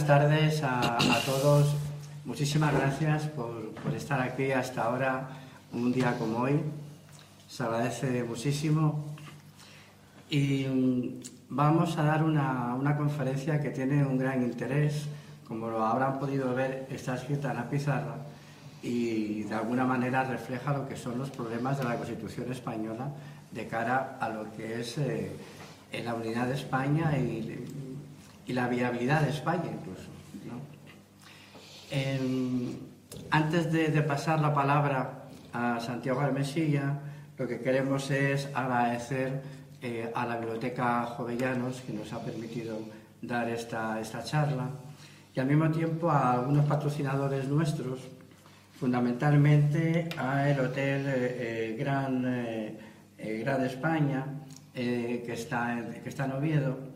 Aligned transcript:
buenas 0.00 0.20
tardes 0.22 0.62
a, 0.62 0.98
todos. 1.26 1.74
Muchísimas 2.24 2.72
gracias 2.72 3.26
por, 3.28 3.74
estar 3.94 4.18
aquí 4.20 4.50
hasta 4.50 4.84
ahora, 4.84 5.28
un 5.74 5.92
día 5.92 6.16
como 6.18 6.38
hoy. 6.38 6.58
Se 7.46 7.64
agradece 7.64 8.24
muchísimo. 8.24 9.04
Y 10.30 10.64
mm, 10.64 11.20
vamos 11.50 11.98
a 11.98 12.04
dar 12.04 12.22
una, 12.22 12.74
una 12.76 12.96
conferencia 12.96 13.60
que 13.60 13.70
tiene 13.70 14.02
un 14.02 14.16
gran 14.16 14.42
interés. 14.42 15.06
Como 15.46 15.68
lo 15.68 15.84
habrán 15.84 16.18
podido 16.18 16.54
ver, 16.54 16.86
está 16.90 17.16
escrita 17.16 17.50
en 17.50 17.56
la 17.56 17.68
pizarra 17.68 18.16
y 18.82 19.42
de 19.42 19.54
alguna 19.54 19.84
manera 19.84 20.24
refleja 20.24 20.72
lo 20.72 20.88
que 20.88 20.96
son 20.96 21.18
los 21.18 21.28
problemas 21.28 21.76
de 21.76 21.84
la 21.84 21.96
Constitución 21.96 22.50
española 22.50 23.10
de 23.50 23.66
cara 23.66 24.16
a 24.18 24.30
lo 24.30 24.50
que 24.52 24.80
es 24.80 24.96
eh, 24.96 25.30
la 26.02 26.14
unidad 26.14 26.46
de 26.46 26.54
España 26.54 27.18
y, 27.18 27.66
la 28.52 28.68
viabilidad 28.68 29.22
de 29.22 29.30
España 29.30 29.70
incluso. 29.72 30.08
antes 33.30 33.72
de, 33.72 34.02
pasar 34.02 34.40
la 34.40 34.54
palabra 34.54 35.24
a 35.52 35.80
Santiago 35.80 36.20
Almesilla, 36.20 37.00
lo 37.38 37.46
que 37.48 37.60
queremos 37.60 38.10
es 38.10 38.48
agradecer 38.54 39.42
eh, 39.82 40.10
a 40.14 40.26
la 40.26 40.36
Biblioteca 40.36 41.06
Jovellanos 41.06 41.80
que 41.80 41.92
nos 41.92 42.12
ha 42.12 42.22
permitido 42.22 42.78
dar 43.22 43.48
esta, 43.48 43.98
esta 43.98 44.22
charla 44.22 44.68
y 45.34 45.40
al 45.40 45.46
mismo 45.46 45.70
tiempo 45.70 46.10
a 46.10 46.32
algunos 46.32 46.66
patrocinadores 46.66 47.48
nuestros 47.48 48.00
fundamentalmente 48.78 50.08
al 50.16 50.58
Hotel 50.60 51.06
eh, 51.06 51.72
eh, 51.72 51.76
Gran, 51.78 52.22
Gran 53.18 53.64
España, 53.64 54.24
que, 54.74 55.32
está 55.32 55.78
en, 55.78 56.02
que 56.02 56.08
está 56.08 56.24
en 56.24 56.32
Oviedo, 56.32 56.89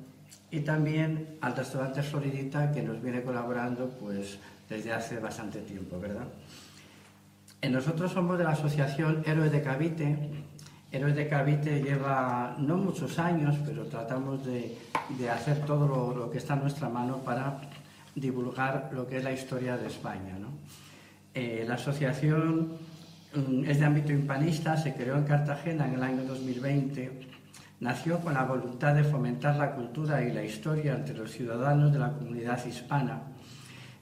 y 0.54 0.60
también 0.60 1.36
al 1.40 1.56
restaurante 1.56 2.00
Floridita, 2.00 2.70
que 2.70 2.80
nos 2.80 3.02
viene 3.02 3.22
colaborando 3.22 3.88
pues, 3.88 4.38
desde 4.68 4.92
hace 4.92 5.18
bastante 5.18 5.60
tiempo, 5.62 5.98
¿verdad? 5.98 6.28
Nosotros 7.68 8.12
somos 8.12 8.38
de 8.38 8.44
la 8.44 8.50
asociación 8.50 9.24
Héroes 9.26 9.50
de 9.50 9.62
Cavite. 9.62 10.16
Héroes 10.92 11.16
de 11.16 11.28
Cavite 11.28 11.82
lleva 11.82 12.54
no 12.58 12.76
muchos 12.76 13.18
años, 13.18 13.56
pero 13.66 13.86
tratamos 13.86 14.46
de, 14.46 14.78
de 15.18 15.30
hacer 15.30 15.66
todo 15.66 15.88
lo, 15.88 16.14
lo, 16.14 16.30
que 16.30 16.38
está 16.38 16.54
en 16.54 16.60
nuestra 16.60 16.88
mano 16.88 17.18
para 17.18 17.60
divulgar 18.14 18.90
lo 18.92 19.08
que 19.08 19.16
es 19.16 19.24
la 19.24 19.32
historia 19.32 19.76
de 19.76 19.88
España. 19.88 20.38
¿no? 20.38 20.50
Eh, 21.34 21.64
la 21.66 21.74
asociación 21.74 22.74
mm, 23.34 23.64
es 23.64 23.80
de 23.80 23.84
ámbito 23.84 24.12
hispanista, 24.12 24.76
se 24.76 24.94
creó 24.94 25.16
en 25.16 25.24
Cartagena 25.24 25.88
en 25.88 25.94
el 25.94 26.02
año 26.02 26.22
2020. 26.24 27.33
Nació 27.80 28.20
con 28.20 28.34
la 28.34 28.44
voluntad 28.44 28.94
de 28.94 29.02
fomentar 29.04 29.56
la 29.56 29.74
cultura 29.74 30.22
y 30.22 30.32
la 30.32 30.44
historia 30.44 30.94
entre 30.94 31.16
los 31.16 31.32
ciudadanos 31.32 31.92
de 31.92 31.98
la 31.98 32.12
comunidad 32.12 32.64
hispana. 32.64 33.22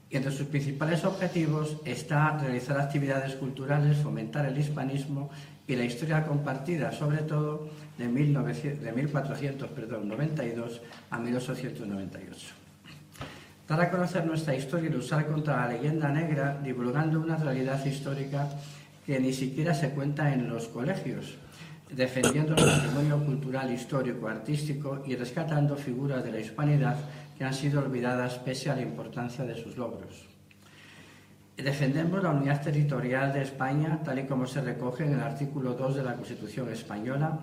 Y 0.09 0.17
entre 0.17 0.31
sus 0.31 0.47
principales 0.47 1.03
objetivos 1.05 1.77
está 1.85 2.37
realizar 2.37 2.79
actividades 2.79 3.35
culturales, 3.35 3.97
fomentar 3.97 4.45
el 4.45 4.57
hispanismo 4.57 5.29
y 5.67 5.75
la 5.75 5.83
historia 5.85 6.25
compartida, 6.25 6.91
sobre 6.91 7.19
todo 7.19 7.69
de, 7.97 8.07
1492 8.07 10.81
a 11.09 11.17
1898 11.17 12.63
dar 13.67 13.81
a 13.81 13.89
conocer 13.89 14.25
nuestra 14.25 14.55
historia 14.55 14.89
y 14.89 14.93
luchar 14.93 15.25
contra 15.25 15.55
la 15.55 15.73
leyenda 15.73 16.09
negra, 16.09 16.59
divulgando 16.63 17.19
una 17.19 17.37
realidad 17.37 17.83
histórica 17.85 18.49
que 19.05 19.19
ni 19.19 19.33
siquiera 19.33 19.73
se 19.73 19.91
cuenta 19.91 20.33
en 20.33 20.49
los 20.49 20.67
colegios, 20.67 21.35
defendiendo 21.95 22.55
el 22.55 22.63
patrimonio 22.63 23.23
cultural, 23.23 23.71
histórico, 23.71 24.27
artístico 24.27 25.03
y 25.05 25.15
rescatando 25.15 25.75
figuras 25.75 26.23
de 26.23 26.31
la 26.31 26.39
hispanidad 26.39 26.97
que 27.37 27.43
han 27.43 27.53
sido 27.53 27.81
olvidadas 27.81 28.39
pese 28.39 28.69
a 28.69 28.75
la 28.75 28.81
importancia 28.81 29.43
de 29.43 29.55
sus 29.55 29.77
logros. 29.77 30.27
Defendemos 31.55 32.23
la 32.23 32.31
unidad 32.31 32.63
territorial 32.63 33.31
de 33.31 33.43
España, 33.43 34.01
tal 34.03 34.19
y 34.19 34.23
como 34.25 34.47
se 34.47 34.61
recoge 34.61 35.05
en 35.05 35.13
el 35.13 35.21
artículo 35.21 35.73
2 35.75 35.95
de 35.95 36.03
la 36.03 36.15
Constitución 36.15 36.71
española, 36.71 37.39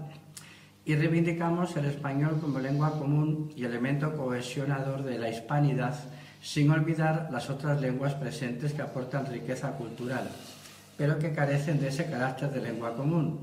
y 0.84 0.97
reivindicamos 0.97 1.77
el 1.77 1.84
español 1.84 2.38
como 2.41 2.59
lengua 2.59 2.99
común 2.99 3.53
y 3.55 3.65
elemento 3.65 4.17
cohesionador 4.17 5.05
de 5.05 5.19
la 5.19 5.28
hispanidad, 5.31 5.94
sin 6.43 6.71
olvidar 6.71 7.28
las 7.31 7.50
otras 7.50 7.81
lenguas 7.81 8.15
presentes 8.15 8.72
que 8.72 8.82
aportan 8.82 9.27
riqueza 9.27 9.72
cultural, 9.72 10.28
pero 10.97 11.19
que 11.19 11.32
carecen 11.32 11.78
de 11.81 11.88
ese 11.88 12.11
carácter 12.11 12.50
de 12.50 12.62
lengua 12.62 12.97
común. 12.97 13.38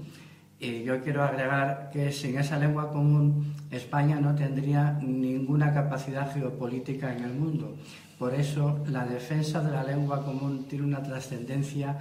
Y 0.60 0.84
yo 0.84 1.02
quiero 1.04 1.24
agregar 1.24 1.90
que 1.92 2.12
sin 2.12 2.38
esa 2.38 2.58
lengua 2.58 2.92
común 2.92 3.54
España 3.70 4.20
no 4.20 4.34
tendría 4.34 4.94
ninguna 4.94 5.74
capacidad 5.74 6.34
geopolítica 6.34 7.16
en 7.16 7.24
el 7.24 7.34
mundo. 7.34 7.76
Por 8.18 8.34
eso 8.34 8.84
la 8.88 9.06
defensa 9.06 9.62
de 9.62 9.72
la 9.72 9.84
lengua 9.84 10.26
común 10.26 10.66
tiene 10.68 10.86
una 10.86 11.04
trascendencia 11.04 11.98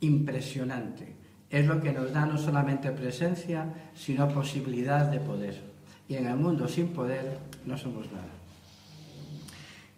impresionante 0.00 1.20
es 1.50 1.66
lo 1.66 1.80
que 1.80 1.92
nos 1.92 2.12
da 2.12 2.26
no 2.26 2.38
solamente 2.38 2.92
presencia, 2.92 3.66
sino 3.94 4.28
posibilidad 4.28 5.06
de 5.06 5.18
poder. 5.18 5.60
Y 6.08 6.14
en 6.14 6.28
el 6.28 6.36
mundo 6.36 6.68
sin 6.68 6.88
poder 6.88 7.38
no 7.66 7.76
somos 7.76 8.06
nada. 8.12 8.30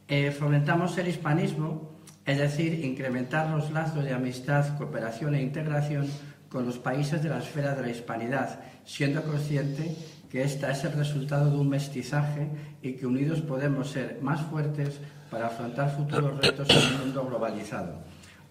Eh, 0.09 0.31
fomentamos 0.31 0.97
el 0.99 1.09
hispanismo, 1.09 1.91
es 2.25 2.39
decir, 2.39 2.85
incrementar 2.85 3.51
los 3.51 3.71
lazos 3.71 4.05
de 4.05 4.13
amistad, 4.13 4.77
cooperación 4.79 5.35
e 5.35 5.43
integración 5.43 6.07
con 6.53 6.67
los 6.67 6.79
países 6.79 7.23
de 7.23 7.31
la 7.31 7.39
esfera 7.39 7.75
de 7.75 7.81
la 7.81 7.91
hispanidad, 7.91 8.61
siendo 8.85 9.23
consciente 9.23 9.97
que 10.31 10.43
esta 10.43 10.71
es 10.71 10.85
el 10.85 10.93
resultado 10.93 11.51
de 11.51 11.57
un 11.57 11.69
mestizaje 11.71 12.49
y 12.83 12.93
que 12.93 13.07
unidos 13.07 13.41
podemos 13.41 13.91
ser 13.91 14.19
más 14.21 14.43
fuertes 14.43 15.01
para 15.31 15.47
afrontar 15.47 15.97
futuros 15.97 16.39
retos 16.39 16.69
en 16.69 16.95
un 16.95 17.01
mundo 17.01 17.27
globalizado. 17.27 18.03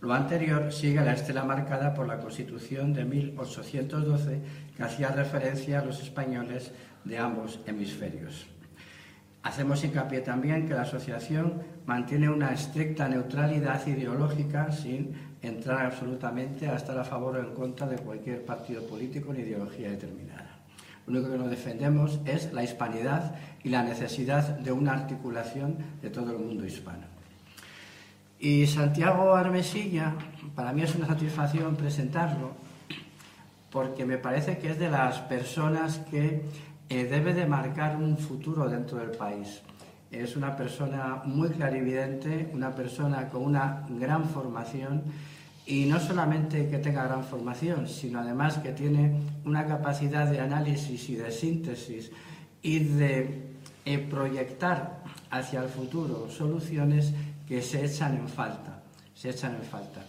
Lo 0.02 0.14
anterior 0.14 0.74
sigue 0.74 1.00
la 1.00 1.14
estela 1.14 1.44
marcada 1.44 1.94
por 1.94 2.08
la 2.08 2.18
Constitución 2.18 2.92
de 2.92 3.06
1812 3.06 4.42
que 4.76 4.84
hacía 4.84 5.10
referencia 5.10 5.80
a 5.80 5.86
los 5.86 6.02
españoles 6.02 6.72
de 7.04 7.20
ambos 7.20 7.60
hemisferios. 7.68 8.48
Hacemos 9.44 9.84
hincapié 9.84 10.22
también 10.22 10.68
que 10.68 10.74
la 10.74 10.84
asociación 10.84 11.62
mantiene 11.86 12.30
una 12.30 12.52
estricta 12.52 13.08
neutralidad 13.08 13.86
ideológica 13.86 14.72
sin 14.72 15.31
entrar 15.41 15.85
absolutamente 15.85 16.68
a 16.68 16.75
estar 16.75 16.97
a 16.97 17.03
favor 17.03 17.35
o 17.35 17.40
en 17.40 17.53
contra 17.53 17.88
de 17.88 17.97
cualquier 17.97 18.46
partido 18.46 18.85
político 18.85 19.34
ni 19.34 19.40
ideología 19.40 19.90
determinada. 19.90 20.59
Lo 21.07 21.13
único 21.13 21.31
que 21.31 21.38
nos 21.38 21.50
defendemos 21.50 22.19
es 22.25 22.53
la 22.53 22.63
hispanidad 22.63 23.35
y 23.63 23.69
la 23.69 23.84
necesidad 23.84 24.59
de 24.59 24.72
una 24.72 24.94
articulación 24.94 25.78
de 26.02 26.09
todo 26.09 26.31
el 26.31 26.38
mundo 26.38 26.66
hispano. 26.66 27.06
Y 28.40 28.66
Santiago 28.68 29.35
Armesilla, 29.35 30.16
para 30.56 30.74
mí 30.74 30.81
es 30.81 30.96
una 30.96 31.07
satisfacción 31.07 31.75
presentarlo, 31.75 32.52
porque 33.69 34.06
me 34.06 34.18
parece 34.18 34.58
que 34.58 34.72
es 34.72 34.79
de 34.79 34.90
las 34.90 35.19
personas 35.22 36.00
que 36.09 36.41
eh, 36.90 37.06
debe 37.06 37.34
de 37.34 37.46
marcar 37.46 37.96
un 37.96 38.18
futuro 38.18 38.68
dentro 38.68 38.97
del 38.97 39.12
país. 39.12 39.62
Es 40.12 40.36
una 40.36 40.58
persona 40.58 41.22
muy 41.26 41.50
clarividente, 41.50 42.50
una 42.54 42.76
persona 42.76 43.30
con 43.30 43.44
una 43.44 43.86
gran 43.90 44.26
formación 44.30 45.04
y 45.66 45.86
no 45.86 46.00
solamente 46.00 46.68
que 46.68 46.80
tenga 46.80 47.06
gran 47.06 47.24
formación, 47.24 47.88
sino 47.88 48.20
además 48.20 48.58
que 48.58 48.74
tiene 48.74 49.22
una 49.46 49.66
capacidad 49.66 50.30
de 50.30 50.40
análisis 50.40 51.09
y 51.09 51.16
de 51.16 51.32
síntesis 51.32 52.12
y 52.62 52.80
de 52.80 53.52
eh, 53.85 53.97
proyectar 54.00 55.02
hacia 55.30 55.64
el 55.64 55.70
futuro 55.70 56.30
soluciones 56.30 57.14
que 57.47 57.62
se 57.62 57.85
echan 57.85 58.18
en 58.18 58.28
falta, 58.28 58.84
se 59.16 59.30
echan 59.30 59.56
en 59.56 59.64
falta. 59.64 60.02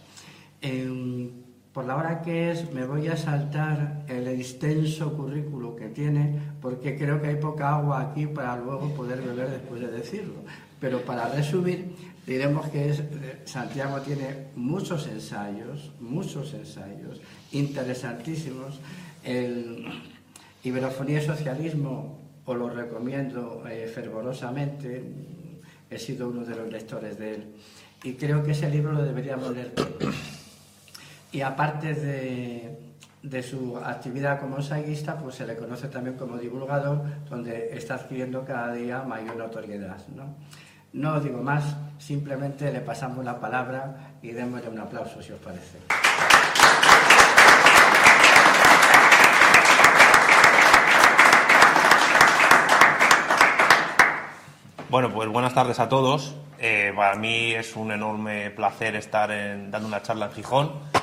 Por 1.73 1.85
la 1.85 1.95
hora 1.95 2.21
que 2.21 2.51
es, 2.51 2.71
me 2.71 2.85
voy 2.85 3.07
a 3.07 3.17
saltar 3.17 4.03
el 4.07 4.27
extenso 4.27 5.17
currículo 5.17 5.75
que 5.75 5.89
tiene, 5.89 6.39
porque 6.61 6.95
creo 6.97 7.19
que 7.19 7.29
hay 7.29 7.35
poca 7.37 7.75
agua 7.75 8.01
aquí 8.01 8.27
para 8.27 8.55
luego 8.57 8.93
poder 8.93 9.21
beber 9.21 9.49
después 9.49 9.81
de 9.81 9.87
decirlo. 9.87 10.35
Pero 10.79 11.01
para 11.01 11.27
resumir, 11.29 11.95
diremos 12.27 12.67
que 12.67 12.89
es, 12.89 13.01
Santiago 13.45 14.01
tiene 14.01 14.49
muchos 14.55 15.07
ensayos, 15.07 15.91
muchos 15.99 16.53
ensayos 16.53 17.19
interesantísimos. 17.51 18.79
El 19.23 19.85
Iberofonía 20.63 21.23
y 21.23 21.25
Socialismo 21.25 22.19
os 22.45 22.57
lo 22.57 22.69
recomiendo 22.69 23.63
eh, 23.67 23.87
fervorosamente 23.87 25.01
he 25.89 25.97
sido 25.97 26.29
uno 26.29 26.43
de 26.43 26.55
los 26.55 26.71
lectores 26.71 27.17
de 27.17 27.35
él. 27.35 27.45
Y 28.03 28.13
creo 28.13 28.43
que 28.43 28.51
ese 28.51 28.69
libro 28.69 28.91
lo 28.91 29.03
deberíamos 29.03 29.55
leer 29.55 29.73
y 31.33 31.41
aparte 31.41 31.95
de, 31.95 32.95
de 33.23 33.43
su 33.43 33.75
actividad 33.77 34.39
como 34.39 34.57
ensayista, 34.57 35.17
pues 35.17 35.35
se 35.35 35.47
le 35.47 35.57
conoce 35.57 35.87
también 35.87 36.15
como 36.15 36.37
divulgador, 36.37 37.01
donde 37.27 37.75
está 37.75 37.95
adquiriendo 37.95 38.45
cada 38.45 38.71
día 38.71 39.01
mayor 39.01 39.35
notoriedad. 39.35 39.97
¿no? 40.15 40.35
No 40.93 41.19
digo 41.19 41.41
más, 41.41 41.75
simplemente 41.97 42.71
le 42.71 42.81
pasamos 42.81 43.25
la 43.25 43.39
palabra 43.39 44.13
y 44.21 44.29
démosle 44.29 44.69
un 44.69 44.79
aplauso 44.79 45.23
si 45.23 45.33
os 45.33 45.39
parece. 45.39 45.79
Bueno, 54.87 55.11
pues 55.11 55.27
buenas 55.29 55.55
tardes 55.55 55.79
a 55.79 55.89
todos. 55.89 56.35
Eh, 56.59 56.93
para 56.95 57.15
mí 57.15 57.53
es 57.53 57.75
un 57.75 57.91
enorme 57.91 58.51
placer 58.51 58.95
estar 58.95 59.29
dando 59.71 59.87
una 59.87 60.03
charla 60.03 60.27
en 60.27 60.31
Gijón 60.33 60.93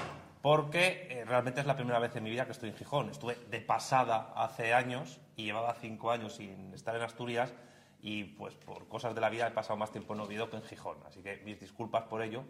porque 0.43 1.09
eh, 1.11 1.25
realmente 1.25 1.61
es 1.61 1.67
la 1.67 1.77
primera 1.77 1.99
vez 1.99 2.15
en 2.17 2.25
mi 2.25 2.31
vida 2.31 2.47
que 2.47 2.53
estoy 2.53 2.71
en 2.71 2.77
Gijón. 2.77 3.11
Estuve 3.11 3.37
de 3.51 3.61
pasada 3.61 4.33
hace 4.35 4.73
años 4.73 5.21
y 5.37 5.45
llevaba 5.45 5.75
cinco 5.75 6.11
años 6.11 6.35
sin 6.37 6.73
estar 6.73 6.97
en 6.97 7.03
Asturias 7.03 7.53
y 8.03 8.25
pues 8.25 8.55
por 8.55 8.89
cosas 8.89 9.15
de 9.15 9.21
la 9.21 9.29
vida 9.29 9.47
he 9.47 9.51
pasado 9.51 9.77
más 9.77 9.93
tiempo 9.93 10.15
en 10.15 10.21
Oviedo 10.21 10.49
que 10.49 10.57
en 10.57 10.63
Gijón. 10.63 10.99
Así 11.07 11.23
que 11.23 11.37
mis 11.45 11.61
disculpas 11.61 12.05
por 12.05 12.23
ello, 12.23 12.45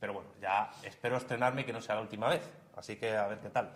pero 0.00 0.12
bueno, 0.12 0.30
ya 0.40 0.70
espero 0.82 1.16
estrenarme 1.16 1.64
que 1.64 1.72
no 1.72 1.80
sea 1.80 1.94
la 1.94 2.00
última 2.00 2.28
vez. 2.28 2.42
Así 2.76 2.96
que 2.96 3.16
a 3.16 3.26
ver 3.28 3.38
qué 3.38 3.50
tal. 3.50 3.72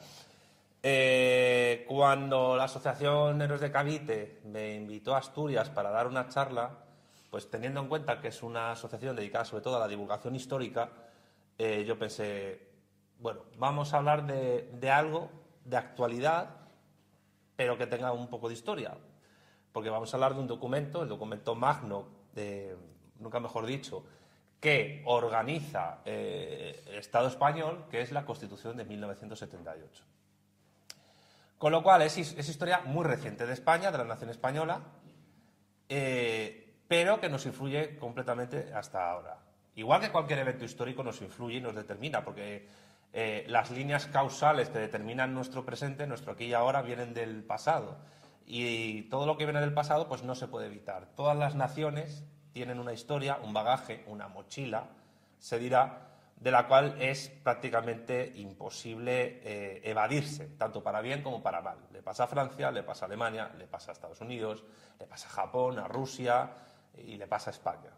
Eh, 0.82 1.84
cuando 1.86 2.56
la 2.56 2.64
Asociación 2.64 3.40
Héroes 3.40 3.60
de 3.60 3.70
Cavite 3.70 4.40
me 4.44 4.74
invitó 4.74 5.14
a 5.14 5.18
Asturias 5.18 5.68
para 5.68 5.90
dar 5.90 6.06
una 6.06 6.28
charla, 6.28 6.70
pues 7.30 7.50
teniendo 7.50 7.80
en 7.80 7.88
cuenta 7.88 8.20
que 8.20 8.28
es 8.28 8.42
una 8.42 8.72
asociación 8.72 9.14
dedicada 9.14 9.44
sobre 9.44 9.62
todo 9.62 9.76
a 9.76 9.80
la 9.80 9.88
divulgación 9.88 10.34
histórica, 10.34 10.90
eh, 11.58 11.84
yo 11.86 11.98
pensé, 11.98 12.69
bueno, 13.20 13.42
vamos 13.58 13.92
a 13.92 13.98
hablar 13.98 14.26
de, 14.26 14.90
algo 14.90 15.30
de 15.64 15.76
actualidad, 15.76 16.56
pero 17.56 17.76
que 17.76 17.86
tenga 17.86 18.12
un 18.12 18.28
poco 18.28 18.48
de 18.48 18.54
historia. 18.54 18.96
Porque 19.72 19.90
vamos 19.90 20.12
a 20.12 20.16
hablar 20.16 20.34
de 20.34 20.40
un 20.40 20.46
documento, 20.46 21.02
el 21.02 21.08
documento 21.08 21.54
magno, 21.54 22.08
de, 22.34 22.76
nunca 23.18 23.38
mejor 23.38 23.66
dicho, 23.66 24.04
que 24.58 25.02
organiza 25.06 25.98
eh, 26.04 26.82
el 26.86 26.96
Estado 26.96 27.28
español, 27.28 27.86
que 27.90 28.00
es 28.00 28.10
la 28.10 28.24
Constitución 28.24 28.76
de 28.76 28.84
1978. 28.84 30.04
Con 31.58 31.72
lo 31.72 31.82
cual 31.82 32.02
es, 32.02 32.16
historia 32.16 32.80
muy 32.80 33.04
reciente 33.04 33.46
de 33.46 33.52
España, 33.52 33.90
de 33.90 33.98
la 33.98 34.04
nación 34.04 34.30
española, 34.30 34.80
eh, 35.88 36.74
pero 36.88 37.20
que 37.20 37.28
nos 37.28 37.44
influye 37.44 37.98
completamente 37.98 38.72
hasta 38.72 39.10
ahora. 39.10 39.38
Igual 39.74 40.00
que 40.00 40.10
cualquier 40.10 40.38
evento 40.40 40.64
histórico 40.64 41.02
nos 41.02 41.20
influye 41.20 41.58
y 41.58 41.60
nos 41.60 41.74
determina, 41.74 42.24
porque 42.24 42.66
eh, 43.12 43.44
las 43.48 43.70
líneas 43.70 44.06
causales 44.06 44.68
que 44.68 44.78
determinan 44.78 45.34
nuestro 45.34 45.64
presente, 45.64 46.06
nuestro 46.06 46.32
aquí 46.32 46.46
y 46.46 46.54
ahora, 46.54 46.82
vienen 46.82 47.12
del 47.14 47.42
pasado. 47.42 47.98
Y 48.46 49.02
todo 49.02 49.26
lo 49.26 49.36
que 49.36 49.44
viene 49.44 49.60
del 49.60 49.74
pasado, 49.74 50.08
pues 50.08 50.22
no 50.22 50.34
se 50.34 50.48
puede 50.48 50.66
evitar. 50.66 51.06
Todas 51.16 51.36
las 51.36 51.54
naciones 51.54 52.24
tienen 52.52 52.78
una 52.78 52.92
historia, 52.92 53.38
un 53.42 53.52
bagaje, 53.52 54.04
una 54.06 54.28
mochila, 54.28 54.88
se 55.38 55.58
dirá, 55.58 56.10
de 56.36 56.50
la 56.50 56.66
cual 56.66 56.96
es 56.98 57.28
prácticamente 57.28 58.32
imposible 58.36 59.40
eh, 59.44 59.82
evadirse, 59.84 60.46
tanto 60.56 60.82
para 60.82 61.00
bien 61.00 61.22
como 61.22 61.42
para 61.42 61.60
mal. 61.60 61.78
Le 61.92 62.02
pasa 62.02 62.24
a 62.24 62.26
Francia, 62.26 62.70
le 62.70 62.82
pasa 62.82 63.04
a 63.04 63.08
Alemania, 63.08 63.50
le 63.58 63.66
pasa 63.66 63.90
a 63.90 63.92
Estados 63.92 64.20
Unidos, 64.20 64.64
le 64.98 65.06
pasa 65.06 65.28
a 65.28 65.30
Japón, 65.30 65.78
a 65.78 65.86
Rusia 65.86 66.50
y 66.96 67.16
le 67.16 67.26
pasa 67.26 67.50
a 67.50 67.52
España. 67.52 67.90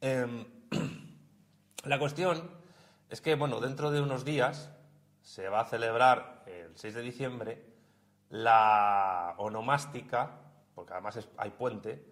Em, 0.00 0.46
la 1.84 1.98
cuestión 1.98 2.61
es 3.12 3.20
que, 3.20 3.34
bueno, 3.34 3.60
dentro 3.60 3.90
de 3.90 4.00
unos 4.00 4.24
días 4.24 4.72
se 5.20 5.50
va 5.50 5.60
a 5.60 5.64
celebrar 5.66 6.44
el 6.46 6.74
6 6.74 6.94
de 6.94 7.02
diciembre 7.02 7.62
la 8.30 9.34
onomástica, 9.36 10.40
porque 10.74 10.94
además 10.94 11.28
hay 11.36 11.50
puente, 11.50 12.02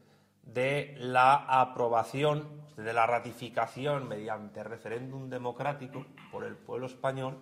de 0.42 0.94
la 0.98 1.34
aprobación, 1.34 2.66
de 2.76 2.92
la 2.92 3.06
ratificación 3.06 4.08
mediante 4.08 4.62
referéndum 4.62 5.30
democrático 5.30 6.04
por 6.30 6.44
el 6.44 6.54
pueblo 6.54 6.86
español 6.86 7.38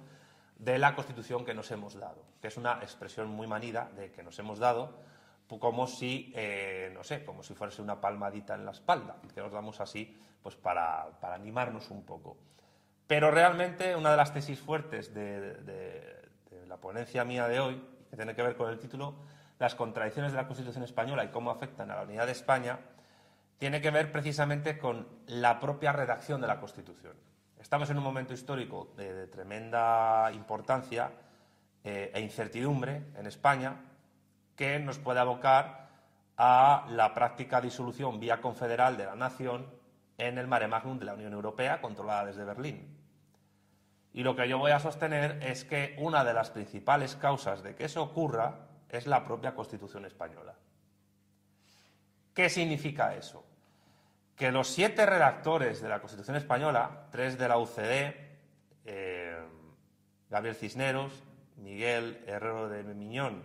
de 0.57 0.79
la 0.79 0.95
Constitución 0.95 1.45
que 1.45 1.53
nos 1.53 1.69
hemos 1.73 1.95
dado, 1.95 2.23
que 2.41 2.47
es 2.47 2.57
una 2.57 2.75
expresión 2.75 3.29
muy 3.29 3.49
manida 3.49 3.91
de 3.97 4.13
que 4.13 4.23
nos 4.23 4.39
hemos 4.39 4.61
dado, 4.61 5.01
como 5.59 5.89
si, 5.89 6.33
eh, 6.37 6.93
no 6.95 7.03
sé, 7.03 7.25
como 7.25 7.43
si 7.43 7.55
fuese 7.55 7.83
una 7.83 8.01
palmadita 8.01 8.55
en 8.55 8.65
la 8.65 8.71
espalda, 8.71 9.17
que 9.35 9.41
nos 9.41 9.51
damos 9.51 9.81
así 9.81 10.17
pues 10.45 10.55
para, 10.55 11.09
animarnos 11.23 11.91
un 11.91 12.05
poco. 12.05 12.37
Pero 13.09 13.31
realmente 13.31 13.97
una 13.97 14.11
de 14.11 14.19
las 14.19 14.35
tesis 14.35 14.61
fuertes 14.61 15.15
de, 15.15 16.29
la 16.67 16.77
ponencia 16.77 17.25
mía 17.25 17.49
de 17.49 17.59
hoy, 17.59 17.83
que 18.11 18.17
tiene 18.17 18.35
que 18.35 18.43
ver 18.43 18.55
con 18.55 18.69
el 18.69 18.79
título, 18.79 19.15
las 19.59 19.75
contradicciones 19.75 20.33
de 20.33 20.37
la 20.37 20.47
Constitución 20.47 20.85
española 20.85 21.25
y 21.25 21.29
cómo 21.29 21.51
afectan 21.51 21.91
a 21.91 21.97
la 21.97 22.03
unidad 22.03 22.27
de 22.27 22.33
España, 22.33 22.79
tiene 23.57 23.81
que 23.81 23.91
ver 23.91 24.13
precisamente 24.13 24.79
con 24.79 25.09
la 25.27 25.59
propia 25.59 25.91
redacción 25.93 26.43
de 26.43 26.49
la 26.49 26.61
Constitución. 26.61 27.15
Estamos 27.59 27.89
en 27.89 27.97
un 27.97 28.05
momento 28.05 28.35
histórico 28.35 28.93
de, 28.95 29.27
tremenda 29.27 30.31
importancia 30.35 31.11
eh, 31.83 32.13
e 32.15 32.21
incertidumbre 32.21 33.07
en 33.17 33.27
España 33.27 33.87
que 34.55 34.79
nos 34.81 34.99
puede 34.99 35.21
abocar 35.21 35.89
a 36.37 36.87
la 36.91 37.15
práctica 37.15 37.63
disolución 37.63 38.21
vía 38.21 38.43
confederal 38.43 38.99
de 38.99 39.07
la 39.07 39.17
nación 39.17 39.67
en 40.19 40.37
el 40.37 40.47
mare 40.47 40.69
magnum 40.69 40.99
de 40.99 41.07
la 41.07 41.15
Unión 41.15 41.33
Europea, 41.33 41.81
controlada 41.81 42.27
desde 42.27 42.45
Berlín. 42.45 42.98
Y 44.13 44.23
lo 44.23 44.35
que 44.35 44.49
yo 44.49 44.59
voy 44.59 44.73
a 44.73 44.81
sostener 44.81 45.43
es 45.43 45.65
que 45.65 45.95
una 45.99 46.25
de 46.25 46.33
las 46.33 46.51
principales 46.51 47.17
causas 47.17 47.63
de 47.63 47.75
que 47.75 47.85
eso 47.85 48.03
ocurra 48.03 48.69
es 48.89 49.07
la 49.07 49.25
propia 49.25 49.55
Constitución 49.55 50.05
española. 50.05 50.55
¿Qué 52.35 52.49
significa 52.49 53.15
eso? 53.15 53.45
Que 54.37 54.53
los 54.53 54.69
siete 54.69 55.05
redactores 55.05 55.81
de 55.81 55.89
la 55.89 56.01
Constitución 56.01 56.37
española, 56.37 57.09
tres 57.11 57.37
de 57.37 57.49
la 57.49 57.59
UCD, 57.59 58.15
eh, 58.85 59.39
Gabriel 60.31 60.55
Cisneros, 60.55 61.25
Miguel 61.57 62.23
Herrero 62.27 62.69
de 62.69 62.85
Miñón 62.85 63.43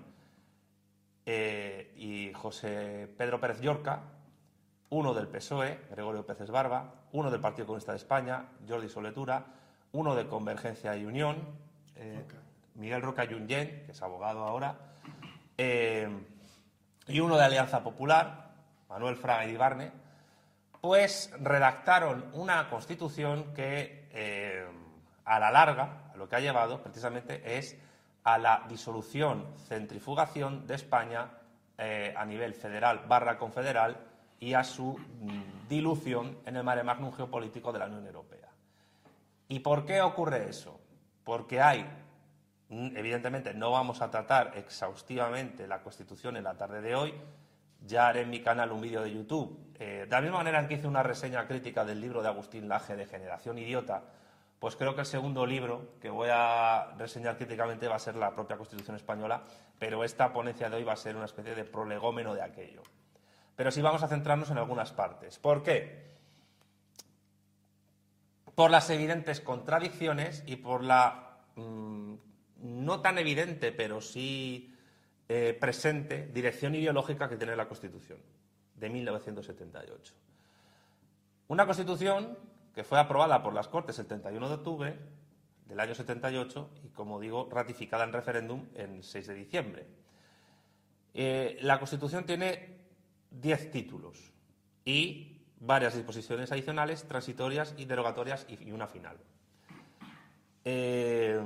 eh, 1.25 1.93
y 1.97 2.31
José 2.33 3.11
Pedro 3.17 3.39
Pérez 3.39 3.59
Llorca, 3.61 4.03
uno 4.89 5.13
del 5.13 5.27
PSOE, 5.27 5.79
Gregorio 5.89 6.25
Pérez 6.25 6.51
Barba, 6.51 6.93
uno 7.13 7.31
del 7.31 7.41
Partido 7.41 7.65
Comunista 7.65 7.93
de 7.93 7.97
España, 7.97 8.45
Jordi 8.67 8.89
Soletura, 8.89 9.43
uno 9.93 10.15
de 10.15 10.27
Convergencia 10.27 10.95
y 10.97 11.05
Unión, 11.05 11.37
eh, 11.95 12.23
Miguel 12.75 13.01
Roca 13.01 13.23
Yunyén, 13.23 13.83
que 13.85 13.91
es 13.91 14.01
abogado 14.01 14.43
ahora, 14.43 14.75
y 17.07 17.19
uno 17.19 17.37
de 17.37 17.45
Alianza 17.45 17.83
Popular, 17.83 18.49
Manuel 18.89 19.15
Fraga 19.15 19.45
y 19.45 19.51
Ibarne, 19.51 19.91
pues 20.83 21.31
redactaron 21.39 22.25
una 22.33 22.69
constitución 22.69 23.53
que 23.53 24.09
eh, 24.11 24.67
a 25.25 25.39
la 25.39 25.49
larga 25.49 26.11
lo 26.15 26.27
que 26.27 26.35
ha 26.35 26.39
llevado 26.39 26.81
precisamente 26.83 27.57
es 27.57 27.77
a 28.23 28.37
la 28.37 28.65
disolución, 28.67 29.45
centrifugación 29.67 30.67
de 30.67 30.75
España 30.75 31.29
eh, 31.77 32.13
a 32.17 32.25
nivel 32.25 32.53
federal 32.53 33.05
barra 33.07 33.37
confederal 33.37 33.97
y 34.39 34.53
a 34.53 34.63
su 34.63 34.97
mm, 34.97 35.69
dilución 35.69 36.37
en 36.45 36.57
el 36.57 36.63
mare 36.63 36.83
magnum 36.83 37.13
geopolítico 37.13 37.71
de 37.71 37.79
la 37.79 37.85
Unión 37.85 38.05
Europea. 38.05 38.42
¿Y 39.53 39.59
por 39.59 39.85
qué 39.85 40.01
ocurre 40.01 40.49
eso? 40.49 40.81
Porque 41.23 41.61
hay, 41.61 41.85
mm, 42.69 42.97
evidentemente 42.97 43.53
no 43.53 43.69
vamos 43.69 44.01
a 44.01 44.09
tratar 44.09 44.53
exhaustivamente 44.57 45.67
la 45.67 45.83
Constitución 45.83 46.37
en 46.37 46.45
la 46.45 46.57
tarde 46.57 46.81
de 46.81 46.95
hoy, 46.95 47.13
ya 47.85 48.07
haré 48.07 48.21
en 48.21 48.31
mi 48.31 48.41
canal 48.41 48.71
un 48.71 48.81
vídeo 48.81 49.03
de 49.03 49.13
YouTube. 49.13 49.75
Eh, 49.77 50.05
de 50.05 50.09
la 50.09 50.21
misma 50.21 50.37
manera 50.37 50.59
en 50.59 50.67
que 50.67 50.73
hice 50.73 50.87
una 50.87 51.03
reseña 51.03 51.45
crítica 51.45 51.85
del 51.85 52.01
libro 52.01 52.23
de 52.23 52.29
Agustín 52.29 52.67
Laje 52.67 52.95
de 52.95 53.05
Generación 53.05 53.59
Idiota, 53.59 54.01
pues 54.57 54.75
creo 54.75 54.95
que 54.95 55.01
el 55.01 55.05
segundo 55.05 55.45
libro 55.45 55.99
que 56.01 56.09
voy 56.09 56.29
a 56.31 56.95
reseñar 56.97 57.37
críticamente 57.37 57.87
va 57.87 57.97
a 57.97 57.99
ser 57.99 58.15
la 58.15 58.33
propia 58.33 58.57
Constitución 58.57 58.95
Española, 58.95 59.43
pero 59.77 60.03
esta 60.03 60.33
ponencia 60.33 60.67
de 60.67 60.77
hoy 60.77 60.83
va 60.83 60.93
a 60.93 60.95
ser 60.95 61.15
una 61.15 61.25
especie 61.25 61.53
de 61.53 61.63
prolegómeno 61.63 62.33
de 62.33 62.41
aquello. 62.41 62.81
Pero 63.55 63.69
sí 63.69 63.83
vamos 63.83 64.01
a 64.01 64.07
centrarnos 64.07 64.49
en 64.49 64.57
algunas 64.57 64.91
partes. 64.93 65.37
¿Por 65.37 65.61
qué? 65.61 66.12
Por 68.55 68.71
las 68.71 68.89
evidentes 68.89 69.41
contradicciones 69.41 70.43
y 70.45 70.57
por 70.57 70.83
la 70.83 71.39
mm, 71.55 72.13
no 72.63 73.01
tan 73.01 73.17
evidente, 73.17 73.71
pero 73.71 74.01
sí 74.01 74.73
eh, 75.27 75.57
presente 75.59 76.27
dirección 76.33 76.75
ideológica 76.75 77.29
que 77.29 77.37
tiene 77.37 77.55
la 77.55 77.67
Constitución 77.67 78.19
de 78.75 78.89
1978. 78.89 80.13
Una 81.47 81.65
Constitución 81.65 82.37
que 82.73 82.83
fue 82.83 82.99
aprobada 82.99 83.43
por 83.43 83.53
las 83.53 83.67
Cortes 83.67 83.99
el 83.99 84.07
31 84.07 84.47
de 84.47 84.55
octubre 84.55 84.99
del 85.65 85.79
año 85.79 85.93
78 85.95 86.69
y, 86.83 86.89
como 86.89 87.19
digo, 87.19 87.49
ratificada 87.51 88.03
en 88.03 88.13
referéndum 88.13 88.65
el 88.75 89.03
6 89.03 89.27
de 89.27 89.33
diciembre. 89.33 89.87
Eh, 91.13 91.57
la 91.61 91.79
Constitución 91.79 92.25
tiene 92.25 92.79
10 93.31 93.71
títulos 93.71 94.31
y 94.85 95.32
varias 95.65 95.95
disposiciones 95.95 96.51
adicionales, 96.51 97.05
transitorias 97.07 97.73
y 97.77 97.85
derogatorias 97.85 98.45
y, 98.49 98.71
una 98.71 98.87
final. 98.87 99.17
Eh, 100.65 101.41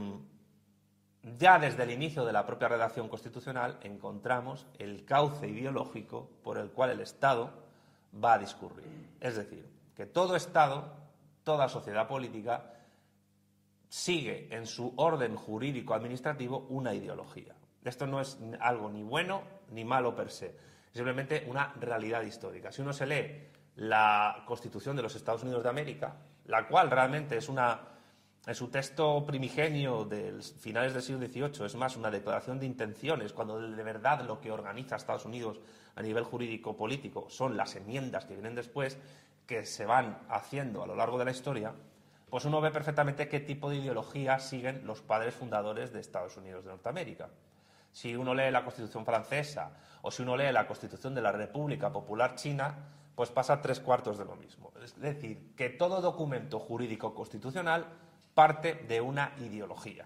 ya 1.37 1.59
desde 1.59 1.83
el 1.83 1.91
inicio 1.91 2.25
de 2.25 2.33
la 2.33 2.45
propia 2.45 2.67
redacción 2.67 3.09
constitucional 3.09 3.79
encontramos 3.81 4.65
el 4.79 5.05
cauce 5.05 5.47
ideológico 5.47 6.29
por 6.43 6.57
el 6.57 6.69
cual 6.71 6.91
el 6.91 7.01
Estado 7.01 7.51
va 8.23 8.33
a 8.33 8.39
discurrir. 8.39 8.85
Es 9.19 9.35
decir, 9.35 9.67
que 9.95 10.05
todo 10.05 10.35
Estado, 10.35 10.93
toda 11.43 11.69
sociedad 11.69 12.07
política, 12.07 12.73
sigue 13.89 14.47
en 14.51 14.65
su 14.65 14.93
orden 14.95 15.35
jurídico-administrativo 15.35 16.65
una 16.69 16.93
ideología. 16.93 17.55
Esto 17.83 18.07
no 18.07 18.19
es 18.19 18.37
algo 18.59 18.89
ni 18.89 19.03
bueno 19.03 19.43
ni 19.71 19.85
malo 19.85 20.15
per 20.15 20.31
se, 20.31 20.55
simplemente 20.93 21.45
una 21.47 21.73
realidad 21.79 22.23
histórica. 22.23 22.71
Si 22.71 22.81
uno 22.81 22.93
se 22.93 23.05
lee 23.05 23.47
la 23.77 24.43
Constitución 24.45 24.95
de 24.95 25.03
los 25.03 25.15
Estados 25.15 25.43
Unidos 25.43 25.63
de 25.63 25.69
América, 25.69 26.15
la 26.45 26.67
cual 26.67 26.89
realmente 26.89 27.37
es 27.37 27.47
una, 27.47 27.79
en 28.45 28.55
su 28.55 28.69
texto 28.69 29.23
primigenio 29.25 30.03
de 30.03 30.41
finales 30.41 30.93
del 30.93 31.03
siglo 31.03 31.25
XVIII, 31.25 31.65
es 31.65 31.75
más 31.75 31.95
una 31.95 32.09
declaración 32.09 32.59
de 32.59 32.65
intenciones, 32.65 33.33
cuando 33.33 33.59
de 33.59 33.83
verdad 33.83 34.25
lo 34.25 34.41
que 34.41 34.51
organiza 34.51 34.95
Estados 34.95 35.25
Unidos 35.25 35.59
a 35.95 36.01
nivel 36.01 36.23
jurídico-político 36.23 37.29
son 37.29 37.55
las 37.55 37.75
enmiendas 37.75 38.25
que 38.25 38.33
vienen 38.33 38.55
después, 38.55 38.97
que 39.45 39.65
se 39.65 39.85
van 39.85 40.19
haciendo 40.29 40.83
a 40.83 40.87
lo 40.87 40.95
largo 40.95 41.19
de 41.19 41.25
la 41.25 41.31
historia, 41.31 41.73
pues 42.29 42.45
uno 42.45 42.59
ve 42.59 42.71
perfectamente 42.71 43.29
qué 43.29 43.39
tipo 43.39 43.69
de 43.69 43.77
ideología 43.77 44.39
siguen 44.39 44.85
los 44.85 45.01
padres 45.01 45.35
fundadores 45.35 45.93
de 45.93 45.99
Estados 45.99 46.35
Unidos 46.35 46.65
de 46.65 46.71
Norteamérica. 46.71 47.29
Si 47.91 48.15
uno 48.15 48.33
lee 48.33 48.51
la 48.51 48.63
Constitución 48.63 49.05
francesa 49.05 49.71
o 50.01 50.11
si 50.11 50.23
uno 50.23 50.35
lee 50.35 50.51
la 50.51 50.67
Constitución 50.67 51.15
de 51.15 51.21
la 51.21 51.31
República 51.31 51.91
Popular 51.91 52.35
China, 52.35 52.75
pues 53.17 53.31
pasa 53.31 53.63
tres 53.63 53.79
cuartos 53.79 54.19
de 54.19 54.25
lo 54.25 54.35
mismo. 54.35 54.71
Es 54.83 54.95
decir, 55.01 55.55
que 55.55 55.71
todo 55.71 56.01
documento 56.01 56.59
jurídico 56.59 57.15
constitucional 57.15 57.87
parte 58.35 58.75
de 58.75 59.01
una 59.01 59.33
ideología. 59.39 60.05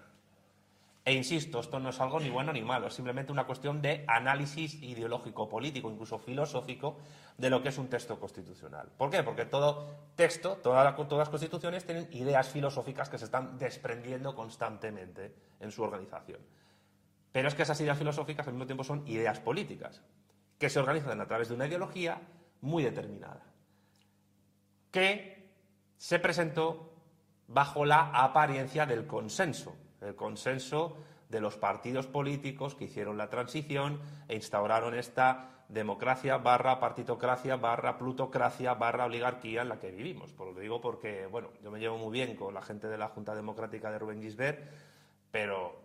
E 1.04 1.12
insisto, 1.12 1.60
esto 1.60 1.78
no 1.78 1.90
es 1.90 2.00
algo 2.00 2.18
ni 2.20 2.30
bueno 2.30 2.54
ni 2.54 2.62
malo, 2.62 2.86
es 2.86 2.94
simplemente 2.94 3.30
una 3.30 3.44
cuestión 3.44 3.82
de 3.82 4.06
análisis 4.08 4.82
ideológico, 4.82 5.46
político, 5.46 5.90
incluso 5.90 6.18
filosófico, 6.18 6.96
de 7.36 7.50
lo 7.50 7.62
que 7.62 7.68
es 7.68 7.76
un 7.76 7.88
texto 7.88 8.18
constitucional. 8.18 8.88
¿Por 8.96 9.10
qué? 9.10 9.22
Porque 9.22 9.44
todo 9.44 9.94
texto, 10.16 10.56
todas 10.62 10.96
las 10.96 11.28
constituciones 11.28 11.84
tienen 11.84 12.08
ideas 12.12 12.48
filosóficas 12.48 13.10
que 13.10 13.18
se 13.18 13.26
están 13.26 13.58
desprendiendo 13.58 14.34
constantemente 14.34 15.34
en 15.60 15.70
su 15.70 15.82
organización. 15.82 16.40
Pero 17.30 17.48
es 17.48 17.54
que 17.54 17.64
esas 17.64 17.80
ideas 17.82 17.98
filosóficas 17.98 18.46
al 18.46 18.54
mismo 18.54 18.64
tiempo 18.64 18.84
son 18.84 19.06
ideas 19.06 19.38
políticas, 19.38 20.00
que 20.58 20.70
se 20.70 20.78
organizan 20.78 21.20
a 21.20 21.26
través 21.26 21.50
de 21.50 21.56
una 21.56 21.66
ideología 21.66 22.18
muy 22.62 22.82
determinada, 22.82 23.42
que 24.90 25.50
se 25.98 26.18
presentó 26.18 26.92
bajo 27.46 27.84
la 27.84 28.10
apariencia 28.24 28.86
del 28.86 29.06
consenso, 29.06 29.76
el 30.00 30.16
consenso 30.16 30.96
de 31.28 31.40
los 31.40 31.56
partidos 31.56 32.06
políticos 32.06 32.74
que 32.74 32.84
hicieron 32.84 33.18
la 33.18 33.30
transición 33.30 34.00
e 34.28 34.34
instauraron 34.34 34.94
esta 34.94 35.64
democracia 35.68 36.36
barra 36.36 36.78
partitocracia 36.78 37.56
barra 37.56 37.96
plutocracia 37.96 38.74
barra 38.74 39.06
oligarquía 39.06 39.62
en 39.62 39.70
la 39.70 39.78
que 39.78 39.90
vivimos. 39.90 40.32
Por 40.32 40.48
lo 40.52 40.60
digo 40.60 40.80
porque, 40.80 41.26
bueno, 41.26 41.48
yo 41.62 41.70
me 41.70 41.80
llevo 41.80 41.96
muy 41.96 42.12
bien 42.12 42.36
con 42.36 42.52
la 42.52 42.62
gente 42.62 42.88
de 42.88 42.98
la 42.98 43.08
Junta 43.08 43.34
Democrática 43.34 43.90
de 43.90 43.98
Rubén 43.98 44.20
Gisbert, 44.20 44.62
pero 45.30 45.82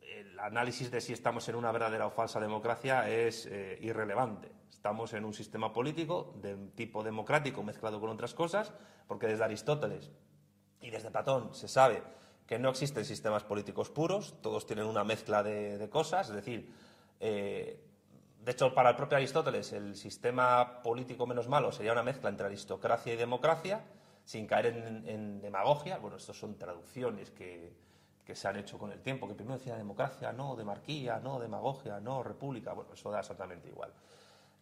el 0.00 0.38
análisis 0.38 0.90
de 0.90 1.02
si 1.02 1.12
estamos 1.12 1.46
en 1.48 1.56
una 1.56 1.72
verdadera 1.72 2.06
o 2.06 2.10
falsa 2.10 2.40
democracia 2.40 3.08
es 3.10 3.46
eh, 3.46 3.78
irrelevante. 3.82 4.55
Estamos 4.76 5.14
en 5.14 5.24
un 5.24 5.32
sistema 5.32 5.72
político 5.72 6.34
de 6.42 6.54
tipo 6.76 7.02
democrático 7.02 7.62
mezclado 7.62 7.98
con 7.98 8.10
otras 8.10 8.34
cosas, 8.34 8.74
porque 9.08 9.26
desde 9.26 9.42
Aristóteles 9.42 10.10
y 10.82 10.90
desde 10.90 11.10
Platón 11.10 11.54
se 11.54 11.66
sabe 11.66 12.02
que 12.46 12.58
no 12.58 12.68
existen 12.68 13.06
sistemas 13.06 13.42
políticos 13.42 13.88
puros, 13.88 14.34
todos 14.42 14.66
tienen 14.66 14.84
una 14.84 15.02
mezcla 15.02 15.42
de, 15.42 15.88
cosas, 15.88 16.28
es 16.28 16.36
decir, 16.36 16.70
eh, 17.20 17.82
de 18.38 18.52
hecho, 18.52 18.74
para 18.74 18.90
el 18.90 18.96
propio 18.96 19.16
Aristóteles, 19.16 19.72
el 19.72 19.96
sistema 19.96 20.82
político 20.82 21.26
menos 21.26 21.48
malo 21.48 21.72
sería 21.72 21.92
una 21.92 22.02
mezcla 22.02 22.28
entre 22.28 22.46
aristocracia 22.46 23.14
y 23.14 23.16
democracia, 23.16 23.82
sin 24.24 24.46
caer 24.46 24.66
en, 24.66 25.40
demagogia. 25.40 25.96
Bueno, 25.96 26.18
estas 26.18 26.36
son 26.36 26.58
traducciones 26.58 27.30
que, 27.30 27.72
se 28.30 28.46
han 28.46 28.56
hecho 28.56 28.78
con 28.78 28.92
el 28.92 29.00
tiempo, 29.00 29.26
que 29.26 29.34
primero 29.34 29.56
decía 29.58 29.74
democracia, 29.74 30.32
no, 30.32 30.54
demarquía, 30.54 31.18
no, 31.18 31.40
demagogia, 31.40 31.98
no, 31.98 32.22
república. 32.22 32.74
Bueno, 32.74 32.92
eso 32.92 33.10
da 33.10 33.20
exactamente 33.20 33.68
igual. 33.68 33.92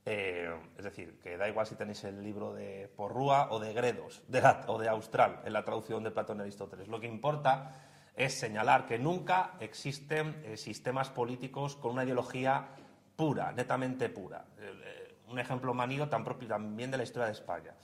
Eh, 0.06 0.54
es 0.76 0.84
decir, 0.84 1.18
que 1.18 1.38
da 1.38 1.48
igual 1.48 1.66
si 1.66 1.76
tenéis 1.76 2.04
el 2.04 2.22
libro 2.22 2.52
de 2.52 2.92
Porrúa 2.94 3.48
o 3.50 3.58
de 3.58 3.72
Gredos 3.72 4.22
o 4.66 4.78
de 4.78 4.88
Austral 4.88 5.40
en 5.44 5.52
la 5.54 5.64
traducción 5.64 6.04
de 6.04 6.10
Platón 6.10 6.38
y 6.38 6.42
Aristóteles. 6.42 6.88
Lo 6.88 7.00
que 7.00 7.06
importa 7.06 7.72
es 8.14 8.38
señalar 8.38 8.86
que 8.86 8.98
nunca 8.98 9.52
existen 9.60 10.42
eh, 10.44 10.56
sistemas 10.56 11.08
políticos 11.08 11.76
con 11.76 11.92
una 11.92 12.04
ideología 12.04 12.68
pura, 13.16 13.52
netamente 13.52 14.10
pura. 14.10 14.44
Eh, 14.58 15.16
un 15.28 15.38
ejemplo 15.38 15.72
manido 15.72 16.08
tan 16.08 16.22
propio 16.22 16.48
también 16.48 16.90
de 16.90 16.98
la 16.98 17.02
historia 17.02 17.26
de 17.26 17.32
España. 17.32 17.74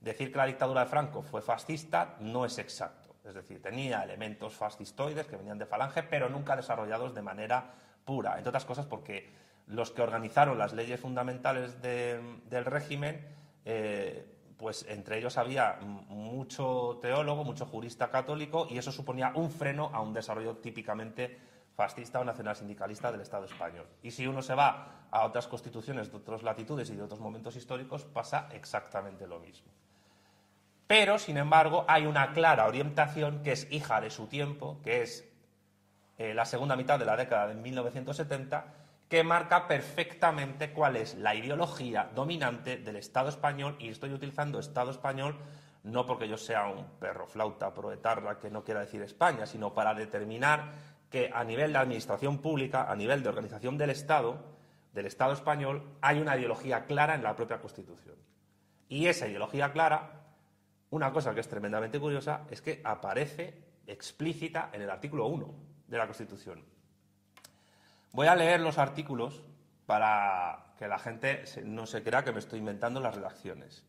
Decir 0.00 0.32
que 0.32 0.38
la 0.38 0.46
dictadura 0.46 0.82
de 0.82 0.90
Franco 0.90 1.22
fue 1.22 1.42
fascista 1.42 2.16
no 2.20 2.44
es 2.44 2.58
exacto. 2.58 3.14
Es 3.24 3.34
decir, 3.34 3.62
tenía 3.62 4.02
elementos 4.02 4.54
fascistoides 4.54 5.26
que 5.26 5.36
venían 5.36 5.58
de 5.58 5.66
Falange, 5.66 6.02
pero 6.02 6.28
nunca 6.28 6.56
desarrollados 6.56 7.14
de 7.14 7.22
manera 7.22 7.72
pura. 8.04 8.36
Entre 8.36 8.48
otras 8.48 8.64
cosas 8.64 8.86
porque 8.86 9.30
los 9.68 9.90
que 9.90 10.02
organizaron 10.02 10.58
las 10.58 10.72
leyes 10.72 10.98
fundamentales 10.98 11.80
del 11.82 12.64
régimen, 12.64 13.26
eh, 13.64 14.26
pues 14.56 14.84
entre 14.88 15.18
ellos 15.18 15.36
había 15.38 15.78
mucho 15.80 16.98
teólogo, 17.00 17.44
mucho 17.44 17.66
jurista 17.66 18.10
católico, 18.10 18.66
y 18.70 18.78
eso 18.78 18.90
suponía 18.90 19.32
un 19.34 19.50
freno 19.50 19.90
a 19.92 20.00
un 20.00 20.12
desarrollo 20.12 20.56
típicamente 20.56 21.38
fascista 21.76 22.18
o 22.18 22.24
nacional 22.24 22.56
sindicalista 22.56 23.12
del 23.12 23.20
Estado 23.20 23.44
español. 23.44 23.86
Y 24.02 24.10
si 24.10 24.26
uno 24.26 24.42
se 24.42 24.54
va 24.54 25.06
a 25.10 25.24
otras 25.24 25.46
constituciones 25.46 26.10
de 26.10 26.16
otras 26.16 26.42
latitudes 26.42 26.90
y 26.90 26.96
de 26.96 27.02
otros 27.02 27.20
momentos 27.20 27.54
históricos, 27.54 28.04
pasa 28.04 28.48
exactamente 28.52 29.28
lo 29.28 29.38
mismo. 29.38 29.70
Pero, 30.88 31.18
sin 31.18 31.36
embargo, 31.36 31.84
hay 31.86 32.06
una 32.06 32.32
clara 32.32 32.66
orientación 32.66 33.42
que 33.42 33.52
es 33.52 33.70
hija 33.70 34.00
de 34.00 34.10
su 34.10 34.26
tiempo, 34.26 34.80
que 34.82 35.02
es 35.02 35.28
eh, 36.16 36.34
la 36.34 36.46
segunda 36.46 36.74
mitad 36.74 36.98
de 36.98 37.04
la 37.04 37.16
década 37.16 37.46
de 37.46 37.54
1970, 37.54 38.77
que 39.08 39.24
marca 39.24 39.66
perfectamente 39.66 40.72
cuál 40.72 40.96
es 40.96 41.14
la 41.14 41.34
ideología 41.34 42.10
dominante 42.14 42.76
del 42.76 42.96
Estado 42.96 43.28
español, 43.28 43.76
y 43.78 43.88
estoy 43.88 44.12
utilizando 44.12 44.58
Estado 44.58 44.90
español 44.90 45.36
no 45.84 46.06
porque 46.06 46.28
yo 46.28 46.36
sea 46.36 46.68
un 46.68 46.84
perro 46.98 47.26
flauta 47.26 47.72
proetarra 47.72 48.38
que 48.38 48.50
no 48.50 48.64
quiera 48.64 48.80
decir 48.80 49.02
España, 49.02 49.46
sino 49.46 49.72
para 49.72 49.94
determinar 49.94 50.72
que 51.10 51.30
a 51.32 51.44
nivel 51.44 51.72
de 51.72 51.78
administración 51.78 52.38
pública, 52.38 52.90
a 52.90 52.96
nivel 52.96 53.22
de 53.22 53.28
organización 53.28 53.78
del 53.78 53.90
Estado, 53.90 54.56
del 54.92 55.06
Estado 55.06 55.32
español, 55.32 55.96
hay 56.00 56.20
una 56.20 56.36
ideología 56.36 56.84
clara 56.84 57.14
en 57.14 57.22
la 57.22 57.34
propia 57.34 57.60
Constitución. 57.60 58.16
Y 58.88 59.06
esa 59.06 59.28
ideología 59.28 59.72
clara, 59.72 60.26
una 60.90 61.12
cosa 61.12 61.34
que 61.34 61.40
es 61.40 61.48
tremendamente 61.48 62.00
curiosa, 62.00 62.44
es 62.50 62.60
que 62.60 62.80
aparece 62.84 63.68
explícita 63.86 64.70
en 64.72 64.82
el 64.82 64.90
artículo 64.90 65.26
1 65.26 65.54
de 65.86 65.96
la 65.96 66.06
Constitución. 66.06 66.62
Voy 68.12 68.26
a 68.26 68.34
leer 68.34 68.60
los 68.60 68.78
artículos 68.78 69.42
para 69.86 70.72
que 70.78 70.88
la 70.88 70.98
gente 70.98 71.44
no 71.64 71.86
se 71.86 72.02
crea 72.02 72.24
que 72.24 72.32
me 72.32 72.38
estoy 72.38 72.58
inventando 72.58 73.00
las 73.00 73.14
redacciones. 73.14 73.84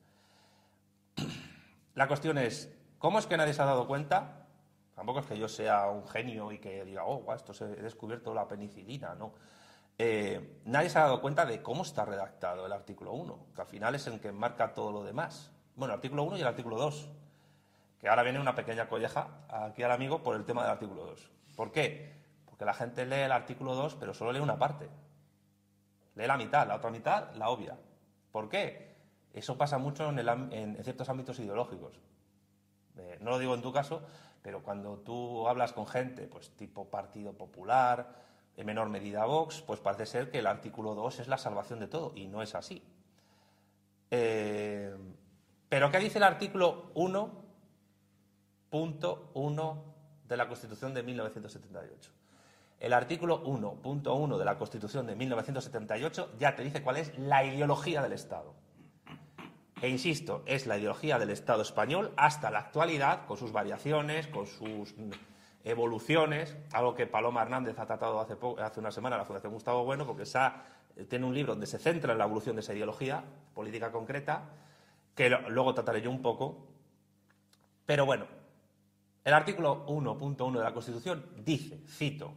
La 1.95 2.07
cuestión 2.07 2.38
es, 2.38 2.73
¿cómo 2.97 3.19
es 3.19 3.27
que 3.27 3.38
nadie 3.38 3.53
se 3.53 3.61
ha 3.61 3.65
dado 3.65 3.88
cuenta? 3.88 4.47
Tampoco 4.95 5.19
es 5.19 5.25
que 5.25 5.38
yo 5.38 5.47
sea 5.47 5.88
un 5.89 6.07
genio 6.07 6.51
y 6.51 6.59
que 6.59 6.83
diga, 6.83 7.05
oh, 7.05 7.33
esto 7.33 7.53
se 7.53 7.65
he 7.65 7.81
descubierto 7.81 8.33
la 8.33 8.47
penicilina, 8.47 9.15
¿no? 9.15 9.33
Eh, 9.97 10.61
nadie 10.65 10.89
se 10.89 10.97
ha 10.97 11.03
dado 11.03 11.21
cuenta 11.21 11.45
de 11.45 11.61
cómo 11.61 11.83
está 11.83 12.05
redactado 12.05 12.65
el 12.65 12.71
artículo 12.71 13.13
1, 13.13 13.47
que 13.55 13.61
al 13.61 13.67
final 13.67 13.95
es 13.95 14.07
el 14.07 14.19
que 14.19 14.31
marca 14.31 14.73
todo 14.73 14.91
lo 14.91 15.03
demás. 15.03 15.51
Bueno, 15.75 15.93
el 15.93 15.97
artículo 15.97 16.23
1 16.23 16.38
y 16.38 16.41
el 16.41 16.47
artículo 16.47 16.77
2, 16.77 17.09
que 17.99 18.09
ahora 18.09 18.23
viene 18.23 18.39
una 18.39 18.55
pequeña 18.55 18.88
colleja 18.88 19.27
aquí 19.49 19.83
al 19.83 19.91
amigo 19.91 20.23
por 20.23 20.35
el 20.35 20.45
tema 20.45 20.63
del 20.63 20.71
artículo 20.71 21.05
2. 21.05 21.31
¿Por 21.55 21.71
qué? 21.71 22.18
Que 22.60 22.66
la 22.66 22.74
gente 22.74 23.06
lee 23.06 23.22
el 23.22 23.32
artículo 23.32 23.74
2, 23.74 23.96
pero 23.96 24.13
solo 24.13 24.34
lee 24.34 24.42
una 24.42 24.60
parte. 24.60 24.89
Lee 26.16 26.28
la 26.28 26.36
mitad, 26.36 26.68
la 26.68 26.75
otra 26.75 26.92
mitad 26.92 27.34
la 27.36 27.48
obvia. 27.48 27.78
¿Por 28.34 28.50
qué? 28.50 28.98
Eso 29.34 29.58
pasa 29.58 29.78
mucho 29.78 30.10
en, 30.10 30.78
ciertos 30.84 31.08
ámbitos 31.08 31.39
ideológicos. 31.39 31.98
Eh, 32.98 33.18
no 33.22 33.30
lo 33.30 33.39
digo 33.39 33.56
en 33.56 33.62
tu 33.62 33.72
caso, 33.72 34.01
pero 34.42 34.62
cuando 34.62 34.98
tú 34.98 35.48
hablas 35.48 35.72
con 35.72 35.88
gente, 35.88 36.28
pues 36.28 36.50
tipo 36.58 36.89
Partido 36.89 37.32
Popular, 37.32 38.13
en 38.58 38.66
menor 38.66 38.89
medida 38.89 39.24
Vox, 39.24 39.62
pues 39.62 39.80
parece 39.80 40.06
ser 40.06 40.30
que 40.30 40.39
el 40.39 40.48
artículo 40.48 40.96
2 40.96 41.22
es 41.22 41.30
la 41.30 41.38
salvación 41.38 41.80
de 41.80 41.88
todo, 41.88 42.12
y 42.13 42.28
no 42.28 42.42
es 42.42 42.56
así. 42.56 42.84
Eh, 44.12 44.94
pero 45.70 45.89
¿qué 45.92 46.00
dice 46.00 46.18
el 46.18 46.25
artículo 46.25 46.94
1.1 46.96 49.82
de 50.28 50.36
la 50.36 50.50
Constitución 50.50 50.94
de 50.94 51.04
1978? 51.04 52.18
El 52.79 52.93
artículo 52.93 53.43
1.1 53.43 54.38
de 54.38 54.45
la 54.45 54.57
Constitución 54.57 55.05
de 55.05 55.15
1978 55.15 56.31
ya 56.39 56.55
te 56.55 56.63
dice 56.63 56.81
cuál 56.81 56.95
es 56.98 57.17
la 57.17 57.43
ideología 57.43 58.01
del 58.01 58.13
Estado. 58.13 58.53
E 59.81 59.89
insisto, 59.89 60.43
es 60.45 60.65
la 60.65 60.77
ideología 60.77 61.19
del 61.19 61.29
Estado 61.29 61.62
español 61.62 62.13
hasta 62.15 62.50
la 62.51 62.59
actualidad, 62.59 63.25
con 63.25 63.38
sus 63.38 63.51
variaciones, 63.51 64.27
con 64.27 64.45
sus 64.45 64.95
evoluciones, 65.65 66.55
algo 66.71 66.95
que 66.95 67.05
Paloma 67.05 67.41
Hernández 67.41 67.77
ha 67.79 67.86
tratado 67.86 68.19
hace, 68.19 68.79
una 68.79 68.91
semana 68.91 69.17
en 69.17 69.21
la 69.21 69.25
Fundación 69.25 69.53
Gustavo 69.53 69.83
Bueno, 69.83 70.05
porque 70.07 70.24
tiene 71.09 71.25
un 71.25 71.33
libro 71.33 71.53
donde 71.53 71.67
se 71.67 71.79
centra 71.79 72.13
en 72.13 72.17
la 72.17 72.25
evolución 72.25 72.55
de 72.55 72.62
esa 72.62 72.74
ideología 72.74 73.24
política 73.53 73.91
concreta, 73.91 74.43
que 75.15 75.29
luego 75.29 75.74
trataré 75.74 76.01
yo 76.01 76.12
un 76.12 76.21
poco. 76.21 76.65
Pero 77.86 78.05
bueno, 78.05 78.25
el 79.25 79.33
artículo 79.33 79.86
1.1 79.88 80.57
de 80.57 80.63
la 80.63 80.74
Constitución 80.74 81.25
dice, 81.43 81.81
cito, 81.88 82.33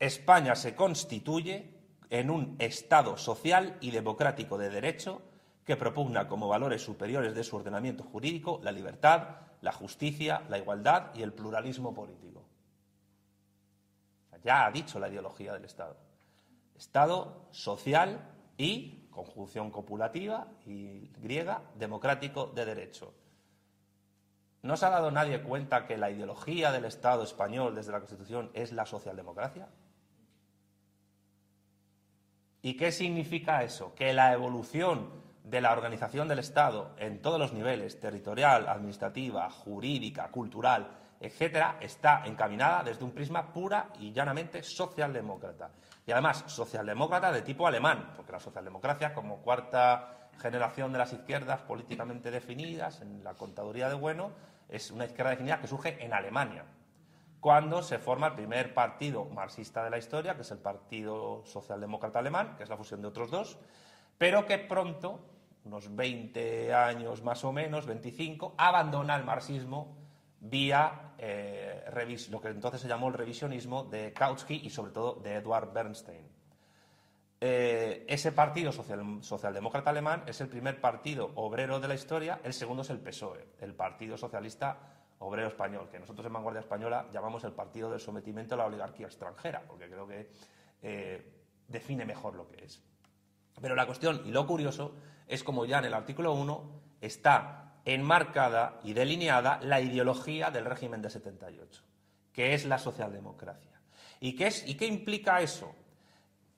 España 0.00 0.56
se 0.56 0.74
constituye 0.74 1.74
en 2.08 2.30
un 2.30 2.56
Estado 2.58 3.18
social 3.18 3.76
y 3.82 3.90
democrático 3.90 4.56
de 4.56 4.70
derecho 4.70 5.20
que 5.64 5.76
propugna 5.76 6.26
como 6.26 6.48
valores 6.48 6.82
superiores 6.82 7.34
de 7.34 7.44
su 7.44 7.56
ordenamiento 7.56 8.02
jurídico 8.02 8.60
la 8.62 8.72
libertad, 8.72 9.36
la 9.60 9.72
justicia, 9.72 10.42
la 10.48 10.58
igualdad 10.58 11.14
y 11.14 11.22
el 11.22 11.34
pluralismo 11.34 11.92
político. 11.92 12.48
Ya 14.42 14.64
ha 14.64 14.70
dicho 14.70 14.98
la 14.98 15.10
ideología 15.10 15.52
del 15.52 15.66
Estado. 15.66 15.98
Estado 16.74 17.46
social 17.50 18.26
y, 18.56 19.06
conjunción 19.10 19.70
copulativa 19.70 20.48
y 20.64 21.08
griega, 21.18 21.60
democrático 21.74 22.46
de 22.46 22.64
derecho. 22.64 23.12
¿No 24.62 24.78
se 24.78 24.86
ha 24.86 24.90
dado 24.90 25.10
nadie 25.10 25.42
cuenta 25.42 25.86
que 25.86 25.98
la 25.98 26.10
ideología 26.10 26.72
del 26.72 26.86
Estado 26.86 27.22
español 27.22 27.74
desde 27.74 27.92
la 27.92 27.98
Constitución 27.98 28.50
es 28.54 28.72
la 28.72 28.86
socialdemocracia? 28.86 29.68
¿Y 32.62 32.76
qué 32.76 32.92
significa 32.92 33.62
eso? 33.62 33.94
Que 33.94 34.12
la 34.12 34.32
evolución 34.32 35.08
de 35.44 35.60
la 35.60 35.72
organización 35.72 36.28
del 36.28 36.40
Estado 36.40 36.94
en 36.98 37.22
todos 37.22 37.38
los 37.38 37.52
niveles, 37.52 37.98
territorial, 37.98 38.68
administrativa, 38.68 39.48
jurídica, 39.50 40.28
cultural, 40.28 40.88
etcétera, 41.18 41.78
está 41.80 42.22
encaminada 42.26 42.82
desde 42.82 43.04
un 43.04 43.12
prisma 43.12 43.52
pura 43.52 43.88
y 43.98 44.12
llanamente 44.12 44.62
socialdemócrata. 44.62 45.70
Y 46.06 46.12
además, 46.12 46.44
socialdemócrata 46.46 47.32
de 47.32 47.42
tipo 47.42 47.66
alemán, 47.66 48.12
porque 48.14 48.32
la 48.32 48.40
socialdemocracia, 48.40 49.14
como 49.14 49.38
cuarta 49.38 50.28
generación 50.38 50.92
de 50.92 50.98
las 50.98 51.12
izquierdas 51.12 51.60
políticamente 51.62 52.30
definidas 52.30 53.00
en 53.00 53.22
la 53.24 53.34
contaduría 53.34 53.88
de 53.88 53.94
Bueno, 53.94 54.32
es 54.68 54.90
una 54.90 55.04
izquierda 55.04 55.30
definida 55.30 55.60
que 55.60 55.66
surge 55.66 56.02
en 56.04 56.12
Alemania, 56.12 56.64
cuando 57.40 57.82
se 57.82 57.98
forma 57.98 58.28
el 58.28 58.34
primer 58.34 58.74
partido 58.74 59.24
marxista 59.24 59.82
de 59.82 59.90
la 59.90 59.98
historia, 59.98 60.34
que 60.36 60.42
es 60.42 60.50
el 60.50 60.58
Partido 60.58 61.42
Socialdemócrata 61.46 62.18
Alemán, 62.18 62.54
que 62.56 62.64
es 62.64 62.68
la 62.68 62.76
fusión 62.76 63.00
de 63.00 63.08
otros 63.08 63.30
dos, 63.30 63.58
pero 64.18 64.44
que 64.44 64.58
pronto, 64.58 65.20
unos 65.64 65.94
20 65.94 66.74
años 66.74 67.22
más 67.22 67.42
o 67.44 67.52
menos, 67.52 67.86
25, 67.86 68.54
abandona 68.58 69.16
el 69.16 69.24
marxismo 69.24 69.96
vía 70.40 71.12
eh, 71.18 71.84
lo 72.30 72.40
que 72.40 72.48
entonces 72.48 72.80
se 72.80 72.88
llamó 72.88 73.08
el 73.08 73.14
revisionismo 73.14 73.84
de 73.84 74.12
Kautsky 74.12 74.60
y 74.64 74.70
sobre 74.70 74.92
todo 74.92 75.14
de 75.14 75.34
Edward 75.34 75.72
Bernstein. 75.72 76.28
Eh, 77.42 78.04
ese 78.06 78.32
partido 78.32 78.70
socialdemócrata 78.70 79.88
alemán 79.88 80.24
es 80.26 80.42
el 80.42 80.48
primer 80.48 80.78
partido 80.78 81.30
obrero 81.36 81.80
de 81.80 81.88
la 81.88 81.94
historia, 81.94 82.40
el 82.44 82.52
segundo 82.52 82.82
es 82.82 82.90
el 82.90 83.00
PSOE, 83.00 83.46
el 83.60 83.74
Partido 83.74 84.18
Socialista 84.18 84.99
Obrero 85.20 85.48
Español, 85.48 85.88
que 85.90 85.98
nosotros 85.98 86.26
en 86.26 86.32
Vanguardia 86.32 86.60
Española 86.60 87.06
llamamos 87.12 87.44
el 87.44 87.52
partido 87.52 87.90
del 87.90 88.00
sometimiento 88.00 88.54
a 88.54 88.58
la 88.58 88.66
oligarquía 88.66 89.06
extranjera, 89.06 89.62
porque 89.66 89.88
creo 89.88 90.06
que 90.06 90.30
eh, 90.82 91.32
define 91.68 92.04
mejor 92.04 92.34
lo 92.34 92.48
que 92.48 92.64
es. 92.64 92.82
Pero 93.60 93.74
la 93.74 93.86
cuestión 93.86 94.22
y 94.24 94.30
lo 94.30 94.46
curioso 94.46 94.94
es 95.26 95.44
como 95.44 95.64
ya 95.64 95.78
en 95.78 95.86
el 95.86 95.94
artículo 95.94 96.32
1 96.34 96.80
está 97.00 97.74
enmarcada 97.84 98.80
y 98.82 98.92
delineada 98.92 99.60
la 99.62 99.80
ideología 99.80 100.50
del 100.50 100.64
régimen 100.64 101.02
de 101.02 101.10
78, 101.10 101.82
que 102.32 102.54
es 102.54 102.64
la 102.64 102.78
socialdemocracia. 102.78 103.80
¿Y 104.20 104.36
qué, 104.36 104.48
es, 104.48 104.66
y 104.66 104.76
qué 104.76 104.86
implica 104.86 105.40
eso? 105.40 105.74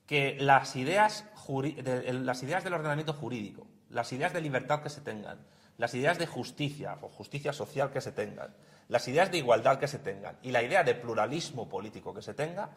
que 0.05 0.37
las 0.39 0.75
ideas, 0.75 1.25
las 1.47 2.43
ideas 2.43 2.63
del 2.63 2.73
ordenamiento 2.73 3.13
jurídico, 3.13 3.67
las 3.89 4.11
ideas 4.11 4.33
de 4.33 4.41
libertad 4.41 4.81
que 4.81 4.89
se 4.89 5.01
tengan, 5.01 5.39
las 5.77 5.93
ideas 5.93 6.17
de 6.19 6.27
justicia 6.27 6.97
o 7.01 7.09
justicia 7.09 7.53
social 7.53 7.91
que 7.91 8.01
se 8.01 8.11
tengan, 8.11 8.55
las 8.89 9.07
ideas 9.07 9.31
de 9.31 9.39
igualdad 9.39 9.79
que 9.79 9.87
se 9.87 9.99
tengan 9.99 10.37
y 10.41 10.51
la 10.51 10.61
idea 10.61 10.83
de 10.83 10.95
pluralismo 10.95 11.67
político 11.67 12.13
que 12.13 12.21
se 12.21 12.33
tenga, 12.33 12.69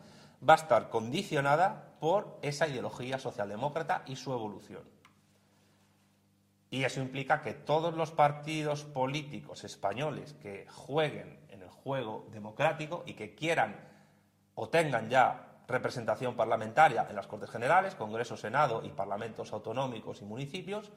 va 0.48 0.54
a 0.54 0.56
estar 0.56 0.88
condicionada 0.88 1.96
por 2.00 2.38
esa 2.42 2.68
ideología 2.68 3.18
socialdemócrata 3.18 4.02
y 4.06 4.16
su 4.16 4.32
evolución. 4.32 4.82
Y 6.70 6.84
eso 6.84 7.00
implica 7.00 7.42
que 7.42 7.54
todos 7.54 7.94
los 7.94 8.10
partidos 8.10 8.84
políticos 8.84 9.64
españoles 9.64 10.34
que 10.42 10.66
jueguen 10.68 11.38
en 11.48 11.62
el 11.62 11.70
juego 11.70 12.26
democrático 12.32 13.04
y 13.06 13.14
que 13.14 13.34
quieran 13.34 13.76
o 14.54 14.68
tengan 14.68 15.08
ya 15.08 15.46
representación 15.68 16.36
parlamentaria 16.36 17.06
en 17.08 17.16
las 17.16 17.26
Cortes 17.26 17.50
Generales, 17.50 17.94
Congreso, 17.94 18.36
Senado 18.36 18.82
y 18.84 18.90
parlamentos 18.90 19.52
autonómicos 19.52 20.22
y 20.22 20.24
municipios, 20.24 20.90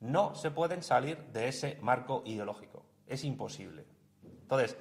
no 0.00 0.34
se 0.34 0.50
pueden 0.50 0.82
salir 0.82 1.18
de 1.32 1.48
ese 1.48 1.78
marco 1.80 2.22
ideológico. 2.24 2.84
Es 3.06 3.24
imposible. 3.24 3.84
Entonces, 4.24 4.76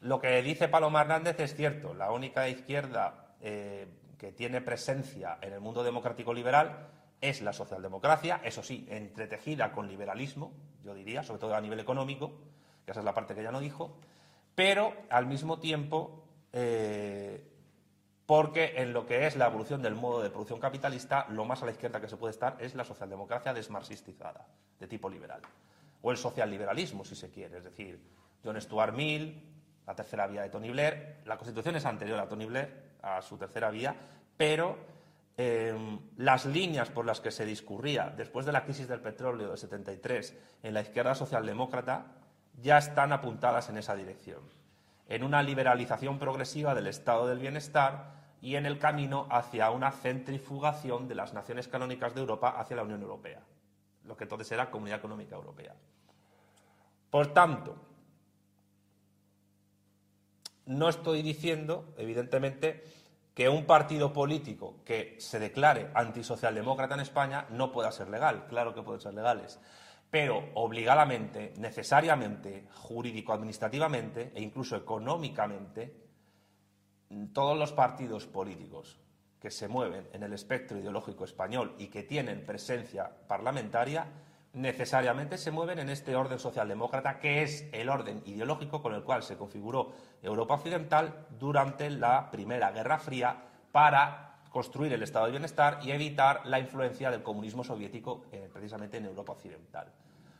lo 0.00 0.20
que 0.20 0.42
dice 0.42 0.68
Paloma 0.68 1.02
Hernández 1.02 1.38
es 1.40 1.54
cierto. 1.54 1.94
La 1.94 2.10
única 2.10 2.48
izquierda 2.48 3.34
eh, 3.40 3.86
que 4.18 4.32
tiene 4.32 4.60
presencia 4.60 5.38
en 5.40 5.52
el 5.52 5.60
mundo 5.60 5.82
democrático 5.82 6.34
liberal 6.34 6.88
es 7.20 7.40
la 7.40 7.52
socialdemocracia, 7.52 8.40
eso 8.42 8.64
sí, 8.64 8.84
entretejida 8.90 9.72
con 9.72 9.86
liberalismo, 9.86 10.52
yo 10.82 10.92
diría, 10.92 11.22
sobre 11.22 11.40
todo 11.40 11.54
a 11.54 11.60
nivel 11.60 11.78
económico, 11.78 12.32
que 12.84 12.90
esa 12.90 13.00
es 13.00 13.04
la 13.04 13.14
parte 13.14 13.34
que 13.34 13.40
ella 13.40 13.52
no 13.52 13.60
dijo, 13.60 13.96
pero 14.56 14.92
al 15.08 15.26
mismo 15.26 15.60
tiempo 15.60 16.24
eh, 16.52 17.51
porque 18.32 18.72
en 18.76 18.94
lo 18.94 19.04
que 19.04 19.26
es 19.26 19.36
la 19.36 19.48
evolución 19.48 19.82
del 19.82 19.94
modo 19.94 20.22
de 20.22 20.30
producción 20.30 20.58
capitalista, 20.58 21.26
lo 21.28 21.44
más 21.44 21.62
a 21.62 21.66
la 21.66 21.72
izquierda 21.72 22.00
que 22.00 22.08
se 22.08 22.16
puede 22.16 22.30
estar 22.30 22.56
es 22.60 22.74
la 22.74 22.82
socialdemocracia 22.82 23.52
desmarxistizada, 23.52 24.46
de 24.80 24.86
tipo 24.86 25.10
liberal. 25.10 25.42
O 26.00 26.10
el 26.10 26.16
socialliberalismo, 26.16 27.04
si 27.04 27.14
se 27.14 27.30
quiere, 27.30 27.58
es 27.58 27.64
decir, 27.64 28.00
John 28.42 28.58
Stuart 28.58 28.94
Mill, 28.94 29.38
la 29.86 29.94
tercera 29.94 30.26
vía 30.28 30.40
de 30.40 30.48
Tony 30.48 30.70
Blair. 30.70 31.18
La 31.26 31.36
Constitución 31.36 31.76
es 31.76 31.84
anterior 31.84 32.18
a 32.20 32.26
Tony 32.26 32.46
Blair, 32.46 32.94
a 33.02 33.20
su 33.20 33.36
tercera 33.36 33.68
vía, 33.68 33.94
pero 34.34 34.78
em, 35.36 36.00
las 36.16 36.46
líneas 36.46 36.88
por 36.88 37.04
las 37.04 37.20
que 37.20 37.32
se 37.32 37.44
discurría 37.44 38.14
después 38.16 38.46
de 38.46 38.52
la 38.52 38.64
crisis 38.64 38.88
del 38.88 39.00
petróleo 39.00 39.50
de 39.50 39.58
73 39.58 40.38
en 40.62 40.72
la 40.72 40.80
izquierda 40.80 41.14
socialdemócrata 41.14 42.06
ya 42.62 42.78
están 42.78 43.12
apuntadas 43.12 43.68
en 43.68 43.76
esa 43.76 43.94
dirección, 43.94 44.40
en 45.06 45.22
una 45.22 45.42
liberalización 45.42 46.18
progresiva 46.18 46.74
del 46.74 46.86
estado 46.86 47.26
del 47.26 47.38
bienestar 47.38 48.21
y 48.42 48.56
en 48.56 48.66
el 48.66 48.78
camino 48.78 49.28
hacia 49.30 49.70
una 49.70 49.92
centrifugación 49.92 51.06
de 51.06 51.14
las 51.14 51.32
naciones 51.32 51.68
canónicas 51.68 52.12
de 52.12 52.20
Europa 52.20 52.56
hacia 52.58 52.76
la 52.76 52.82
Unión 52.82 53.00
Europea, 53.00 53.40
lo 54.04 54.16
que 54.16 54.24
entonces 54.24 54.50
era 54.50 54.70
Comunidad 54.70 54.98
Económica 54.98 55.36
Europea. 55.36 55.74
Por 57.08 57.28
tanto, 57.28 57.76
no 60.66 60.88
estoy 60.88 61.22
diciendo, 61.22 61.94
evidentemente, 61.96 62.84
que 63.32 63.48
un 63.48 63.64
partido 63.64 64.12
político 64.12 64.80
que 64.84 65.16
se 65.20 65.38
declare 65.38 65.90
antisocialdemócrata 65.94 66.94
en 66.94 67.00
España 67.00 67.46
no 67.50 67.70
pueda 67.70 67.92
ser 67.92 68.08
legal. 68.08 68.46
Claro 68.48 68.74
que 68.74 68.82
pueden 68.82 69.00
ser 69.00 69.14
legales. 69.14 69.60
Pero 70.10 70.50
obligadamente, 70.54 71.54
necesariamente, 71.58 72.66
jurídico-administrativamente 72.74 74.32
e 74.34 74.42
incluso 74.42 74.76
económicamente, 74.76 76.01
todos 77.32 77.58
los 77.58 77.72
partidos 77.72 78.26
políticos 78.26 78.98
que 79.40 79.50
se 79.50 79.68
mueven 79.68 80.08
en 80.12 80.22
el 80.22 80.32
espectro 80.32 80.78
ideológico 80.78 81.24
español 81.24 81.74
y 81.78 81.88
que 81.88 82.04
tienen 82.04 82.46
presencia 82.46 83.10
parlamentaria, 83.26 84.06
necesariamente 84.52 85.38
se 85.38 85.50
mueven 85.50 85.78
en 85.78 85.88
este 85.88 86.14
orden 86.14 86.38
socialdemócrata, 86.38 87.18
que 87.18 87.42
es 87.42 87.68
el 87.72 87.88
orden 87.88 88.22
ideológico 88.26 88.82
con 88.82 88.94
el 88.94 89.02
cual 89.02 89.22
se 89.22 89.36
configuró 89.36 89.92
Europa 90.22 90.54
Occidental 90.54 91.26
durante 91.38 91.90
la 91.90 92.30
Primera 92.30 92.70
Guerra 92.70 92.98
Fría 92.98 93.36
para 93.72 94.38
construir 94.50 94.92
el 94.92 95.02
estado 95.02 95.26
de 95.26 95.32
bienestar 95.32 95.80
y 95.82 95.90
evitar 95.90 96.42
la 96.44 96.58
influencia 96.58 97.10
del 97.10 97.22
comunismo 97.22 97.64
soviético 97.64 98.26
eh, 98.30 98.48
precisamente 98.52 98.98
en 98.98 99.06
Europa 99.06 99.32
Occidental. 99.32 99.92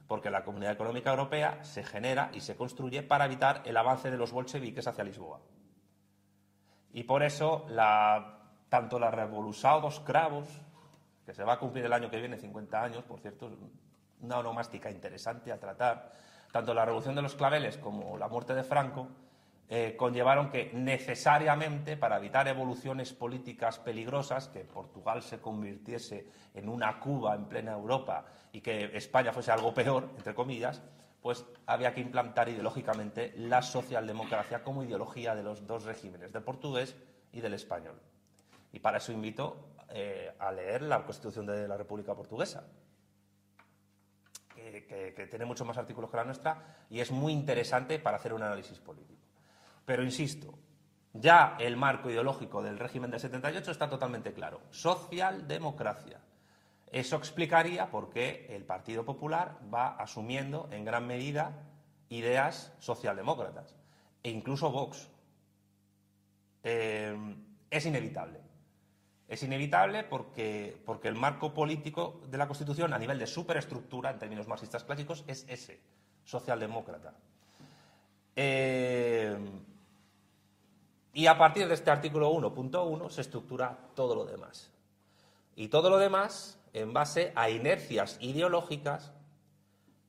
Porque 0.07 0.31
la 0.31 0.45
Comunidad 0.45 0.73
Económica 0.73 1.11
Europea 1.11 1.65
se 1.65 1.83
genera 1.83 2.31
y 2.35 2.41
se 2.41 2.55
construye 2.55 3.03
para 3.03 3.25
evitar 3.25 3.63
el 3.65 3.77
avance 3.77 4.11
de 4.11 4.19
los 4.19 4.33
bolcheviques 4.33 4.87
hacia 4.87 5.05
Lisboa. 5.05 5.41
Y 6.93 7.05
por 7.05 7.23
eso, 7.23 7.67
tanto 8.69 8.99
la 8.99 9.11
Revolución 9.11 9.81
dos 9.81 10.01
Cravos, 10.01 10.49
que 11.25 11.33
se 11.33 11.45
va 11.45 11.55
a 11.55 11.59
cumplir 11.59 11.85
el 11.85 11.93
año 11.93 12.11
que 12.11 12.19
viene, 12.19 12.37
50 12.37 12.83
años, 12.83 13.05
por 13.05 13.21
cierto, 13.21 13.51
una 14.21 14.39
onomástica 14.39 14.91
interesante 14.91 15.53
a 15.53 15.59
tratar, 15.59 16.11
tanto 16.51 16.75
la 16.75 16.85
Revolución 16.85 17.15
de 17.15 17.23
los 17.23 17.35
Claveles 17.35 17.79
como 17.79 18.17
la 18.19 18.29
muerte 18.29 18.55
de 18.55 18.63
Franco, 18.63 19.09
eh, 19.69 19.97
conllevaron 19.97 20.51
que 20.51 20.71
necesariamente, 20.75 21.97
para 21.97 22.19
evitar 22.19 22.47
evoluciones 22.47 23.15
políticas 23.15 23.79
peligrosas, 23.79 24.49
que 24.49 24.65
Portugal 24.65 25.23
se 25.23 25.41
convirtiese 25.41 26.27
en 26.53 26.69
una 26.69 27.01
Cuba 27.01 27.35
en 27.35 27.47
plena 27.47 27.73
Europa 27.73 28.27
y 28.53 28.61
que 28.61 28.95
España 28.95 29.33
fuese 29.33 29.51
algo 29.51 29.73
peor, 29.73 30.11
entre 30.17 30.35
comillas, 30.35 30.83
pues 31.23 31.47
había 31.67 31.95
que 31.95 32.01
implantar 32.01 32.49
ideológicamente 32.49 33.33
la 33.37 33.63
socialdemocracia 33.63 34.65
como 34.65 34.83
ideología 34.83 35.37
de 35.37 35.45
los 35.45 35.67
dos 35.67 35.85
regímenes, 35.85 36.33
del 36.33 36.43
portugués 36.43 36.97
y 37.33 37.41
del 37.41 37.55
español. 37.55 38.01
Y 38.73 38.81
para 38.81 38.99
eso 38.99 39.13
invito 39.13 39.77
eh, 39.91 40.35
a 40.39 40.51
leer 40.51 40.83
la 40.83 41.05
Constitución 41.05 41.47
de 41.47 41.69
la 41.69 41.77
República 41.77 42.15
Portuguesa, 42.15 42.67
que, 44.53 45.15
que 45.17 45.27
tiene 45.29 45.45
muchos 45.45 45.67
más 45.67 45.79
artículos 45.79 46.11
que 46.11 46.17
la 46.17 46.25
nuestra 46.25 46.85
y 46.91 47.01
es 47.01 47.11
muy 47.11 47.33
interesante 47.33 47.99
para 47.99 48.17
hacer 48.17 48.33
un 48.33 48.43
análisis 48.43 48.79
político. 48.81 49.23
Pero 49.85 50.03
insisto, 50.03 50.59
ya 51.13 51.57
el 51.59 51.77
marco 51.77 52.11
ideológico 52.11 52.63
del 52.63 52.79
régimen 52.79 53.11
del 53.11 53.21
78 53.21 53.71
está 53.71 53.89
totalmente 53.89 54.33
claro. 54.33 54.63
Socialdemocracia 54.71 56.21
Eso 56.93 57.17
explicaría 57.17 57.91
por 57.91 58.11
qué 58.11 58.47
el 58.51 58.65
Partido 58.65 59.03
Popular 59.07 59.59
va 59.73 59.97
asumiendo 59.97 60.69
en 60.71 60.85
gran 60.85 61.07
medida 61.07 61.53
ideas 62.11 62.75
socialdemócratas 62.81 63.75
e 64.23 64.29
incluso 64.29 64.71
Vox. 64.71 65.09
Eh, 66.63 67.17
es 67.71 67.87
inevitable. 67.87 68.41
Es 69.27 69.43
inevitable 69.43 70.05
porque, 70.05 70.77
porque 70.85 71.09
el 71.09 71.15
marco 71.15 71.55
político 71.55 72.21
de 72.29 72.37
la 72.37 72.47
Constitución 72.47 72.93
a 72.93 72.99
nivel 72.99 73.19
de 73.19 73.27
superestructura, 73.27 74.11
en 74.11 74.19
términos 74.19 74.47
marxistas 74.47 74.85
clásicos, 74.85 75.25
es 75.27 75.47
ese, 75.49 75.81
socialdemócrata. 76.25 77.15
Eh, 78.37 79.35
y 81.15 81.27
a 81.27 81.39
partir 81.39 81.67
de 81.67 81.73
este 81.73 81.91
artículo 81.91 82.31
1.1 82.31 83.09
se 83.09 83.23
estructura 83.23 83.79
todo 83.95 84.15
lo 84.15 84.27
demás. 84.27 84.71
Y 85.57 85.69
todo 85.69 85.91
lo 85.91 85.99
demás 85.99 86.59
en 86.73 86.93
base 86.93 87.33
a 87.35 87.51
inercias 87.51 88.17
ideológicas 88.21 89.13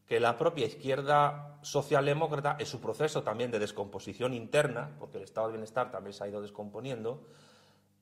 que 0.07 0.19
la 0.19 0.37
propia 0.37 0.65
izquierda 0.65 1.57
socialdemócrata, 1.61 2.57
en 2.59 2.65
su 2.65 2.79
proceso 2.79 3.23
también 3.23 3.51
de 3.51 3.59
descomposición 3.59 4.33
interna, 4.33 4.91
porque 4.99 5.17
el 5.17 5.23
estado 5.23 5.47
de 5.47 5.53
bienestar 5.53 5.91
también 5.91 6.13
se 6.13 6.23
ha 6.23 6.27
ido 6.27 6.41
descomponiendo, 6.41 7.25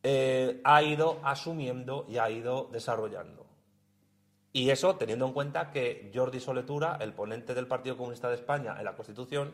eh, 0.04 0.62
ha 0.64 0.82
ido 0.82 1.20
asumiendo 1.24 2.06
y 2.10 2.18
ha 2.18 2.30
ido 2.30 2.70
desarrollando. 2.72 3.46
Y 4.54 4.70
eso 4.70 4.96
teniendo 4.96 5.26
en 5.26 5.34
cuenta 5.34 5.72
que 5.72 6.12
Jordi 6.14 6.40
Soletura, 6.40 6.98
el 7.00 7.14
ponente 7.14 7.54
del 7.54 7.68
Partido 7.68 7.96
Comunista 7.96 8.30
de 8.30 8.36
España 8.36 8.76
en 8.78 8.86
la 8.86 8.96
Constitución, 8.96 9.54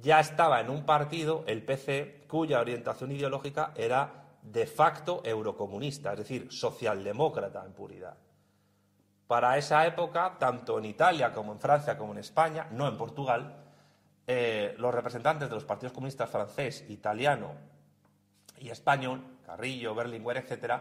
ya 0.00 0.20
estaba 0.20 0.60
en 0.60 0.70
un 0.70 0.86
partido, 0.86 1.44
el 1.46 1.62
PC, 1.62 2.24
cuya 2.28 2.60
orientación 2.60 3.12
ideológica 3.12 3.72
era 3.76 4.23
de 4.44 4.66
facto 4.66 5.22
eurocomunista, 5.24 6.12
es 6.12 6.18
decir, 6.18 6.52
socialdemócrata 6.52 7.64
en 7.64 7.72
puridad. 7.72 8.14
Para 9.26 9.56
esa 9.56 9.86
época, 9.86 10.36
tanto 10.38 10.78
en 10.78 10.84
Italia 10.84 11.32
como 11.32 11.52
en 11.52 11.58
Francia 11.58 11.96
como 11.96 12.12
en 12.12 12.18
España, 12.18 12.68
no 12.70 12.86
en 12.86 12.98
Portugal, 12.98 13.56
eh, 14.26 14.74
los 14.78 14.94
representantes 14.94 15.48
de 15.48 15.54
los 15.54 15.64
partidos 15.64 15.94
comunistas 15.94 16.28
francés, 16.28 16.84
italiano 16.90 17.52
y 18.58 18.68
español, 18.68 19.38
Carrillo, 19.46 19.94
Berlinguer, 19.94 20.36
etc., 20.36 20.74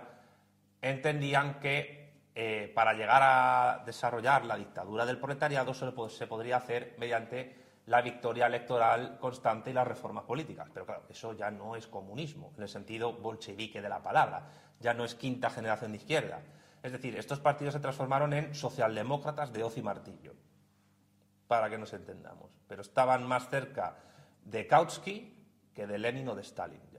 entendían 0.82 1.60
que 1.62 2.04
eh, 2.36 2.72
para 2.76 2.94
llegar 2.94 3.22
a 3.24 3.84
desarrollar 3.86 4.44
la 4.44 4.58
dictadura 4.58 5.06
del 5.06 5.20
proletariado 5.20 5.74
se 5.74 6.28
podría 6.28 6.58
hacer 6.58 6.96
mediante 6.98 7.63
la 7.88 8.02
victoria 8.02 8.48
electoral 8.48 9.18
constante 9.20 9.70
y 9.70 9.74
las 9.74 9.88
reformas 9.88 10.24
políticas. 10.24 10.70
Pero 10.74 10.86
claro, 10.86 11.04
eso 11.10 11.34
ya 11.34 11.52
no 11.52 11.76
es 11.76 11.88
comunismo, 11.88 12.54
en 12.56 12.64
el 12.64 12.70
sentido 12.70 13.14
bolchevique 13.14 13.82
de 13.82 13.90
la 13.90 14.02
palabra, 14.02 14.48
ya 14.80 14.94
no 14.94 15.04
es 15.04 15.16
quinta 15.16 15.50
generación 15.50 15.92
de 15.92 15.98
izquierda. 15.98 16.42
Es 16.82 16.92
decir, 16.92 17.18
estos 17.18 17.40
partidos 17.40 17.74
se 17.74 17.80
transformaron 17.80 18.34
en 18.34 18.54
socialdemócratas 18.54 19.54
de 19.54 19.64
hoz 19.64 19.78
y 19.78 19.82
martillo, 19.82 20.34
para 21.48 21.70
que 21.70 21.78
nos 21.78 21.94
entendamos. 21.94 22.52
Pero 22.68 22.82
estaban 22.82 23.26
más 23.28 23.50
cerca 23.50 23.98
de 24.44 24.68
Kautsky 24.68 25.34
que 25.74 25.88
de 25.88 25.98
Lenin 25.98 26.28
o 26.30 26.36
de 26.36 26.42
Stalin. 26.42 26.93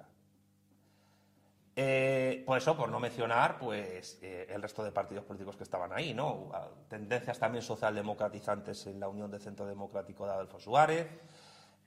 Eh, 1.77 2.45
por 2.47 2.57
eso, 2.57 2.77
por 2.77 2.89
no 2.89 3.01
mencionar 3.01 3.59
pues, 3.59 4.19
eh, 4.23 4.47
el 4.49 4.63
resto 4.63 4.85
de 4.85 4.93
partidos 4.93 5.25
políticos 5.25 5.57
que 5.57 5.65
estaban 5.65 5.93
ahí, 5.93 6.15
¿no? 6.15 6.53
Tendencias 6.89 7.39
también 7.39 7.63
socialdemocratizantes 7.63 8.87
en 8.87 9.01
la 9.01 9.09
Unión 9.09 9.29
de 9.31 9.41
Centro 9.41 9.67
Democrático 9.67 10.25
de 10.25 10.33
Adolfo 10.33 10.61
Suárez, 10.61 11.09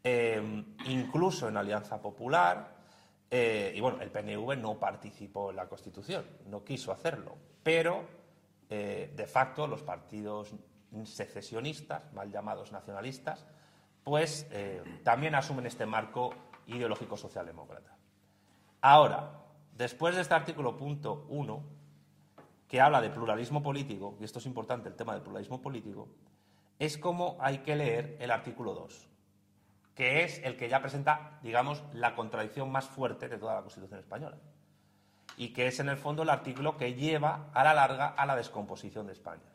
eh, 0.04 0.66
incluso 0.88 1.48
en 1.48 1.58
Alianza 1.58 2.02
Popular. 2.02 2.76
y 3.30 3.80
bueno, 3.82 4.02
el 4.02 4.10
PNV 4.10 4.56
no 4.58 4.80
participó 4.80 5.50
en 5.50 5.58
la 5.58 5.68
Constitución, 5.68 6.26
no 6.46 6.64
quiso 6.64 6.94
hacerlo, 6.94 7.36
pero 7.62 8.06
de 8.70 9.28
facto 9.28 9.68
los 9.68 9.84
partidos 9.84 10.54
secesionistas, 11.04 12.14
mal 12.14 12.32
llamados 12.32 12.72
nacionalistas, 12.72 13.46
pues 14.02 14.48
también 15.04 15.36
asumen 15.36 15.66
este 15.66 15.86
marco 15.86 16.34
ideológico 16.68 17.18
socialdemócrata. 17.18 17.98
Ahora, 18.80 19.47
Después 19.78 20.16
de 20.16 20.22
este 20.22 20.34
artículo 20.34 20.76
punto 20.76 21.28
1, 21.30 21.64
que 22.68 22.82
habla 22.82 23.00
de 23.00 23.12
pluralismo 23.12 23.62
político, 23.62 24.18
y 24.20 24.24
esto 24.24 24.40
es 24.40 24.48
importante, 24.48 24.90
el 24.90 24.96
tema 24.96 25.14
del 25.14 25.22
pluralismo 25.22 25.62
político, 25.62 26.08
es 26.80 26.98
como 26.98 27.38
hay 27.40 27.60
que 27.60 27.76
leer 27.76 28.18
el 28.20 28.32
artículo 28.32 28.74
2, 28.74 29.08
que 29.94 30.24
es 30.24 30.42
el 30.44 30.58
que 30.58 30.68
ya 30.68 30.82
presenta, 30.82 31.40
digamos, 31.44 31.84
la 31.94 32.16
contradicción 32.16 32.72
más 32.72 32.86
fuerte 32.86 33.30
de 33.30 33.38
toda 33.38 33.54
la 33.54 33.62
Constitución 33.62 34.00
española. 34.00 34.38
Y 35.38 35.54
que 35.54 35.68
es, 35.68 35.80
en 35.80 35.90
el 35.90 35.98
fondo, 35.98 36.24
el 36.24 36.32
artículo 36.32 36.76
que 36.76 36.96
lleva 36.96 37.52
a 37.54 37.64
la 37.64 37.76
larga 37.76 38.08
a 38.08 38.26
la 38.26 38.36
descomposición 38.36 39.06
de 39.06 39.14
España. 39.14 39.46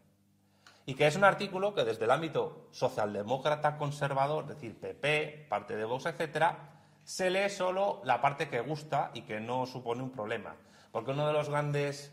Y 0.87 0.95
que 0.95 1.09
es 1.09 1.17
un 1.17 1.25
artículo 1.25 1.75
que 1.75 1.85
desde 1.85 2.05
el 2.05 2.13
ámbito 2.13 2.69
socialdemócrata 2.71 3.77
conservador, 3.77 4.45
es 4.45 4.51
decir, 4.51 4.79
PP, 4.79 5.47
parte 5.49 5.75
de 5.75 5.85
Vox, 5.85 6.07
etcétera, 6.07 6.72
se 7.05 7.31
lee 7.31 7.49
solo 7.49 8.01
la 8.05 8.21
parte 8.21 8.49
que 8.49 8.61
gusta 8.61 9.11
y 9.15 9.23
que 9.23 9.41
no 9.41 9.67
supone 9.67 10.03
un 10.03 10.11
problema. 10.11 10.55
Porque 10.91 11.11
uno 11.11 11.27
de 11.27 11.33
los 11.33 11.49
grandes, 11.49 12.12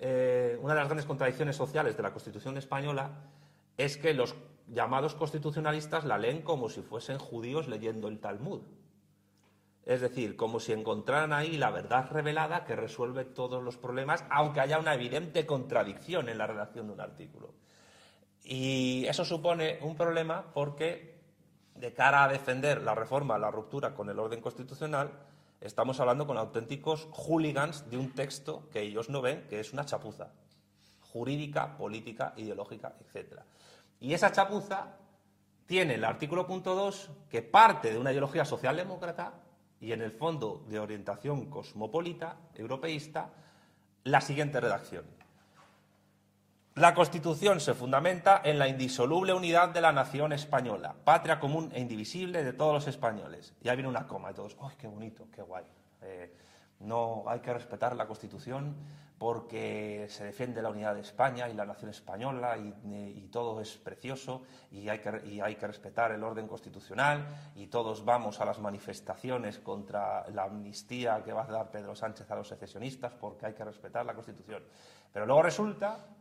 eh, 0.00 0.58
una 0.60 0.74
de 0.74 0.80
las 0.80 0.88
grandes 0.88 1.06
contradicciones 1.06 1.56
sociales 1.56 1.96
de 1.96 2.02
la 2.02 2.12
Constitución 2.12 2.56
española 2.56 3.10
es 3.76 3.96
que 3.96 4.14
los 4.14 4.34
llamados 4.68 5.14
constitucionalistas 5.14 6.04
la 6.04 6.18
leen 6.18 6.42
como 6.42 6.68
si 6.68 6.80
fuesen 6.80 7.18
judíos 7.18 7.68
leyendo 7.68 8.08
el 8.08 8.20
Talmud. 8.20 8.62
Es 9.84 10.00
decir, 10.00 10.36
como 10.36 10.60
si 10.60 10.72
encontraran 10.72 11.34
ahí 11.34 11.58
la 11.58 11.70
verdad 11.70 12.10
revelada 12.10 12.64
que 12.64 12.74
resuelve 12.74 13.24
todos 13.24 13.62
los 13.62 13.76
problemas, 13.76 14.24
aunque 14.30 14.60
haya 14.60 14.78
una 14.78 14.94
evidente 14.94 15.44
contradicción 15.44 16.30
en 16.30 16.38
la 16.38 16.46
redacción 16.46 16.86
de 16.86 16.94
un 16.94 17.00
artículo. 17.00 17.52
Y 18.42 19.04
eso 19.06 19.24
supone 19.24 19.78
un 19.82 19.94
problema 19.96 20.52
porque 20.54 21.13
de 21.74 21.92
cara 21.92 22.24
a 22.24 22.28
defender 22.28 22.82
la 22.82 22.94
reforma, 22.94 23.38
la 23.38 23.50
ruptura 23.50 23.94
con 23.94 24.08
el 24.08 24.18
orden 24.18 24.40
constitucional, 24.40 25.10
estamos 25.60 25.98
hablando 26.00 26.26
con 26.26 26.38
auténticos 26.38 27.08
hooligans 27.12 27.90
de 27.90 27.96
un 27.96 28.12
texto 28.12 28.68
que 28.70 28.80
ellos 28.80 29.08
no 29.08 29.22
ven, 29.22 29.46
que 29.48 29.60
es 29.60 29.72
una 29.72 29.84
chapuza 29.84 30.30
jurídica, 31.12 31.76
política, 31.76 32.32
ideológica, 32.36 32.94
etc. 33.00 33.40
Y 34.00 34.14
esa 34.14 34.32
chapuza 34.32 34.96
tiene 35.66 35.94
el 35.94 36.04
artículo 36.04 36.46
punto 36.46 36.74
2 36.74 37.10
que 37.30 37.42
parte 37.42 37.92
de 37.92 37.98
una 37.98 38.10
ideología 38.10 38.44
socialdemócrata 38.44 39.32
y 39.80 39.92
en 39.92 40.02
el 40.02 40.10
fondo 40.10 40.64
de 40.68 40.80
orientación 40.80 41.46
cosmopolita, 41.46 42.36
europeísta, 42.54 43.30
la 44.02 44.20
siguiente 44.20 44.60
redacción. 44.60 45.04
La 46.76 46.92
Constitución 46.92 47.60
se 47.60 47.72
fundamenta 47.72 48.40
en 48.42 48.58
la 48.58 48.66
indisoluble 48.66 49.32
unidad 49.32 49.68
de 49.68 49.80
la 49.80 49.92
nación 49.92 50.32
española, 50.32 50.92
patria 51.04 51.38
común 51.38 51.70
e 51.72 51.80
indivisible 51.80 52.42
de 52.42 52.52
todos 52.52 52.74
los 52.74 52.88
españoles. 52.88 53.54
Y 53.62 53.68
ahí 53.68 53.76
viene 53.76 53.88
una 53.88 54.08
coma 54.08 54.32
y 54.32 54.34
todos, 54.34 54.56
¡ay, 54.60 54.74
qué 54.76 54.88
bonito, 54.88 55.28
qué 55.32 55.42
guay! 55.42 55.64
Eh, 56.02 56.34
no 56.80 57.22
hay 57.28 57.38
que 57.38 57.54
respetar 57.54 57.94
la 57.94 58.08
Constitución 58.08 58.74
porque 59.18 60.06
se 60.10 60.24
defiende 60.24 60.62
la 60.62 60.70
unidad 60.70 60.96
de 60.96 61.02
España 61.02 61.48
y 61.48 61.54
la 61.54 61.64
nación 61.64 61.90
española 61.90 62.58
y, 62.58 63.28
todo 63.28 63.60
es 63.60 63.76
precioso 63.76 64.42
y 64.72 64.88
hay, 64.88 64.98
que, 64.98 65.66
respetar 65.66 66.10
el 66.10 66.24
orden 66.24 66.48
constitucional 66.48 67.26
y 67.54 67.68
todos 67.68 68.04
vamos 68.04 68.40
a 68.40 68.44
las 68.44 68.58
manifestaciones 68.58 69.60
contra 69.60 70.28
la 70.30 70.44
amnistía 70.44 71.22
que 71.24 71.32
va 71.32 71.44
a 71.44 71.46
dar 71.46 71.70
Pedro 71.70 71.94
Sánchez 71.94 72.28
a 72.30 72.36
los 72.36 72.48
secesionistas 72.48 73.12
porque 73.12 73.46
hay 73.46 73.54
que 73.54 73.64
respetar 73.64 74.04
la 74.04 74.14
Constitución. 74.14 74.64
Pero 75.12 75.26
luego 75.26 75.42
resulta 75.42 76.13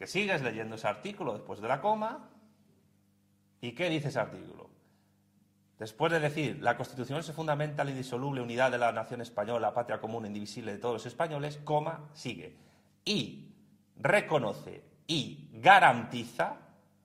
que 0.00 0.06
sigues 0.06 0.40
leyendo 0.40 0.76
ese 0.76 0.88
artículo 0.88 1.34
después 1.34 1.60
de 1.60 1.68
la 1.68 1.82
coma. 1.82 2.30
¿Y 3.60 3.72
qué 3.72 3.90
dice 3.90 4.08
ese 4.08 4.18
artículo? 4.18 4.70
Después 5.78 6.10
de 6.10 6.20
decir, 6.20 6.58
la 6.62 6.78
Constitución 6.78 7.22
se 7.22 7.34
fundamenta 7.34 7.82
en 7.82 7.88
la 7.88 7.90
indisoluble 7.92 8.40
unidad 8.40 8.70
de 8.70 8.78
la 8.78 8.92
nación 8.92 9.20
española, 9.20 9.74
patria 9.74 10.00
común 10.00 10.24
e 10.24 10.28
indivisible 10.28 10.72
de 10.72 10.78
todos 10.78 10.94
los 10.94 11.06
españoles, 11.06 11.60
coma, 11.64 12.08
sigue. 12.14 12.56
Y 13.04 13.52
reconoce 13.98 14.82
y 15.06 15.50
garantiza, 15.52 16.56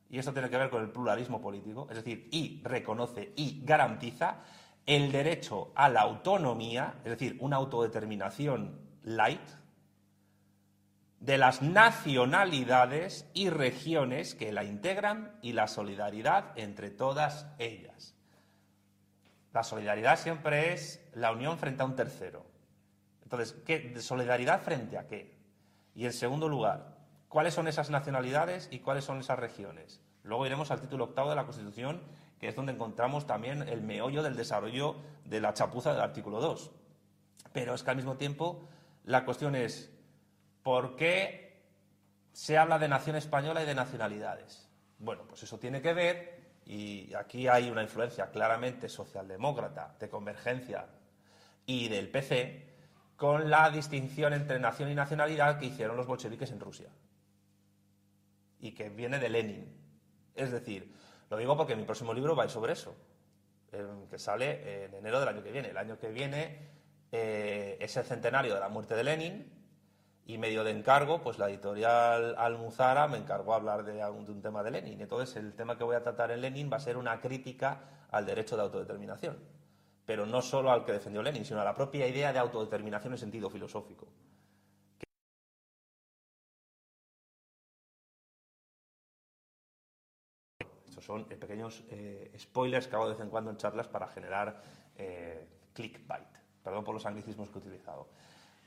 y 0.10 0.18
esto 0.18 0.32
tiene 0.32 0.50
que 0.50 0.58
ver 0.58 0.70
con 0.70 0.82
el 0.82 0.90
pluralismo 0.90 1.42
político, 1.42 1.88
es 1.90 1.98
decir, 1.98 2.30
y 2.32 2.62
reconoce 2.64 3.34
y 3.36 3.62
garantiza 3.66 4.38
el 4.86 5.12
derecho 5.12 5.74
a 5.76 5.90
la 5.90 6.00
autonomía, 6.00 7.02
es 7.04 7.12
decir, 7.12 7.36
una 7.42 7.58
autodeterminación 7.58 8.80
light, 9.04 9.65
de 11.20 11.38
las 11.38 11.62
nacionalidades 11.62 13.30
y 13.34 13.50
regiones 13.50 14.36
que 14.36 14.52
la 14.52 14.64
integran 14.64 15.38
y 15.42 15.54
la 15.54 15.68
solidaridad 15.68 16.58
entre 16.58 16.92
todas 16.92 17.48
ellas. 17.58 18.16
La 19.54 19.64
solidaridad 19.64 20.20
siempre 20.20 20.74
es 20.74 21.02
la 21.14 21.32
unión 21.32 21.58
frente 21.58 21.82
a 21.82 21.86
un 21.86 21.96
tercero. 21.96 22.46
Entonces, 23.24 23.56
¿qué, 23.66 24.00
¿solidaridad 24.02 24.62
frente 24.62 24.98
a 24.98 25.08
qué? 25.08 25.34
Y 25.96 26.06
en 26.06 26.14
segundo 26.14 26.50
lugar, 26.50 26.98
¿cuáles 27.30 27.54
son 27.54 27.68
esas 27.68 27.90
nacionalidades 27.90 28.68
y 28.70 28.80
cuáles 28.80 29.06
son 29.06 29.20
esas 29.20 29.40
regiones? 29.40 30.02
Luego 30.24 30.46
iremos 30.46 30.72
al 30.72 30.82
título 30.82 31.06
octavo 31.06 31.30
de 31.30 31.36
la 31.38 31.46
Constitución, 31.46 32.02
que 32.40 32.50
es 32.50 32.56
donde 32.56 32.74
encontramos 32.74 33.26
también 33.26 33.62
el 33.70 33.82
meollo 33.82 34.24
del 34.24 34.36
desarrollo 34.36 34.98
de 35.24 35.40
la 35.40 35.54
chapuza 35.54 35.94
del 35.94 36.02
artículo 36.02 36.42
2. 36.42 36.72
Pero 37.54 37.74
es 37.74 37.84
que 37.84 37.92
al 37.92 37.96
mismo 37.96 38.18
tiempo 38.18 38.68
la 39.06 39.24
cuestión 39.24 39.56
es, 39.56 39.95
¿Por 40.66 40.96
qué 40.96 41.46
se 42.36 42.58
habla 42.58 42.78
de 42.78 42.90
nación 42.90 43.16
española 43.16 43.64
y 43.64 43.66
de 43.66 43.74
nacionalidades. 43.74 44.68
Bueno, 45.00 45.24
pues 45.26 45.42
eso 45.44 45.58
tiene 45.58 45.82
que 45.82 45.94
ver, 45.94 46.58
y 46.66 47.14
aquí 47.14 47.48
hay 47.48 47.70
una 47.70 47.82
influencia 47.82 48.30
claramente 48.30 48.90
socialdemócrata, 48.90 49.96
de 49.98 50.10
convergencia 50.10 50.86
y 51.66 51.88
del 51.88 52.10
PC, 52.10 52.76
con 53.16 53.50
la 53.50 53.70
distinción 53.70 54.34
entre 54.34 54.60
nación 54.60 54.92
y 54.92 54.96
nacionalidad 54.96 55.60
que 55.60 55.68
hicieron 55.68 55.96
los 55.96 56.08
bolcheviques 56.08 56.52
en 56.52 56.60
Rusia. 56.60 56.90
Y 58.60 58.74
que 58.74 58.90
viene 58.90 59.18
de 59.18 59.30
Lenin. 59.30 59.74
Es 60.36 60.52
decir, 60.52 60.94
lo 61.30 61.38
digo 61.38 61.56
porque 61.56 61.78
mi 61.78 61.86
próximo 61.86 62.14
libro 62.14 62.36
va 62.36 62.44
a 62.44 62.48
ir 62.48 62.52
sobre 62.52 62.74
eso, 62.74 62.98
que 64.10 64.20
sale 64.20 64.86
en 64.86 64.94
enero 64.96 65.22
del 65.22 65.30
año 65.30 65.42
que 65.42 65.54
viene. 65.54 65.70
El 65.70 65.78
año 65.78 65.98
que 65.98 66.10
viene 66.10 66.60
eh, 67.14 67.78
es 67.80 67.96
el 67.96 68.04
centenario 68.04 68.54
de 68.54 68.60
la 68.60 68.68
muerte 68.68 68.94
de 68.94 69.06
Lenin 69.06 69.55
y 70.28 70.38
medio 70.40 70.64
de 70.64 70.72
encargo, 70.72 71.22
pues 71.22 71.38
la 71.38 71.50
editorial 71.50 72.36
Almuzara 72.38 73.08
me 73.08 73.18
encargó 73.18 73.54
hablar 73.54 73.84
de, 73.84 74.04
un 74.06 74.42
tema 74.42 74.64
de 74.64 74.72
Lenin. 74.72 75.00
Entonces 75.00 75.36
el 75.36 75.54
tema 75.54 75.78
que 75.78 75.84
voy 75.84 75.96
a 75.96 76.02
tratar 76.02 76.32
en 76.32 76.42
Lenin 76.42 76.70
va 76.72 76.78
a 76.78 76.80
ser 76.80 76.98
una 76.98 77.22
crítica 77.22 77.82
al 78.10 78.26
derecho 78.26 78.56
de 78.56 78.64
autodeterminación. 78.64 79.38
Pero 80.06 80.26
no 80.26 80.42
solo 80.42 80.72
al 80.72 80.84
que 80.84 80.94
defendió 80.94 81.22
Lenin, 81.22 81.46
sino 81.46 81.62
a 81.62 81.64
la 81.64 81.76
propia 81.76 82.08
idea 82.08 82.34
de 82.34 82.40
autodeterminación 82.40 83.14
en 83.14 83.20
sentido 83.20 83.50
filosófico. 83.50 84.08
Estos 90.88 91.06
son 91.06 91.28
eh, 91.30 91.36
pequeños 91.36 91.84
eh, 91.90 92.34
spoilers 92.40 92.88
que 92.88 92.96
hago 92.96 93.06
de 93.06 93.14
vez 93.14 93.22
en 93.22 93.30
cuando 93.30 93.52
en 93.52 93.58
charlas 93.58 93.88
para 93.88 94.08
generar 94.08 94.62
eh, 94.98 95.48
clickbait. 95.74 96.28
Perdón 96.64 96.84
por 96.84 96.96
los 96.96 97.06
anglicismos 97.06 97.50
que 97.50 97.60
he 97.60 97.62
utilizado. 97.62 98.10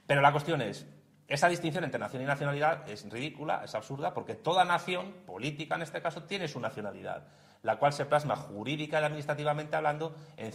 Pero 0.06 0.20
la 0.20 0.30
cuestión 0.30 0.62
es, 0.62 0.86
esa 1.28 1.48
distinción 1.48 1.84
entre 1.84 2.00
nación 2.00 2.22
y 2.22 2.24
nacionalidad 2.24 2.88
es 2.88 3.08
ridícula, 3.10 3.62
es 3.62 3.74
absurda, 3.74 4.14
porque 4.14 4.34
toda 4.34 4.64
nación, 4.64 5.12
política 5.26 5.74
en 5.74 5.82
este 5.82 6.00
caso, 6.00 6.22
tiene 6.22 6.48
su 6.48 6.58
nacionalidad, 6.58 7.26
la 7.62 7.78
cual 7.78 7.92
se 7.92 8.06
plasma 8.06 8.34
jurídica 8.34 8.98
y 8.98 9.04
administrativamente 9.04 9.76
hablando 9.76 10.16
en, 10.38 10.52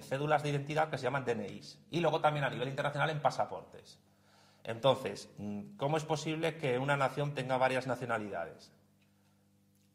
cédulas 0.00 0.42
de 0.42 0.48
identidad 0.48 0.88
que 0.88 0.96
se 0.96 1.04
llaman 1.04 1.26
DNIs, 1.26 1.78
y 1.90 2.00
luego 2.00 2.22
también 2.22 2.44
a 2.46 2.50
nivel 2.50 2.68
internacional 2.68 3.10
en 3.10 3.20
pasaportes. 3.20 4.00
Entonces, 4.64 5.28
¿cómo 5.76 5.98
es 5.98 6.04
posible 6.04 6.56
que 6.56 6.78
una 6.78 6.96
nación 6.96 7.34
tenga 7.34 7.58
varias 7.58 7.86
nacionalidades? 7.86 8.72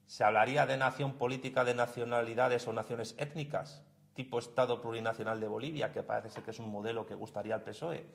¿Se 0.05 0.23
hablaría 0.23 0.67
de 0.67 0.77
nación 0.77 1.13
política 1.13 1.63
de 1.63 1.73
nacionalidades 1.73 2.67
o 2.67 2.73
naciones 2.73 3.15
étnicas, 3.17 3.83
tipo 4.13 4.37
Estado 4.37 4.81
plurinacional 4.81 5.39
de 5.39 5.47
Bolivia, 5.47 5.91
que 5.91 6.03
parece 6.03 6.29
ser 6.29 6.43
que 6.43 6.51
es 6.51 6.59
un 6.59 6.69
modelo 6.69 7.07
que 7.07 7.15
gustaría 7.15 7.55
al 7.55 7.63
PSOE? 7.63 8.05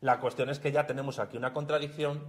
La 0.00 0.20
cuestión 0.20 0.50
es 0.50 0.58
que 0.58 0.72
ya 0.72 0.86
tenemos 0.86 1.18
aquí 1.18 1.36
una 1.36 1.52
contradicción, 1.52 2.22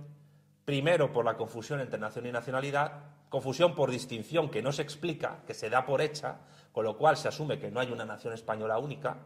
primero 0.65 1.11
por 1.11 1.25
la 1.25 1.37
confusión 1.37 1.79
entre 1.79 1.99
nación 1.99 2.25
y 2.25 2.31
nacionalidad, 2.31 3.03
confusión 3.29 3.75
por 3.75 3.91
distinción 3.91 4.49
que 4.49 4.61
no 4.61 4.71
se 4.71 4.81
explica, 4.81 5.43
que 5.45 5.53
se 5.53 5.69
da 5.69 5.85
por 5.85 6.01
hecha, 6.01 6.39
con 6.71 6.85
lo 6.85 6.97
cual 6.97 7.17
se 7.17 7.27
asume 7.27 7.59
que 7.59 7.71
no 7.71 7.79
hay 7.79 7.91
una 7.91 8.05
nación 8.05 8.33
española 8.33 8.77
única, 8.77 9.17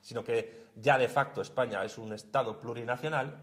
sino 0.00 0.22
que 0.22 0.66
ya 0.76 0.98
de 0.98 1.08
facto 1.08 1.40
España 1.40 1.84
es 1.84 1.98
un 1.98 2.12
Estado 2.12 2.60
plurinacional, 2.60 3.36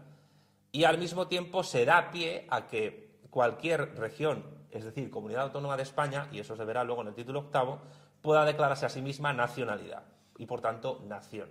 y 0.72 0.84
al 0.84 0.98
mismo 0.98 1.28
tiempo 1.28 1.62
se 1.62 1.84
da 1.84 2.10
pie 2.10 2.46
a 2.50 2.66
que 2.66 3.18
cualquier 3.30 3.96
región 3.96 4.64
es 4.74 4.84
decir, 4.84 5.08
Comunidad 5.08 5.44
Autónoma 5.44 5.76
de 5.76 5.84
España, 5.84 6.28
y 6.32 6.40
eso 6.40 6.56
se 6.56 6.64
verá 6.64 6.82
luego 6.82 7.02
en 7.02 7.08
el 7.08 7.14
título 7.14 7.38
octavo, 7.38 7.80
pueda 8.20 8.44
declararse 8.44 8.86
a 8.86 8.88
sí 8.88 9.00
misma 9.00 9.32
nacionalidad 9.32 10.02
y, 10.36 10.46
por 10.46 10.60
tanto, 10.60 11.00
nación, 11.06 11.48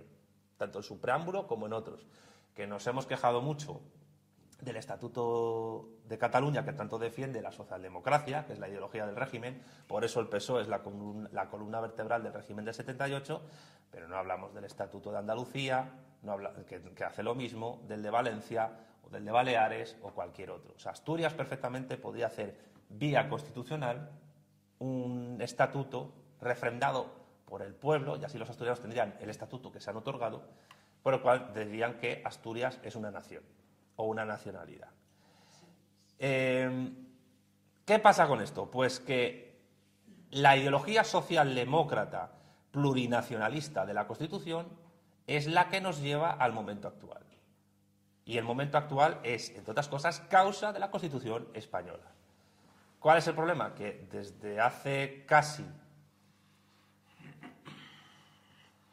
tanto 0.58 0.80
en 0.80 0.82
su 0.82 1.00
preámbulo 1.00 1.46
como 1.46 1.64
en 1.66 1.72
otros. 1.72 2.06
Que 2.54 2.66
nos 2.66 2.86
hemos 2.86 3.06
quejado 3.06 3.42
mucho 3.42 3.80
del 4.60 4.76
Estatuto 4.76 5.88
de 6.06 6.18
Cataluña, 6.18 6.64
que 6.64 6.72
tanto 6.72 6.98
defiende 6.98 7.42
la 7.42 7.52
socialdemocracia, 7.52 8.46
que 8.46 8.54
es 8.54 8.58
la 8.58 8.68
ideología 8.68 9.06
del 9.06 9.16
régimen, 9.16 9.62
por 9.86 10.04
eso 10.04 10.20
el 10.20 10.28
PSOE 10.28 10.62
es 10.62 10.68
la 10.68 10.82
columna, 10.82 11.80
vertebral 11.80 12.22
del 12.22 12.32
régimen 12.32 12.64
del 12.64 12.74
78, 12.74 13.42
pero 13.90 14.08
no 14.08 14.16
hablamos 14.16 14.54
del 14.54 14.64
Estatuto 14.64 15.12
de 15.12 15.18
Andalucía, 15.18 15.92
que, 16.66 17.04
hace 17.04 17.22
lo 17.22 17.34
mismo, 17.34 17.82
del 17.86 18.02
de 18.02 18.10
Valencia 18.10 18.70
o 19.02 19.10
del 19.10 19.24
de 19.24 19.32
Baleares 19.32 19.96
o 20.02 20.12
cualquier 20.12 20.50
otro. 20.50 20.74
O 20.76 20.78
sea, 20.78 20.92
Asturias 20.92 21.34
perfectamente 21.34 21.98
podría 21.98 22.28
hacer 22.28 22.58
vía 22.88 23.28
constitucional 23.28 24.10
un 24.78 25.38
estatuto 25.40 26.14
refrendado 26.40 27.24
por 27.44 27.62
el 27.62 27.74
pueblo, 27.74 28.16
y 28.16 28.24
así 28.24 28.38
los 28.38 28.48
asturianos 28.48 28.80
tendrían 28.80 29.14
el 29.20 29.30
estatuto 29.30 29.70
que 29.70 29.80
se 29.80 29.90
han 29.90 29.96
otorgado, 29.96 30.42
por 31.04 31.12
el 31.12 31.20
cual 31.20 31.52
dirían 31.54 31.98
que 31.98 32.22
Asturias 32.24 32.80
es 32.82 32.96
una 32.96 33.10
nación 33.10 33.44
o 33.96 34.04
una 34.04 34.24
nacionalidad. 34.24 34.88
Eh, 36.18 36.92
¿Qué 37.84 37.98
pasa 37.98 38.26
con 38.26 38.40
esto? 38.40 38.70
Pues 38.70 39.00
que 39.00 39.60
la 40.30 40.56
ideología 40.56 41.04
socialdemócrata 41.04 42.32
plurinacionalista 42.70 43.84
de 43.84 43.92
la 43.92 44.06
Constitución 44.06 44.66
es 45.26 45.46
la 45.46 45.68
que 45.68 45.82
nos 45.82 46.00
lleva 46.00 46.30
al 46.30 46.54
momento 46.54 46.88
actual. 46.88 47.22
Y 48.24 48.38
el 48.38 48.44
momento 48.44 48.78
actual 48.78 49.20
es, 49.24 49.50
entre 49.50 49.72
otras 49.72 49.88
cosas, 49.88 50.20
causa 50.20 50.72
de 50.72 50.78
la 50.78 50.90
Constitución 50.90 51.46
española. 51.52 52.10
¿Cuál 52.98 53.18
es 53.18 53.26
el 53.28 53.34
problema? 53.34 53.74
Que 53.74 54.08
desde 54.10 54.58
hace 54.58 55.26
casi 55.26 55.66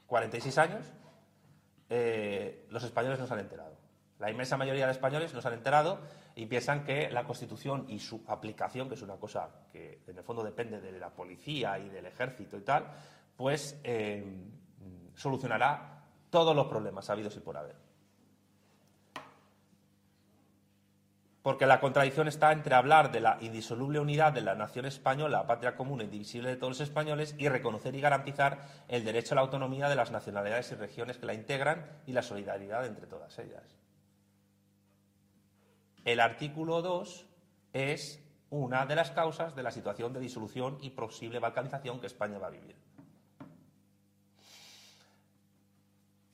46 0.07 0.57
años 0.57 0.85
eh, 1.93 2.67
los 2.69 2.81
españoles 2.85 3.19
no 3.19 3.27
se 3.27 3.33
han 3.33 3.41
enterado. 3.41 3.75
La 4.17 4.31
inmensa 4.31 4.55
mayoría 4.55 4.85
de 4.85 4.93
españoles 4.93 5.33
no 5.33 5.41
se 5.41 5.47
han 5.49 5.55
enterado 5.55 5.99
y 6.35 6.45
piensan 6.45 6.85
que 6.85 7.11
la 7.11 7.25
Constitución 7.25 7.85
y 7.89 7.99
su 7.99 8.23
aplicación, 8.27 8.87
que 8.87 8.95
es 8.95 9.01
una 9.01 9.17
cosa 9.17 9.49
que 9.73 9.99
en 10.07 10.17
el 10.17 10.23
fondo 10.23 10.41
depende 10.41 10.79
de 10.79 10.97
la 10.97 11.09
policía 11.09 11.77
y 11.79 11.89
del 11.89 12.05
ejército 12.05 12.55
y 12.55 12.61
tal, 12.61 12.85
pues 13.35 13.77
eh, 13.83 14.23
solucionará 15.15 16.05
todos 16.29 16.55
los 16.55 16.67
problemas 16.67 17.09
habidos 17.09 17.35
y 17.35 17.41
por 17.41 17.57
haber. 17.57 17.75
Porque 21.43 21.65
la 21.65 21.79
contradicción 21.79 22.27
está 22.27 22.51
entre 22.51 22.75
hablar 22.75 23.11
de 23.11 23.19
la 23.19 23.37
indisoluble 23.41 23.99
unidad 23.99 24.31
de 24.31 24.41
la 24.41 24.53
nación 24.53 24.85
española, 24.85 25.47
patria 25.47 25.75
común 25.75 26.01
e 26.01 26.03
indivisible 26.03 26.49
de 26.49 26.55
todos 26.55 26.79
los 26.79 26.81
españoles, 26.81 27.35
y 27.37 27.49
reconocer 27.49 27.95
y 27.95 28.01
garantizar 28.01 28.59
el 28.87 29.03
derecho 29.03 29.33
a 29.33 29.35
la 29.37 29.41
autonomía 29.41 29.89
de 29.89 29.95
las 29.95 30.11
nacionalidades 30.11 30.71
y 30.71 30.75
regiones 30.75 31.17
que 31.17 31.25
la 31.25 31.33
integran 31.33 31.85
y 32.05 32.11
la 32.11 32.21
solidaridad 32.21 32.85
entre 32.85 33.07
todas 33.07 33.37
ellas. 33.39 33.63
El 36.05 36.19
artículo 36.19 36.81
2 36.81 37.25
es 37.73 38.23
una 38.51 38.85
de 38.85 38.95
las 38.95 39.11
causas 39.11 39.55
de 39.55 39.63
la 39.63 39.71
situación 39.71 40.13
de 40.13 40.19
disolución 40.19 40.77
y 40.81 40.91
posible 40.91 41.39
balcanización 41.39 41.99
que 41.99 42.07
España 42.07 42.37
va 42.37 42.47
a 42.47 42.51
vivir. 42.51 42.75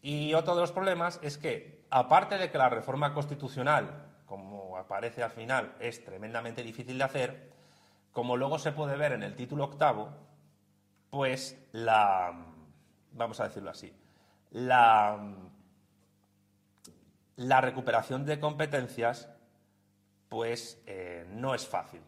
Y 0.01 0.33
otro 0.33 0.55
de 0.55 0.61
los 0.61 0.71
problemas 0.71 1.19
es 1.21 1.37
que, 1.37 1.85
aparte 1.89 2.37
de 2.37 2.49
que 2.49 2.57
la 2.57 2.69
reforma 2.69 3.13
constitucional 3.13 4.06
aparece 4.77 5.23
al 5.23 5.31
final, 5.31 5.75
es 5.79 6.03
tremendamente 6.03 6.63
difícil 6.63 6.97
de 6.97 7.03
hacer, 7.03 7.51
como 8.11 8.37
luego 8.37 8.59
se 8.59 8.71
puede 8.71 8.95
ver 8.97 9.13
en 9.13 9.23
el 9.23 9.35
título 9.35 9.65
octavo, 9.65 10.09
pues 11.09 11.57
la, 11.71 12.33
vamos 13.11 13.39
a 13.39 13.45
decirlo 13.45 13.69
así, 13.69 13.93
la, 14.51 15.35
la 17.35 17.61
recuperación 17.61 18.25
de 18.25 18.39
competencias, 18.39 19.29
pues 20.29 20.81
eh, 20.85 21.25
no 21.29 21.53
es 21.53 21.67
fácil. 21.67 22.01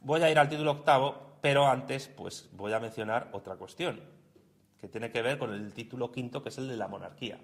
Voy 0.00 0.22
a 0.22 0.30
ir 0.30 0.38
al 0.38 0.48
título 0.48 0.72
octavo, 0.72 1.38
pero 1.40 1.66
antes, 1.66 2.08
pues 2.08 2.48
voy 2.52 2.72
a 2.72 2.80
mencionar 2.80 3.28
otra 3.32 3.56
cuestión, 3.56 4.00
que 4.80 4.88
tiene 4.88 5.10
que 5.10 5.22
ver 5.22 5.38
con 5.38 5.52
el 5.52 5.72
título 5.72 6.12
quinto, 6.12 6.42
que 6.42 6.50
es 6.50 6.58
el 6.58 6.68
de 6.68 6.76
la 6.76 6.88
monarquía. 6.88 7.38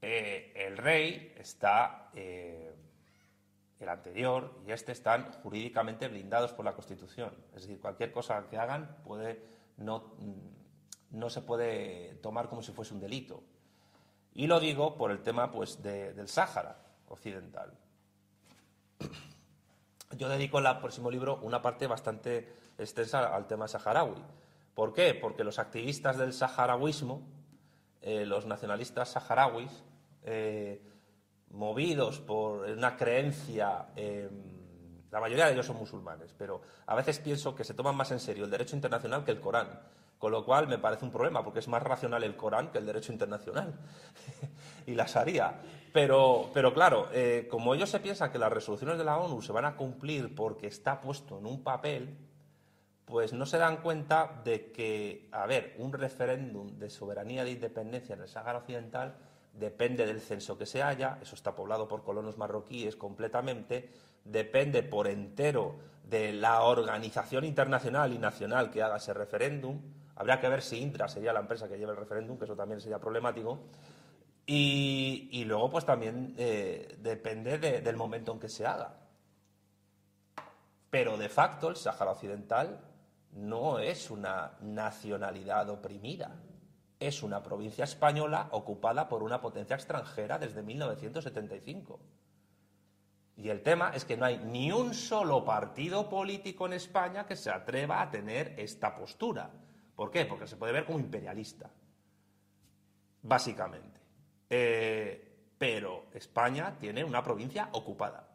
Eh, 0.00 0.52
el 0.54 0.76
rey 0.76 1.34
está, 1.36 2.10
eh, 2.14 2.72
el 3.80 3.88
anterior 3.88 4.60
y 4.66 4.72
este 4.72 4.92
están 4.92 5.32
jurídicamente 5.42 6.08
blindados 6.08 6.52
por 6.52 6.64
la 6.64 6.74
Constitución. 6.74 7.32
Es 7.54 7.62
decir, 7.62 7.80
cualquier 7.80 8.12
cosa 8.12 8.48
que 8.48 8.58
hagan 8.58 8.96
puede, 9.04 9.42
no, 9.76 10.14
mm, 10.18 11.18
no 11.18 11.30
se 11.30 11.42
puede 11.42 12.14
tomar 12.22 12.48
como 12.48 12.62
si 12.62 12.72
fuese 12.72 12.94
un 12.94 13.00
delito. 13.00 13.42
Y 14.34 14.46
lo 14.46 14.60
digo 14.60 14.96
por 14.96 15.10
el 15.10 15.22
tema 15.22 15.50
pues, 15.50 15.82
del 15.82 16.28
Sáhara 16.28 16.76
occidental. 17.08 17.72
Yo 20.16 20.28
dedico 20.28 20.58
en 20.58 20.66
el 20.66 20.78
próximo 20.78 21.10
libro 21.10 21.38
una 21.42 21.60
parte 21.60 21.86
bastante 21.86 22.52
extensa 22.78 23.34
al 23.34 23.46
tema 23.46 23.68
saharaui. 23.68 24.22
¿Por 24.74 24.92
qué? 24.92 25.14
Porque 25.14 25.44
los 25.44 25.58
activistas 25.58 26.16
del 26.16 26.32
saharahuismo, 26.32 27.22
eh, 28.00 28.24
los 28.24 28.46
nacionalistas 28.46 29.10
saharauis, 29.10 29.70
eh, 30.22 30.82
movidos 31.50 32.20
por 32.20 32.68
una 32.68 32.96
creencia, 32.96 33.86
la 35.10 35.20
mayoría 35.20 35.46
de 35.46 35.52
ellos 35.54 35.66
son 35.66 35.76
musulmanes, 35.76 36.34
pero 36.36 36.60
a 36.86 36.94
veces 36.94 37.18
pienso 37.18 37.54
que 37.54 37.64
se 37.64 37.74
toman 37.74 37.96
más 37.96 38.10
en 38.10 38.20
serio 38.20 38.44
el 38.44 38.50
derecho 38.50 38.76
internacional 38.76 39.24
que 39.24 39.30
el 39.30 39.40
Corán. 39.40 39.80
Con 40.18 40.32
lo 40.32 40.44
cual 40.44 40.66
me 40.66 40.78
parece 40.78 41.04
un 41.04 41.12
problema, 41.12 41.44
porque 41.44 41.60
es 41.60 41.68
más 41.68 41.82
racional 41.82 42.24
el 42.24 42.34
Corán 42.34 42.72
que 42.72 42.78
el 42.78 42.86
derecho 42.86 43.12
internacional 43.12 43.78
y 44.86 44.94
la 44.94 45.06
Sharia. 45.06 45.60
Pero, 45.92 46.50
pero 46.52 46.74
claro, 46.74 47.08
eh, 47.12 47.46
como 47.48 47.72
ellos 47.72 47.88
se 47.88 48.00
piensan 48.00 48.32
que 48.32 48.38
las 48.38 48.52
resoluciones 48.52 48.98
de 48.98 49.04
la 49.04 49.16
ONU 49.18 49.40
se 49.40 49.52
van 49.52 49.64
a 49.64 49.76
cumplir 49.76 50.34
porque 50.34 50.66
está 50.66 51.00
puesto 51.00 51.38
en 51.38 51.46
un 51.46 51.62
papel, 51.62 52.16
pues 53.08 53.32
no 53.32 53.46
se 53.46 53.58
dan 53.58 53.78
cuenta 53.78 54.40
de 54.44 54.70
que, 54.70 55.28
a 55.32 55.46
ver, 55.46 55.74
un 55.78 55.92
referéndum 55.92 56.78
de 56.78 56.90
soberanía 56.90 57.44
de 57.44 57.52
independencia 57.52 58.14
en 58.14 58.22
el 58.22 58.28
Sáhara 58.28 58.58
Occidental 58.58 59.16
depende 59.52 60.06
del 60.06 60.20
censo 60.20 60.58
que 60.58 60.66
se 60.66 60.82
haya, 60.82 61.18
eso 61.20 61.34
está 61.34 61.54
poblado 61.54 61.88
por 61.88 62.04
colonos 62.04 62.38
marroquíes 62.38 62.96
completamente, 62.96 63.90
depende 64.24 64.82
por 64.82 65.08
entero 65.08 65.76
de 66.04 66.32
la 66.32 66.62
organización 66.62 67.44
internacional 67.44 68.12
y 68.12 68.18
nacional 68.18 68.70
que 68.70 68.82
haga 68.82 68.98
ese 68.98 69.14
referéndum, 69.14 69.80
Habría 70.18 70.40
que 70.40 70.48
ver 70.48 70.62
si 70.62 70.78
Intra 70.80 71.06
sería 71.06 71.32
la 71.32 71.38
empresa 71.38 71.68
que 71.68 71.78
lleva 71.78 71.92
el 71.92 71.96
referéndum, 71.96 72.36
que 72.36 72.44
eso 72.44 72.56
también 72.56 72.80
sería 72.80 72.98
problemático. 72.98 73.60
Y, 74.44 75.44
luego, 75.46 75.70
pues 75.70 75.84
también 75.84 76.34
eh, 76.36 76.96
depende 76.98 77.58
del 77.58 77.96
momento 77.96 78.32
en 78.32 78.40
que 78.40 78.48
se 78.48 78.66
haga. 78.66 78.96
Pero 80.90 81.16
de 81.16 81.28
facto, 81.28 81.68
el 81.68 81.76
Sáhara 81.76 82.12
Occidental 82.12 82.80
no 83.38 83.78
es 83.78 84.10
una 84.10 84.52
nacionalidad 84.60 85.70
oprimida. 85.70 86.34
Es 86.98 87.22
una 87.22 87.42
provincia 87.42 87.84
española 87.84 88.48
ocupada 88.50 89.08
por 89.08 89.22
una 89.22 89.40
potencia 89.40 89.76
extranjera 89.76 90.38
desde 90.38 90.62
1975. 90.62 92.00
Y 93.36 93.50
el 93.50 93.62
tema 93.62 93.92
es 93.94 94.04
que 94.04 94.16
no 94.16 94.24
hay 94.24 94.38
ni 94.38 94.72
un 94.72 94.92
solo 94.92 95.44
partido 95.44 96.08
político 96.08 96.66
en 96.66 96.72
España 96.72 97.24
que 97.24 97.36
se 97.36 97.50
atreva 97.50 98.02
a 98.02 98.10
tener 98.10 98.54
esta 98.58 98.96
postura. 98.96 99.48
¿Por 99.94 100.10
qué? 100.10 100.24
Porque 100.24 100.48
se 100.48 100.56
puede 100.56 100.72
ver 100.72 100.84
como 100.84 100.98
imperialista, 100.98 101.70
básicamente. 103.22 104.00
Eh, 104.50 105.52
pero 105.56 106.06
España 106.14 106.76
tiene 106.78 107.04
una 107.04 107.22
provincia 107.22 107.68
ocupada. 107.72 108.28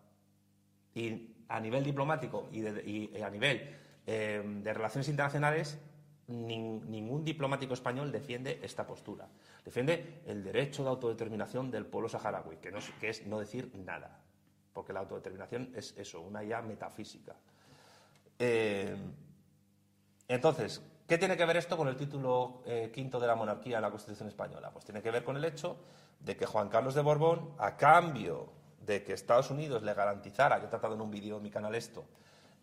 Y 0.96 1.34
a 1.50 1.60
nivel 1.60 1.84
diplomático 1.84 2.48
y, 2.52 3.22
a 3.22 3.30
nivel 3.30 3.83
eh, 4.06 4.42
de 4.46 4.74
relaciones 4.74 5.08
internacionales, 5.08 5.80
ningún 6.28 7.24
diplomático 7.24 7.74
español 7.74 8.12
defiende 8.12 8.60
esta 8.64 8.88
postura. 8.88 9.28
Defiende 9.64 10.22
el 10.26 10.44
derecho 10.44 10.84
de 10.84 10.90
autodeterminación 10.90 11.70
del 11.70 11.86
pueblo 11.86 12.10
saharaui, 12.10 12.58
que, 12.58 12.74
es 13.10 13.26
no 13.28 13.40
decir 13.40 13.72
nada, 13.76 14.20
porque 14.74 14.94
la 14.94 15.02
autodeterminación 15.02 15.72
es 15.76 15.96
eso, 15.98 16.22
una 16.22 16.44
ya 16.44 16.62
metafísica. 16.62 17.36
Eh, 18.40 18.96
entonces, 20.28 20.82
¿Qué 21.08 21.18
tiene 21.18 21.36
que 21.36 21.46
ver 21.46 21.58
esto 21.58 21.76
con 21.76 21.90
el 21.90 21.98
título 21.98 22.64
eh, 22.66 22.90
quinto 22.94 23.20
de 23.20 23.28
la 23.28 23.36
monarquía 23.36 23.76
en 23.76 23.82
la 23.82 23.92
Constitución 23.92 24.30
española? 24.30 24.72
Pues 24.72 24.86
tiene 24.86 25.02
que 25.02 25.12
ver 25.12 25.24
con 25.24 25.36
el 25.36 25.44
hecho 25.44 25.78
de 26.20 26.38
que 26.38 26.46
Juan 26.46 26.70
Carlos 26.70 26.96
de 26.96 27.02
Borbón, 27.02 27.54
a 27.60 27.76
cambio 27.76 28.54
de 28.80 29.04
que 29.04 29.14
Estados 29.14 29.52
Unidos 29.52 29.84
le 29.84 29.94
garantizara, 29.94 30.60
yo 30.60 30.66
he 30.66 30.70
tratado 30.70 30.96
en 30.96 31.02
un 31.02 31.12
vídeo 31.12 31.38
en 31.38 31.44
mi 31.44 31.52
canal 31.52 31.76
esto, 31.76 32.06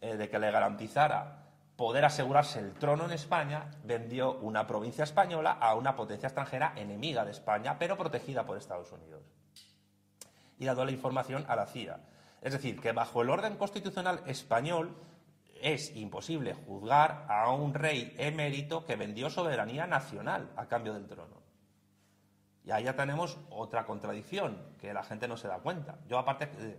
eh, 0.01 0.17
de 0.17 0.29
que 0.29 0.39
le 0.39 0.51
garantizara 0.51 1.41
poder 1.77 2.05
asegurarse 2.05 2.59
el 2.59 2.75
trono 2.75 3.07
en 3.07 3.13
España, 3.13 3.71
vendió 3.85 4.35
una 4.35 4.67
provincia 4.67 5.05
española 5.05 5.53
a 5.53 5.75
una 5.75 5.97
potencia 5.97 6.27
extranjera 6.27 6.75
enemiga 6.77 7.25
de 7.25 7.31
España, 7.31 7.79
pero 7.79 7.97
protegida 7.97 8.45
por 8.45 8.59
Estados 8.59 8.93
Unidos. 8.93 9.23
Y 10.59 10.67
dado 10.67 10.85
la 10.85 10.91
información 10.91 11.47
a 11.49 11.57
la 11.57 11.65
CIA. 11.65 12.01
Es 12.43 12.53
decir, 12.53 12.79
que 12.81 12.93
bajo 12.93 13.23
el 13.23 13.31
orden 13.31 13.57
constitucional 13.57 14.23
español, 14.27 14.95
es 15.61 15.95
imposible 15.97 16.55
juzgar 16.55 17.27
a 17.29 17.51
un 17.51 17.73
rey 17.75 18.15
emérito 18.19 18.85
que 18.85 18.97
vendió 18.97 19.31
soberanía 19.31 19.87
nacional 19.87 20.51
a 20.57 20.67
cambio 20.67 20.93
del 20.95 21.07
trono. 21.07 21.41
Y 22.65 22.73
ahí 22.73 22.85
ya 22.85 22.95
tenemos 22.95 23.39
otra 23.51 23.87
contradicción 23.87 24.75
que 24.79 24.93
la 24.93 25.03
gente 25.03 25.29
no 25.29 25.37
se 25.37 25.49
da 25.49 25.59
cuenta. 25.59 25.97
Yo 26.09 26.19
aparte, 26.19 26.51
eh, 26.59 26.79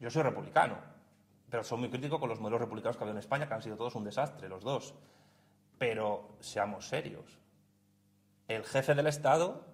yo 0.00 0.10
soy 0.10 0.22
republicano, 0.22 0.76
pero 1.50 1.64
soy 1.64 1.78
muy 1.78 1.90
crítico 1.90 2.20
con 2.20 2.28
los 2.28 2.40
modelos 2.40 2.60
republicanos 2.60 2.96
que 2.96 3.02
ha 3.02 3.04
habido 3.04 3.16
en 3.16 3.20
España, 3.20 3.48
que 3.48 3.54
han 3.54 3.62
sido 3.62 3.76
todos 3.76 3.94
un 3.94 4.04
desastre, 4.04 4.48
los 4.48 4.62
dos. 4.62 4.94
Pero 5.78 6.36
seamos 6.40 6.88
serios. 6.88 7.38
El 8.48 8.64
jefe 8.64 8.94
del 8.94 9.06
Estado, 9.06 9.64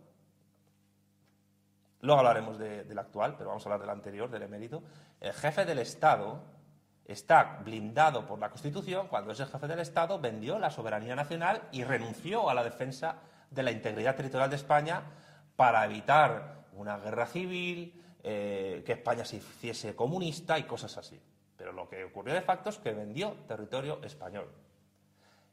luego 2.01 2.19
hablaremos 2.19 2.59
del 2.59 2.99
actual, 2.99 3.37
pero 3.37 3.51
vamos 3.51 3.65
a 3.65 3.69
hablar 3.69 3.81
del 3.81 3.91
anterior, 3.91 4.31
del 4.31 4.43
emérito, 4.43 4.83
el 5.21 5.33
jefe 5.33 5.65
del 5.65 5.79
Estado 5.79 6.43
está 7.05 7.61
blindado 7.65 8.27
por 8.27 8.39
la 8.39 8.51
Constitución 8.51 9.09
cuando 9.09 9.33
ese 9.33 9.47
jefe 9.47 9.67
del 9.67 9.81
Estado 9.81 10.19
vendió 10.19 10.59
la 10.59 10.71
soberanía 10.71 11.15
nacional 11.15 11.63
y 11.71 11.85
renunció 11.85 12.49
a 12.49 12.55
la 12.55 12.65
defensa 12.65 13.17
de 13.51 13.63
la 13.63 13.71
integridad 13.71 14.17
territorial 14.17 14.51
de 14.51 14.57
España 14.57 15.03
para 15.57 15.85
evitar 15.85 16.65
una 16.73 16.99
guerra 16.99 17.27
civil, 17.27 18.03
eh, 18.23 18.83
que 18.85 18.93
España 18.93 19.25
se 19.25 19.37
hiciese 19.37 19.95
comunista 19.95 20.59
y 20.59 20.65
cosas 20.65 20.97
así. 20.97 21.21
Pero 21.64 21.72
lo 21.72 21.88
que 21.88 22.05
ocurrió 22.05 22.35
de 22.35 22.42
facto 22.42 22.68
es 22.68 22.77
que 22.77 22.92
vendió 22.92 23.37
territorio 23.48 23.98
español. 24.03 24.53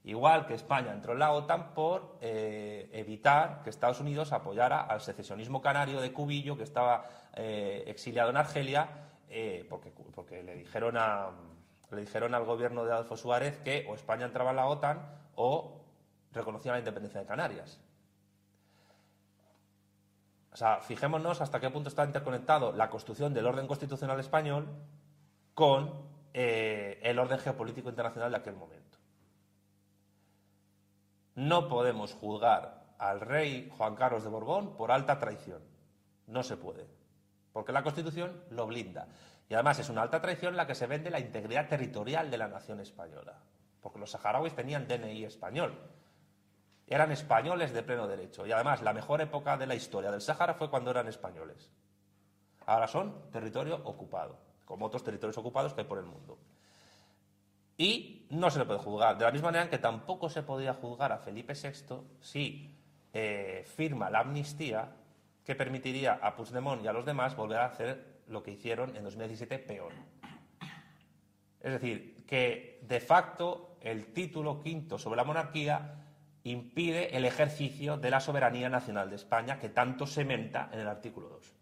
Igual 0.03 0.45
que 0.45 0.55
España 0.55 0.91
entró 0.91 1.13
en 1.13 1.19
la 1.19 1.31
OTAN 1.31 1.73
por 1.73 2.17
eh, 2.19 2.89
evitar 2.91 3.63
que 3.63 3.69
Estados 3.69 4.01
Unidos 4.01 4.33
apoyara 4.33 4.81
al 4.81 4.99
secesionismo 4.99 5.61
canario 5.61 6.01
de 6.01 6.11
Cubillo, 6.11 6.57
que 6.57 6.63
estaba 6.63 7.07
eh, 7.33 7.85
exiliado 7.87 8.29
en 8.29 8.35
Argelia, 8.35 8.89
eh, 9.29 9.65
porque, 9.69 9.93
porque 10.13 10.43
le, 10.43 10.55
dijeron 10.55 10.97
a, 10.97 11.29
le 11.91 12.01
dijeron 12.01 12.35
al 12.35 12.43
gobierno 12.43 12.83
de 12.83 12.91
Adolfo 12.91 13.15
Suárez 13.15 13.59
que 13.59 13.85
o 13.89 13.95
España 13.95 14.25
entraba 14.25 14.49
en 14.49 14.57
la 14.57 14.65
OTAN 14.65 15.15
o 15.35 15.79
reconocía 16.33 16.73
la 16.73 16.79
independencia 16.79 17.21
de 17.21 17.25
Canarias. 17.25 17.79
O 20.51 20.57
sea, 20.57 20.81
fijémonos 20.81 21.39
hasta 21.39 21.61
qué 21.61 21.69
punto 21.69 21.87
está 21.87 22.03
interconectado 22.03 22.73
la 22.73 22.89
construcción 22.89 23.33
del 23.33 23.45
orden 23.45 23.65
constitucional 23.65 24.19
español 24.19 24.67
con 25.53 26.09
eh, 26.33 26.99
el 27.03 27.19
orden 27.19 27.39
geopolítico 27.39 27.89
internacional 27.89 28.31
de 28.31 28.37
aquel 28.37 28.55
momento. 28.55 28.97
No 31.35 31.67
podemos 31.67 32.13
juzgar 32.13 32.95
al 32.97 33.21
rey 33.21 33.71
Juan 33.77 33.95
Carlos 33.95 34.23
de 34.23 34.29
Borbón 34.29 34.75
por 34.75 34.91
alta 34.91 35.19
traición. 35.19 35.61
No 36.27 36.43
se 36.43 36.57
puede 36.57 37.01
porque 37.53 37.71
la 37.71 37.83
Constitución 37.83 38.43
lo 38.49 38.67
blinda. 38.67 39.07
Y 39.49 39.53
además 39.53 39.79
es 39.79 39.89
una 39.89 40.01
alta 40.01 40.21
traición 40.21 40.55
la 40.55 40.65
que 40.65 40.75
se 40.75 40.87
vende 40.87 41.09
la 41.09 41.19
integridad 41.19 41.67
territorial 41.67 42.31
de 42.31 42.37
la 42.37 42.47
nación 42.47 42.79
española, 42.79 43.37
porque 43.81 43.99
los 43.99 44.11
saharauis 44.11 44.55
tenían 44.55 44.87
DNI 44.87 45.25
español. 45.25 45.77
Eran 46.87 47.11
españoles 47.11 47.73
de 47.73 47.83
pleno 47.83 48.07
derecho. 48.07 48.45
Y 48.45 48.51
además 48.51 48.81
la 48.81 48.93
mejor 48.93 49.21
época 49.21 49.57
de 49.57 49.67
la 49.67 49.75
historia 49.75 50.11
del 50.11 50.21
Sahara 50.21 50.53
fue 50.53 50.69
cuando 50.69 50.91
eran 50.91 51.07
españoles. 51.07 51.69
Ahora 52.65 52.87
son 52.87 53.29
territorio 53.31 53.81
ocupado, 53.83 54.37
como 54.71 54.85
otros 54.85 55.03
territorios 55.03 55.37
ocupados 55.37 55.73
que 55.73 55.81
hay 55.81 55.87
por 55.87 55.99
el 55.99 56.05
mundo. 56.05 56.37
Y 57.77 58.25
no 58.29 58.49
se 58.49 58.59
le 58.59 58.65
puede 58.65 58.79
juzgar. 58.79 59.17
De 59.17 59.25
la 59.25 59.31
misma 59.31 59.49
manera 59.49 59.69
que 59.69 59.77
tampoco 59.77 60.29
se 60.29 60.43
podía 60.43 60.73
juzgar 60.73 61.11
a 61.11 61.17
Felipe 61.17 61.53
VI 61.53 61.95
si 62.21 62.73
eh, 63.13 63.65
firma 63.75 64.09
la 64.09 64.19
amnistía 64.19 64.95
que 65.43 65.55
permitiría 65.55 66.13
a 66.21 66.35
Puigdemont 66.35 66.83
y 66.83 66.87
a 66.87 66.93
los 66.93 67.05
demás 67.05 67.35
volver 67.35 67.57
a 67.57 67.65
hacer 67.65 68.21
lo 68.27 68.41
que 68.41 68.51
hicieron 68.51 68.95
en 68.95 69.03
2017 69.03 69.59
peor. 69.59 69.91
Es 71.59 71.73
decir, 71.73 72.23
que 72.25 72.79
de 72.87 72.99
facto 73.01 73.75
el 73.81 74.13
título 74.13 74.61
quinto 74.61 74.97
sobre 74.97 75.17
la 75.17 75.25
monarquía 75.25 75.95
impide 76.43 77.17
el 77.17 77.25
ejercicio 77.25 77.97
de 77.97 78.09
la 78.09 78.21
soberanía 78.21 78.69
nacional 78.69 79.09
de 79.09 79.17
España 79.17 79.59
que 79.59 79.69
tanto 79.69 80.07
se 80.07 80.23
menta 80.23 80.69
en 80.71 80.79
el 80.79 80.87
artículo 80.87 81.27
2. 81.27 81.60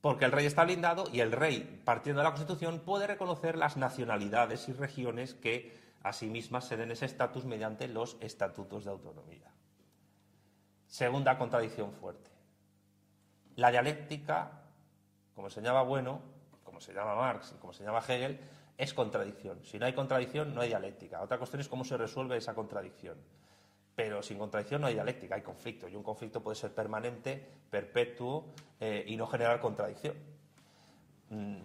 Porque 0.00 0.24
el 0.24 0.32
rey 0.32 0.46
está 0.46 0.64
blindado 0.64 1.04
y 1.12 1.20
el 1.20 1.32
rey, 1.32 1.82
partiendo 1.84 2.20
de 2.20 2.24
la 2.24 2.30
Constitución, 2.30 2.80
puede 2.80 3.06
reconocer 3.06 3.56
las 3.56 3.76
nacionalidades 3.76 4.68
y 4.68 4.72
regiones 4.72 5.34
que 5.34 5.78
a 6.02 6.12
sí 6.12 6.30
mismas 6.30 6.66
se 6.66 6.76
den 6.76 6.90
ese 6.90 7.04
estatus 7.04 7.44
mediante 7.44 7.86
los 7.86 8.16
estatutos 8.20 8.84
de 8.84 8.90
autonomía. 8.90 9.52
Segunda 10.86 11.36
contradicción 11.36 11.92
fuerte. 11.92 12.30
La 13.56 13.70
dialéctica, 13.70 14.62
como 15.34 15.50
señalaba 15.50 15.82
Bueno, 15.82 16.22
como 16.64 16.80
se 16.80 16.94
llama 16.94 17.14
Marx 17.14 17.52
y 17.54 17.60
como 17.60 17.72
se 17.74 17.84
llama 17.84 17.98
Hegel, 17.98 18.40
es 18.78 18.94
contradicción. 18.94 19.62
Si 19.64 19.78
no 19.78 19.84
hay 19.84 19.92
contradicción, 19.92 20.54
no 20.54 20.62
hay 20.62 20.68
dialéctica. 20.68 21.20
Otra 21.20 21.36
cuestión 21.36 21.60
es 21.60 21.68
cómo 21.68 21.84
se 21.84 21.98
resuelve 21.98 22.38
esa 22.38 22.54
contradicción. 22.54 23.18
Pero 24.02 24.22
sin 24.22 24.38
contradicción 24.38 24.80
no 24.80 24.86
hay 24.86 24.94
dialéctica, 24.94 25.34
hay 25.34 25.42
conflicto. 25.42 25.86
Y 25.86 25.94
un 25.94 26.02
conflicto 26.02 26.42
puede 26.42 26.56
ser 26.56 26.72
permanente, 26.72 27.46
perpetuo 27.68 28.46
eh, 28.80 29.04
y 29.06 29.14
no 29.14 29.26
generar 29.26 29.60
contradicción. 29.60 30.14
Mm, 31.28 31.58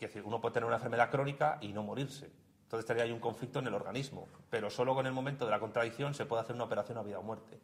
decir, 0.00 0.24
uno 0.24 0.40
puede 0.40 0.54
tener 0.54 0.66
una 0.66 0.74
enfermedad 0.74 1.08
crónica 1.08 1.56
y 1.60 1.72
no 1.72 1.84
morirse. 1.84 2.32
Entonces 2.64 2.84
tendría 2.84 3.04
ahí 3.04 3.12
un 3.12 3.20
conflicto 3.20 3.60
en 3.60 3.68
el 3.68 3.74
organismo. 3.74 4.26
Pero 4.50 4.70
solo 4.70 4.92
con 4.92 5.06
el 5.06 5.12
momento 5.12 5.44
de 5.44 5.52
la 5.52 5.60
contradicción 5.60 6.14
se 6.14 6.26
puede 6.26 6.42
hacer 6.42 6.56
una 6.56 6.64
operación 6.64 6.98
a 6.98 7.02
vida 7.04 7.20
o 7.20 7.22
muerte. 7.22 7.60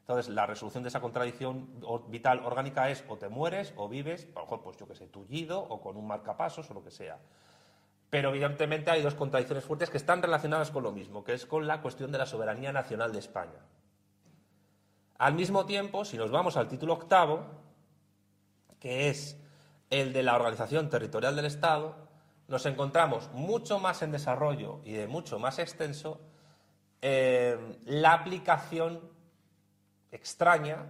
Entonces, 0.00 0.30
la 0.30 0.46
resolución 0.46 0.82
de 0.82 0.88
esa 0.88 1.02
contradicción 1.02 1.68
vital 2.08 2.40
orgánica 2.46 2.88
es 2.88 3.04
o 3.06 3.18
te 3.18 3.28
mueres 3.28 3.74
o 3.76 3.86
vives, 3.86 4.28
a 4.34 4.38
lo 4.38 4.46
mejor, 4.46 4.62
pues 4.62 4.78
yo 4.78 4.88
que 4.88 4.94
sé, 4.94 5.08
tullido 5.08 5.60
o 5.60 5.78
con 5.82 5.98
un 5.98 6.06
marcapasos 6.06 6.70
o 6.70 6.72
lo 6.72 6.82
que 6.82 6.90
sea. 6.90 7.18
Pero 8.10 8.30
evidentemente 8.30 8.90
hay 8.90 9.02
dos 9.02 9.14
contradicciones 9.14 9.64
fuertes 9.64 9.90
que 9.90 9.98
están 9.98 10.22
relacionadas 10.22 10.70
con 10.70 10.82
lo 10.82 10.92
mismo, 10.92 11.24
que 11.24 11.34
es 11.34 11.44
con 11.46 11.66
la 11.66 11.82
cuestión 11.82 12.10
de 12.10 12.18
la 12.18 12.26
soberanía 12.26 12.72
nacional 12.72 13.12
de 13.12 13.18
España. 13.18 13.60
Al 15.18 15.34
mismo 15.34 15.66
tiempo, 15.66 16.04
si 16.04 16.16
nos 16.16 16.30
vamos 16.30 16.56
al 16.56 16.68
título 16.68 16.94
octavo, 16.94 17.44
que 18.78 19.08
es 19.10 19.36
el 19.90 20.12
de 20.12 20.22
la 20.22 20.36
organización 20.36 20.88
territorial 20.88 21.36
del 21.36 21.46
Estado, 21.46 22.08
nos 22.46 22.64
encontramos 22.66 23.30
mucho 23.32 23.78
más 23.78 24.00
en 24.02 24.12
desarrollo 24.12 24.80
y 24.84 24.92
de 24.92 25.06
mucho 25.06 25.38
más 25.38 25.58
extenso 25.58 26.20
eh, 27.02 27.78
la 27.84 28.14
aplicación 28.14 29.00
extraña 30.10 30.86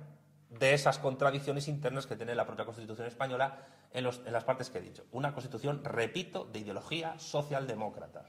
de 0.50 0.72
esas 0.72 0.98
contradicciones 0.98 1.68
internas 1.68 2.06
que 2.06 2.16
tiene 2.16 2.34
la 2.34 2.46
propia 2.46 2.64
Constitución 2.64 3.06
española 3.06 3.66
en, 3.92 4.04
las 4.04 4.44
partes 4.44 4.70
que 4.70 4.78
he 4.78 4.82
dicho. 4.82 5.04
Una 5.12 5.32
Constitución, 5.32 5.84
repito, 5.84 6.44
de 6.44 6.60
ideología 6.60 7.18
socialdemócrata. 7.18 8.24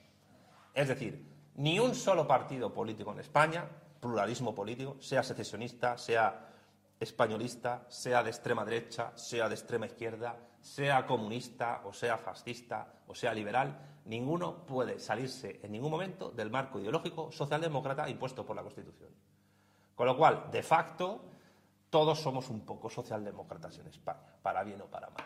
Es 0.74 0.88
decir, 0.88 1.26
ni 1.56 1.80
un 1.80 1.96
solo 1.96 2.28
partido 2.28 2.74
político 2.74 3.12
en 3.12 3.20
España, 3.20 3.66
pluralismo 4.00 4.54
político, 4.54 4.98
sea 5.00 5.24
secesionista, 5.24 5.98
sea 5.98 6.48
españolista, 7.00 7.86
sea 7.88 8.24
de 8.24 8.30
extrema 8.30 8.66
derecha, 8.66 9.12
sea 9.16 9.48
de 9.48 9.56
extrema 9.56 9.86
izquierda, 9.86 10.38
sea 10.62 11.06
comunista 11.06 11.82
o 11.86 11.94
sea 11.94 12.18
fascista 12.18 12.94
o 13.08 13.16
sea 13.16 13.34
liberal, 13.34 13.80
ninguno 14.06 14.66
puede 14.66 15.00
salirse 15.00 15.60
en 15.64 15.72
ningún 15.72 15.92
momento 15.92 16.32
del 16.32 16.50
marco 16.50 16.80
ideológico 16.80 17.32
socialdemócrata 17.32 18.10
impuesto 18.10 18.46
por 18.46 18.56
la 18.56 18.64
Constitución. 18.64 19.10
Con 19.96 20.08
lo 20.08 20.18
cual, 20.18 20.50
de 20.52 20.64
facto, 20.64 21.26
todos 21.90 22.20
somos 22.20 22.50
un 22.50 22.62
poco 22.62 22.90
socialdemócratas 22.90 23.78
en 23.80 23.88
España, 23.88 24.36
para 24.42 24.64
bien 24.64 24.82
o 24.82 24.86
para 24.86 25.10
mal. 25.10 25.26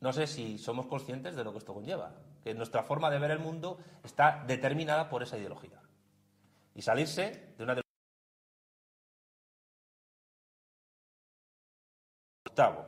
No 0.00 0.12
sé 0.12 0.26
si 0.26 0.58
somos 0.58 0.86
conscientes 0.86 1.34
de 1.34 1.42
lo 1.42 1.52
que 1.52 1.58
esto 1.58 1.74
conlleva, 1.74 2.14
que 2.44 2.54
nuestra 2.54 2.82
forma 2.82 3.10
de 3.10 3.18
ver 3.18 3.32
el 3.32 3.40
mundo 3.40 3.78
está 4.04 4.44
determinada 4.46 5.08
por 5.08 5.22
esa 5.22 5.36
ideología. 5.38 5.80
Y 6.74 6.82
salirse 6.82 7.54
de 7.56 7.64
una 7.64 7.80
Octavo. 12.46 12.86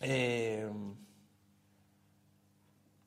Eh, 0.00 0.70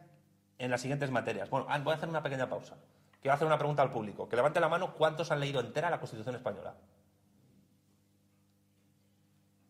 en 0.59 0.70
las 0.70 0.80
siguientes 0.82 1.11
materias. 1.11 1.48
Bueno, 1.48 1.66
ah, 1.68 1.78
voy 1.78 1.92
a 1.92 1.96
hacer 1.96 2.09
una 2.09 2.22
pequeña 2.22 2.48
pausa. 2.48 2.76
Quiero 3.21 3.35
hacer 3.35 3.47
una 3.47 3.59
pregunta 3.59 3.83
al 3.83 3.91
público. 3.91 4.29
Que 4.29 4.37
levante 4.37 4.61
la 4.61 4.68
mano 4.68 4.95
cuántos 4.95 5.31
han 5.31 5.41
leído 5.41 5.61
entera 5.61 5.91
la 5.91 5.99
Constitución 5.99 6.35
española. 6.35 6.75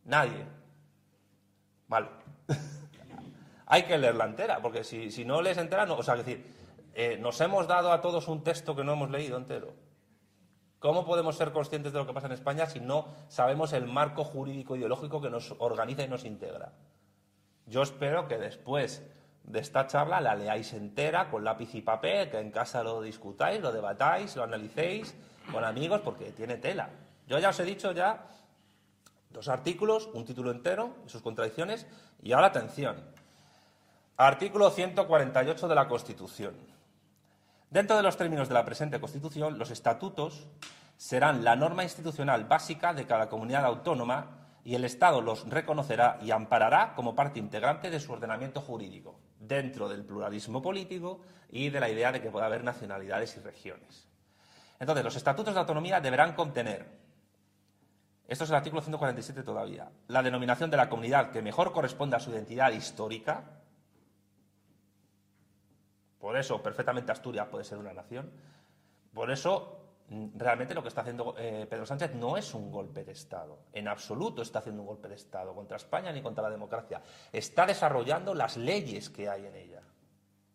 Nadie. 0.04 0.46
Vale. 1.88 2.08
Hay 3.66 3.84
que 3.84 3.98
leerla 3.98 4.24
entera, 4.24 4.60
porque 4.60 4.84
si, 4.84 5.24
no 5.24 5.42
lees 5.42 5.58
entera, 5.58 5.86
no. 5.86 5.96
O 5.96 6.02
sea, 6.02 6.14
es 6.14 6.24
decir, 6.24 6.46
eh, 6.94 7.18
nos 7.18 7.40
hemos 7.40 7.66
dado 7.66 7.92
a 7.92 8.00
todos 8.00 8.28
un 8.28 8.42
texto 8.42 8.74
que 8.74 8.84
no 8.84 8.92
hemos 8.92 9.10
leído 9.10 9.36
entero. 9.36 9.74
¿Cómo 10.78 11.04
podemos 11.04 11.36
ser 11.36 11.52
conscientes 11.52 11.92
de 11.92 11.98
lo 11.98 12.06
que 12.06 12.14
pasa 12.14 12.26
en 12.26 12.32
España 12.32 12.66
si 12.66 12.80
no 12.80 13.08
sabemos 13.28 13.72
el 13.72 13.86
marco 13.86 14.24
jurídico 14.24 14.76
ideológico 14.76 15.20
que 15.20 15.28
nos 15.28 15.54
organiza 15.58 16.02
y 16.02 16.08
nos 16.08 16.24
integra? 16.24 16.72
Yo 17.66 17.82
espero 17.82 18.26
que 18.26 18.38
después 18.38 19.06
de 19.50 19.60
esta 19.60 19.86
charla 19.86 20.20
la 20.20 20.34
leáis 20.34 20.72
entera 20.72 21.28
con 21.30 21.44
lápiz 21.44 21.74
y 21.74 21.82
papel, 21.82 22.30
que 22.30 22.38
en 22.38 22.50
casa 22.50 22.82
lo 22.82 23.02
discutáis, 23.02 23.60
lo 23.60 23.72
debatáis, 23.72 24.36
lo 24.36 24.44
analicéis 24.44 25.14
con 25.50 25.64
amigos, 25.64 26.00
porque 26.02 26.32
tiene 26.32 26.56
tela. 26.56 26.90
Yo 27.26 27.38
ya 27.38 27.50
os 27.50 27.60
he 27.60 27.64
dicho 27.64 27.92
ya 27.92 28.26
dos 29.30 29.48
artículos, 29.48 30.08
un 30.14 30.24
título 30.24 30.50
entero 30.50 30.96
y 31.06 31.08
sus 31.08 31.22
contradicciones, 31.22 31.86
y 32.22 32.32
ahora 32.32 32.48
atención. 32.48 32.96
Artículo 34.16 34.70
148 34.70 35.68
de 35.68 35.74
la 35.74 35.88
Constitución. 35.88 36.54
Dentro 37.70 37.96
de 37.96 38.02
los 38.02 38.16
términos 38.16 38.48
de 38.48 38.54
la 38.54 38.64
presente 38.64 39.00
Constitución, 39.00 39.58
los 39.58 39.70
estatutos 39.70 40.48
serán 40.96 41.44
la 41.44 41.56
norma 41.56 41.84
institucional 41.84 42.44
básica 42.44 42.92
de 42.92 43.06
cada 43.06 43.28
comunidad 43.28 43.64
autónoma 43.64 44.40
y 44.64 44.74
el 44.74 44.84
Estado 44.84 45.22
los 45.22 45.48
reconocerá 45.48 46.18
y 46.20 46.30
amparará 46.30 46.94
como 46.94 47.14
parte 47.14 47.38
integrante 47.38 47.90
de 47.90 48.00
su 48.00 48.12
ordenamiento 48.12 48.60
jurídico, 48.60 49.18
dentro 49.40 49.88
del 49.88 50.04
pluralismo 50.04 50.62
político 50.62 51.22
y 51.48 51.70
de 51.70 51.80
la 51.80 51.88
idea 51.88 52.12
de 52.12 52.20
que 52.20 52.30
pueda 52.30 52.46
haber 52.46 52.62
nacionalidades 52.62 53.36
y 53.36 53.40
regiones. 53.40 54.06
Entonces, 54.78 55.04
los 55.04 55.16
estatutos 55.16 55.54
de 55.54 55.60
autonomía 55.60 56.00
deberán 56.00 56.34
contener, 56.34 56.86
esto 58.28 58.44
es 58.44 58.50
el 58.50 58.56
artículo 58.56 58.82
147 58.82 59.42
todavía, 59.42 59.90
la 60.08 60.22
denominación 60.22 60.70
de 60.70 60.76
la 60.76 60.88
comunidad 60.88 61.32
que 61.32 61.42
mejor 61.42 61.72
corresponde 61.72 62.16
a 62.16 62.20
su 62.20 62.30
identidad 62.30 62.70
histórica, 62.70 63.60
por 66.20 66.36
eso, 66.36 66.62
perfectamente 66.62 67.10
Asturias 67.10 67.48
puede 67.48 67.64
ser 67.64 67.78
una 67.78 67.94
nación. 67.94 68.30
Por 69.14 69.30
eso, 69.30 69.89
realmente 70.34 70.74
lo 70.74 70.82
que 70.82 70.88
está 70.88 71.02
haciendo 71.02 71.36
eh, 71.38 71.66
Pedro 71.70 71.86
Sánchez 71.86 72.14
no 72.14 72.36
es 72.36 72.52
un 72.54 72.70
golpe 72.70 73.04
de 73.04 73.12
Estado. 73.12 73.60
En 73.72 73.86
absoluto 73.86 74.42
está 74.42 74.58
haciendo 74.58 74.82
un 74.82 74.88
golpe 74.88 75.08
de 75.08 75.14
Estado 75.14 75.54
contra 75.54 75.76
España 75.76 76.12
ni 76.12 76.20
contra 76.20 76.42
la 76.42 76.50
democracia. 76.50 77.00
Está 77.32 77.64
desarrollando 77.64 78.34
las 78.34 78.56
leyes 78.56 79.08
que 79.08 79.28
hay 79.28 79.46
en 79.46 79.54
ella, 79.54 79.82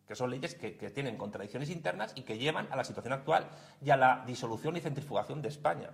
que 0.06 0.16
son 0.16 0.30
leyes 0.30 0.56
que, 0.56 0.72
tienen 0.92 1.18
contradicciones 1.18 1.70
internas 1.70 2.12
y 2.16 2.24
que 2.24 2.38
llevan 2.38 2.68
a 2.70 2.76
la 2.76 2.84
situación 2.84 3.14
actual 3.14 3.48
y 3.82 3.92
a 3.92 3.98
la 3.98 4.24
disolución 4.28 4.76
y 4.76 4.82
centrifugación 4.82 5.42
de 5.42 5.48
España. 5.48 5.92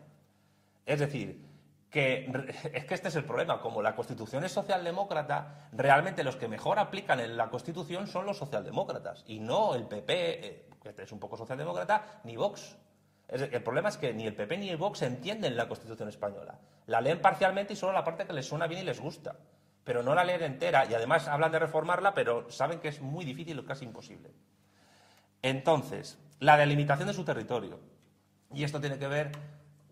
Es 0.84 0.99
decir, 0.99 1.45
que 1.91 2.32
es 2.74 2.86
que 2.86 2.95
este 2.95 3.09
es 3.09 3.16
el 3.16 3.26
problema, 3.26 3.62
como 3.62 3.84
la 3.84 3.95
Constitución 3.95 4.43
es 4.43 4.51
socialdemócrata, 4.53 5.70
realmente 5.72 6.24
los 6.24 6.36
que 6.36 6.47
mejor 6.47 6.80
aplican 6.80 7.20
en 7.20 7.38
la 7.38 7.51
Constitución 7.51 8.07
son 8.07 8.26
los 8.26 8.38
socialdemócratas 8.38 9.24
y 9.28 9.39
no 9.39 9.76
el 9.76 9.86
PP, 9.86 10.47
eh, 10.47 10.70
que 10.82 11.03
es 11.03 11.12
un 11.12 11.20
poco 11.20 11.38
socialdemócrata, 11.38 12.22
ni 12.24 12.36
Vox. 12.36 12.76
El 13.32 13.63
problema 13.63 13.88
es 13.88 13.97
que 13.97 14.13
ni 14.13 14.27
el 14.27 14.36
PP 14.36 14.57
ni 14.57 14.69
el 14.69 14.77
Vox 14.77 15.01
entienden 15.03 15.55
la 15.55 15.69
Constitución 15.69 16.09
española. 16.09 16.59
La 16.88 16.99
leen 16.99 17.21
parcialmente 17.21 17.73
y 17.73 17.75
solo 17.77 17.93
la 17.93 18.03
parte 18.03 18.25
que 18.25 18.34
les 18.34 18.45
suena 18.45 18.67
bien 18.67 18.82
y 18.82 18.84
les 18.84 18.99
gusta, 18.99 19.38
pero 19.86 20.03
no 20.03 20.13
la 20.13 20.25
leen 20.25 20.43
entera 20.43 20.86
y 20.86 20.93
además 20.93 21.29
hablan 21.29 21.53
de 21.53 21.59
reformarla, 21.59 22.13
pero 22.13 22.51
saben 22.51 22.79
que 22.79 22.89
es 22.89 23.01
muy 23.01 23.23
difícil 23.23 23.57
o 23.57 23.65
casi 23.65 23.86
imposible. 23.86 24.32
Entonces, 25.41 26.19
la 26.39 26.57
delimitación 26.57 27.07
de 27.07 27.13
su 27.13 27.23
territorio. 27.23 27.79
Y 28.53 28.65
esto 28.65 28.82
tiene 28.82 28.99
que 28.99 29.07
ver 29.07 29.32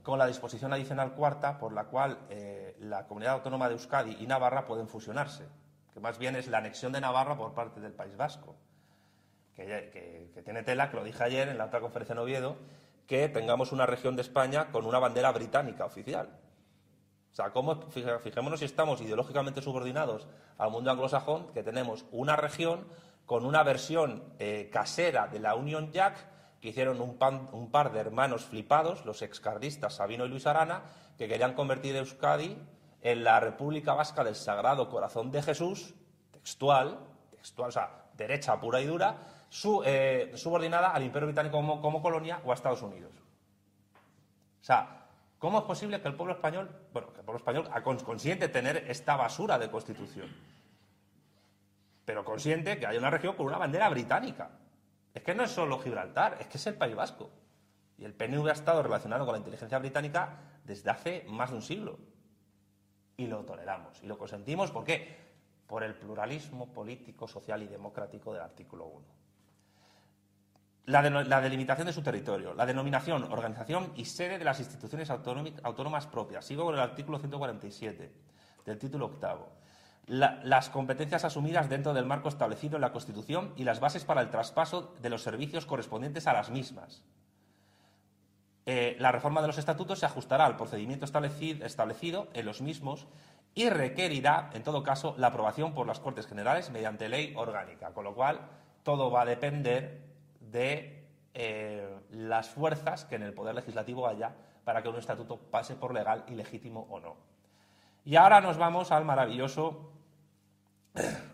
con 0.03 0.19
la 0.19 0.27
disposición 0.27 0.73
adicional 0.73 1.13
cuarta 1.13 1.57
por 1.57 1.71
la 1.71 1.85
cual 1.85 2.19
eh, 2.29 2.75
la 2.79 3.07
comunidad 3.07 3.35
autónoma 3.35 3.67
de 3.67 3.75
Euskadi 3.75 4.17
y 4.19 4.27
Navarra 4.27 4.65
pueden 4.65 4.87
fusionarse, 4.87 5.47
que 5.93 5.99
más 5.99 6.17
bien 6.17 6.35
es 6.35 6.47
la 6.47 6.57
anexión 6.57 6.91
de 6.91 6.99
Navarra 6.99 7.37
por 7.37 7.53
parte 7.53 7.79
del 7.79 7.93
País 7.93 8.17
Vasco, 8.17 8.55
que, 9.55 10.31
tiene 10.43 10.63
tela, 10.63 10.89
que 10.89 10.97
lo 10.97 11.03
dije 11.03 11.23
ayer 11.23 11.49
en 11.49 11.57
la 11.57 11.65
otra 11.65 11.81
conferencia 11.81 12.13
en 12.13 12.19
Oviedo, 12.19 12.57
que 13.09 13.27
tengamos 13.27 13.71
una 13.71 13.87
región 13.87 14.15
de 14.15 14.21
España 14.21 14.71
con 14.71 14.85
una 14.85 14.99
bandera 14.99 15.31
británica 15.31 15.83
oficial. 15.83 16.29
O 17.31 17.35
sea, 17.35 17.49
¿cómo, 17.49 17.89
fijémonos 17.89 18.59
si 18.59 18.65
estamos 18.65 19.01
ideológicamente 19.01 19.63
subordinados 19.63 20.27
al 20.59 20.69
mundo 20.69 20.91
anglosajón, 20.91 21.51
que 21.51 21.63
tenemos 21.63 22.05
una 22.11 22.35
región 22.35 22.87
con 23.25 23.45
una 23.45 23.63
versión 23.63 24.35
eh, 24.37 24.69
casera 24.71 25.27
de 25.27 25.39
la 25.39 25.55
Union 25.55 25.91
Jack 25.91 26.23
que 26.61 26.69
hicieron 26.69 27.01
un, 27.01 27.17
un, 27.51 27.71
par 27.71 27.91
de 27.91 27.99
hermanos 27.99 28.45
flipados, 28.45 29.03
los 29.05 29.23
excardistas 29.23 29.95
Sabino 29.95 30.25
y 30.25 30.29
Luis 30.29 30.45
Arana, 30.45 30.83
que 31.17 31.27
querían 31.27 31.55
convertir 31.55 31.95
Euskadi 31.95 32.57
en 33.01 33.23
la 33.23 33.39
República 33.39 33.95
Vasca 33.95 34.23
del 34.23 34.35
Sagrado 34.35 34.87
Corazón 34.87 35.31
de 35.31 35.41
Jesús, 35.41 35.95
textual, 36.31 36.99
textual, 37.31 37.69
o 37.69 37.71
sea, 37.71 38.05
derecha 38.15 38.59
pura 38.59 38.81
y 38.81 38.85
dura, 38.85 39.17
eh, 39.85 40.31
subordinada 40.35 40.89
al 40.89 41.03
Imperio 41.03 41.27
Británico 41.27 41.57
como, 41.81 42.01
colonia 42.01 42.41
o 42.45 42.51
a 42.51 42.53
Estados 42.53 42.81
Unidos. 42.81 43.11
O 44.61 44.63
sea, 44.63 45.07
¿cómo 45.39 45.59
es 45.59 45.63
posible 45.65 46.01
que 46.01 46.07
el 46.07 46.15
pueblo 46.15 46.33
español, 46.33 46.69
bueno, 46.93 47.11
que 47.11 47.19
el 47.19 47.25
pueblo 47.25 47.39
español 47.39 47.69
consiente 48.03 48.47
tener 48.47 48.77
esta 48.89 49.15
basura 49.15 49.57
de 49.57 49.71
constitución? 49.71 50.29
Pero 52.05 52.23
consiente 52.23 52.79
que 52.79 52.87
haya 52.87 52.99
una 52.99 53.09
región 53.09 53.35
con 53.35 53.47
una 53.47 53.57
bandera 53.57 53.89
británica. 53.89 54.51
Es 55.13 55.23
que 55.23 55.33
no 55.33 55.43
es 55.43 55.51
solo 55.51 55.79
Gibraltar, 55.79 56.37
es 56.39 56.47
que 56.47 56.57
es 56.57 56.67
el 56.67 56.75
País 56.75 56.95
Vasco. 56.95 57.29
Y 57.97 58.05
el 58.05 58.13
PNV 58.13 58.47
ha 58.49 58.53
estado 58.53 58.83
relacionado 58.83 59.25
con 59.25 59.33
la 59.33 59.39
inteligencia 59.39 59.79
británica 59.79 60.37
desde 60.63 60.89
hace 60.89 61.25
más 61.27 61.49
de 61.49 61.55
un 61.55 61.61
siglo. 61.61 61.99
Y 63.17 63.27
lo 63.27 63.43
toleramos 63.43 64.01
y 64.01 64.07
lo 64.07 64.17
consentimos. 64.17 64.71
¿Por 64.71 64.85
qué? 64.85 65.17
Por 65.67 65.83
el 65.83 65.95
pluralismo 65.95 66.71
político, 66.71 67.27
social 67.27 67.61
y 67.63 67.67
democrático 67.67 68.31
del 68.31 68.43
artículo 68.43 68.85
1. 68.85 69.18
La, 70.89 71.39
delimitación 71.39 71.85
de 71.85 71.93
su 71.93 72.01
territorio, 72.01 72.55
la 72.55 72.65
denominación, 72.65 73.31
organización 73.31 73.93
y 73.95 74.05
sede 74.05 74.39
de 74.39 74.43
las 74.43 74.59
instituciones 74.59 75.11
autónomas 75.11 76.07
propias. 76.07 76.45
Sigo 76.45 76.65
con 76.65 76.73
el 76.73 76.81
artículo 76.81 77.19
147 77.19 78.11
del 78.65 78.77
título 78.79 79.05
octavo. 79.05 79.51
las 80.07 80.69
competencias 80.71 81.23
asumidas 81.25 81.69
dentro 81.69 81.93
del 81.93 82.07
marco 82.07 82.27
establecido 82.27 82.77
en 82.77 82.81
la 82.81 82.91
Constitución 82.91 83.53
y 83.55 83.65
las 83.65 83.79
bases 83.79 84.03
para 84.03 84.21
el 84.21 84.31
traspaso 84.31 84.95
de 84.99 85.11
los 85.11 85.21
servicios 85.21 85.67
correspondientes 85.67 86.25
a 86.25 86.33
las 86.33 86.49
mismas. 86.49 87.03
Eh, 88.65 88.95
la 88.97 89.11
reforma 89.11 89.41
de 89.41 89.47
los 89.47 89.59
estatutos 89.59 89.99
se 89.99 90.07
ajustará 90.07 90.47
al 90.47 90.57
procedimiento 90.57 91.05
establecido, 91.05 92.29
en 92.33 92.45
los 92.47 92.61
mismos 92.61 93.05
y 93.53 93.69
requerirá, 93.69 94.49
en 94.53 94.63
todo 94.63 94.81
caso, 94.81 95.13
la 95.19 95.27
aprobación 95.27 95.75
por 95.75 95.85
las 95.85 95.99
Cortes 95.99 96.25
Generales 96.25 96.71
mediante 96.71 97.09
ley 97.09 97.35
orgánica, 97.35 97.93
con 97.93 98.05
lo 98.05 98.15
cual 98.15 98.41
todo 98.81 99.11
va 99.11 99.21
a 99.21 99.25
depender 99.25 100.08
de 100.51 101.07
eh, 101.33 101.99
las 102.11 102.49
fuerzas 102.49 103.05
que 103.05 103.15
en 103.15 103.23
el 103.23 103.33
Poder 103.33 103.55
Legislativo 103.55 104.07
haya 104.07 104.35
para 104.63 104.81
que 104.81 104.89
un 104.89 104.97
estatuto 104.97 105.37
pase 105.37 105.75
por 105.75 105.93
legal 105.93 106.25
y 106.27 106.35
legítimo 106.35 106.87
o 106.89 106.99
no. 106.99 107.17
Y 108.05 108.15
ahora 108.15 108.41
nos 108.41 108.57
vamos 108.57 108.91
al 108.91 109.05
maravilloso 109.05 109.91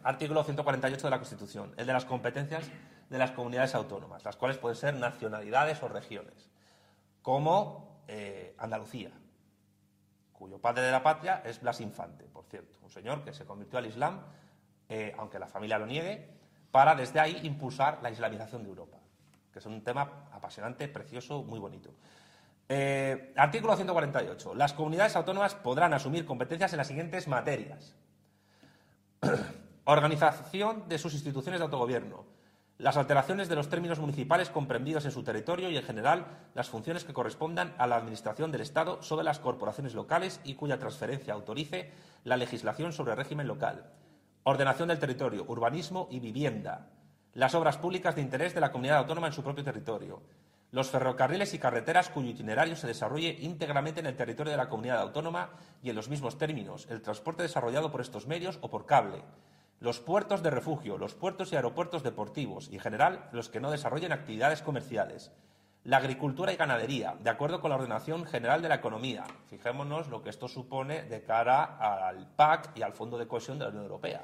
artículo 0.04 0.44
148 0.44 1.08
de 1.08 1.12
la 1.12 1.18
Constitución, 1.18 1.74
el 1.78 1.88
de 1.88 1.94
las 1.94 2.06
competencias 2.06 2.70
de 3.10 3.18
las 3.18 3.32
comunidades 3.32 3.76
autónomas, 3.76 4.24
las 4.24 4.36
cuales 4.36 4.58
pueden 4.58 4.76
ser 4.76 4.96
nacionalidades 4.96 5.82
o 5.84 5.88
regiones 5.88 6.52
como 7.22 8.04
eh, 8.08 8.56
Andalucía, 8.58 9.12
cuyo 10.32 10.60
padre 10.60 10.84
de 10.84 10.92
la 10.92 11.02
patria 11.02 11.42
es 11.44 11.60
Blas 11.62 11.82
Infante, 11.82 12.26
por 12.26 12.46
cierto, 12.46 12.78
un 12.84 12.90
señor 12.90 13.24
que 13.24 13.34
se 13.34 13.46
convirtió 13.46 13.80
al 13.80 13.86
Islam, 13.88 14.22
eh, 14.90 15.16
aunque 15.18 15.40
la 15.40 15.48
familia 15.48 15.80
lo 15.80 15.88
niegue, 15.88 16.30
para 16.72 16.94
desde 16.94 17.20
ahí 17.20 17.40
impulsar 17.44 18.00
la 18.04 18.12
islamización 18.12 18.64
de 18.64 18.70
Europa, 18.70 18.98
que 19.56 19.60
es 19.60 19.66
un 19.68 19.82
tema 19.86 20.28
apasionante, 20.34 20.86
precioso, 20.90 21.42
muy 21.42 21.60
bonito. 21.60 21.90
Eh, 22.68 23.32
artículo 23.38 23.74
148. 23.78 24.54
Las 24.54 24.74
comunidades 24.74 25.16
autónomas 25.16 25.56
podrán 25.56 25.94
asumir 25.94 26.26
competencias 26.26 26.74
en 26.74 26.78
las 26.78 26.88
siguientes 26.88 27.30
materias. 27.30 27.96
Organización 29.86 30.90
de 30.90 30.98
sus 30.98 31.14
instituciones 31.14 31.62
de 31.62 31.64
autogobierno, 31.64 32.26
las 32.80 32.98
alteraciones 32.98 33.48
de 33.48 33.56
los 33.56 33.70
términos 33.70 34.00
municipales 34.00 34.50
comprendidos 34.50 35.06
en 35.06 35.12
su 35.12 35.24
territorio 35.24 35.70
y, 35.70 35.78
en 35.78 35.84
general, 35.84 36.26
las 36.54 36.68
funciones 36.68 37.06
que 37.06 37.14
correspondan 37.14 37.74
a 37.78 37.88
la 37.88 37.96
Administración 37.96 38.52
del 38.52 38.60
Estado 38.60 39.02
sobre 39.04 39.24
las 39.24 39.40
corporaciones 39.40 39.94
locales 39.94 40.42
y 40.44 40.56
cuya 40.56 40.80
transferencia 40.80 41.34
autorice 41.34 41.94
la 42.26 42.36
legislación 42.36 42.92
sobre 42.92 43.16
régimen 43.16 43.48
local. 43.48 43.90
Ordenación 44.44 44.90
del 44.90 45.00
territorio, 45.00 45.46
urbanismo 45.48 46.10
y 46.12 46.20
vivienda. 46.20 46.90
Las 47.36 47.54
obras 47.54 47.78
públicas 47.78 48.16
de 48.16 48.22
interés 48.22 48.54
de 48.54 48.62
la 48.62 48.72
comunidad 48.72 49.00
autónoma 49.00 49.28
en 49.28 49.34
su 49.34 49.44
propio 49.44 49.66
territorio. 49.66 50.22
Los 50.72 50.90
ferrocarriles 50.90 51.54
y 51.54 51.60
carreteras 51.60 52.10
cuyo 52.10 52.30
itinerario 52.30 52.78
se 52.78 52.88
desarrolle 52.88 53.36
íntegramente 53.42 54.00
en 54.00 54.06
el 54.06 54.16
territorio 54.16 54.52
de 54.52 54.58
la 54.58 54.70
comunidad 54.70 55.02
autónoma 55.02 55.50
y 55.84 55.90
en 55.90 55.98
los 55.98 56.08
mismos 56.08 56.38
términos. 56.38 56.88
El 56.90 57.02
transporte 57.02 57.44
desarrollado 57.44 57.92
por 57.92 58.00
estos 58.00 58.26
medios 58.26 58.58
o 58.62 58.70
por 58.70 58.86
cable 58.86 59.22
los 59.82 60.00
puertos 60.00 60.44
de 60.44 60.50
refugio, 60.50 60.98
los 60.98 61.14
puertos 61.14 61.52
y 61.52 61.58
aeropuertos 61.58 62.04
deportivos 62.04 62.70
y, 62.72 62.76
en 62.76 62.80
general, 62.80 63.28
los 63.34 63.50
que 63.50 63.60
no 63.60 63.70
desarrollen 63.70 64.14
actividades 64.14 64.62
comerciales. 64.62 65.34
La 65.84 65.98
agricultura 65.98 66.54
y 66.54 66.56
ganadería, 66.56 67.18
de 67.22 67.30
acuerdo 67.30 67.60
con 67.60 67.70
la 67.70 67.76
ordenación 67.76 68.26
general 68.26 68.62
de 68.62 68.70
la 68.70 68.76
economía. 68.76 69.26
Fijémonos 69.50 70.08
lo 70.08 70.24
que 70.24 70.30
esto 70.30 70.48
supone 70.48 71.04
de 71.04 71.22
cara 71.22 71.78
al 71.78 72.28
PAC 72.28 72.78
y 72.78 72.82
al 72.82 72.94
Fondo 72.94 73.18
de 73.18 73.28
Cohesión 73.28 73.60
de 73.60 73.66
la 73.66 73.72
Unión 73.72 73.84
Europea. 73.84 74.22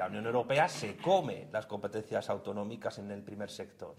La 0.00 0.06
Unión 0.06 0.24
Europea 0.24 0.66
se 0.66 0.96
come 0.96 1.50
las 1.52 1.66
competencias 1.66 2.30
autonómicas 2.30 2.98
en 2.98 3.10
el 3.10 3.22
primer 3.22 3.50
sector, 3.50 3.94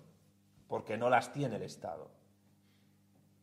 porque 0.67 0.97
no 0.97 1.11
las 1.11 1.31
tiene 1.31 1.57
el 1.57 1.61
Estado. 1.61 2.09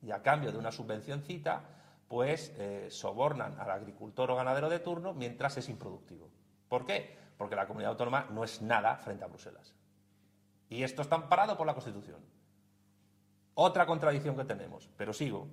Y 0.02 0.10
a 0.10 0.24
cambio 0.24 0.50
de 0.50 0.58
una 0.58 0.72
subvencióncita, 0.72 1.62
pues 2.08 2.52
eh, 2.58 2.88
sobornan 2.90 3.60
al 3.60 3.70
agricultor 3.70 4.32
o 4.32 4.34
ganadero 4.34 4.68
de 4.68 4.80
turno 4.80 5.14
mientras 5.14 5.56
es 5.56 5.68
improductivo. 5.68 6.32
¿Por 6.68 6.84
qué? 6.84 7.16
Porque 7.36 7.54
la 7.54 7.68
comunidad 7.68 7.92
autónoma 7.92 8.26
no 8.30 8.42
es 8.42 8.60
nada 8.60 8.96
frente 8.96 9.22
a 9.22 9.28
Bruselas. 9.28 9.72
Y 10.68 10.82
esto 10.82 11.02
está 11.02 11.14
amparado 11.14 11.56
por 11.56 11.64
la 11.64 11.74
Constitución. 11.74 12.18
Otra 13.54 13.86
contradicción 13.86 14.36
que 14.36 14.44
tenemos, 14.44 14.90
pero 14.96 15.12
sigo. 15.12 15.46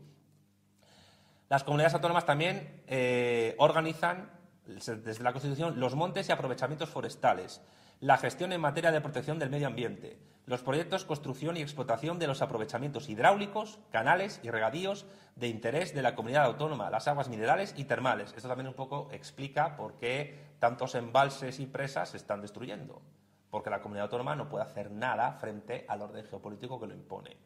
Las 1.50 1.64
comunidades 1.64 1.94
autónomas 1.94 2.26
también 2.26 2.84
eh, 2.88 3.54
organizan, 3.60 4.32
desde 4.66 5.24
la 5.24 5.32
Constitución, 5.32 5.80
los 5.80 5.96
montes 5.96 6.30
y 6.30 6.32
aprovechamientos 6.32 6.90
forestales, 6.90 7.62
la 8.00 8.18
gestión 8.18 8.52
en 8.52 8.62
materia 8.62 8.92
de 8.92 9.02
protección 9.02 9.40
del 9.40 9.50
medio 9.50 9.68
ambiente, 9.68 10.20
los 10.46 10.62
proyectos, 10.62 11.06
construcción 11.06 11.58
y 11.58 11.62
explotación 11.62 12.20
de 12.20 12.28
los 12.28 12.42
aprovechamientos 12.42 13.10
hidráulicos, 13.10 13.80
canales 13.92 14.40
y 14.44 14.52
regadíos 14.52 15.06
de 15.36 15.48
interés 15.48 15.94
de 15.94 16.02
la 16.02 16.14
comunidad 16.14 16.46
autónoma, 16.46 16.90
las 16.90 17.08
aguas 17.08 17.30
minerales 17.30 17.74
y 17.78 17.86
termales. 17.86 18.34
Esto 18.36 18.48
también 18.48 18.68
un 18.68 18.76
poco 18.76 19.10
explica 19.12 19.76
por 19.76 19.98
qué 19.98 20.56
tantos 20.60 20.96
embalses 20.96 21.60
y 21.60 21.66
presas 21.66 22.10
se 22.10 22.18
están 22.18 22.42
destruyendo, 22.42 23.02
porque 23.50 23.70
la 23.70 23.82
comunidad 23.82 24.06
autónoma 24.06 24.36
no 24.36 24.50
puede 24.50 24.66
hacer 24.66 24.92
nada 24.92 25.32
frente 25.34 25.86
al 25.88 26.02
orden 26.02 26.26
geopolítico 26.26 26.80
que 26.80 26.88
lo 26.88 26.94
impone. 26.94 27.38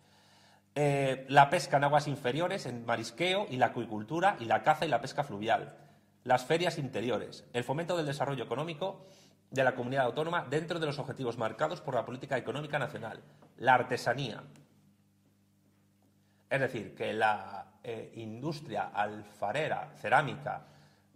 Eh, 0.75 1.25
la 1.29 1.49
pesca 1.49 1.77
en 1.77 1.85
aguas 1.85 2.07
inferiores, 2.07 2.65
en 2.65 2.85
marisqueo 2.85 3.47
y 3.49 3.57
la 3.57 3.67
acuicultura 3.67 4.35
y 4.39 4.45
la 4.45 4.63
caza 4.63 4.85
y 4.85 4.89
la 4.89 5.01
pesca 5.01 5.23
fluvial, 5.23 5.75
las 6.29 6.45
ferias 6.45 6.77
interiores, 6.77 7.43
el 7.53 7.63
fomento 7.63 7.97
del 7.97 8.05
desarrollo 8.05 8.43
económico 8.43 9.03
de 9.49 9.63
la 9.63 9.73
comunidad 9.73 10.05
autónoma 10.05 10.45
dentro 10.47 10.79
de 10.79 10.85
los 10.85 10.99
objetivos 10.99 11.39
marcados 11.39 11.81
por 11.81 11.95
la 11.95 12.05
política 12.05 12.37
económica 12.37 12.77
nacional, 12.77 13.23
la 13.57 13.73
artesanía. 13.73 14.43
Es 16.47 16.59
decir, 16.59 16.93
que 16.93 17.13
la 17.13 17.79
eh, 17.83 18.11
industria 18.17 18.91
alfarera, 18.93 19.91
cerámica 19.95 20.67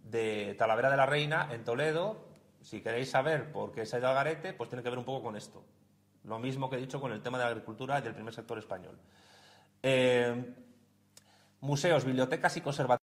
de 0.02 0.56
Talavera 0.58 0.90
de 0.90 0.96
la 0.96 1.06
Reina, 1.06 1.48
en 1.52 1.62
Toledo, 1.62 2.26
si 2.60 2.80
queréis 2.80 3.08
saber 3.08 3.52
por 3.52 3.70
qué 3.70 3.86
se 3.86 3.94
ha 3.94 3.98
ido 4.00 4.08
al 4.08 4.16
garete, 4.16 4.52
pues 4.52 4.68
tiene 4.68 4.82
que 4.82 4.90
ver 4.90 4.98
un 4.98 5.04
poco 5.04 5.22
con 5.22 5.36
esto. 5.36 5.64
Lo 6.24 6.40
mismo 6.40 6.68
que 6.68 6.74
he 6.74 6.80
dicho 6.80 7.00
con 7.00 7.12
el 7.12 7.22
tema 7.22 7.38
de 7.38 7.44
la 7.44 7.50
agricultura 7.50 8.00
y 8.00 8.02
del 8.02 8.14
primer 8.14 8.34
sector 8.34 8.58
español. 8.58 8.98
Eh, 9.80 10.54
museos, 11.60 12.04
bibliotecas 12.04 12.56
y 12.56 12.62
conservatorios. 12.62 13.03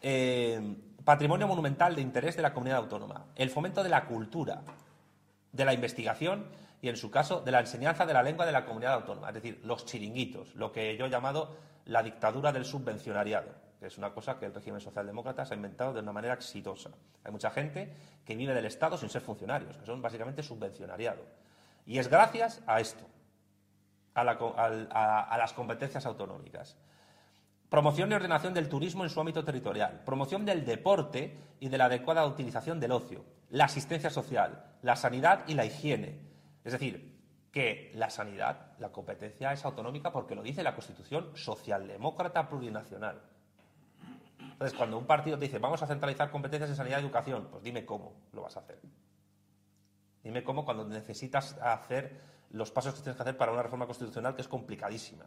Eh, 0.00 0.76
patrimonio 1.04 1.48
monumental 1.48 1.94
de 1.94 2.02
interés 2.02 2.36
de 2.36 2.42
la 2.42 2.52
comunidad 2.52 2.78
autónoma. 2.78 3.26
El 3.34 3.50
fomento 3.50 3.82
de 3.82 3.88
la 3.88 4.04
cultura, 4.04 4.62
de 5.52 5.64
la 5.64 5.72
investigación 5.72 6.46
y, 6.82 6.88
en 6.88 6.96
su 6.96 7.10
caso, 7.10 7.40
de 7.40 7.50
la 7.50 7.60
enseñanza 7.60 8.06
de 8.06 8.12
la 8.12 8.22
lengua 8.22 8.46
de 8.46 8.52
la 8.52 8.64
comunidad 8.64 8.94
autónoma. 8.94 9.28
Es 9.28 9.34
decir, 9.34 9.60
los 9.64 9.86
chiringuitos, 9.86 10.54
lo 10.54 10.70
que 10.70 10.96
yo 10.96 11.06
he 11.06 11.10
llamado 11.10 11.56
la 11.86 12.02
dictadura 12.02 12.52
del 12.52 12.64
subvencionariado, 12.64 13.48
que 13.80 13.86
es 13.86 13.96
una 13.96 14.12
cosa 14.12 14.38
que 14.38 14.46
el 14.46 14.54
régimen 14.54 14.80
socialdemócrata 14.80 15.46
se 15.46 15.54
ha 15.54 15.56
inventado 15.56 15.94
de 15.94 16.00
una 16.00 16.12
manera 16.12 16.34
exitosa. 16.34 16.90
Hay 17.24 17.32
mucha 17.32 17.50
gente 17.50 17.92
que 18.24 18.36
vive 18.36 18.52
del 18.52 18.66
Estado 18.66 18.98
sin 18.98 19.08
ser 19.08 19.22
funcionarios, 19.22 19.76
que 19.78 19.86
son 19.86 20.02
básicamente 20.02 20.42
subvencionariado. 20.42 21.24
Y 21.86 21.98
es 21.98 22.08
gracias 22.08 22.60
a 22.66 22.80
esto, 22.80 23.06
a 24.14 25.36
las 25.38 25.52
competencias 25.54 26.04
autonómicas. 26.04 26.76
Promoción 27.68 28.10
y 28.10 28.14
ordenación 28.14 28.54
del 28.54 28.68
turismo 28.68 29.04
en 29.04 29.10
su 29.10 29.20
ámbito 29.20 29.44
territorial. 29.44 30.02
Promoción 30.04 30.44
del 30.46 30.64
deporte 30.64 31.36
y 31.60 31.68
de 31.68 31.78
la 31.78 31.84
adecuada 31.84 32.26
utilización 32.26 32.80
del 32.80 32.92
ocio. 32.92 33.24
La 33.50 33.64
asistencia 33.64 34.10
social, 34.10 34.64
la 34.82 34.96
sanidad 34.96 35.44
y 35.46 35.54
la 35.54 35.66
higiene. 35.66 36.20
Es 36.64 36.72
decir, 36.72 37.18
que 37.52 37.92
la 37.94 38.10
sanidad, 38.10 38.72
la 38.78 38.90
competencia 38.90 39.52
es 39.52 39.64
autonómica 39.64 40.12
porque 40.12 40.34
lo 40.34 40.42
dice 40.42 40.62
la 40.62 40.74
Constitución 40.74 41.30
socialdemócrata 41.34 42.48
plurinacional. 42.48 43.20
Entonces, 44.40 44.76
cuando 44.76 44.98
un 44.98 45.06
partido 45.06 45.38
te 45.38 45.44
dice 45.44 45.58
vamos 45.58 45.82
a 45.82 45.86
centralizar 45.86 46.30
competencias 46.30 46.70
en 46.70 46.76
sanidad 46.76 46.98
y 46.98 47.02
educación, 47.02 47.48
pues 47.50 47.62
dime 47.62 47.84
cómo 47.84 48.14
lo 48.32 48.42
vas 48.42 48.56
a 48.56 48.60
hacer. 48.60 48.80
Dime 50.22 50.42
cómo 50.42 50.64
cuando 50.64 50.84
necesitas 50.86 51.56
hacer 51.62 52.20
los 52.50 52.70
pasos 52.70 52.94
que 52.94 53.02
tienes 53.02 53.16
que 53.16 53.22
hacer 53.22 53.36
para 53.36 53.52
una 53.52 53.62
reforma 53.62 53.86
constitucional 53.86 54.34
que 54.34 54.42
es 54.42 54.48
complicadísima. 54.48 55.26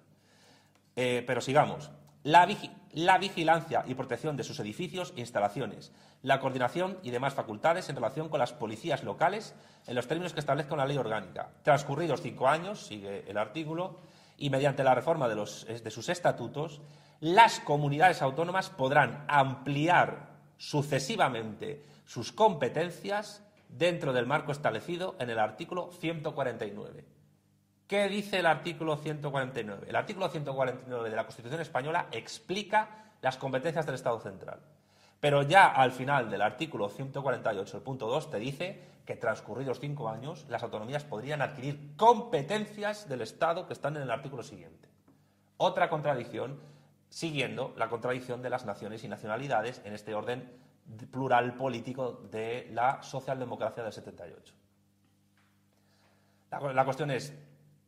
Eh, 0.95 1.23
pero 1.25 1.39
sigamos. 1.39 1.91
La, 2.23 2.47
la, 2.91 3.17
vigilancia 3.17 3.83
y 3.87 3.95
protección 3.95 4.37
de 4.37 4.43
sus 4.43 4.59
edificios 4.59 5.13
e 5.15 5.21
instalaciones, 5.21 5.91
la 6.21 6.39
coordinación 6.39 6.99
y 7.01 7.09
demás 7.09 7.33
facultades 7.33 7.89
en 7.89 7.95
relación 7.95 8.29
con 8.29 8.39
las 8.39 8.53
policías 8.53 9.03
locales 9.03 9.55
en 9.87 9.95
los 9.95 10.07
términos 10.07 10.33
que 10.33 10.39
establezca 10.39 10.73
una 10.75 10.85
ley 10.85 10.97
orgánica. 10.97 11.49
Transcurridos 11.63 12.21
cinco 12.21 12.47
años, 12.47 12.85
sigue 12.85 13.23
el 13.27 13.37
artículo, 13.37 13.99
y 14.37 14.49
mediante 14.49 14.83
la 14.83 14.95
reforma 14.95 15.27
de 15.27 15.91
sus 15.91 16.09
estatutos, 16.09 16.81
las 17.19 17.59
comunidades 17.59 18.23
autónomas 18.23 18.71
podrán 18.71 19.23
ampliar 19.27 20.31
sucesivamente 20.57 21.85
sus 22.05 22.31
competencias 22.31 23.43
dentro 23.69 24.13
del 24.13 24.25
marco 24.25 24.51
establecido 24.51 25.15
en 25.19 25.29
el 25.29 25.39
artículo 25.39 25.91
149. 25.99 27.20
¿Qué 27.91 28.07
dice 28.07 28.39
el 28.39 28.45
artículo 28.45 28.95
149? 28.95 29.87
El 29.89 29.97
artículo 29.97 30.29
149 30.29 31.09
de 31.09 31.15
la 31.17 31.25
Constitución 31.25 31.59
española 31.59 32.07
explica 32.13 32.87
las 33.21 33.35
competencias 33.35 33.85
del 33.85 33.95
Estado 33.95 34.17
central. 34.21 34.61
Pero 35.19 35.41
ya 35.43 35.67
al 35.67 35.91
final 35.91 36.31
del 36.31 36.41
artículo 36.41 36.87
148, 36.87 37.75
el 37.75 37.83
punto 37.83 38.07
2, 38.07 38.31
te 38.31 38.39
dice 38.39 38.81
que 39.05 39.17
transcurridos 39.17 39.81
cinco 39.81 40.07
años 40.07 40.45
las 40.47 40.63
autonomías 40.63 41.03
podrían 41.03 41.41
adquirir 41.41 41.97
competencias 41.97 43.09
del 43.09 43.23
Estado 43.23 43.67
que 43.67 43.73
están 43.73 43.97
en 43.97 44.03
el 44.03 44.11
artículo 44.11 44.41
siguiente. 44.41 44.87
Otra 45.57 45.89
contradicción, 45.89 46.61
siguiendo 47.09 47.73
la 47.75 47.89
contradicción 47.89 48.41
de 48.41 48.51
las 48.51 48.65
naciones 48.65 49.03
y 49.03 49.09
nacionalidades 49.09 49.81
en 49.83 49.91
este 49.91 50.15
orden 50.15 50.49
plural 51.11 51.55
político 51.55 52.21
de 52.31 52.69
la 52.71 53.03
socialdemocracia 53.03 53.83
del 53.83 53.91
78. 53.91 54.53
La, 56.51 56.83
cuestión 56.83 57.11
es, 57.11 57.33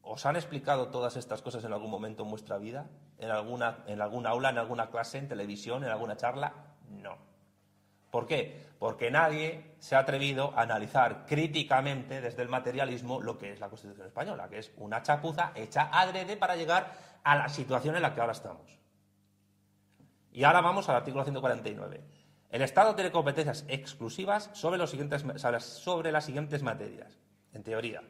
¿Os 0.06 0.26
han 0.26 0.36
explicado 0.36 0.90
todas 0.90 1.16
estas 1.16 1.42
cosas 1.42 1.64
en 1.64 1.72
algún 1.72 1.90
momento 1.90 2.24
en 2.24 2.30
vuestra 2.30 2.58
vida? 2.58 2.88
¿En 3.18 3.32
alguna, 3.32 3.86
¿En 3.88 4.02
algún 4.02 4.28
aula, 4.28 4.50
en 4.50 4.58
alguna 4.58 4.90
clase, 4.90 5.18
en 5.18 5.30
televisión, 5.30 5.86
en 5.86 5.92
alguna 5.92 6.18
charla? 6.18 6.54
No. 6.90 7.18
¿Por 8.12 8.28
qué? 8.28 8.62
Porque 8.80 9.10
nadie 9.10 9.76
se 9.80 9.96
ha 9.96 10.00
atrevido 10.00 10.54
a 10.58 10.64
analizar 10.64 11.26
críticamente 11.26 12.20
desde 12.20 12.42
el 12.42 12.50
materialismo 12.50 13.22
lo 13.22 13.38
que 13.38 13.54
es 13.54 13.62
la 13.62 13.70
Constitución 13.70 14.06
española, 14.06 14.50
que 14.50 14.60
es 14.60 14.74
una 14.76 15.02
chapuza 15.02 15.54
hecha 15.56 15.90
adrede 15.92 16.36
para 16.36 16.58
llegar 16.58 16.92
a 17.24 17.36
la 17.38 17.48
situación 17.48 17.96
en 17.96 18.02
la 18.02 18.14
que 18.14 18.20
ahora 18.20 18.34
estamos. 18.34 18.78
Y 20.34 20.44
ahora 20.44 20.60
vamos 20.60 20.90
al 20.90 20.98
artículo 20.98 21.24
149. 21.24 22.04
El 22.50 22.62
Estado 22.62 22.94
tiene 22.94 23.10
competencias 23.10 23.64
exclusivas 23.70 24.50
sobre, 24.52 24.78
los 24.78 24.90
siguientes, 24.92 25.24
sobre 25.60 26.12
las 26.12 26.26
siguientes 26.26 26.62
materias, 26.62 27.18
en 27.54 27.64
teoría 27.64 28.04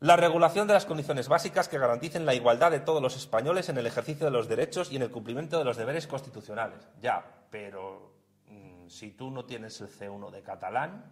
la 0.00 0.16
regulación 0.16 0.66
de 0.66 0.72
las 0.72 0.86
condiciones 0.86 1.28
básicas 1.28 1.68
que 1.68 1.78
garanticen 1.78 2.24
la 2.24 2.34
igualdad 2.34 2.70
de 2.70 2.80
todos 2.80 3.02
los 3.02 3.16
españoles 3.16 3.68
en 3.68 3.76
el 3.76 3.86
ejercicio 3.86 4.24
de 4.24 4.32
los 4.32 4.48
derechos 4.48 4.90
y 4.90 4.96
en 4.96 5.02
el 5.02 5.10
cumplimiento 5.10 5.58
de 5.58 5.64
los 5.64 5.76
deberes 5.76 6.06
constitucionales. 6.06 6.88
Ya, 7.02 7.22
pero 7.50 8.14
mm, 8.46 8.88
si 8.88 9.10
tú 9.10 9.30
no 9.30 9.44
tienes 9.44 9.78
el 9.82 9.88
C1 9.88 10.30
de 10.30 10.42
catalán, 10.42 11.04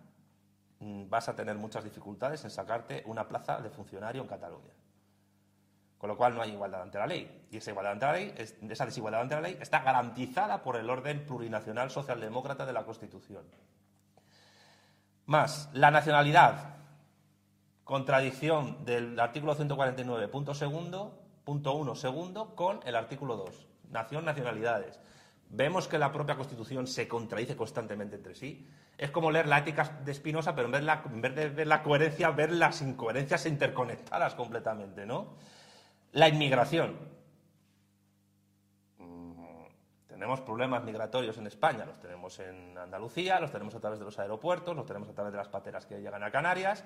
mm, 0.81 1.11
vas 1.11 1.29
a 1.29 1.37
tener 1.37 1.57
muchas 1.57 1.85
dificultades 1.85 2.43
en 2.45 2.51
sacarte 2.51 3.03
una 3.05 3.29
plaza 3.29 3.61
de 3.61 3.69
funcionario 3.69 4.23
en 4.23 4.29
Cataluña. 4.29 4.73
Con 5.99 6.09
lo 6.09 6.17
cual 6.17 6.35
no 6.35 6.41
hay 6.41 6.53
igualdad 6.53 6.81
ante 6.81 6.97
la 6.97 7.07
ley. 7.07 7.47
Y 7.51 7.59
esa, 7.59 7.73
igualdad 7.73 7.93
ante 7.93 8.07
la 8.07 8.13
ley, 8.13 8.35
esa 8.71 8.87
desigualdad 8.87 9.21
ante 9.21 9.35
la 9.35 9.41
ley 9.43 9.59
está 9.61 9.81
garantizada 9.81 10.63
por 10.63 10.77
el 10.77 10.89
orden 10.89 11.27
plurinacional 11.27 11.91
socialdemócrata 11.91 12.65
de 12.65 12.73
la 12.73 12.85
Constitución. 12.85 13.45
Más, 15.27 15.69
la 15.75 15.91
nacionalidad 15.91 16.78
contradicción 17.89 18.85
del 18.85 19.19
artículo 19.19 19.55
149, 19.55 20.29
punto 20.29 20.53
segundo, 20.53 21.19
punto 21.43 21.73
1 21.73 21.95
segundo, 21.95 22.55
con 22.55 22.81
el 22.85 22.95
artículo 22.95 23.39
2, 23.39 23.67
nación, 23.91 24.27
nacionalidades. 24.27 25.01
Vemos 25.49 25.89
que 25.89 25.97
la 25.97 26.13
propia 26.13 26.37
Constitución 26.37 26.87
se 26.87 27.09
contradice 27.09 27.57
constantemente 27.57 28.17
entre 28.17 28.35
sí. 28.35 28.69
Es 28.99 29.11
como 29.11 29.31
leer 29.31 29.47
la 29.49 29.61
ética 29.61 30.01
de 30.05 30.13
Spinoza, 30.13 30.55
pero 30.55 30.67
en 30.67 30.73
vez, 30.73 30.83
en 31.07 31.23
vez 31.23 31.35
de 31.35 31.49
ver 31.49 31.67
la 31.67 31.83
coherencia, 31.83 32.29
ver 32.31 32.53
las 32.53 32.83
incoherencias 32.83 33.47
interconectadas 33.47 34.35
completamente, 34.35 35.07
¿no? 35.07 35.37
La 36.13 36.29
inmigración. 36.29 36.95
Mm, 38.99 39.65
tenemos 40.07 40.43
problemas 40.43 40.85
migratorios 40.85 41.39
en 41.39 41.47
España, 41.47 41.87
los 41.87 41.99
tenemos 41.99 42.39
en 42.39 42.77
Andalucía, 42.77 43.41
los 43.41 43.51
tenemos 43.51 43.75
a 43.75 43.81
través 43.81 43.99
de 43.99 44.05
los 44.05 44.19
aeropuertos, 44.19 44.77
los 44.77 44.85
tenemos 44.85 45.09
a 45.09 45.15
través 45.15 45.33
de 45.33 45.39
las 45.39 45.49
pateras 45.49 45.87
que 45.87 46.03
llegan 46.03 46.23
a 46.23 46.31
Canarias. 46.31 46.85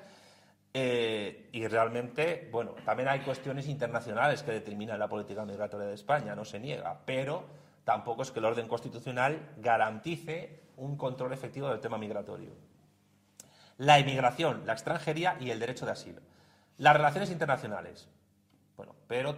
Eh, 0.74 1.50
y 1.52 1.66
realmente, 1.66 2.48
bueno, 2.50 2.74
también 2.84 3.08
hay 3.08 3.20
cuestiones 3.20 3.68
internacionales 3.68 4.42
que 4.42 4.52
determinan 4.52 4.98
la 4.98 5.08
política 5.08 5.44
migratoria 5.44 5.86
de 5.86 5.94
España, 5.94 6.34
no 6.34 6.44
se 6.44 6.58
niega, 6.58 7.00
pero 7.04 7.44
tampoco 7.84 8.22
es 8.22 8.30
que 8.30 8.38
el 8.38 8.46
orden 8.46 8.68
constitucional 8.68 9.52
garantice 9.58 10.62
un 10.76 10.96
control 10.96 11.32
efectivo 11.32 11.68
del 11.68 11.80
tema 11.80 11.98
migratorio. 11.98 12.50
La 13.78 13.98
inmigración, 13.98 14.62
la 14.64 14.72
extranjería 14.72 15.36
y 15.40 15.50
el 15.50 15.58
derecho 15.58 15.84
de 15.84 15.92
asilo. 15.92 16.22
Las 16.78 16.96
relaciones 16.96 17.30
internacionales. 17.30 18.08
Bueno, 18.76 18.94
pero 19.06 19.36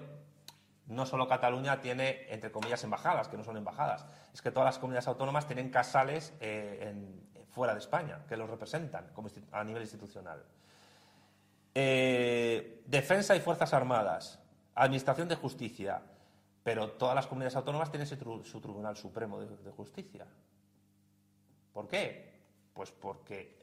no 0.86 1.06
solo 1.06 1.26
Cataluña 1.26 1.80
tiene, 1.80 2.26
entre 2.28 2.52
comillas, 2.52 2.84
embajadas, 2.84 3.28
que 3.28 3.36
no 3.36 3.42
son 3.42 3.56
embajadas. 3.56 4.06
Es 4.32 4.42
que 4.42 4.50
todas 4.50 4.66
las 4.66 4.78
comunidades 4.78 5.08
autónomas 5.08 5.46
tienen 5.46 5.70
casales 5.70 6.32
eh, 6.40 6.94
fuera 7.50 7.72
de 7.72 7.80
España, 7.80 8.20
que 8.28 8.36
los 8.36 8.48
representan 8.48 9.10
a 9.52 9.64
nivel 9.64 9.82
institucional. 9.82 10.44
Eh, 11.74 12.82
defensa 12.86 13.34
y 13.34 13.40
Fuerzas 13.40 13.74
Armadas, 13.74 14.38
Administración 14.76 15.28
de 15.28 15.34
Justicia, 15.34 16.00
pero 16.62 16.92
todas 16.92 17.16
las 17.16 17.26
comunidades 17.26 17.56
autónomas 17.56 17.90
tienen 17.90 18.06
su, 18.06 18.60
Tribunal 18.60 18.96
Supremo 18.96 19.40
de, 19.40 19.70
Justicia. 19.72 20.24
¿Por 21.72 21.88
qué? 21.88 22.32
Pues 22.72 22.92
porque 22.92 23.62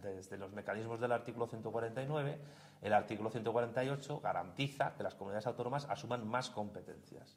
desde 0.00 0.38
los 0.38 0.52
mecanismos 0.52 1.00
del 1.00 1.12
artículo 1.12 1.48
149, 1.48 2.38
el 2.80 2.92
artículo 2.92 3.28
148 3.30 4.20
garantiza 4.20 4.94
que 4.94 5.02
las 5.02 5.14
comunidades 5.16 5.46
autónomas 5.48 5.86
asuman 5.90 6.26
más 6.26 6.50
competencias. 6.50 7.36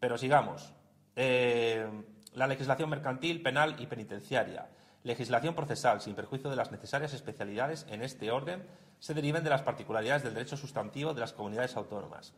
Pero 0.00 0.16
sigamos. 0.16 0.72
Eh, 1.14 1.86
la 2.32 2.46
legislación 2.46 2.88
mercantil, 2.88 3.42
penal 3.42 3.76
y 3.78 3.86
penitenciaria. 3.86 4.68
Legislación 5.02 5.54
procesal, 5.54 6.00
sin 6.00 6.14
perjuicio 6.14 6.50
de 6.50 6.56
las 6.56 6.72
necesarias 6.72 7.12
especialidades 7.12 7.86
en 7.88 8.02
este 8.02 8.30
orden 8.30 8.66
se 8.98 9.14
deriven 9.14 9.44
de 9.44 9.50
las 9.50 9.62
particularidades 9.62 10.22
del 10.22 10.34
derecho 10.34 10.56
sustantivo 10.56 11.14
de 11.14 11.20
las 11.20 11.32
comunidades 11.32 11.76
autónomas. 11.76 12.34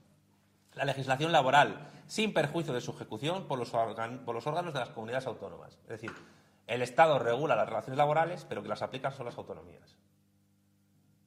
La 0.74 0.84
legislación 0.84 1.32
laboral, 1.32 1.88
sin 2.06 2.32
perjuicio 2.32 2.72
de 2.72 2.80
su 2.80 2.92
ejecución 2.92 3.48
por 3.48 3.58
los, 3.58 3.74
órganos 3.74 4.74
de 4.74 4.80
las 4.80 4.90
comunidades 4.90 5.26
autónomas. 5.26 5.78
Es 5.84 5.88
decir, 5.88 6.12
el 6.66 6.82
Estado 6.82 7.18
regula 7.18 7.56
las 7.56 7.68
relaciones 7.68 7.98
laborales, 7.98 8.46
pero 8.48 8.62
que 8.62 8.68
las 8.68 8.82
aplican 8.82 9.12
son 9.12 9.26
las 9.26 9.36
autonomías. 9.36 9.96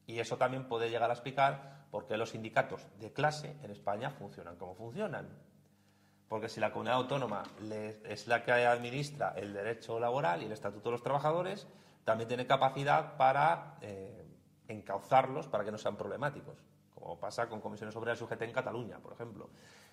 Y 0.05 0.19
eso 0.19 0.37
también 0.37 0.67
puede 0.67 0.89
llegar 0.89 1.09
a 1.09 1.13
explicar 1.13 1.87
por 1.91 2.07
qué 2.07 2.15
los 2.15 2.29
sindicatos 2.29 2.87
de 2.99 3.11
clase 3.11 3.57
en 3.63 3.71
España 3.71 4.11
funcionan 4.11 4.55
como 4.55 4.75
funcionan. 4.75 5.27
Porque 6.29 6.49
si 6.49 6.59
la 6.59 6.71
comunidad 6.71 6.97
autónoma 6.97 7.43
es 8.05 8.27
la 8.27 8.43
que 8.43 8.51
administra 8.51 9.33
el 9.35 9.53
derecho 9.53 9.99
laboral 9.99 10.41
y 10.41 10.45
el 10.45 10.51
estatuto 10.53 10.89
de 10.89 10.93
los 10.93 11.03
trabajadores, 11.03 11.67
también 12.05 12.27
tiene 12.27 12.47
capacidad 12.47 13.17
para 13.17 13.77
eh, 13.81 14.22
encauzarlos 14.73 15.47
para 15.47 15.63
que 15.63 15.71
no 15.71 15.77
sean 15.77 15.95
problemáticos, 15.95 16.57
como 16.93 17.19
pasa 17.19 17.47
con 17.47 17.61
comisiones 17.61 17.95
obreras 17.95 18.21
UGT 18.21 18.41
en 18.41 18.51
Cataluña, 18.51 18.99
por 18.99 19.13
ejemplo, 19.13 19.49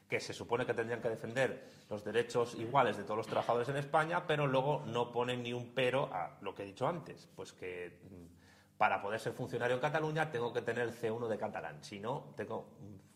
que 0.08 0.20
se 0.20 0.32
supone 0.32 0.66
que 0.66 0.74
tendrían 0.74 1.00
que 1.00 1.08
defender 1.08 1.68
los 1.88 2.04
derechos 2.04 2.54
iguales 2.56 2.96
de 2.96 3.04
todos 3.04 3.18
los 3.18 3.26
trabajadores 3.26 3.68
en 3.68 3.76
España, 3.76 4.26
pero 4.26 4.46
luego 4.46 4.82
no 4.86 5.12
ponen 5.12 5.42
ni 5.42 5.52
un 5.52 5.72
pero 5.72 6.12
a 6.12 6.36
lo 6.40 6.54
que 6.54 6.64
he 6.64 6.66
dicho 6.66 6.88
antes, 6.88 7.28
pues 7.36 7.52
que 7.52 8.00
mm, 8.10 8.76
para 8.76 9.00
poder 9.00 9.20
ser 9.20 9.32
funcionario 9.32 9.76
en 9.76 9.80
Cataluña 9.80 10.30
tengo 10.30 10.52
que 10.52 10.62
tener 10.62 10.82
el 10.82 10.92
C1 10.92 11.28
de 11.28 11.38
catalán, 11.38 11.84
si 11.84 12.00
no, 12.00 12.32
tengo 12.36 12.66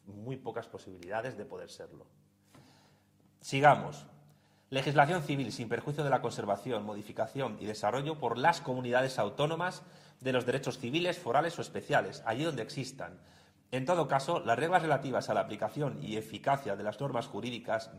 muy 0.06 0.36
pocas 0.36 0.68
posibilidades 0.68 1.36
de 1.36 1.44
poder 1.44 1.70
serlo. 1.70 2.06
Sigamos. 3.40 4.06
Legislación 4.70 5.22
civil 5.22 5.52
sin 5.52 5.68
perjuicio 5.68 6.02
de 6.02 6.10
la 6.10 6.20
conservación, 6.20 6.84
modificación 6.84 7.56
y 7.60 7.66
desarrollo 7.66 8.18
por 8.18 8.38
las 8.38 8.60
comunidades 8.60 9.18
autónomas 9.18 9.82
de 10.20 10.32
los 10.32 10.46
derechos 10.46 10.78
civiles, 10.78 11.18
forales 11.18 11.58
o 11.58 11.62
especiales, 11.62 12.22
allí 12.26 12.44
donde 12.44 12.62
existan. 12.62 13.20
En 13.70 13.86
todo 13.86 14.06
caso, 14.06 14.40
las 14.40 14.58
reglas 14.58 14.82
relativas 14.82 15.28
a 15.28 15.34
la 15.34 15.40
aplicación 15.40 15.98
y 16.02 16.16
eficacia 16.16 16.76
de 16.76 16.84
las 16.84 17.00
normas 17.00 17.26
jurídicas, 17.26 17.90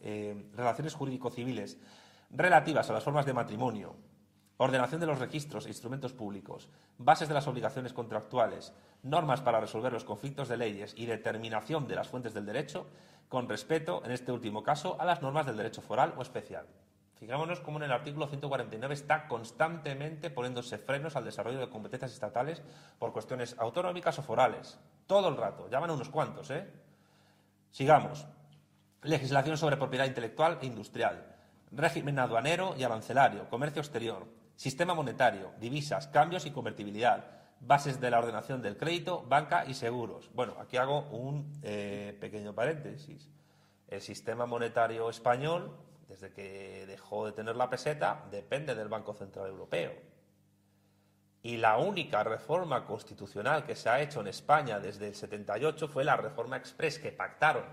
eh, 0.00 0.50
relaciones 0.54 0.94
jurídico-civiles 0.94 1.78
relativas 2.30 2.88
a 2.88 2.94
las 2.94 3.04
formas 3.04 3.26
de 3.26 3.34
matrimonio, 3.34 3.94
ordenación 4.56 5.00
de 5.00 5.06
los 5.06 5.18
registros 5.18 5.66
e 5.66 5.68
instrumentos 5.68 6.14
públicos, 6.14 6.70
bases 6.96 7.28
de 7.28 7.34
las 7.34 7.46
obligaciones 7.46 7.92
contractuales, 7.92 8.72
normas 9.02 9.40
para 9.42 9.60
resolver 9.60 9.92
los 9.92 10.04
conflictos 10.04 10.48
de 10.48 10.56
leyes 10.56 10.94
y 10.96 11.06
determinación 11.06 11.86
de 11.86 11.96
las 11.96 12.08
fuentes 12.08 12.32
del 12.32 12.46
derecho, 12.46 12.86
con 13.28 13.48
respeto, 13.48 14.02
en 14.04 14.12
este 14.12 14.32
último 14.32 14.62
caso, 14.62 14.98
a 15.00 15.04
las 15.04 15.20
normas 15.20 15.46
del 15.46 15.56
derecho 15.56 15.82
foral 15.82 16.14
o 16.16 16.22
especial. 16.22 16.66
Fijémonos 17.22 17.60
cómo 17.60 17.78
en 17.78 17.84
el 17.84 17.92
artículo 17.92 18.26
149 18.26 18.94
está 18.94 19.28
constantemente 19.28 20.28
poniéndose 20.28 20.76
frenos 20.76 21.14
al 21.14 21.24
desarrollo 21.24 21.60
de 21.60 21.68
competencias 21.68 22.12
estatales 22.12 22.60
por 22.98 23.12
cuestiones 23.12 23.54
autonómicas 23.60 24.18
o 24.18 24.24
forales. 24.24 24.76
Todo 25.06 25.28
el 25.28 25.36
rato. 25.36 25.68
Ya 25.70 25.78
van 25.78 25.92
unos 25.92 26.08
cuantos, 26.08 26.50
¿eh? 26.50 26.68
Sigamos. 27.70 28.26
Legislación 29.02 29.56
sobre 29.56 29.76
propiedad 29.76 30.06
intelectual 30.06 30.58
e 30.62 30.66
industrial. 30.66 31.36
Régimen 31.70 32.18
aduanero 32.18 32.74
y 32.76 32.82
arancelario. 32.82 33.48
Comercio 33.48 33.82
exterior. 33.82 34.26
Sistema 34.56 34.92
monetario. 34.92 35.52
Divisas. 35.60 36.08
Cambios 36.08 36.44
y 36.44 36.50
convertibilidad. 36.50 37.24
Bases 37.60 38.00
de 38.00 38.10
la 38.10 38.18
ordenación 38.18 38.60
del 38.62 38.76
crédito, 38.76 39.24
banca 39.28 39.64
y 39.64 39.74
seguros. 39.74 40.28
Bueno, 40.34 40.56
aquí 40.58 40.76
hago 40.76 41.02
un 41.12 41.52
eh, 41.62 42.18
pequeño 42.20 42.52
paréntesis. 42.52 43.30
El 43.86 44.00
sistema 44.00 44.44
monetario 44.44 45.08
español 45.08 45.78
desde 46.12 46.30
que 46.30 46.84
dejó 46.86 47.24
de 47.24 47.32
tener 47.32 47.56
la 47.56 47.70
peseta, 47.70 48.26
depende 48.30 48.74
del 48.74 48.88
Banco 48.88 49.14
Central 49.14 49.46
Europeo. 49.46 49.92
Y 51.42 51.56
la 51.56 51.78
única 51.78 52.22
reforma 52.22 52.84
constitucional 52.84 53.64
que 53.64 53.74
se 53.74 53.88
ha 53.88 53.98
hecho 53.98 54.20
en 54.20 54.26
España 54.26 54.78
desde 54.78 55.08
el 55.08 55.14
78 55.14 55.88
fue 55.88 56.04
la 56.04 56.18
reforma 56.18 56.58
express 56.58 56.98
que 56.98 57.12
pactaron 57.12 57.64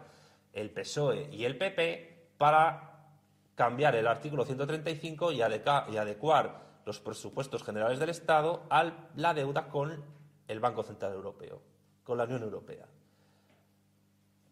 el 0.54 0.72
PSOE 0.72 1.30
y 1.34 1.44
el 1.44 1.58
PP 1.58 2.30
para 2.38 3.10
cambiar 3.56 3.96
el 3.96 4.08
artículo 4.08 4.46
135 4.46 5.34
y, 5.34 5.42
adecuar 5.42 6.62
los 6.86 7.02
presupuestos 7.02 7.62
generales 7.62 8.00
del 8.00 8.10
Estado 8.10 8.64
a 8.70 8.90
la 9.18 9.34
deuda 9.34 9.68
con 9.68 10.02
el 10.48 10.60
Banco 10.62 10.82
Central 10.82 11.12
Europeo, 11.12 11.62
con 12.06 12.18
la 12.18 12.24
Unión 12.24 12.44
Europea. 12.44 12.86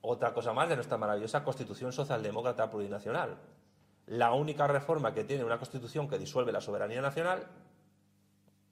Otra 0.02 0.34
cosa 0.34 0.52
más 0.52 0.68
de 0.68 0.76
nuestra 0.76 0.98
maravillosa 0.98 1.46
Constitución 1.46 1.94
Socialdemócrata 1.94 2.70
Plurinacional, 2.70 3.38
la 4.08 4.32
única 4.32 4.68
reforma 4.68 5.14
que 5.14 5.24
tiene 5.24 5.44
una 5.44 5.58
Constitución 5.58 6.08
que 6.08 6.18
disuelve 6.18 6.52
la 6.52 6.62
soberanía 6.62 7.02
nacional, 7.02 7.46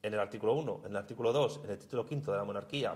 en 0.01 0.13
el 0.13 0.19
artículo 0.19 0.53
1, 0.53 0.81
en 0.85 0.91
el 0.91 0.97
artículo 0.97 1.33
2, 1.33 1.61
en 1.65 1.71
el 1.71 1.77
título 1.79 2.05
5 2.07 2.31
de 2.31 2.37
la 2.37 2.43
monarquía, 2.43 2.95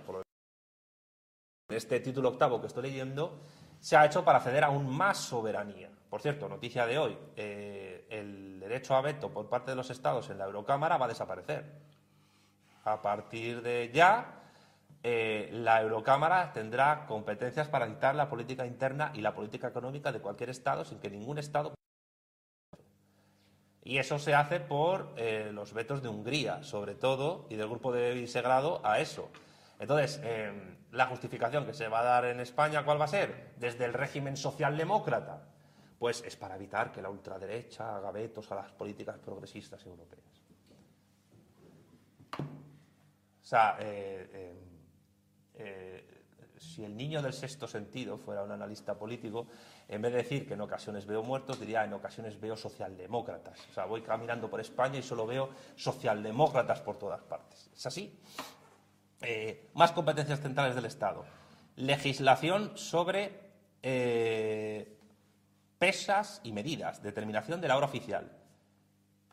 en 1.69 1.75
este 1.75 1.99
título 1.99 2.29
octavo 2.29 2.61
que 2.61 2.67
estoy 2.67 2.83
leyendo, 2.83 3.41
se 3.79 3.97
ha 3.97 4.05
hecho 4.05 4.23
para 4.23 4.39
ceder 4.39 4.63
aún 4.63 4.89
más 4.89 5.17
soberanía. 5.17 5.89
Por 6.09 6.21
cierto, 6.21 6.47
noticia 6.47 6.85
de 6.85 6.97
hoy, 6.97 7.17
eh, 7.35 8.07
el 8.09 8.59
derecho 8.59 8.95
a 8.95 9.01
veto 9.01 9.31
por 9.31 9.49
parte 9.49 9.71
de 9.71 9.75
los 9.75 9.89
estados 9.89 10.29
en 10.29 10.37
la 10.37 10.45
Eurocámara 10.45 10.97
va 10.97 11.05
a 11.05 11.09
desaparecer. 11.09 11.65
A 12.85 13.01
partir 13.01 13.61
de 13.61 13.91
ya, 13.93 14.41
eh, 15.03 15.49
la 15.51 15.81
Eurocámara 15.81 16.53
tendrá 16.53 17.05
competencias 17.05 17.67
para 17.67 17.85
dictar 17.85 18.15
la 18.15 18.29
política 18.29 18.65
interna 18.65 19.11
y 19.13 19.21
la 19.21 19.35
política 19.35 19.67
económica 19.67 20.11
de 20.11 20.21
cualquier 20.21 20.49
estado 20.49 20.85
sin 20.85 20.99
que 20.99 21.09
ningún 21.09 21.37
estado 21.37 21.73
y 23.89 23.97
eso 23.97 24.19
se 24.19 24.35
hace 24.35 24.59
por 24.59 25.15
eh, 25.17 25.49
los 25.51 25.73
vetos 25.73 26.03
de 26.03 26.09
Hungría, 26.09 26.61
sobre 26.61 26.93
todo, 26.93 27.47
y 27.49 27.55
del 27.55 27.67
grupo 27.67 27.91
de 27.91 28.13
Visegrado 28.13 28.85
a 28.85 28.99
eso. 28.99 29.31
Entonces, 29.79 30.21
em, 30.23 30.77
la 30.91 31.07
justificación 31.07 31.65
que 31.65 31.73
se 31.73 31.87
va 31.87 32.01
a 32.01 32.03
dar 32.03 32.25
en 32.25 32.39
España, 32.39 32.85
¿cuál 32.85 33.01
va 33.01 33.05
a 33.05 33.07
ser? 33.07 33.55
Desde 33.57 33.85
el 33.85 33.93
régimen 33.93 34.37
socialdemócrata. 34.37 35.41
Pues 35.97 36.21
es 36.23 36.35
para 36.35 36.55
evitar 36.55 36.91
que 36.91 37.01
la 37.01 37.09
ultraderecha 37.09 37.95
haga 37.95 38.11
vetos 38.11 38.51
a 38.51 38.55
las 38.55 38.71
políticas 38.73 39.17
progresistas 39.17 39.83
europeas. 39.83 40.39
O 42.39 43.43
sea, 43.43 43.75
eh, 43.79 44.51
em, 44.51 45.65
eh, 45.65 46.18
si 46.79 46.85
el 46.85 46.95
niño 46.95 47.21
del 47.21 47.33
sexto 47.33 47.67
sentido 47.67 48.17
fuera 48.17 48.41
un 48.41 48.51
analista 48.51 48.97
político, 48.97 49.47
en 49.89 50.01
vez 50.01 50.13
de 50.13 50.19
decir 50.19 50.47
que 50.47 50.53
en 50.53 50.61
ocasiones 50.61 51.05
veo 51.05 51.21
muertos, 51.21 51.59
diría 51.59 51.83
en 51.83 51.91
ocasiones 51.91 52.39
veo 52.39 52.55
socialdemócratas. 52.55 53.59
O 53.69 53.73
sea, 53.73 53.83
voy 53.83 54.01
caminando 54.01 54.49
por 54.49 54.61
España 54.61 54.97
y 54.97 55.01
solo 55.01 55.27
veo 55.27 55.49
socialdemócratas 55.75 56.79
por 56.79 56.97
todas 56.97 57.21
partes. 57.23 57.69
¿Es 57.75 57.85
así? 57.85 58.17
Eh, 59.21 59.67
más 59.73 59.91
competencias 59.91 60.39
centrales 60.39 60.73
del 60.73 60.85
Estado. 60.85 61.25
Legislación 61.75 62.77
sobre 62.77 63.51
eh, 63.83 64.97
pesas 65.79 66.39
y 66.45 66.53
medidas. 66.53 67.03
Determinación 67.03 67.59
de 67.59 67.67
la 67.67 67.75
hora 67.75 67.87
oficial. 67.87 68.31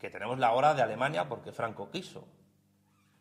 Que 0.01 0.11
tenemos 0.11 0.41
la 0.41 0.53
hora 0.53 0.75
de 0.75 0.83
Alemania 0.83 1.29
porque 1.29 1.53
Franco 1.53 1.93
quiso. 1.93 2.27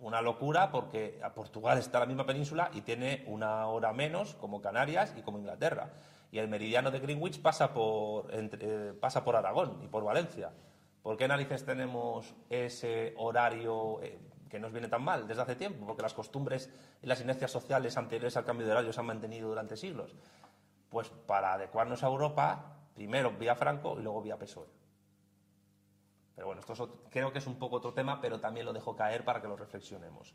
Una 0.05 0.21
locura 0.21 0.69
porque 0.69 1.19
Portugal 1.33 1.79
está 1.79 1.97
en 1.97 2.01
la 2.01 2.05
misma 2.05 2.27
península 2.27 2.69
y 2.75 2.81
tiene 2.81 3.23
una 3.25 3.65
hora 3.65 3.91
menos 3.91 4.35
como 4.35 4.61
Canarias 4.61 5.15
y 5.17 5.23
como 5.23 5.39
Inglaterra. 5.39 5.93
Y 6.31 6.37
el 6.37 6.47
meridiano 6.47 6.91
de 6.91 6.99
Greenwich 6.99 7.41
pasa 7.41 7.73
por, 7.73 8.27
eh, 8.31 8.93
pasa 9.01 9.23
por 9.23 9.35
Aragón 9.35 9.79
y 9.81 9.87
por 9.87 10.03
Valencia. 10.03 10.51
¿Por 11.01 11.17
qué 11.17 11.27
narices 11.27 11.65
tenemos 11.65 12.35
ese 12.51 13.15
horario 13.17 13.99
eh, 14.03 14.19
que 14.47 14.59
nos 14.59 14.71
viene 14.71 14.89
tan 14.89 15.01
mal 15.01 15.27
desde 15.27 15.41
hace 15.41 15.55
tiempo? 15.55 15.87
Porque 15.87 16.03
las 16.03 16.13
costumbres 16.13 16.71
y 17.01 17.07
las 17.07 17.19
inercias 17.21 17.49
sociales 17.49 17.97
anteriores 17.97 18.37
al 18.37 18.45
cambio 18.45 18.67
de 18.67 18.73
horario 18.73 18.93
se 18.93 18.99
han 18.99 19.07
mantenido 19.07 19.49
durante 19.49 19.75
siglos. 19.75 20.13
Pues 20.91 21.09
para 21.09 21.53
adecuarnos 21.53 22.03
a 22.03 22.07
Europa, 22.07 22.75
primero 22.93 23.31
vía 23.31 23.55
Franco 23.55 23.95
y 23.99 24.03
luego 24.03 24.21
vía 24.21 24.37
PSOE. 24.37 24.84
Pero 26.35 26.47
bueno, 26.47 26.61
esto 26.61 26.99
creo 27.09 27.31
que 27.31 27.39
es 27.39 27.47
un 27.47 27.55
poco 27.55 27.77
otro 27.77 27.93
tema, 27.93 28.19
pero 28.19 28.39
también 28.39 28.65
lo 28.65 28.73
dejo 28.73 28.95
caer 28.95 29.23
para 29.23 29.41
que 29.41 29.47
lo 29.47 29.55
reflexionemos. 29.55 30.33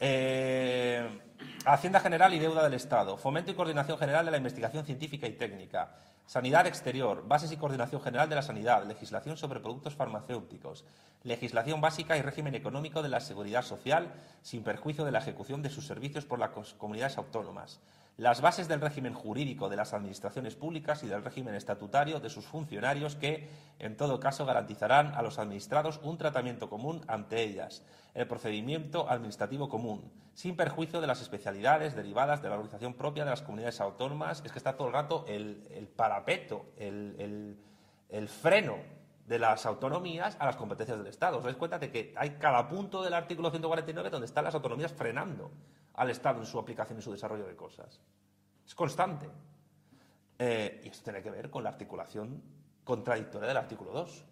Eh, 0.00 1.20
Hacienda 1.64 2.00
General 2.00 2.32
y 2.34 2.38
deuda 2.38 2.62
del 2.62 2.74
Estado. 2.74 3.16
Fomento 3.16 3.50
y 3.50 3.54
coordinación 3.54 3.98
general 3.98 4.24
de 4.26 4.30
la 4.30 4.36
investigación 4.36 4.84
científica 4.84 5.26
y 5.26 5.32
técnica. 5.32 5.94
Sanidad 6.26 6.66
exterior. 6.66 7.26
Bases 7.26 7.50
y 7.52 7.56
coordinación 7.56 8.02
general 8.02 8.28
de 8.28 8.36
la 8.36 8.42
sanidad. 8.42 8.84
Legislación 8.86 9.36
sobre 9.36 9.60
productos 9.60 9.96
farmacéuticos. 9.96 10.84
Legislación 11.24 11.80
básica 11.80 12.16
y 12.16 12.22
régimen 12.22 12.54
económico 12.54 13.02
de 13.02 13.08
la 13.08 13.20
seguridad 13.20 13.62
social, 13.62 14.12
sin 14.42 14.62
perjuicio 14.62 15.04
de 15.04 15.10
la 15.10 15.18
ejecución 15.18 15.62
de 15.62 15.70
sus 15.70 15.86
servicios 15.86 16.26
por 16.26 16.38
las 16.38 16.50
comunidades 16.74 17.18
autónomas 17.18 17.80
las 18.18 18.40
bases 18.40 18.66
del 18.66 18.80
régimen 18.80 19.14
jurídico 19.14 19.68
de 19.68 19.76
las 19.76 19.94
administraciones 19.94 20.56
públicas 20.56 21.04
y 21.04 21.06
del 21.06 21.22
régimen 21.22 21.54
estatutario 21.54 22.18
de 22.18 22.28
sus 22.28 22.44
funcionarios 22.44 23.14
que, 23.14 23.48
en 23.78 23.96
todo 23.96 24.18
caso, 24.18 24.44
garantizarán 24.44 25.14
a 25.14 25.22
los 25.22 25.38
administrados 25.38 26.00
un 26.02 26.18
tratamiento 26.18 26.68
común 26.68 27.00
ante 27.06 27.40
ellas, 27.40 27.84
el 28.14 28.26
procedimiento 28.26 29.08
administrativo 29.08 29.68
común, 29.68 30.10
sin 30.34 30.56
perjuicio 30.56 31.00
de 31.00 31.06
las 31.06 31.22
especialidades 31.22 31.94
derivadas 31.94 32.42
de 32.42 32.48
la 32.48 32.56
organización 32.56 32.94
propia 32.94 33.22
de 33.22 33.30
las 33.30 33.42
comunidades 33.42 33.80
autónomas. 33.80 34.42
Es 34.44 34.50
que 34.50 34.58
está 34.58 34.76
todo 34.76 34.88
el 34.88 34.94
rato 34.94 35.24
el, 35.28 35.88
parapeto, 35.94 36.72
el, 36.76 37.56
freno 38.26 38.78
de 39.28 39.38
las 39.38 39.64
autonomías 39.64 40.36
a 40.40 40.46
las 40.46 40.56
competencias 40.56 40.98
del 40.98 41.06
Estado. 41.06 41.38
Os 41.38 41.44
dais 41.44 41.56
cuenta 41.56 41.78
de 41.78 41.92
que 41.92 42.12
hay 42.16 42.30
cada 42.30 42.68
punto 42.68 43.00
del 43.00 43.14
artículo 43.14 43.50
149 43.50 44.10
donde 44.10 44.26
están 44.26 44.42
las 44.42 44.56
autonomías 44.56 44.92
frenando 44.92 45.52
al 45.98 46.10
Estado 46.10 46.38
en 46.38 46.46
su 46.46 46.58
aplicación 46.58 46.98
y 46.98 47.02
su 47.02 47.12
desarrollo 47.12 47.46
de 47.46 47.56
cosas. 47.56 48.00
Es 48.64 48.74
constante. 48.74 49.28
Eh, 50.38 50.80
y 50.84 50.88
esto 50.88 51.04
tiene 51.04 51.20
que 51.20 51.30
ver 51.30 51.50
con 51.50 51.64
la 51.64 51.70
articulación 51.70 52.40
contradictoria 52.84 53.48
del 53.48 53.56
artículo 53.56 53.92
2. 53.92 54.24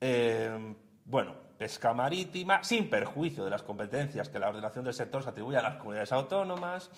Eh, 0.00 0.74
bueno, 1.04 1.34
pesca 1.58 1.92
marítima, 1.92 2.62
sin 2.62 2.88
perjuicio 2.88 3.44
de 3.44 3.50
las 3.50 3.64
competencias 3.64 4.28
que 4.28 4.38
la 4.38 4.48
ordenación 4.48 4.84
del 4.84 4.94
sector 4.94 5.22
se 5.22 5.30
atribuye 5.30 5.58
a 5.58 5.62
las 5.62 5.76
comunidades 5.76 6.12
autónomas, 6.12 6.90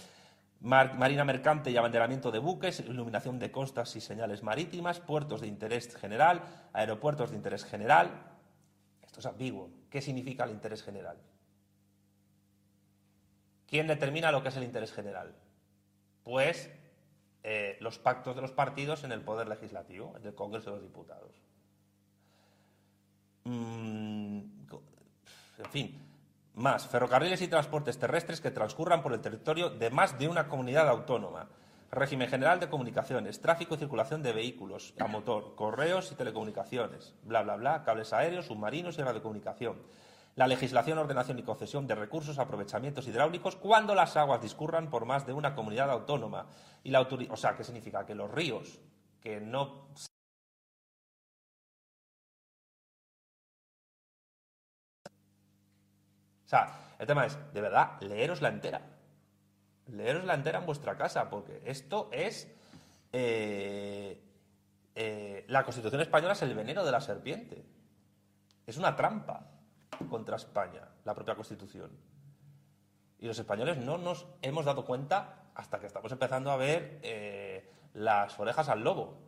marina 0.60 1.24
mercante 1.24 1.70
y 1.70 1.76
abanderamiento 1.76 2.30
de 2.30 2.38
buques, 2.38 2.80
iluminación 2.80 3.38
de 3.38 3.50
costas 3.50 3.96
y 3.96 4.00
señales 4.00 4.42
marítimas, 4.42 5.00
puertos 5.00 5.40
de 5.40 5.46
interés 5.46 5.96
general, 5.96 6.42
aeropuertos 6.74 7.30
de 7.30 7.36
interés 7.36 7.64
general. 7.64 8.10
Esto 9.02 9.20
es 9.20 9.26
ambiguo. 9.26 9.70
¿Qué 9.88 10.02
significa 10.02 10.44
el 10.44 10.50
interés 10.50 10.82
general? 10.82 11.16
¿Quién 13.66 13.86
determina 13.86 14.30
lo 14.32 14.42
que 14.42 14.48
es 14.48 14.56
el 14.56 14.64
interés 14.64 14.92
general? 14.92 15.34
Pues 16.22 16.70
eh, 17.42 17.76
los 17.80 17.98
pactos 17.98 18.36
de 18.36 18.42
los 18.42 18.52
partidos 18.52 19.04
en 19.04 19.12
el 19.12 19.22
poder 19.22 19.48
legislativo, 19.48 20.14
en 20.16 20.26
el 20.26 20.34
Congreso 20.34 20.70
de 20.70 20.76
los 20.76 20.82
Diputados. 20.82 21.32
Mm, 23.44 24.38
en 25.58 25.70
fin, 25.70 26.06
más 26.54 26.86
ferrocarriles 26.86 27.42
y 27.42 27.48
transportes 27.48 27.98
terrestres 27.98 28.40
que 28.40 28.50
transcurran 28.50 29.02
por 29.02 29.12
el 29.12 29.20
territorio 29.20 29.70
de 29.70 29.90
más 29.90 30.18
de 30.18 30.28
una 30.28 30.48
comunidad 30.48 30.88
autónoma. 30.88 31.48
Régimen 31.90 32.28
general 32.28 32.58
de 32.60 32.68
comunicaciones, 32.68 33.40
tráfico 33.40 33.74
y 33.74 33.78
circulación 33.78 34.22
de 34.22 34.32
vehículos 34.32 34.92
a 34.98 35.06
motor, 35.06 35.54
correos 35.54 36.10
y 36.10 36.16
telecomunicaciones, 36.16 37.14
bla, 37.22 37.42
bla, 37.42 37.56
bla, 37.56 37.84
cables 37.84 38.12
aéreos, 38.12 38.46
submarinos 38.46 38.98
y 38.98 39.02
radiocomunicación 39.02 39.76
la 40.36 40.46
legislación, 40.46 40.98
ordenación 40.98 41.38
y 41.38 41.42
concesión 41.42 41.86
de 41.86 41.94
recursos, 41.94 42.38
aprovechamientos 42.38 43.08
hidráulicos 43.08 43.56
cuando 43.56 43.94
las 43.94 44.16
aguas 44.18 44.42
discurran 44.42 44.90
por 44.90 45.06
más 45.06 45.26
de 45.26 45.32
una 45.32 45.54
comunidad 45.54 45.90
autónoma. 45.90 46.46
Y 46.84 46.90
la 46.90 47.00
o 47.00 47.36
sea, 47.36 47.56
¿qué 47.56 47.64
significa? 47.64 48.04
Que 48.04 48.14
los 48.14 48.30
ríos 48.30 48.78
que 49.20 49.40
no 49.40 49.88
O 56.44 56.48
sea, 56.48 56.94
el 56.98 57.06
tema 57.08 57.26
es, 57.26 57.36
de 57.52 57.60
verdad, 57.60 58.00
leeros 58.00 58.40
la 58.40 58.50
entera. 58.50 58.80
Leeros 59.86 60.24
la 60.24 60.34
entera 60.34 60.60
en 60.60 60.66
vuestra 60.66 60.96
casa, 60.96 61.28
porque 61.28 61.62
esto 61.64 62.08
es. 62.12 62.48
Eh, 63.10 64.22
eh, 64.94 65.44
la 65.48 65.64
Constitución 65.64 66.02
española 66.02 66.34
es 66.34 66.42
el 66.42 66.54
veneno 66.54 66.84
de 66.84 66.92
la 66.92 67.00
serpiente. 67.00 67.64
Es 68.64 68.76
una 68.76 68.94
trampa 68.94 69.55
contra 70.08 70.36
España, 70.36 70.82
la 71.04 71.14
propia 71.14 71.34
Constitución. 71.34 71.90
Y 73.18 73.26
los 73.26 73.38
españoles 73.38 73.78
no 73.78 73.98
nos 73.98 74.26
hemos 74.42 74.64
dado 74.64 74.84
cuenta 74.84 75.50
hasta 75.54 75.80
que 75.80 75.86
estamos 75.86 76.12
empezando 76.12 76.50
a 76.50 76.56
ver 76.56 77.00
eh, 77.02 77.70
las 77.94 78.38
orejas 78.38 78.68
al 78.68 78.84
lobo. 78.84 79.18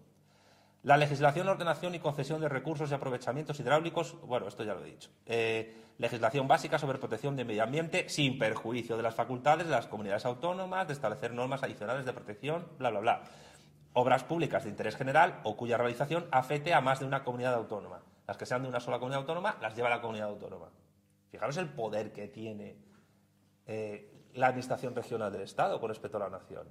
La 0.83 0.97
legislación, 0.97 1.49
ordenación 1.49 1.95
y 1.95 1.99
concesión 1.99 2.41
de 2.41 2.49
recursos 2.49 2.91
y 2.91 2.95
aprovechamientos 2.95 3.59
hidráulicos, 3.59 4.21
bueno, 4.23 4.47
esto 4.47 4.63
ya 4.63 4.75
lo 4.75 4.85
he 4.85 4.91
dicho. 4.91 5.11
Eh, 5.27 5.75
legislación 5.99 6.47
básica 6.47 6.79
sobre 6.79 6.99
protección 6.99 7.35
del 7.35 7.47
medio 7.47 7.65
ambiente 7.65 8.09
sin 8.09 8.39
perjuicio 8.39 8.97
de 8.97 9.03
las 9.03 9.15
facultades 9.15 9.67
de 9.67 9.73
las 9.73 9.89
comunidades 9.89 10.25
autónomas 10.25 10.87
de 10.87 10.93
establecer 10.93 11.33
normas 11.33 11.63
adicionales 11.63 12.05
de 12.07 12.13
protección, 12.13 12.69
bla, 12.79 12.91
bla, 12.91 13.01
bla. 13.01 13.23
Obras 13.95 14.23
públicas 14.23 14.63
de 14.63 14.71
interés 14.71 14.95
general 14.95 15.41
o 15.43 15.57
cuya 15.57 15.77
realización 15.77 16.29
afecte 16.31 16.73
a 16.73 16.81
más 16.81 17.01
de 17.01 17.07
una 17.07 17.25
comunidad 17.25 17.55
autónoma. 17.55 18.01
Las 18.29 18.37
que 18.37 18.45
sean 18.45 18.63
de 18.63 18.69
una 18.69 18.79
sola 18.79 18.99
comunidad 18.99 19.23
autónoma 19.23 19.57
las 19.63 19.75
lleva 19.75 19.89
la 19.89 20.03
comunidad 20.03 20.29
autónoma. 20.29 20.69
Fijaros 21.31 21.57
el 21.57 21.71
poder 21.71 22.13
que 22.13 22.29
tiene 22.29 22.77
eh, 23.65 24.29
la 24.35 24.49
administración 24.49 24.95
regional 24.95 25.33
del 25.33 25.41
Estado 25.41 25.81
con 25.81 25.89
respecto 25.89 26.19
a 26.19 26.21
la 26.21 26.29
nación. 26.29 26.69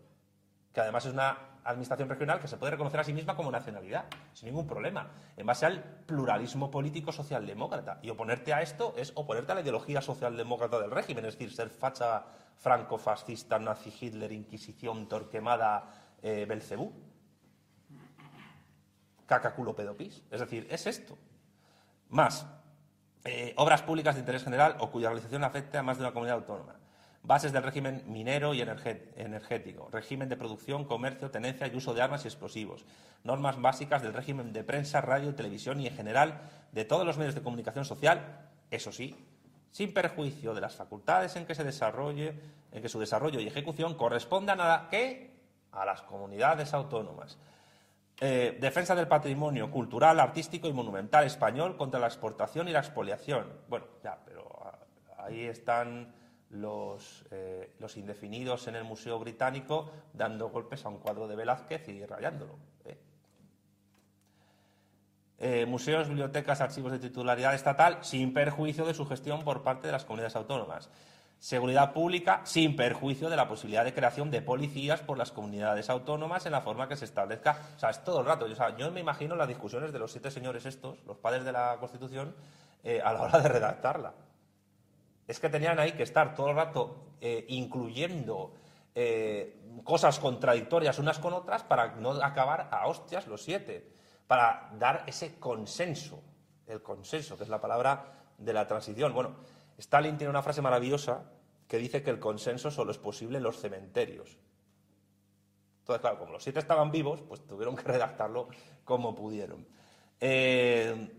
Que 0.72 0.82
además 0.82 1.08
es 1.08 1.14
una 1.14 1.58
administración 1.64 2.10
regional 2.10 2.40
que 2.40 2.48
se 2.48 2.58
puede 2.58 2.74
reconocer 2.74 3.00
a 3.00 3.04
sí 3.04 3.12
misma 3.12 3.36
como 3.36 3.50
nacionalidad, 3.50 4.06
sin 4.34 4.50
ningún 4.50 4.68
problema, 4.68 5.10
en 5.36 5.48
base 5.48 5.66
al 5.66 5.84
pluralismo 6.06 6.70
político 6.70 7.12
socialdemócrata. 7.12 7.98
Y 8.04 8.12
oponerte 8.12 8.54
a 8.54 8.62
esto 8.62 8.94
es 8.96 9.12
oponerte 9.16 9.54
a 9.54 9.56
la 9.56 9.62
ideología 9.62 10.00
socialdemócrata 10.00 10.80
del 10.80 10.92
régimen, 10.92 11.26
es 11.26 11.34
decir, 11.34 11.52
ser 11.52 11.72
facha 11.72 12.24
franco-fascista, 12.58 13.58
nazi, 13.58 13.92
Hitler, 14.00 14.32
Inquisición, 14.32 15.10
Torquemada, 15.10 15.90
eh, 16.22 16.46
Belcebú. 16.48 16.94
Cacaculo 19.26 19.76
pedopis. 19.76 20.24
Es 20.30 20.40
decir, 20.40 20.68
es 20.70 20.86
esto. 20.86 21.18
Más, 22.10 22.46
eh, 23.26 23.54
obras 23.58 23.82
públicas 23.82 24.16
de 24.16 24.22
interés 24.22 24.44
general 24.44 24.78
o 24.80 24.90
cuya 24.90 25.10
realización 25.10 25.44
afecte 25.44 25.78
a 25.78 25.84
más 25.84 25.98
de 25.98 26.04
una 26.04 26.14
comunidad 26.14 26.38
autónoma. 26.38 26.76
Bases 27.24 27.52
del 27.52 27.64
régimen 27.64 28.04
minero 28.08 28.54
y 28.54 28.62
energético. 28.62 29.90
Régimen 29.92 30.30
de 30.30 30.38
producción, 30.38 30.86
comercio, 30.86 31.30
tenencia 31.30 31.68
y 31.68 31.76
uso 31.76 31.94
de 31.94 32.02
armas 32.02 32.24
y 32.24 32.30
explosivos. 32.30 32.86
Normas 33.26 33.60
básicas 33.60 34.02
del 34.02 34.14
régimen 34.14 34.54
de 34.54 34.64
prensa, 34.64 35.02
radio, 35.02 35.36
televisión 35.36 35.82
y 35.82 35.88
en 35.88 35.96
general 35.96 36.40
de 36.72 36.86
todos 36.86 37.06
los 37.06 37.18
medios 37.18 37.36
de 37.36 37.42
comunicación 37.42 37.84
social, 37.84 38.48
eso 38.72 38.94
sí, 38.94 39.14
sin 39.72 39.94
perjuicio 39.94 40.54
de 40.54 40.62
las 40.62 40.76
facultades 40.76 41.36
en 41.36 41.46
que 41.46 41.56
se 41.56 41.66
desarrolle, 41.66 42.40
en 42.72 42.82
que 42.82 42.88
su 42.88 43.00
desarrollo 43.00 43.42
y 43.42 43.48
ejecución 43.48 43.96
correspondan 43.96 44.62
a 44.62 44.88
¿qué? 44.90 45.36
a 45.74 45.86
las 45.86 46.02
comunidades 46.04 46.74
autónomas. 46.74 47.38
Eh, 48.20 48.58
defensa 48.60 48.96
del 48.96 49.08
patrimonio 49.08 49.70
cultural, 49.70 50.20
artístico 50.20 50.68
y 50.68 50.74
monumental 50.74 51.26
español 51.26 51.78
contra 51.78 52.00
la 52.00 52.08
exportación 52.08 52.68
y 52.68 52.72
la 52.72 52.80
expoliación. 52.80 53.46
Bueno, 53.68 53.86
ya, 54.04 54.18
pero 54.26 54.50
ah, 54.64 54.80
ahí 55.20 55.46
están 55.46 56.16
los, 56.50 57.26
eh, 57.30 57.76
los 57.78 57.96
indefinidos 57.96 58.68
en 58.68 58.76
el 58.76 58.84
Museo 58.84 59.20
Británico 59.20 59.92
dando 60.14 60.50
golpes 60.50 60.84
a 60.86 60.90
un 60.90 60.98
cuadro 60.98 61.28
de 61.28 61.36
Velázquez 61.36 61.88
y 61.90 62.04
rayándolo. 62.06 62.58
¿eh? 65.40 65.68
museos, 65.68 66.08
bibliotecas, 66.08 66.62
archivos 66.62 66.92
de 66.92 66.98
titularidad 66.98 67.54
estatal 67.54 68.00
sin 68.02 68.34
perjuicio 68.34 68.86
de 68.86 68.96
su 68.96 69.06
gestión 69.06 69.44
por 69.44 69.62
parte 69.62 69.86
de 69.86 69.94
las 69.94 70.06
comunidades 70.06 70.36
autónomas 70.36 70.90
seguridad 71.40 71.94
pública 71.94 72.42
sin 72.44 72.76
perjuicio 72.76 73.30
de 73.30 73.36
la 73.36 73.48
posibilidad 73.48 73.84
de 73.84 73.94
creación 73.94 74.32
de 74.32 74.42
policías 74.42 75.02
por 75.02 75.18
las 75.18 75.32
comunidades 75.32 75.90
autónomas 75.90 76.46
en 76.46 76.52
la 76.52 76.62
forma 76.62 76.88
que 76.88 76.96
se 76.96 77.06
establezca. 77.06 77.60
O 77.76 77.80
sea, 77.80 77.90
es 77.90 78.04
todo 78.04 78.22
el 78.22 78.26
rato. 78.26 78.48
Yo 78.78 78.92
me 78.92 79.00
imagino 79.00 79.36
las 79.36 79.48
discusiones 79.48 79.94
de 79.94 80.00
los 80.00 80.12
siete 80.12 80.32
señores 80.32 80.66
estos, 80.66 81.04
los 81.06 81.18
padres 81.18 81.46
de 81.46 81.52
la 81.52 81.78
Constitución, 81.80 82.36
eh, 82.84 83.02
a 83.04 83.14
la 83.14 83.22
hora 83.22 83.40
de 83.40 83.50
redactarla. 83.50 84.14
Es 85.28 85.40
que 85.40 85.50
tenían 85.50 85.78
ahí 85.80 85.92
que 85.92 86.04
estar 86.04 86.34
todo 86.34 86.50
el 86.50 86.56
rato 86.56 87.14
eh, 87.20 87.46
incluyendo 87.50 88.54
eh, 88.96 89.62
cosas 89.84 90.20
contradictorias 90.20 90.98
unas 90.98 91.20
con 91.20 91.34
otras 91.34 91.64
para 91.64 91.96
no 91.96 92.12
acabar 92.24 92.70
a 92.72 92.88
hostias 92.88 93.28
los 93.28 93.44
siete, 93.44 93.92
para 94.26 94.70
dar 94.80 95.04
ese 95.06 95.38
consenso, 95.40 96.22
el 96.66 96.82
consenso, 96.82 97.38
que 97.38 97.44
es 97.44 97.50
la 97.50 97.62
palabra 97.62 98.14
de 98.38 98.54
la 98.54 98.68
transición. 98.68 99.14
Bueno, 99.14 99.36
Stalin 99.78 100.18
tiene 100.18 100.30
una 100.30 100.42
frase 100.42 100.62
maravillosa 100.62 101.32
que 101.68 101.78
dice 101.78 102.02
que 102.02 102.10
el 102.10 102.20
consenso 102.20 102.72
solo 102.72 102.92
es 102.92 102.98
posible 102.98 103.38
en 103.38 103.44
los 103.44 103.60
cementerios. 103.60 104.38
Entonces, 105.80 106.02
claro, 106.02 106.20
como 106.20 106.34
los 106.34 106.44
siete 106.44 106.60
estaban 106.60 106.92
vivos, 106.92 107.22
pues 107.22 107.46
tuvieron 107.46 107.76
que 107.76 107.84
redactarlo 107.84 108.50
como 108.84 109.16
pudieron. 109.16 109.68
Eh, 110.20 111.10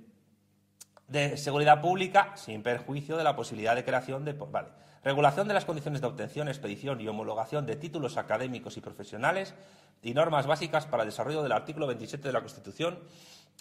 de 1.07 1.37
seguridad 1.37 1.81
pública, 1.81 2.37
sin 2.37 2.63
perjuicio 2.63 3.17
de 3.17 3.25
la 3.25 3.35
posibilidad 3.35 3.75
de 3.75 3.85
creación 3.85 4.25
de. 4.25 4.33
Vale. 4.35 4.69
Regulación 5.03 5.49
de 5.49 5.55
las 5.55 5.65
condiciones 5.65 6.01
de 6.01 6.07
obtención, 6.07 6.49
expedición 6.49 7.01
y 7.01 7.09
homologación 7.09 7.65
de 7.65 7.77
títulos 7.77 8.19
académicos 8.19 8.77
y 8.77 8.81
profesionales 8.81 9.55
y 10.03 10.13
normas 10.13 10.47
básicas 10.47 10.87
para 10.87 11.05
el 11.05 11.09
desarrollo 11.09 11.43
del 11.43 11.53
artículo 11.53 11.87
27 11.87 12.27
de 12.29 12.33
la 12.33 12.41
Constitución 12.41 12.99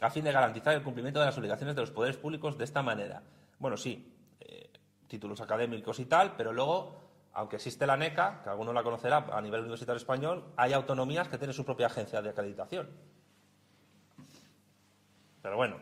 a 0.01 0.09
fin 0.09 0.23
de 0.23 0.31
garantizar 0.31 0.73
el 0.73 0.83
cumplimiento 0.83 1.19
de 1.19 1.27
las 1.27 1.37
obligaciones 1.37 1.75
de 1.75 1.81
los 1.81 1.91
poderes 1.91 2.17
públicos 2.17 2.57
de 2.57 2.65
esta 2.65 2.83
manera. 2.83 3.23
Bueno, 3.59 3.77
sí, 3.77 4.16
títulos 5.07 5.41
académicos 5.41 5.99
y 5.99 6.05
tal, 6.05 6.35
pero 6.35 6.53
luego, 6.53 6.95
aunque 7.33 7.57
existe 7.57 7.87
la 7.87 7.97
NECA, 7.97 8.41
que 8.43 8.49
alguno 8.49 8.73
la 8.73 8.83
conocerá 8.83 9.25
a 9.31 9.41
nivel 9.41 9.61
universitario 9.61 9.97
español, 9.97 10.45
hay 10.57 10.73
autonomías 10.73 11.27
que 11.27 11.37
tienen 11.37 11.53
su 11.53 11.65
propia 11.65 11.87
agencia 11.87 12.21
de 12.21 12.29
acreditación. 12.29 12.89
Pero 15.41 15.55
bueno, 15.55 15.77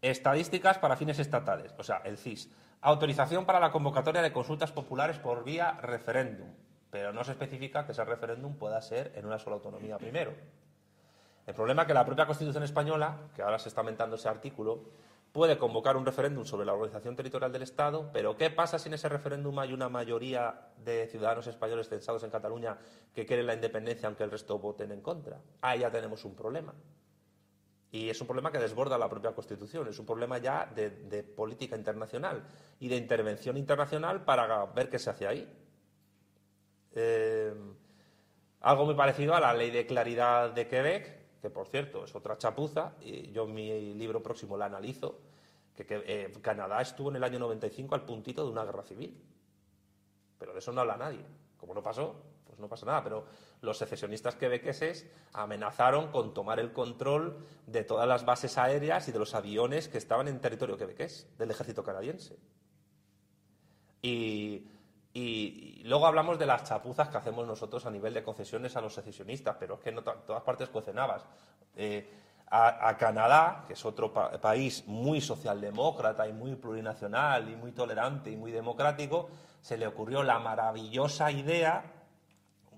estadísticas 0.00 0.78
para 0.78 0.96
fines 0.96 1.18
estatales, 1.18 1.74
o 1.78 1.82
sea, 1.82 1.98
el 2.04 2.18
CIS. 2.18 2.50
Autorización 2.80 3.46
para 3.46 3.60
la 3.60 3.70
convocatoria 3.70 4.22
de 4.22 4.32
consultas 4.32 4.72
populares 4.72 5.18
por 5.18 5.44
vía 5.44 5.72
referéndum, 5.80 6.48
pero 6.90 7.12
no 7.12 7.24
se 7.24 7.32
especifica 7.32 7.86
que 7.86 7.92
ese 7.92 8.04
referéndum 8.04 8.56
pueda 8.56 8.80
ser 8.80 9.12
en 9.16 9.26
una 9.26 9.38
sola 9.38 9.56
autonomía 9.56 9.98
primero. 9.98 10.32
El 11.46 11.54
problema 11.54 11.82
es 11.82 11.88
que 11.88 11.94
la 11.94 12.04
propia 12.04 12.26
Constitución 12.26 12.62
española, 12.62 13.16
que 13.34 13.42
ahora 13.42 13.58
se 13.58 13.68
está 13.68 13.80
aumentando 13.80 14.16
ese 14.16 14.28
artículo, 14.28 14.84
puede 15.34 15.58
convocar 15.58 15.96
un 15.96 16.06
referéndum 16.06 16.44
sobre 16.44 16.64
la 16.64 16.74
organización 16.74 17.16
territorial 17.16 17.50
del 17.50 17.62
Estado, 17.62 18.08
pero 18.12 18.36
¿qué 18.36 18.50
pasa 18.50 18.78
si 18.78 18.88
en 18.88 18.94
ese 18.94 19.08
referéndum 19.08 19.58
hay 19.58 19.72
una 19.72 19.88
mayoría 19.88 20.68
de 20.84 21.08
ciudadanos 21.08 21.48
españoles 21.48 21.88
censados 21.88 22.22
en 22.22 22.30
Cataluña 22.30 22.78
que 23.12 23.26
quieren 23.26 23.48
la 23.48 23.54
independencia 23.54 24.06
aunque 24.06 24.22
el 24.22 24.30
resto 24.30 24.60
voten 24.60 24.92
en 24.92 25.00
contra? 25.00 25.40
Ahí 25.60 25.80
ya 25.80 25.90
tenemos 25.90 26.24
un 26.24 26.36
problema. 26.36 26.72
Y 27.90 28.08
es 28.10 28.20
un 28.20 28.28
problema 28.28 28.52
que 28.52 28.60
desborda 28.60 28.96
la 28.96 29.08
propia 29.08 29.32
Constitución, 29.32 29.88
es 29.88 29.98
un 29.98 30.06
problema 30.06 30.38
ya 30.38 30.66
de, 30.66 31.24
política 31.24 31.76
internacional 31.76 32.44
y 32.78 32.86
de 32.86 32.94
intervención 32.94 33.56
internacional 33.56 34.24
para 34.24 34.66
ver 34.66 34.88
qué 34.88 35.00
se 35.00 35.10
hace 35.10 35.26
ahí. 35.26 35.52
Eh, 36.92 37.52
algo 38.60 38.84
muy 38.84 38.94
parecido 38.94 39.34
a 39.34 39.40
la 39.40 39.52
ley 39.52 39.72
de 39.72 39.84
claridad 39.84 40.50
de 40.52 40.68
Quebec, 40.68 41.23
que 41.44 41.50
por 41.50 41.68
cierto 41.68 42.04
es 42.04 42.14
otra 42.14 42.38
chapuza, 42.38 42.94
y 43.02 43.30
yo 43.30 43.44
en 43.44 43.52
mi 43.52 43.92
libro 43.92 44.22
próximo 44.22 44.56
la 44.56 44.64
analizo, 44.64 45.20
que, 45.76 45.84
eh, 45.90 46.32
Canadá 46.40 46.80
estuvo 46.80 47.10
en 47.10 47.16
el 47.16 47.24
año 47.24 47.38
95 47.38 47.94
al 47.94 48.06
puntito 48.06 48.46
de 48.46 48.50
una 48.50 48.64
guerra 48.64 48.82
civil. 48.82 49.22
Pero 50.38 50.54
de 50.54 50.60
eso 50.60 50.72
no 50.72 50.80
habla 50.80 50.96
nadie. 50.96 51.22
Como 51.58 51.74
no 51.74 51.82
pasó, 51.82 52.16
pues 52.46 52.58
no 52.58 52.66
pasa 52.66 52.86
nada. 52.86 53.04
Pero 53.04 53.26
los 53.60 53.76
secesionistas 53.76 54.36
quebequeses 54.36 55.06
amenazaron 55.34 56.10
con 56.10 56.32
tomar 56.32 56.60
el 56.60 56.72
control 56.72 57.36
de 57.66 57.84
todas 57.84 58.08
las 58.08 58.24
bases 58.24 58.56
aéreas 58.56 59.06
y 59.08 59.12
de 59.12 59.18
los 59.18 59.34
aviones 59.34 59.88
que 59.88 59.98
estaban 59.98 60.28
en 60.28 60.40
territorio 60.40 60.78
quebequés, 60.78 61.28
del 61.36 61.50
ejército 61.50 61.84
canadiense. 61.84 62.38
Y 64.00 64.66
y, 65.16 65.80
luego 65.84 66.06
hablamos 66.06 66.38
de 66.40 66.46
las 66.46 66.64
chapuzas 66.64 67.08
que 67.08 67.16
hacemos 67.16 67.46
nosotros 67.46 67.86
a 67.86 67.90
nivel 67.90 68.12
de 68.12 68.24
concesiones 68.24 68.74
a 68.76 68.80
los 68.80 68.94
secesionistas, 68.94 69.56
pero 69.58 69.76
es 69.76 69.80
que 69.80 69.90
en 69.90 70.02
todas 70.02 70.42
partes 70.42 70.68
cocenabas. 70.68 71.24
Eh, 71.76 72.10
a, 72.50 72.96
Canadá, 72.98 73.64
que 73.66 73.72
es 73.72 73.84
otro 73.84 74.12
país 74.12 74.84
muy 74.86 75.20
socialdemócrata 75.20 76.28
y 76.28 76.32
muy 76.32 76.54
plurinacional 76.54 77.48
y 77.50 77.56
muy 77.56 77.72
tolerante 77.72 78.30
y 78.30 78.36
muy 78.36 78.52
democrático, 78.52 79.28
se 79.60 79.76
le 79.76 79.86
ocurrió 79.86 80.22
la 80.22 80.38
maravillosa 80.38 81.32
idea, 81.32 81.84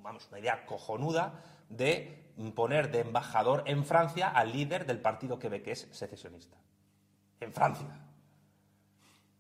vamos, 0.03 0.29
una 0.29 0.39
idea 0.39 0.65
cojonuda, 0.65 1.43
de 1.69 2.33
poner 2.55 2.91
de 2.91 3.01
embajador 3.01 3.65
en 3.67 3.85
Francia 3.85 4.29
al 4.29 4.53
líder 4.53 4.87
del 4.87 5.01
partido 5.01 5.39
quebequés 5.39 5.89
secesionista. 5.91 6.57
En 7.41 7.53
Francia. 7.53 8.06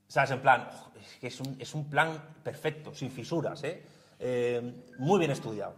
¿Sabes? 0.08 0.30
En 0.30 0.40
plan, 0.40 0.68
es, 1.00 1.18
que 1.18 1.26
es, 1.28 1.40
un, 1.40 1.56
es, 1.58 1.74
un, 1.74 1.90
plan 1.90 2.36
perfecto, 2.42 2.94
sin 2.94 3.10
fisuras, 3.10 3.62
¿eh? 3.64 3.82
eh 4.18 4.84
muy 4.98 5.18
bien 5.18 5.30
estudiado. 5.30 5.74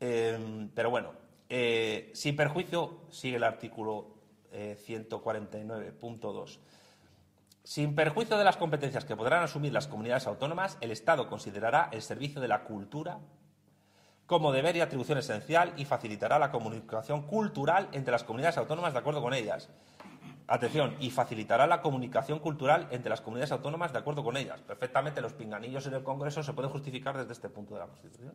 Eh, 0.00 0.68
pero 0.74 0.90
bueno, 0.90 1.12
eh, 1.48 2.10
sin 2.14 2.34
perjuicio, 2.34 3.02
sigue 3.10 3.36
el 3.36 3.44
artículo 3.44 4.08
149.2. 4.52 6.58
Sin 7.64 7.94
perjuicio 7.94 8.36
de 8.36 8.44
las 8.44 8.56
competencias 8.56 9.04
que 9.04 9.16
podrán 9.16 9.44
asumir 9.44 9.72
las 9.72 9.86
comunidades 9.86 10.26
autónomas, 10.26 10.76
el 10.80 10.90
Estado 10.90 11.28
considerará 11.28 11.88
el 11.92 12.02
servicio 12.02 12.40
de 12.40 12.48
la 12.48 12.64
cultura 12.64 13.20
como 14.26 14.50
deber 14.50 14.76
y 14.76 14.80
atribución 14.80 15.18
esencial 15.18 15.72
y 15.76 15.84
facilitará 15.84 16.38
la 16.38 16.50
comunicación 16.50 17.22
cultural 17.22 17.88
entre 17.92 18.12
las 18.12 18.24
comunidades 18.24 18.56
autónomas 18.56 18.92
de 18.92 18.98
acuerdo 18.98 19.22
con 19.22 19.34
ellas. 19.34 19.68
Atención, 20.46 20.96
y 21.00 21.10
facilitará 21.10 21.66
la 21.66 21.80
comunicación 21.80 22.38
cultural 22.38 22.88
entre 22.90 23.10
las 23.10 23.20
comunidades 23.20 23.52
autónomas 23.52 23.92
de 23.92 23.98
acuerdo 23.98 24.24
con 24.24 24.36
ellas. 24.36 24.60
Perfectamente 24.62 25.20
los 25.20 25.32
pinganillos 25.32 25.86
en 25.86 25.94
el 25.94 26.02
Congreso 26.02 26.42
se 26.42 26.52
pueden 26.52 26.70
justificar 26.70 27.16
desde 27.16 27.32
este 27.32 27.48
punto 27.48 27.74
de 27.74 27.80
la 27.80 27.86
Constitución. 27.86 28.34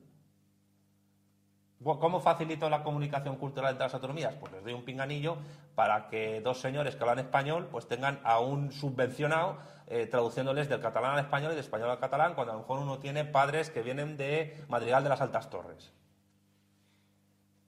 ¿Cómo 1.84 2.20
facilito 2.20 2.70
la 2.72 2.82
comunicación 2.82 3.36
cultural 3.36 3.72
entre 3.72 3.86
las 3.86 3.94
autonomías? 3.94 4.34
Pues 4.36 4.52
les 4.52 4.64
doy 4.64 4.74
un 4.74 4.84
pinganillo 4.84 5.38
para 5.76 6.08
que 6.08 6.42
dos 6.42 6.60
señores 6.60 6.96
que 6.96 7.04
hablan 7.04 7.20
español 7.20 7.68
pues 7.72 7.88
tengan 7.88 8.20
a 8.24 8.40
un 8.40 8.72
subvencionado 8.72 9.58
eh, 9.86 10.08
traduciéndoles 10.08 10.70
del 10.70 10.82
catalán 10.82 11.14
al 11.14 11.20
español 11.20 11.52
y 11.52 11.56
del 11.56 11.64
español 11.64 11.92
al 11.92 12.00
catalán, 12.00 12.34
cuando 12.34 12.54
a 12.54 12.56
lo 12.56 12.62
mejor 12.62 12.80
uno 12.80 12.98
tiene 12.98 13.26
padres 13.26 13.70
que 13.70 13.84
vienen 13.84 14.18
de 14.18 14.66
Madrigal 14.70 15.04
de 15.04 15.10
las 15.10 15.22
Altas 15.22 15.52
Torres. 15.52 15.94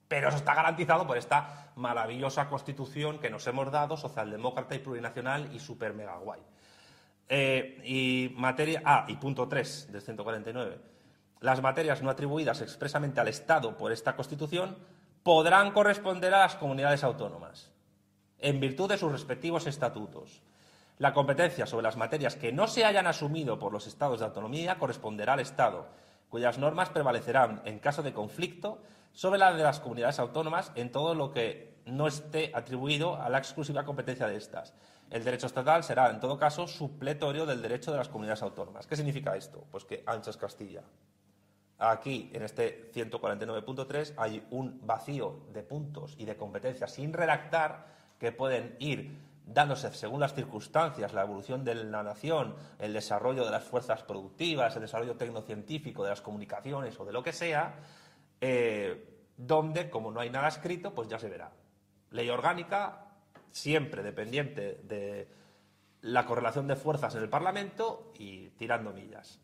Pero 0.10 0.28
eso 0.28 0.38
está 0.38 0.54
garantizado 0.54 1.08
por 1.08 1.18
esta 1.18 1.72
maravillosa 1.78 2.50
constitución 2.50 3.20
que 3.20 3.30
nos 3.30 3.48
hemos 3.48 3.72
dado, 3.72 3.96
socialdemócrata 3.96 4.76
y 4.76 4.80
plurinacional 4.80 5.56
y 5.56 5.60
super 5.60 5.94
mega 5.94 6.18
guay. 6.18 6.42
Eh, 7.30 7.82
y 7.86 8.36
materia. 8.36 8.82
Ah, 8.84 9.06
y 9.08 9.16
punto 9.16 9.48
3 9.48 9.94
del 9.94 10.02
149 10.02 11.00
las 11.42 11.62
materias 11.62 12.02
no 12.02 12.10
atribuidas 12.10 12.62
expresamente 12.62 13.22
al 13.22 13.30
Estado 13.30 13.78
por 13.78 13.92
esta 13.92 14.16
Constitución 14.16 14.78
podrán 15.24 15.72
corresponder 15.72 16.34
a 16.34 16.40
las 16.40 16.56
comunidades 16.56 17.04
autónomas, 17.04 17.72
en 18.40 18.60
virtud 18.60 18.90
de 18.90 18.98
sus 18.98 19.12
respectivos 19.12 19.68
estatutos. 19.68 20.42
La 20.98 21.14
competencia 21.14 21.66
sobre 21.66 21.84
las 21.84 21.96
materias 21.96 22.36
que 22.36 22.52
no 22.52 22.68
se 22.68 22.84
hayan 22.84 23.08
asumido 23.08 23.58
por 23.58 23.72
los 23.72 23.88
estados 23.88 24.20
de 24.20 24.26
autonomía 24.26 24.78
corresponderá 24.78 25.34
al 25.34 25.40
Estado, 25.40 25.88
cuyas 26.30 26.58
normas 26.58 26.90
prevalecerán, 26.90 27.62
en 27.64 27.80
caso 27.80 28.04
de 28.04 28.14
conflicto, 28.14 28.82
sobre 29.14 29.40
las 29.40 29.56
de 29.58 29.64
las 29.64 29.80
comunidades 29.80 30.20
autónomas 30.20 30.72
en 30.76 30.92
todo 30.92 31.16
lo 31.16 31.32
que 31.32 31.80
no 31.86 32.08
esté 32.08 32.52
atribuido 32.54 33.16
a 33.22 33.30
la 33.30 33.40
exclusiva 33.40 33.84
competencia 33.84 34.28
de 34.28 34.38
estas. 34.38 34.74
El 35.10 35.24
derecho 35.24 35.48
estatal 35.48 35.84
será, 35.84 36.10
en 36.12 36.20
todo 36.20 36.38
caso, 36.38 36.68
supletorio 36.68 37.46
del 37.46 37.62
derecho 37.62 37.92
de 37.92 37.98
las 37.98 38.10
comunidades 38.10 38.44
autónomas. 38.44 38.86
¿Qué 38.86 38.96
significa 38.96 39.36
esto? 39.36 39.66
Pues 39.72 39.86
que 39.86 40.04
ancha 40.06 40.30
es 40.30 40.38
Castilla. 40.38 40.84
Aquí, 41.80 42.30
en 42.34 42.44
este 42.44 42.92
149.3, 42.94 44.14
hay 44.18 44.46
un 44.52 44.86
vacío 44.86 45.46
de 45.54 45.64
puntos 45.64 46.16
y 46.18 46.26
de 46.26 46.36
competencias 46.36 46.92
sin 46.92 47.14
redactar 47.14 47.88
que 48.20 48.32
pueden 48.32 48.76
ir 48.80 49.18
dándose 49.46 49.92
según 49.94 50.20
las 50.20 50.36
circunstancias, 50.36 51.14
la 51.14 51.24
evolución 51.24 51.64
de 51.64 51.76
la 51.76 52.04
nación, 52.04 52.56
el 52.78 52.94
desarrollo 52.94 53.46
de 53.46 53.52
las 53.52 53.64
fuerzas 53.64 54.04
productivas, 54.04 54.76
el 54.76 54.84
desarrollo 54.84 55.16
tecnocientífico 55.16 56.04
de 56.04 56.12
las 56.12 56.22
comunicaciones 56.22 57.00
o 57.00 57.06
de 57.06 57.14
lo 57.14 57.24
que 57.24 57.34
sea, 57.34 57.76
eh, 58.42 59.06
donde, 59.38 59.90
como 59.90 60.12
no 60.12 60.20
hay 60.20 60.30
nada 60.30 60.48
escrito, 60.48 60.94
pues 60.94 61.08
ya 61.08 61.20
se 61.20 61.30
verá. 61.30 61.52
Ley 62.12 62.30
orgánica, 62.30 63.08
siempre 63.52 64.04
dependiente 64.04 64.82
de 64.84 65.28
la 66.02 66.26
correlación 66.26 66.68
de 66.68 66.76
fuerzas 66.76 67.16
en 67.16 67.22
el 67.22 67.30
Parlamento 67.30 68.12
y 68.18 68.50
tirando 68.52 68.92
millas. 68.92 69.40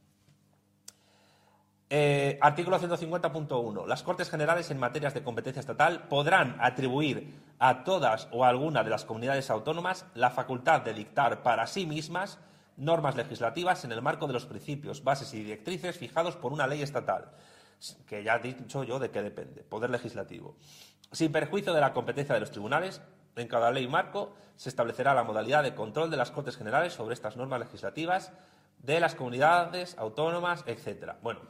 Eh, 1.90 2.40
artículo 2.42 2.80
150.1. 2.80 3.86
Las 3.86 4.02
Cortes 4.02 4.30
Generales 4.30 4.72
en 4.72 4.80
materias 4.80 5.14
de 5.14 5.24
competencia 5.24 5.60
estatal 5.60 6.08
podrán 6.08 6.58
atribuir 6.60 7.36
a 7.60 7.84
todas 7.84 8.28
o 8.32 8.44
alguna 8.44 8.84
de 8.84 8.90
las 8.90 9.06
comunidades 9.06 9.52
autónomas 9.52 10.06
la 10.16 10.32
facultad 10.32 10.82
de 10.82 10.94
dictar 10.94 11.44
para 11.44 11.68
sí 11.68 11.86
mismas 11.86 12.40
normas 12.78 13.16
legislativas 13.16 13.86
en 13.86 13.92
el 13.92 14.02
marco 14.02 14.28
de 14.28 14.34
los 14.34 14.46
principios, 14.46 15.04
bases 15.04 15.34
y 15.34 15.44
directrices 15.44 15.98
fijados 15.98 16.36
por 16.36 16.52
una 16.52 16.68
ley 16.68 16.82
estatal, 16.82 17.32
que 18.08 18.24
ya 18.24 18.36
he 18.36 18.54
dicho 18.54 18.84
yo 18.84 19.00
de 19.00 19.12
qué 19.12 19.22
depende, 19.22 19.64
poder 19.64 19.90
legislativo. 19.90 20.56
Sin 21.12 21.32
perjuicio 21.32 21.74
de 21.74 21.82
la 21.82 21.94
competencia 21.94 22.34
de 22.34 22.42
los 22.42 22.52
tribunales, 22.52 23.02
en 23.36 23.48
cada 23.48 23.72
ley 23.72 23.88
marco 23.88 24.34
se 24.56 24.70
establecerá 24.70 25.14
la 25.14 25.24
modalidad 25.24 25.64
de 25.64 25.76
control 25.76 26.10
de 26.10 26.18
las 26.18 26.32
Cortes 26.32 26.58
Generales 26.58 26.94
sobre 26.94 27.14
estas 27.14 27.38
normas 27.38 27.60
legislativas 27.60 28.32
de 28.80 29.00
las 29.00 29.16
comunidades 29.16 29.98
autónomas, 29.98 30.64
etcétera. 30.68 31.18
Bueno, 31.22 31.42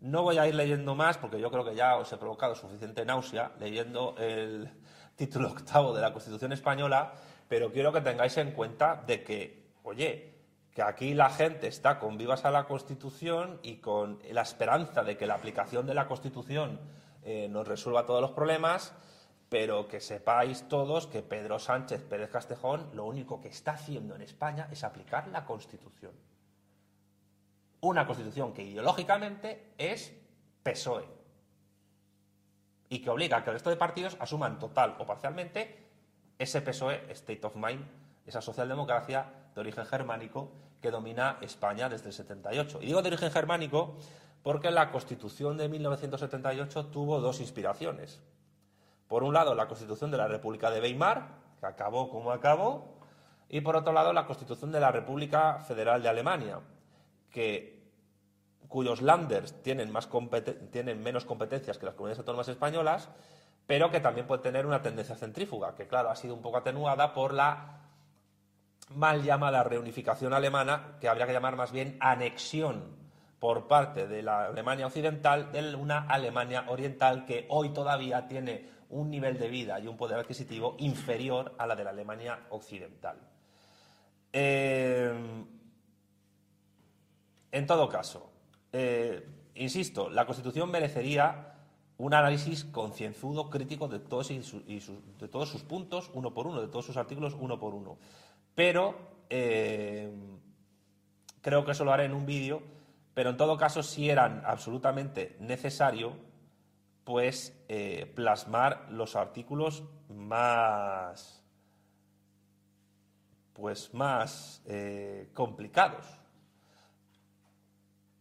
no 0.00 0.22
voy 0.22 0.38
a 0.38 0.46
ir 0.46 0.54
leyendo 0.54 0.94
más 0.94 1.18
porque 1.18 1.40
yo 1.40 1.50
creo 1.50 1.64
que 1.64 1.74
ya 1.74 1.96
os 1.96 2.12
he 2.12 2.16
provocado 2.16 2.54
suficiente 2.54 3.04
náusea 3.04 3.52
leyendo 3.58 4.14
el 4.18 4.70
título 5.16 5.48
octavo 5.48 5.94
de 5.94 6.00
la 6.00 6.12
Constitución 6.12 6.52
española, 6.52 7.12
pero 7.48 7.72
quiero 7.72 7.92
que 7.92 8.00
tengáis 8.00 8.36
en 8.36 8.52
cuenta 8.52 9.02
de 9.06 9.24
que, 9.24 9.72
oye, 9.82 10.37
que 10.78 10.84
aquí 10.84 11.12
la 11.12 11.28
gente 11.28 11.66
está 11.66 11.98
con 11.98 12.16
vivas 12.16 12.44
a 12.44 12.52
la 12.52 12.68
Constitución 12.68 13.58
y 13.64 13.78
con 13.78 14.20
la 14.30 14.42
esperanza 14.42 15.02
de 15.02 15.16
que 15.16 15.26
la 15.26 15.34
aplicación 15.34 15.88
de 15.88 15.92
la 15.92 16.06
Constitución 16.06 16.78
eh, 17.24 17.48
nos 17.50 17.66
resuelva 17.66 18.06
todos 18.06 18.20
los 18.20 18.30
problemas, 18.30 18.94
pero 19.48 19.88
que 19.88 19.98
sepáis 19.98 20.68
todos 20.68 21.08
que 21.08 21.20
Pedro 21.24 21.58
Sánchez 21.58 22.04
Pérez 22.04 22.30
Castejón 22.30 22.90
lo 22.92 23.06
único 23.06 23.40
que 23.40 23.48
está 23.48 23.72
haciendo 23.72 24.14
en 24.14 24.22
España 24.22 24.68
es 24.70 24.84
aplicar 24.84 25.26
la 25.26 25.44
Constitución. 25.44 26.12
Una 27.80 28.06
constitución 28.06 28.54
que 28.54 28.62
ideológicamente 28.62 29.72
es 29.78 30.14
PSOE 30.62 31.08
y 32.88 33.00
que 33.00 33.10
obliga 33.10 33.38
a 33.38 33.42
que 33.42 33.50
el 33.50 33.54
resto 33.54 33.70
de 33.70 33.76
partidos 33.76 34.16
asuman 34.20 34.60
total 34.60 34.94
o 35.00 35.04
parcialmente 35.04 35.88
ese 36.38 36.60
PSOE, 36.62 37.10
State 37.10 37.44
of 37.44 37.56
Mind, 37.56 37.84
esa 38.26 38.40
socialdemocracia 38.40 39.26
de 39.56 39.60
origen 39.60 39.84
germánico 39.84 40.52
que 40.80 40.90
domina 40.90 41.38
España 41.40 41.88
desde 41.88 42.08
el 42.08 42.12
78. 42.12 42.78
Y 42.82 42.86
digo 42.86 43.02
de 43.02 43.08
origen 43.08 43.30
germánico 43.30 43.96
porque 44.42 44.70
la 44.70 44.90
Constitución 44.90 45.56
de 45.56 45.68
1978 45.68 46.86
tuvo 46.86 47.20
dos 47.20 47.40
inspiraciones. 47.40 48.22
Por 49.08 49.22
un 49.22 49.34
lado, 49.34 49.54
la 49.54 49.66
Constitución 49.66 50.10
de 50.10 50.18
la 50.18 50.28
República 50.28 50.70
de 50.70 50.80
Weimar, 50.80 51.28
que 51.58 51.66
acabó 51.66 52.08
como 52.08 52.30
acabó, 52.30 52.98
y 53.48 53.60
por 53.62 53.76
otro 53.76 53.92
lado, 53.92 54.12
la 54.12 54.26
Constitución 54.26 54.70
de 54.70 54.80
la 54.80 54.92
República 54.92 55.58
Federal 55.60 56.02
de 56.02 56.08
Alemania, 56.08 56.60
que, 57.30 57.90
cuyos 58.68 59.00
landers 59.00 59.62
tienen, 59.62 59.90
menos 59.90 61.24
competencias 61.24 61.78
que 61.78 61.86
las 61.86 61.94
comunidades 61.94 62.18
autónomas 62.18 62.48
españolas, 62.48 63.08
pero 63.66 63.90
que 63.90 64.00
también 64.00 64.26
puede 64.26 64.42
tener 64.42 64.66
una 64.66 64.82
tendencia 64.82 65.16
centrífuga, 65.16 65.74
que 65.74 65.86
claro, 65.86 66.10
ha 66.10 66.16
sido 66.16 66.34
un 66.34 66.42
poco 66.42 66.58
atenuada 66.58 67.14
por 67.14 67.32
la 67.32 67.87
mal 68.94 69.22
llamada 69.22 69.64
reunificación 69.64 70.32
alemana, 70.32 70.96
que 71.00 71.08
habría 71.08 71.26
que 71.26 71.32
llamar 71.32 71.56
más 71.56 71.72
bien 71.72 71.96
anexión 72.00 72.96
por 73.38 73.68
parte 73.68 74.08
de 74.08 74.22
la 74.22 74.46
Alemania 74.46 74.86
occidental 74.86 75.52
de 75.52 75.74
una 75.74 76.06
Alemania 76.08 76.64
oriental 76.68 77.24
que 77.24 77.46
hoy 77.50 77.70
todavía 77.70 78.26
tiene 78.26 78.66
un 78.90 79.10
nivel 79.10 79.38
de 79.38 79.48
vida 79.48 79.78
y 79.78 79.86
un 79.86 79.96
poder 79.96 80.18
adquisitivo 80.18 80.76
inferior 80.78 81.54
a 81.58 81.66
la 81.66 81.76
de 81.76 81.84
la 81.84 81.90
Alemania 81.90 82.46
occidental. 82.50 83.16
Eh, 84.32 85.44
en 87.50 87.66
todo 87.66 87.88
caso, 87.88 88.30
eh, 88.72 89.26
insisto, 89.54 90.10
la 90.10 90.26
Constitución 90.26 90.70
merecería 90.70 91.54
un 91.98 92.14
análisis 92.14 92.64
concienzudo, 92.64 93.50
crítico 93.50 93.88
de 93.88 93.98
todos 93.98 94.28
sus 95.48 95.62
puntos, 95.62 96.10
uno 96.14 96.32
por 96.32 96.46
uno, 96.46 96.60
de 96.60 96.68
todos 96.68 96.86
sus 96.86 96.96
artículos, 96.96 97.34
uno 97.38 97.58
por 97.58 97.74
uno. 97.74 97.98
Pero 98.58 98.96
eh, 99.30 100.10
creo 101.40 101.64
que 101.64 101.70
eso 101.70 101.84
lo 101.84 101.92
haré 101.92 102.06
en 102.06 102.12
un 102.12 102.26
vídeo, 102.26 102.60
pero 103.14 103.30
en 103.30 103.36
todo 103.36 103.56
caso 103.56 103.84
si 103.84 104.10
era 104.10 104.42
absolutamente 104.44 105.36
necesario 105.38 106.16
pues 107.04 107.56
eh, 107.68 108.12
plasmar 108.16 108.88
los 108.90 109.14
artículos 109.14 109.84
más 110.08 111.44
pues 113.52 113.94
más 113.94 114.60
complicados 115.34 116.18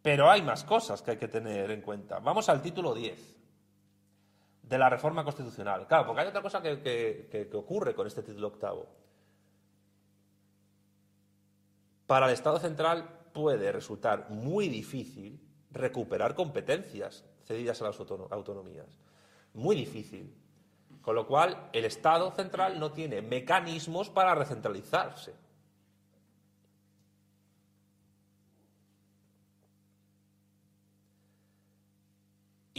pero 0.04 0.30
hay 0.30 0.44
más 0.44 0.64
cosas 0.64 1.02
que 1.02 1.12
hay 1.12 1.18
que 1.18 1.28
tener 1.28 1.70
en 1.72 1.82
cuenta. 1.82 2.20
Vamos 2.20 2.48
al 2.48 2.62
título 2.62 2.94
10 2.94 3.36
de 4.64 4.78
la 4.78 4.90
reforma 4.90 5.24
constitucional. 5.24 5.86
Claro, 5.86 6.06
porque 6.06 6.22
hay 6.22 6.28
otra 6.28 6.42
cosa 6.42 6.62
que, 6.62 7.50
ocurre 7.54 7.94
con 7.94 8.08
este 8.08 8.24
título 8.24 8.48
octavo. 8.48 8.88
Para 12.08 12.28
el 12.28 12.34
Estado 12.34 12.58
central 12.58 13.08
puede 13.34 13.72
resultar 13.72 14.30
muy 14.30 14.70
difícil 14.70 15.40
recuperar 15.72 16.34
competencias 16.34 17.26
cedidas 17.46 17.82
a 17.82 17.86
las 17.86 18.00
autonomías. 18.00 18.88
Muy 19.54 19.76
difícil. 19.76 20.34
Con 21.02 21.16
lo 21.16 21.28
cual, 21.28 21.70
el 21.74 21.86
Estado 21.86 22.32
central 22.32 22.80
no 22.80 22.92
tiene 22.92 23.22
mecanismos 23.22 24.10
para 24.10 24.34
recentralizarse. 24.34 25.36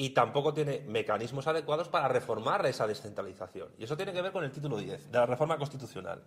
y 0.01 0.11
tampoco 0.11 0.55
tiene 0.55 0.79
mecanismos 0.87 1.49
adecuados 1.49 1.89
para 1.89 2.07
reformar 2.07 2.65
esa 2.67 2.87
descentralización. 2.87 3.71
Y 3.79 3.83
eso 3.83 3.97
tiene 3.97 4.13
que 4.13 4.23
ver 4.23 4.31
con 4.31 4.45
el 4.45 4.53
título 4.53 4.79
10 4.79 5.11
de 5.11 5.19
la 5.19 5.27
reforma 5.27 5.59
constitucional. 5.59 6.23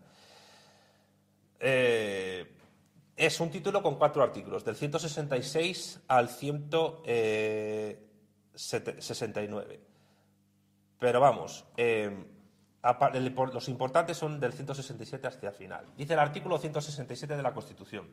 Eh, 1.57 2.60
es 3.25 3.39
un 3.39 3.49
título 3.51 3.81
con 3.83 3.95
cuatro 3.95 4.23
artículos, 4.23 4.65
del 4.65 4.75
166 4.75 6.01
al 6.07 6.29
170. 6.29 8.11
69. 8.53 9.79
Pero 10.99 11.19
vamos, 11.19 11.65
eh, 11.77 12.25
los 13.53 13.69
importantes 13.69 14.17
son 14.17 14.39
del 14.39 14.53
167 14.53 15.27
hasta 15.27 15.47
el 15.47 15.53
final. 15.53 15.85
Dice 15.95 16.13
el 16.13 16.19
artículo 16.19 16.57
167 16.57 17.35
de 17.35 17.43
la 17.43 17.53
Constitución. 17.53 18.09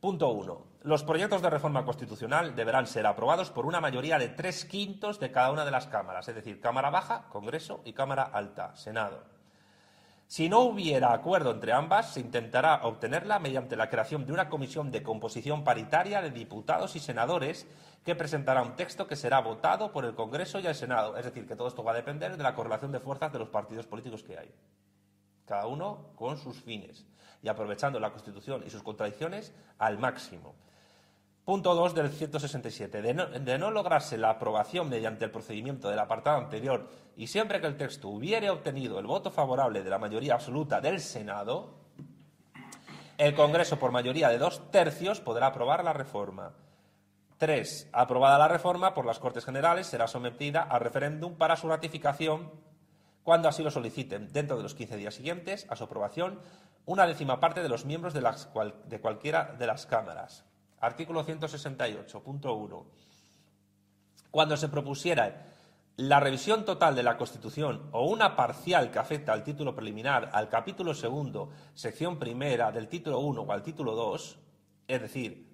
Punto 0.00 0.28
1. 0.28 0.66
Los 0.82 1.02
proyectos 1.02 1.42
de 1.42 1.50
reforma 1.50 1.84
constitucional 1.84 2.54
deberán 2.54 2.86
ser 2.86 3.06
aprobados 3.06 3.50
por 3.50 3.66
una 3.66 3.80
mayoría 3.80 4.18
de 4.18 4.28
tres 4.28 4.64
quintos 4.64 5.18
de 5.18 5.32
cada 5.32 5.50
una 5.50 5.64
de 5.64 5.72
las 5.72 5.88
cámaras, 5.88 6.28
es 6.28 6.36
decir, 6.36 6.60
Cámara 6.60 6.90
Baja, 6.90 7.28
Congreso 7.30 7.82
y 7.84 7.94
Cámara 7.94 8.22
Alta, 8.22 8.76
Senado. 8.76 9.37
Si 10.28 10.50
no 10.50 10.60
hubiera 10.60 11.14
acuerdo 11.14 11.52
entre 11.52 11.72
ambas, 11.72 12.12
se 12.12 12.20
intentará 12.20 12.82
obtenerla 12.82 13.38
mediante 13.38 13.76
la 13.76 13.88
creación 13.88 14.26
de 14.26 14.34
una 14.34 14.50
comisión 14.50 14.90
de 14.90 15.02
composición 15.02 15.64
paritaria 15.64 16.20
de 16.20 16.30
diputados 16.30 16.96
y 16.96 17.00
senadores 17.00 17.66
que 18.04 18.14
presentará 18.14 18.60
un 18.60 18.76
texto 18.76 19.06
que 19.06 19.16
será 19.16 19.40
votado 19.40 19.90
por 19.90 20.04
el 20.04 20.14
Congreso 20.14 20.60
y 20.60 20.66
el 20.66 20.74
Senado. 20.74 21.16
Es 21.16 21.24
decir, 21.24 21.48
que 21.48 21.56
todo 21.56 21.68
esto 21.68 21.82
va 21.82 21.92
a 21.92 21.96
depender 21.96 22.36
de 22.36 22.42
la 22.42 22.54
correlación 22.54 22.92
de 22.92 23.00
fuerzas 23.00 23.32
de 23.32 23.38
los 23.38 23.48
partidos 23.48 23.86
políticos 23.86 24.22
que 24.22 24.36
hay. 24.38 24.54
Cada 25.46 25.66
uno 25.66 26.10
con 26.14 26.36
sus 26.36 26.60
fines 26.60 27.06
y 27.42 27.48
aprovechando 27.48 27.98
la 27.98 28.10
Constitución 28.10 28.62
y 28.66 28.68
sus 28.68 28.82
contradicciones 28.82 29.54
al 29.78 29.96
máximo. 29.96 30.54
Punto 31.48 31.74
2 31.74 31.94
del 31.94 32.10
167. 32.10 33.00
De 33.00 33.14
no, 33.14 33.24
de 33.24 33.58
no, 33.58 33.70
lograrse 33.70 34.18
la 34.18 34.28
aprobación 34.28 34.90
mediante 34.90 35.24
el 35.24 35.30
procedimiento 35.30 35.88
del 35.88 35.98
apartado 35.98 36.36
anterior 36.36 36.90
y 37.16 37.28
siempre 37.28 37.58
que 37.58 37.66
el 37.66 37.78
texto 37.78 38.10
hubiere 38.10 38.50
obtenido 38.50 38.98
el 38.98 39.06
voto 39.06 39.30
favorable 39.30 39.82
de 39.82 39.88
la 39.88 39.98
mayoría 39.98 40.34
absoluta 40.34 40.82
del 40.82 41.00
Senado, 41.00 41.72
el 43.16 43.34
Congreso, 43.34 43.78
por 43.78 43.92
mayoría 43.92 44.28
de 44.28 44.36
dos 44.36 44.70
tercios, 44.70 45.22
podrá 45.22 45.46
aprobar 45.46 45.82
la 45.84 45.94
reforma. 45.94 46.52
3. 47.38 47.88
Aprobada 47.94 48.36
la 48.36 48.48
reforma 48.48 48.92
por 48.92 49.06
las 49.06 49.18
Cortes 49.18 49.46
Generales, 49.46 49.86
será 49.86 50.06
sometida 50.06 50.64
a 50.64 50.78
referéndum 50.78 51.36
para 51.36 51.56
su 51.56 51.66
ratificación 51.66 52.52
cuando 53.22 53.48
así 53.48 53.62
lo 53.62 53.70
soliciten, 53.70 54.30
dentro 54.34 54.58
de 54.58 54.64
los 54.64 54.74
15 54.74 54.98
días 54.98 55.14
siguientes 55.14 55.66
a 55.70 55.76
su 55.76 55.84
aprobación, 55.84 56.40
una 56.84 57.06
décima 57.06 57.40
parte 57.40 57.62
de 57.62 57.70
los 57.70 57.86
miembros 57.86 58.12
de, 58.12 59.00
cualquiera 59.00 59.56
de 59.58 59.66
las 59.66 59.86
cámaras. 59.86 60.44
Artículo 60.80 61.24
168.1. 61.24 62.84
Cuando 64.30 64.56
se 64.56 64.68
propusiera 64.68 65.46
la 65.96 66.20
revisión 66.20 66.64
total 66.64 66.94
de 66.94 67.02
la 67.02 67.16
Constitución 67.16 67.88
o 67.90 68.06
una 68.06 68.36
parcial 68.36 68.90
que 68.90 69.00
afecta 69.00 69.32
al 69.32 69.42
título 69.42 69.74
preliminar, 69.74 70.30
al 70.32 70.48
capítulo 70.48 70.94
segundo, 70.94 71.50
sección 71.74 72.18
primera, 72.18 72.70
del 72.70 72.88
título 72.88 73.18
1 73.18 73.42
o 73.42 73.52
al 73.52 73.62
título 73.62 73.96
2, 73.96 74.38
es 74.86 75.00
decir, 75.00 75.48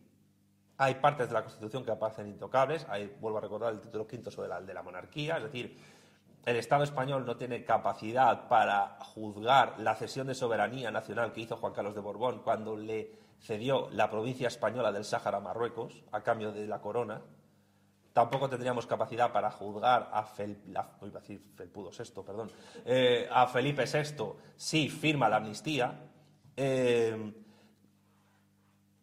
hay 0.77 0.97
partes 0.97 1.29
de 1.29 1.35
la 1.35 1.43
Constitución 1.43 1.85
que 1.85 1.93
aparecen 1.93 2.29
intocables, 2.29 2.87
hay, 2.91 3.16
vuelvo 3.20 3.39
a 3.39 3.41
recordar 3.41 3.72
el 3.72 3.81
título 3.81 4.07
quinto 4.07 4.31
sobre 4.31 4.53
de 4.66 4.75
la 4.75 4.83
monarquía, 4.83 5.39
es 5.39 5.45
decir, 5.45 5.79
el 6.45 6.57
Estado 6.57 6.85
español 6.85 7.25
no 7.25 7.39
tiene 7.39 7.64
capacidad 7.64 8.47
para 8.49 8.99
juzgar 9.01 9.77
la 9.79 9.95
cesión 9.95 10.27
de 10.27 10.35
soberanía 10.35 10.91
nacional 10.91 11.33
que 11.33 11.41
hizo 11.41 11.57
Juan 11.57 11.72
Carlos 11.72 11.95
de 11.95 12.03
Borbón 12.03 12.43
cuando 12.43 12.77
le 12.77 13.24
cedió 13.45 13.88
la 13.90 14.11
provincia 14.11 14.49
española 14.49 14.90
del 14.90 15.05
Sáhara 15.05 15.36
a 15.36 15.40
Marruecos 15.40 16.03
a 16.12 16.22
cambio 16.22 16.51
de 16.51 16.66
la 16.66 16.80
corona. 16.80 17.20
Tampoco 18.14 18.49
tendríamos 18.49 18.86
capacidad 18.86 19.32
para 19.32 19.51
juzgar 19.51 20.09
a, 20.12 20.24
perdón, 22.24 22.51
eh, 22.86 23.28
a 23.30 23.47
Felipe 23.47 23.84
VI 23.84 24.32
si 24.57 24.88
firma 24.88 25.28
la 25.28 25.36
amnistía. 25.36 26.01
Eh, 26.57 27.34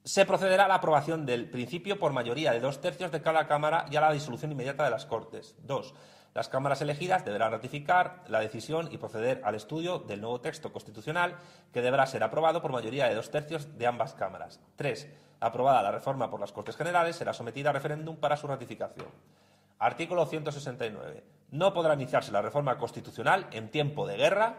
se 0.04 0.26
procederá 0.26 0.66
a 0.66 0.68
la 0.68 0.76
aprobación 0.76 1.26
del 1.26 1.48
principio 1.50 2.00
por 2.00 2.12
mayoría 2.12 2.52
de 2.52 2.60
dos 2.60 2.82
tercios 2.82 3.12
de 3.12 3.22
cada 3.22 3.46
Cámara 3.46 3.86
y 3.92 3.96
a 3.96 4.02
la 4.02 4.12
disolución 4.12 4.52
inmediata 4.52 4.86
de 4.86 4.90
las 4.90 5.06
Cortes. 5.06 5.56
Dos, 5.60 5.94
las 6.34 6.48
cámaras 6.48 6.82
elegidas 6.82 7.26
deberán 7.26 7.52
ratificar 7.52 8.24
la 8.28 8.40
decisión 8.40 8.88
y 8.92 8.98
proceder 8.98 9.42
al 9.44 9.56
estudio 9.56 10.00
del 10.00 10.22
nuevo 10.22 10.40
texto 10.40 10.72
constitucional 10.72 11.36
que 11.74 11.82
deberá 11.82 12.06
ser 12.06 12.24
aprobado 12.24 12.62
por 12.62 12.72
mayoría 12.72 13.08
de 13.08 13.16
dos 13.16 13.32
tercios 13.32 13.78
de 13.78 13.88
ambas 13.88 14.14
cámaras. 14.14 14.62
Tres, 14.76 15.10
aprobada 15.42 15.84
la 15.84 15.92
reforma 15.92 16.30
por 16.30 16.40
las 16.40 16.54
Cortes 16.54 16.78
Generales, 16.78 17.18
será 17.18 17.34
sometida 17.34 17.70
a 17.70 17.74
referéndum 17.74 18.16
para 18.16 18.38
su 18.38 18.48
ratificación. 18.48 19.08
Artículo 19.80 20.26
169. 20.26 21.24
No 21.52 21.74
podrá 21.74 21.96
iniciarse 21.96 22.32
la 22.32 22.42
reforma 22.42 22.78
constitucional 22.78 23.48
en 23.52 23.70
tiempo 23.70 24.08
de 24.08 24.16
guerra 24.16 24.56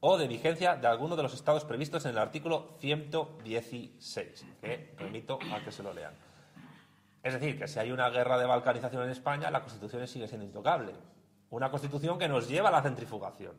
o 0.00 0.18
de 0.18 0.26
vigencia 0.26 0.74
de 0.74 0.88
alguno 0.88 1.14
de 1.14 1.22
los 1.22 1.34
estados 1.34 1.64
previstos 1.64 2.04
en 2.04 2.12
el 2.12 2.18
artículo 2.18 2.74
116, 2.80 4.46
que 4.60 4.94
remito 4.98 5.38
a 5.54 5.60
que 5.60 5.70
se 5.70 5.84
lo 5.84 5.92
lean. 5.92 6.14
Es 7.22 7.34
decir, 7.34 7.58
que 7.58 7.68
si 7.68 7.78
hay 7.78 7.92
una 7.92 8.10
guerra 8.10 8.38
de 8.38 8.46
balcanización 8.46 9.04
en 9.04 9.10
España, 9.10 9.50
la 9.50 9.60
Constitución 9.60 10.06
sigue 10.08 10.26
siendo 10.26 10.44
intocable. 10.44 10.92
Una 11.50 11.70
Constitución 11.70 12.18
que 12.18 12.28
nos 12.28 12.48
lleva 12.48 12.68
a 12.68 12.72
la 12.72 12.82
centrifugación. 12.82 13.56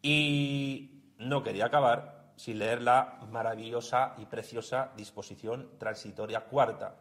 Y 0.00 1.14
no 1.18 1.42
quería 1.42 1.66
acabar 1.66 2.32
sin 2.36 2.58
leer 2.58 2.82
la 2.82 3.18
maravillosa 3.30 4.14
y 4.18 4.24
preciosa 4.24 4.90
disposición 4.96 5.70
transitoria 5.78 6.40
cuarta. 6.40 6.96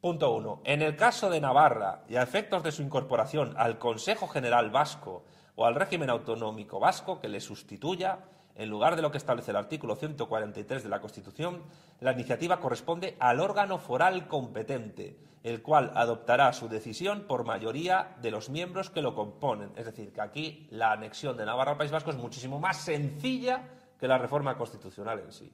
Punto 0.00 0.34
uno. 0.34 0.60
En 0.64 0.82
el 0.82 0.96
caso 0.96 1.30
de 1.30 1.40
Navarra 1.40 2.02
y 2.08 2.16
a 2.16 2.22
efectos 2.22 2.62
de 2.62 2.72
su 2.72 2.82
incorporación 2.82 3.54
al 3.56 3.78
Consejo 3.78 4.26
General 4.26 4.70
Vasco 4.70 5.24
o 5.56 5.64
al 5.64 5.74
régimen 5.74 6.10
autonómico 6.10 6.80
vasco 6.80 7.20
que 7.20 7.28
le 7.28 7.40
sustituya, 7.40 8.18
en 8.56 8.70
lugar 8.70 8.96
de 8.96 9.02
lo 9.02 9.10
que 9.10 9.18
establece 9.18 9.50
el 9.50 9.56
artículo 9.56 9.96
143 9.96 10.82
de 10.82 10.88
la 10.88 11.00
Constitución, 11.00 11.62
la 12.00 12.12
iniciativa 12.12 12.60
corresponde 12.60 13.16
al 13.18 13.40
órgano 13.40 13.78
foral 13.78 14.28
competente, 14.28 15.18
el 15.42 15.60
cual 15.60 15.92
adoptará 15.94 16.52
su 16.52 16.68
decisión 16.68 17.26
por 17.26 17.44
mayoría 17.44 18.16
de 18.22 18.30
los 18.30 18.50
miembros 18.50 18.90
que 18.90 19.02
lo 19.02 19.14
componen. 19.14 19.72
Es 19.76 19.86
decir, 19.86 20.12
que 20.12 20.20
aquí 20.20 20.68
la 20.70 20.92
anexión 20.92 21.36
de 21.36 21.44
Navarra 21.44 21.72
al 21.72 21.78
País 21.78 21.90
Vasco 21.90 22.10
es 22.10 22.16
muchísimo 22.16 22.60
más 22.60 22.78
sencilla 22.78 23.62
que 23.98 24.08
la 24.08 24.18
reforma 24.18 24.56
constitucional 24.56 25.20
en 25.20 25.32
sí. 25.32 25.52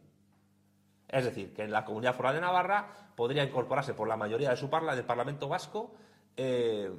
Es 1.09 1.25
decir, 1.25 1.53
que 1.53 1.65
en 1.65 1.73
la 1.73 1.85
Comunidad 1.85 2.15
Foral 2.15 2.35
de 2.35 2.41
Navarra 2.41 2.89
podría 3.17 3.43
incorporarse 3.43 3.95
por 3.95 4.07
la 4.07 4.17
mayoría 4.17 4.51
de 4.51 4.57
su 4.57 4.71
parla 4.71 4.95
del 4.95 5.05
Parlamento 5.05 5.49
Vasco 5.49 5.95
eh, 6.37 6.91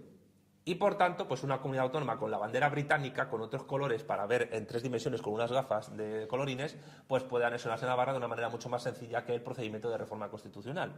y 0.63 0.75
por 0.75 0.95
tanto, 0.95 1.27
pues 1.27 1.43
una 1.43 1.59
comunidad 1.59 1.85
autónoma 1.85 2.17
con 2.17 2.29
la 2.29 2.37
bandera 2.37 2.69
británica, 2.69 3.27
con 3.27 3.41
otros 3.41 3.63
colores 3.63 4.03
para 4.03 4.27
ver 4.27 4.49
en 4.51 4.67
tres 4.67 4.83
dimensiones 4.83 5.21
con 5.21 5.33
unas 5.33 5.51
gafas 5.51 5.95
de 5.97 6.27
colorines, 6.27 6.77
pues 7.07 7.23
puede 7.23 7.45
anexionarse 7.45 7.85
a 7.85 7.89
Navarra 7.89 8.11
de 8.11 8.19
una 8.19 8.27
manera 8.27 8.49
mucho 8.49 8.69
más 8.69 8.83
sencilla 8.83 9.25
que 9.25 9.33
el 9.33 9.41
procedimiento 9.41 9.89
de 9.89 9.97
reforma 9.97 10.29
constitucional. 10.29 10.93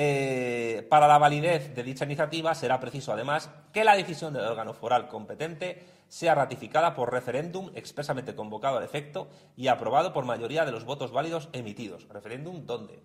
Eh, 0.00 0.86
para 0.88 1.08
la 1.08 1.18
validez 1.18 1.74
de 1.74 1.82
dicha 1.82 2.04
iniciativa 2.04 2.54
será 2.54 2.78
preciso, 2.78 3.12
además, 3.12 3.50
que 3.72 3.82
la 3.82 3.96
decisión 3.96 4.32
del 4.32 4.44
órgano 4.44 4.72
foral 4.72 5.08
competente 5.08 5.84
sea 6.06 6.34
ratificada 6.34 6.94
por 6.94 7.10
referéndum 7.10 7.70
expresamente 7.74 8.36
convocado 8.36 8.76
al 8.76 8.84
efecto 8.84 9.28
y 9.56 9.66
aprobado 9.66 10.12
por 10.12 10.24
mayoría 10.24 10.64
de 10.64 10.72
los 10.72 10.84
votos 10.84 11.10
válidos 11.10 11.48
emitidos. 11.52 12.06
¿Referéndum 12.08 12.64
dónde? 12.64 13.02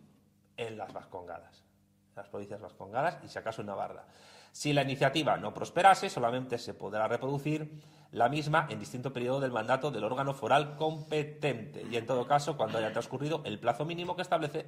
En 0.55 0.77
las 0.77 0.93
Vascongadas, 0.93 1.63
en 2.09 2.15
las 2.15 2.27
provincias 2.27 2.61
Vascongadas 2.61 3.17
y, 3.23 3.27
si 3.27 3.39
acaso, 3.39 3.61
en 3.61 3.67
Navarra. 3.67 4.05
Si 4.53 4.71
la 4.71 4.83
iniciativa 4.83 5.35
no 5.35 5.51
prosperase, 5.51 6.11
solamente 6.11 6.59
se 6.59 6.75
podrá 6.75 7.07
reproducir 7.07 7.81
la 8.11 8.29
misma 8.29 8.67
en 8.69 8.79
distinto 8.79 9.11
periodo 9.11 9.39
del 9.39 9.51
mandato 9.51 9.89
del 9.89 10.03
órgano 10.03 10.35
foral 10.35 10.75
competente 10.75 11.83
y, 11.89 11.97
en 11.97 12.05
todo 12.05 12.27
caso, 12.27 12.55
cuando 12.55 12.77
haya 12.77 12.91
transcurrido 12.91 13.41
el 13.45 13.59
plazo 13.59 13.83
mínimo 13.83 14.15
que 14.15 14.21
establece 14.21 14.67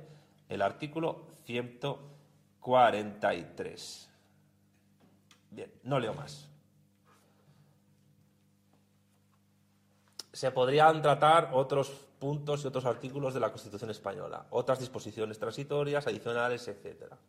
el 0.49 0.63
artículo 0.63 1.27
143. 1.45 4.09
Bien, 5.51 5.71
no 5.83 5.99
leo 5.99 6.15
más. 6.15 6.49
Se 10.33 10.49
podrían 10.49 11.03
tratar 11.03 11.51
otros 11.53 11.91
puntos 12.17 12.63
y 12.63 12.67
otros 12.67 12.85
artículos 12.85 13.35
de 13.35 13.39
la 13.39 13.51
Constitución 13.51 13.91
española, 13.91 14.47
otras 14.49 14.79
disposiciones 14.79 15.37
transitorias, 15.37 16.07
adicionales, 16.07 16.67
etcétera. 16.67 17.19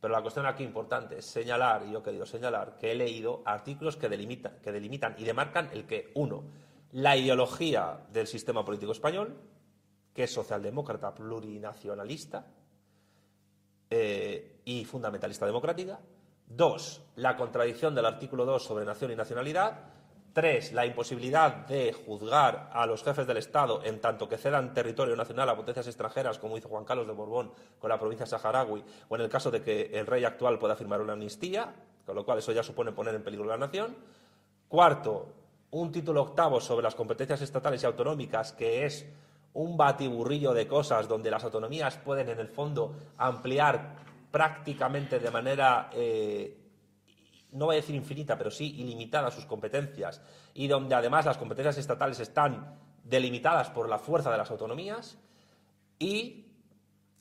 Pero 0.00 0.12
la 0.12 0.22
cuestión 0.22 0.46
aquí 0.46 0.62
importante 0.62 1.18
es 1.18 1.26
señalar, 1.26 1.84
y 1.86 1.92
yo 1.92 2.00
he 2.00 2.02
querido 2.02 2.26
señalar, 2.26 2.76
que 2.78 2.92
he 2.92 2.94
leído 2.94 3.42
artículos 3.44 3.96
que 3.96 4.08
delimitan, 4.08 4.58
que 4.62 4.72
delimitan 4.72 5.14
y 5.18 5.24
demarcan 5.24 5.70
el 5.72 5.86
que, 5.86 6.12
uno, 6.14 6.44
la 6.92 7.16
ideología 7.16 8.06
del 8.12 8.26
sistema 8.26 8.64
político 8.64 8.92
español, 8.92 9.36
que 10.14 10.24
es 10.24 10.32
socialdemócrata 10.32 11.14
plurinacionalista 11.14 12.46
eh, 13.90 14.60
y 14.64 14.84
fundamentalista 14.84 15.46
democrática. 15.46 16.00
Dos, 16.46 17.02
la 17.16 17.36
contradicción 17.36 17.94
del 17.94 18.06
artículo 18.06 18.44
2 18.44 18.64
sobre 18.64 18.84
nación 18.84 19.10
y 19.10 19.16
nacionalidad. 19.16 19.95
Tres, 20.36 20.74
la 20.74 20.84
imposibilidad 20.84 21.66
de 21.66 21.94
juzgar 21.94 22.68
a 22.70 22.84
los 22.84 23.02
jefes 23.02 23.26
del 23.26 23.38
Estado 23.38 23.82
en 23.82 24.02
tanto 24.02 24.28
que 24.28 24.36
cedan 24.36 24.74
territorio 24.74 25.16
nacional 25.16 25.48
a 25.48 25.56
potencias 25.56 25.86
extranjeras, 25.86 26.38
como 26.38 26.58
hizo 26.58 26.68
Juan 26.68 26.84
Carlos 26.84 27.06
de 27.06 27.14
Borbón 27.14 27.52
con 27.78 27.88
la 27.88 27.98
provincia 27.98 28.26
saharaui, 28.26 28.84
o 29.08 29.16
en 29.16 29.22
el 29.22 29.30
caso 29.30 29.50
de 29.50 29.62
que 29.62 29.84
el 29.94 30.06
rey 30.06 30.24
actual 30.24 30.58
pueda 30.58 30.76
firmar 30.76 31.00
una 31.00 31.14
amnistía, 31.14 31.72
con 32.04 32.14
lo 32.14 32.26
cual 32.26 32.40
eso 32.40 32.52
ya 32.52 32.62
supone 32.62 32.92
poner 32.92 33.14
en 33.14 33.24
peligro 33.24 33.46
la 33.46 33.56
nación. 33.56 33.96
Cuarto, 34.68 35.32
un 35.70 35.90
título 35.90 36.20
octavo 36.20 36.60
sobre 36.60 36.82
las 36.82 36.94
competencias 36.94 37.40
estatales 37.40 37.82
y 37.82 37.86
autonómicas, 37.86 38.52
que 38.52 38.84
es 38.84 39.06
un 39.54 39.78
batiburrillo 39.78 40.52
de 40.52 40.68
cosas 40.68 41.08
donde 41.08 41.30
las 41.30 41.44
autonomías 41.44 41.96
pueden, 41.96 42.28
en 42.28 42.40
el 42.40 42.48
fondo, 42.48 42.94
ampliar 43.16 43.94
prácticamente 44.30 45.18
de 45.18 45.30
manera, 45.30 45.88
eh, 45.94 46.65
no 47.56 47.66
voy 47.66 47.76
a 47.76 47.80
decir 47.80 47.94
infinita, 47.94 48.36
pero 48.38 48.50
sí 48.50 48.76
ilimitada 48.78 49.30
sus 49.30 49.46
competencias, 49.46 50.20
y 50.54 50.68
donde 50.68 50.94
además 50.94 51.26
las 51.26 51.38
competencias 51.38 51.78
estatales 51.78 52.20
están 52.20 52.78
delimitadas 53.02 53.70
por 53.70 53.88
la 53.88 53.98
fuerza 53.98 54.30
de 54.30 54.38
las 54.38 54.50
autonomías, 54.50 55.18
y 55.98 56.46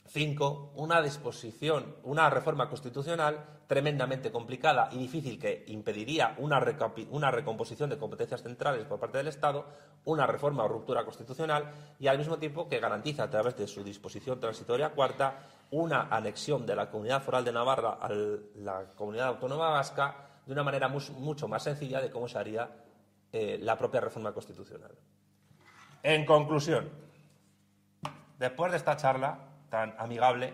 Cinco, 0.07 0.71
una 0.75 1.01
disposición, 1.01 1.95
una 2.03 2.29
reforma 2.29 2.69
constitucional 2.69 3.43
tremendamente 3.65 4.31
complicada 4.31 4.87
y 4.91 4.99
difícil 4.99 5.39
que 5.39 5.65
impediría 5.67 6.35
una, 6.37 6.63
una, 7.09 7.31
recomposición 7.31 7.89
de 7.89 7.97
competencias 7.97 8.43
centrales 8.43 8.85
por 8.85 8.99
parte 8.99 9.17
del 9.17 9.29
Estado, 9.29 9.65
una 10.05 10.27
reforma 10.27 10.63
o 10.63 10.67
ruptura 10.67 11.03
constitucional 11.03 11.95
y 11.99 12.05
al 12.05 12.19
mismo 12.19 12.37
tiempo 12.37 12.69
que 12.69 12.79
garantiza 12.79 13.23
a 13.23 13.29
través 13.31 13.57
de 13.57 13.67
su 13.67 13.83
disposición 13.83 14.39
transitoria 14.39 14.91
cuarta 14.91 15.39
una 15.71 16.07
anexión 16.09 16.65
de 16.65 16.75
la 16.75 16.89
Comunidad 16.89 17.21
Foral 17.21 17.43
de 17.43 17.51
Navarra 17.51 17.97
a 18.01 18.09
la 18.09 18.85
Comunidad 18.95 19.27
Autónoma 19.27 19.69
Vasca 19.69 20.15
de 20.45 20.53
una 20.53 20.63
manera 20.63 20.87
mucho 20.87 21.47
más 21.47 21.63
sencilla 21.63 22.01
de 22.01 22.09
cómo 22.09 22.27
se 22.27 22.37
haría 22.37 22.69
eh, 23.31 23.57
la 23.61 23.77
propia 23.77 23.99
reforma 23.99 24.31
constitucional. 24.31 24.91
En 26.03 26.25
conclusión, 26.25 26.89
después 28.37 28.71
de 28.71 28.77
esta 28.77 28.95
charla, 28.95 29.39
tan 29.69 29.95
amigable 29.97 30.53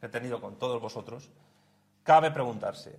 que 0.00 0.06
he 0.06 0.08
tenido 0.08 0.40
con 0.40 0.58
todos 0.58 0.80
vosotros, 0.80 1.30
cabe 2.02 2.30
preguntarse, 2.30 2.98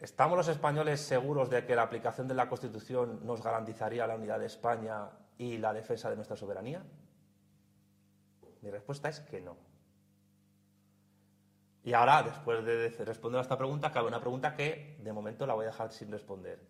¿estamos 0.00 0.36
los 0.36 0.48
españoles 0.48 1.00
seguros 1.00 1.48
de 1.48 1.64
que 1.64 1.76
la 1.76 1.82
aplicación 1.82 2.26
de 2.26 2.34
la 2.34 2.48
Constitución 2.48 3.20
nos 3.24 3.42
garantizaría 3.42 4.06
la 4.06 4.16
unidad 4.16 4.40
de 4.40 4.46
España 4.46 5.10
y 5.38 5.58
la 5.58 5.72
defensa 5.72 6.10
de 6.10 6.16
nuestra 6.16 6.36
soberanía? 6.36 6.82
Mi 8.62 8.70
respuesta 8.70 9.08
es 9.08 9.20
que 9.20 9.40
no. 9.40 9.56
Y 11.84 11.92
ahora, 11.92 12.22
después 12.22 12.64
de 12.64 12.88
responder 13.04 13.38
a 13.38 13.42
esta 13.42 13.58
pregunta, 13.58 13.92
cabe 13.92 14.08
una 14.08 14.20
pregunta 14.20 14.54
que 14.54 14.96
de 15.02 15.12
momento 15.12 15.46
la 15.46 15.54
voy 15.54 15.64
a 15.64 15.68
dejar 15.68 15.92
sin 15.92 16.10
responder. 16.10 16.60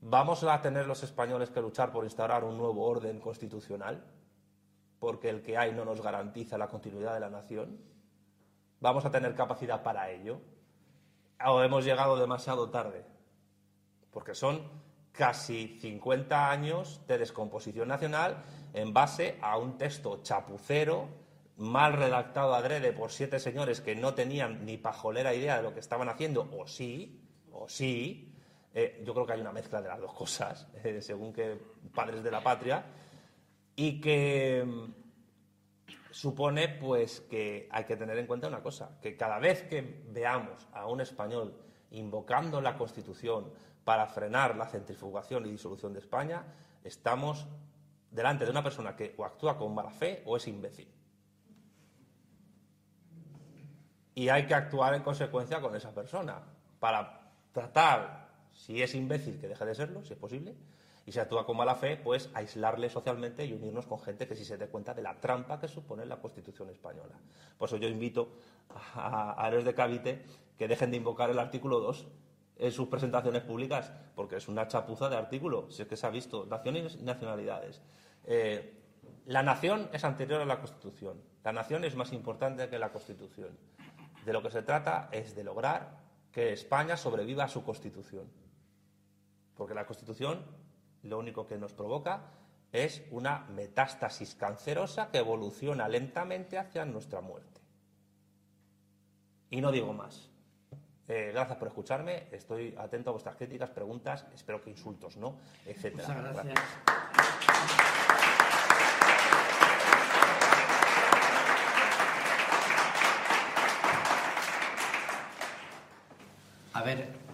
¿Vamos 0.00 0.42
a 0.44 0.62
tener 0.62 0.86
los 0.86 1.02
españoles 1.02 1.50
que 1.50 1.60
luchar 1.60 1.92
por 1.92 2.04
instaurar 2.04 2.44
un 2.44 2.56
nuevo 2.56 2.86
orden 2.86 3.20
constitucional? 3.20 4.04
porque 4.98 5.28
el 5.28 5.42
que 5.42 5.56
hay 5.56 5.72
no 5.72 5.84
nos 5.84 6.00
garantiza 6.00 6.58
la 6.58 6.68
continuidad 6.68 7.14
de 7.14 7.20
la 7.20 7.30
nación? 7.30 7.78
¿Vamos 8.80 9.04
a 9.04 9.10
tener 9.10 9.34
capacidad 9.34 9.82
para 9.82 10.10
ello? 10.10 10.40
¿O 11.44 11.62
hemos 11.62 11.84
llegado 11.84 12.16
demasiado 12.16 12.70
tarde? 12.70 13.04
Porque 14.10 14.34
son 14.34 14.62
casi 15.16 15.78
50 15.80 16.50
años 16.50 17.00
de 17.08 17.18
descomposición 17.18 17.88
nacional 17.88 18.42
en 18.74 18.92
base 18.92 19.38
a 19.40 19.58
un 19.58 19.78
texto 19.78 20.20
chapucero, 20.22 21.08
mal 21.56 21.94
redactado 21.94 22.54
adrede 22.54 22.92
por 22.92 23.10
siete 23.10 23.40
señores 23.40 23.80
que 23.80 23.96
no 23.96 24.14
tenían 24.14 24.64
ni 24.64 24.76
pajolera 24.76 25.34
idea 25.34 25.56
de 25.56 25.62
lo 25.62 25.72
que 25.72 25.80
estaban 25.80 26.08
haciendo, 26.08 26.48
o 26.56 26.66
sí, 26.66 27.20
o 27.50 27.68
sí. 27.68 28.32
Eh, 28.74 29.02
yo 29.04 29.14
creo 29.14 29.26
que 29.26 29.32
hay 29.32 29.40
una 29.40 29.52
mezcla 29.52 29.80
de 29.80 29.88
las 29.88 29.98
dos 29.98 30.12
cosas, 30.12 30.68
eh, 30.84 31.00
según 31.00 31.32
que 31.32 31.58
padres 31.94 32.22
de 32.22 32.30
la 32.30 32.42
patria 32.42 32.84
y 33.74 34.00
que 34.00 34.64
mm, 34.66 34.92
supone 36.10 36.68
pues 36.68 37.22
que 37.22 37.68
hay 37.70 37.84
que 37.84 37.96
tener 37.96 38.18
en 38.18 38.26
cuenta 38.26 38.48
una 38.48 38.62
cosa, 38.62 38.98
que 39.00 39.16
cada 39.16 39.38
vez 39.38 39.62
que 39.62 40.04
veamos 40.10 40.68
a 40.72 40.86
un 40.86 41.00
español 41.00 41.54
invocando 41.90 42.60
la 42.60 42.76
Constitución 42.76 43.50
para 43.86 44.08
frenar 44.08 44.56
la 44.56 44.66
centrifugación 44.66 45.46
y 45.46 45.50
disolución 45.52 45.92
de 45.92 46.00
España, 46.00 46.42
estamos 46.82 47.46
delante 48.10 48.44
de 48.44 48.50
una 48.50 48.60
persona 48.60 48.96
que 48.96 49.14
o 49.16 49.24
actúa 49.24 49.56
con 49.56 49.72
mala 49.72 49.90
fe 49.90 50.24
o 50.26 50.36
es 50.36 50.48
imbécil. 50.48 50.92
Y 54.12 54.28
hay 54.28 54.44
que 54.44 54.54
actuar 54.54 54.94
en 54.94 55.04
consecuencia 55.04 55.60
con 55.60 55.76
esa 55.76 55.94
persona 55.94 56.42
para 56.80 57.30
tratar, 57.52 58.28
si 58.52 58.82
es 58.82 58.92
imbécil, 58.96 59.38
que 59.38 59.46
deje 59.46 59.64
de 59.64 59.76
serlo, 59.76 60.02
si 60.02 60.14
es 60.14 60.18
posible, 60.18 60.56
y 61.06 61.12
se 61.12 61.20
actúa 61.20 61.46
con 61.46 61.56
mala 61.56 61.76
fe, 61.76 61.96
pues 61.96 62.28
aislarle 62.34 62.90
socialmente 62.90 63.46
y 63.46 63.52
unirnos 63.52 63.86
con 63.86 64.00
gente 64.00 64.26
que 64.26 64.34
sí 64.34 64.44
se 64.44 64.58
dé 64.58 64.66
cuenta 64.66 64.94
de 64.94 65.02
la 65.02 65.14
trampa 65.20 65.60
que 65.60 65.68
supone 65.68 66.04
la 66.06 66.16
Constitución 66.16 66.70
española. 66.70 67.14
Por 67.56 67.68
eso 67.68 67.76
yo 67.76 67.86
invito 67.86 68.32
a, 68.96 69.46
a 69.46 69.48
de 69.48 69.74
Cavite 69.74 70.24
que 70.58 70.66
dejen 70.66 70.90
de 70.90 70.96
invocar 70.96 71.30
el 71.30 71.38
artículo 71.38 71.78
2 71.78 72.08
en 72.58 72.72
sus 72.72 72.88
presentaciones 72.88 73.42
públicas, 73.42 73.92
porque 74.14 74.36
es 74.36 74.48
una 74.48 74.66
chapuza 74.66 75.08
de 75.08 75.16
artículo, 75.16 75.70
si 75.70 75.82
es 75.82 75.88
que 75.88 75.96
se 75.96 76.06
ha 76.06 76.10
visto, 76.10 76.46
naciones 76.46 76.96
y 76.98 77.02
nacionalidades. 77.02 77.82
Eh, 78.24 78.82
la 79.26 79.42
nación 79.42 79.88
es 79.92 80.04
anterior 80.04 80.40
a 80.40 80.46
la 80.46 80.58
Constitución, 80.60 81.20
la 81.44 81.52
nación 81.52 81.84
es 81.84 81.94
más 81.94 82.12
importante 82.12 82.68
que 82.68 82.78
la 82.78 82.92
Constitución. 82.92 83.56
De 84.24 84.32
lo 84.32 84.42
que 84.42 84.50
se 84.50 84.62
trata 84.62 85.08
es 85.12 85.36
de 85.36 85.44
lograr 85.44 86.00
que 86.32 86.52
España 86.52 86.96
sobreviva 86.96 87.44
a 87.44 87.48
su 87.48 87.62
Constitución, 87.62 88.28
porque 89.54 89.74
la 89.74 89.86
Constitución 89.86 90.44
lo 91.02 91.18
único 91.18 91.46
que 91.46 91.58
nos 91.58 91.72
provoca 91.72 92.32
es 92.72 93.02
una 93.10 93.46
metástasis 93.50 94.34
cancerosa 94.34 95.10
que 95.10 95.18
evoluciona 95.18 95.88
lentamente 95.88 96.58
hacia 96.58 96.84
nuestra 96.84 97.20
muerte. 97.20 97.60
Y 99.50 99.60
no 99.60 99.70
digo 99.70 99.92
más. 99.92 100.30
Eh, 101.08 101.30
gracias 101.32 101.58
por 101.58 101.68
escucharme. 101.68 102.26
Estoy 102.32 102.74
atento 102.78 103.10
a 103.10 103.12
vuestras 103.12 103.36
críticas, 103.36 103.70
preguntas, 103.70 104.26
espero 104.34 104.60
que 104.60 104.70
insultos, 104.70 105.16
¿no? 105.16 105.36
Etcétera. 105.64 106.08
Muchas 106.08 106.34
gracias. 106.34 106.60
A 116.72 116.82
ver, 116.82 117.26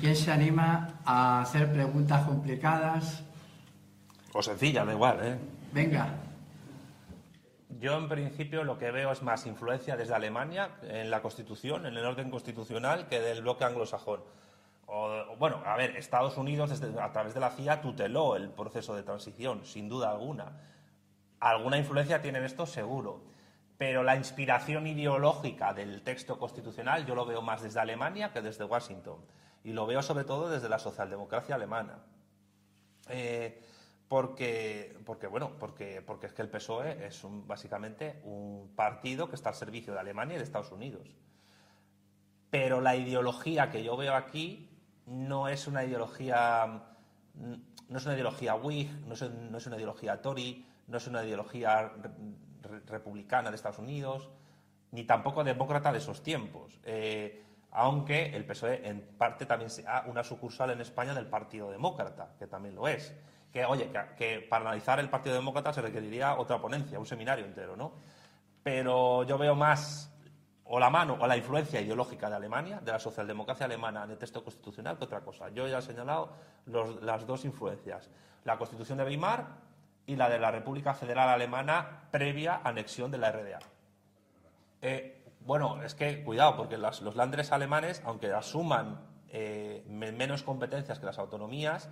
¿Quién 0.00 0.16
se 0.16 0.32
anima 0.32 0.88
a 1.04 1.42
hacer 1.42 1.70
preguntas 1.70 2.26
complicadas? 2.26 3.22
O 4.32 4.42
sencillas, 4.42 4.86
da 4.86 4.92
igual, 4.94 5.18
¿eh? 5.22 5.36
Venga. 5.74 6.08
Yo, 7.78 7.96
en 7.96 8.08
principio, 8.08 8.64
lo 8.64 8.78
que 8.78 8.90
veo 8.90 9.12
es 9.12 9.22
más 9.22 9.46
influencia 9.46 9.96
desde 9.96 10.14
Alemania 10.14 10.76
en 10.82 11.10
la 11.10 11.22
Constitución, 11.22 11.86
en 11.86 11.96
el 11.96 12.04
orden 12.04 12.30
constitucional, 12.30 13.08
que 13.08 13.20
del 13.20 13.42
bloque 13.42 13.64
anglosajón. 13.64 14.22
Bueno, 15.38 15.62
a 15.64 15.76
ver, 15.76 15.96
Estados 15.96 16.36
Unidos, 16.36 16.72
a 17.00 17.12
través 17.12 17.32
de 17.32 17.40
la 17.40 17.50
CIA, 17.50 17.80
tuteló 17.80 18.34
el 18.34 18.50
proceso 18.50 18.94
de 18.94 19.04
transición, 19.04 19.64
sin 19.64 19.88
duda 19.88 20.10
alguna. 20.10 20.60
Alguna 21.38 21.78
influencia 21.78 22.20
tienen 22.20 22.44
esto, 22.44 22.66
seguro. 22.66 23.22
Pero 23.78 24.02
la 24.02 24.16
inspiración 24.16 24.86
ideológica 24.86 25.72
del 25.72 26.02
texto 26.02 26.38
constitucional 26.38 27.06
yo 27.06 27.14
lo 27.14 27.24
veo 27.24 27.40
más 27.40 27.62
desde 27.62 27.80
Alemania 27.80 28.32
que 28.32 28.42
desde 28.42 28.64
Washington 28.64 29.24
y 29.64 29.72
lo 29.72 29.86
veo 29.86 30.02
sobre 30.02 30.24
todo 30.24 30.50
desde 30.50 30.68
la 30.68 30.78
socialdemocracia 30.78 31.54
alemana. 31.54 31.98
Eh, 33.08 33.62
porque, 34.10 34.98
porque, 35.06 35.28
bueno, 35.28 35.52
porque, 35.56 36.02
porque 36.04 36.26
es 36.26 36.32
que 36.32 36.42
el 36.42 36.48
PSOE 36.48 37.06
es 37.06 37.22
básicamente 37.22 38.20
un 38.24 38.72
partido 38.74 39.28
que 39.28 39.36
está 39.36 39.50
al 39.50 39.54
servicio 39.54 39.92
de 39.92 40.00
Alemania 40.00 40.34
y 40.34 40.38
de 40.38 40.42
Estados 40.42 40.72
Unidos. 40.72 41.14
Pero 42.50 42.80
la 42.80 42.96
ideología 42.96 43.70
que 43.70 43.84
yo 43.84 43.96
veo 43.96 44.16
aquí 44.16 44.68
no 45.06 45.46
es 45.46 45.68
una 45.68 45.84
ideología, 45.84 46.82
no 47.36 47.98
es 47.98 48.04
una 48.04 48.14
ideología 48.14 48.56
Whig, 48.56 48.90
no 49.06 49.14
es, 49.14 49.30
no 49.30 49.56
es 49.56 49.66
una 49.68 49.76
ideología 49.76 50.20
Tory, 50.20 50.66
no 50.88 50.96
es 50.96 51.06
una 51.06 51.22
ideología 51.22 51.92
republicana 52.86 53.50
de 53.50 53.54
Estados 53.54 53.78
Unidos, 53.78 54.28
ni 54.90 55.04
tampoco 55.04 55.44
demócrata 55.44 55.92
de 55.92 55.98
esos 55.98 56.20
tiempos. 56.20 56.80
Eh, 56.82 57.44
aunque 57.70 58.34
el 58.34 58.44
PSOE 58.44 58.88
en 58.88 59.02
parte 59.16 59.46
también 59.46 59.70
sea 59.70 60.02
una 60.08 60.24
sucursal 60.24 60.70
en 60.70 60.80
España 60.80 61.14
del 61.14 61.26
Partido 61.26 61.70
Demócrata, 61.70 62.34
que 62.40 62.48
también 62.48 62.74
lo 62.74 62.88
es. 62.88 63.14
Que, 63.52 63.64
oye, 63.64 63.90
que, 64.16 64.46
para 64.48 64.66
analizar 64.66 65.00
el 65.00 65.08
Partido 65.08 65.34
Demócrata 65.34 65.72
se 65.72 65.82
requeriría 65.82 66.36
otra 66.38 66.60
ponencia, 66.60 66.98
un 66.98 67.06
seminario 67.06 67.44
entero, 67.44 67.76
¿no? 67.76 67.92
Pero 68.62 69.24
yo 69.24 69.38
veo 69.38 69.54
más 69.54 70.10
o 70.64 70.78
la 70.78 70.88
mano 70.88 71.18
o 71.20 71.26
la 71.26 71.36
influencia 71.36 71.80
ideológica 71.80 72.30
de 72.30 72.36
Alemania, 72.36 72.80
de 72.80 72.92
la 72.92 73.00
socialdemocracia 73.00 73.66
alemana 73.66 74.04
en 74.04 74.12
el 74.12 74.18
texto 74.18 74.44
constitucional, 74.44 74.96
que 74.96 75.04
otra 75.04 75.20
cosa. 75.20 75.48
Yo 75.48 75.66
ya 75.66 75.78
he 75.78 75.82
señalado 75.82 76.32
las 77.02 77.26
dos 77.26 77.44
influencias, 77.44 78.08
la 78.44 78.56
Constitución 78.56 78.98
de 78.98 79.04
Weimar 79.04 79.46
y 80.06 80.14
la 80.14 80.28
de 80.28 80.38
la 80.38 80.52
República 80.52 80.94
Federal 80.94 81.28
Alemana 81.28 82.08
previa 82.12 82.60
anexión 82.62 83.10
de 83.10 83.18
la 83.18 83.32
RDA. 83.32 83.58
Eh, 84.82 85.24
bueno, 85.40 85.82
es 85.82 85.94
que 85.94 86.22
cuidado, 86.22 86.56
porque 86.56 86.78
los 86.78 87.16
landres 87.16 87.50
alemanes, 87.50 88.02
aunque 88.04 88.32
asuman 88.32 89.00
eh, 89.28 89.84
menos 89.88 90.42
competencias 90.42 90.98
que 90.98 91.06
las 91.06 91.18
autonomías, 91.18 91.88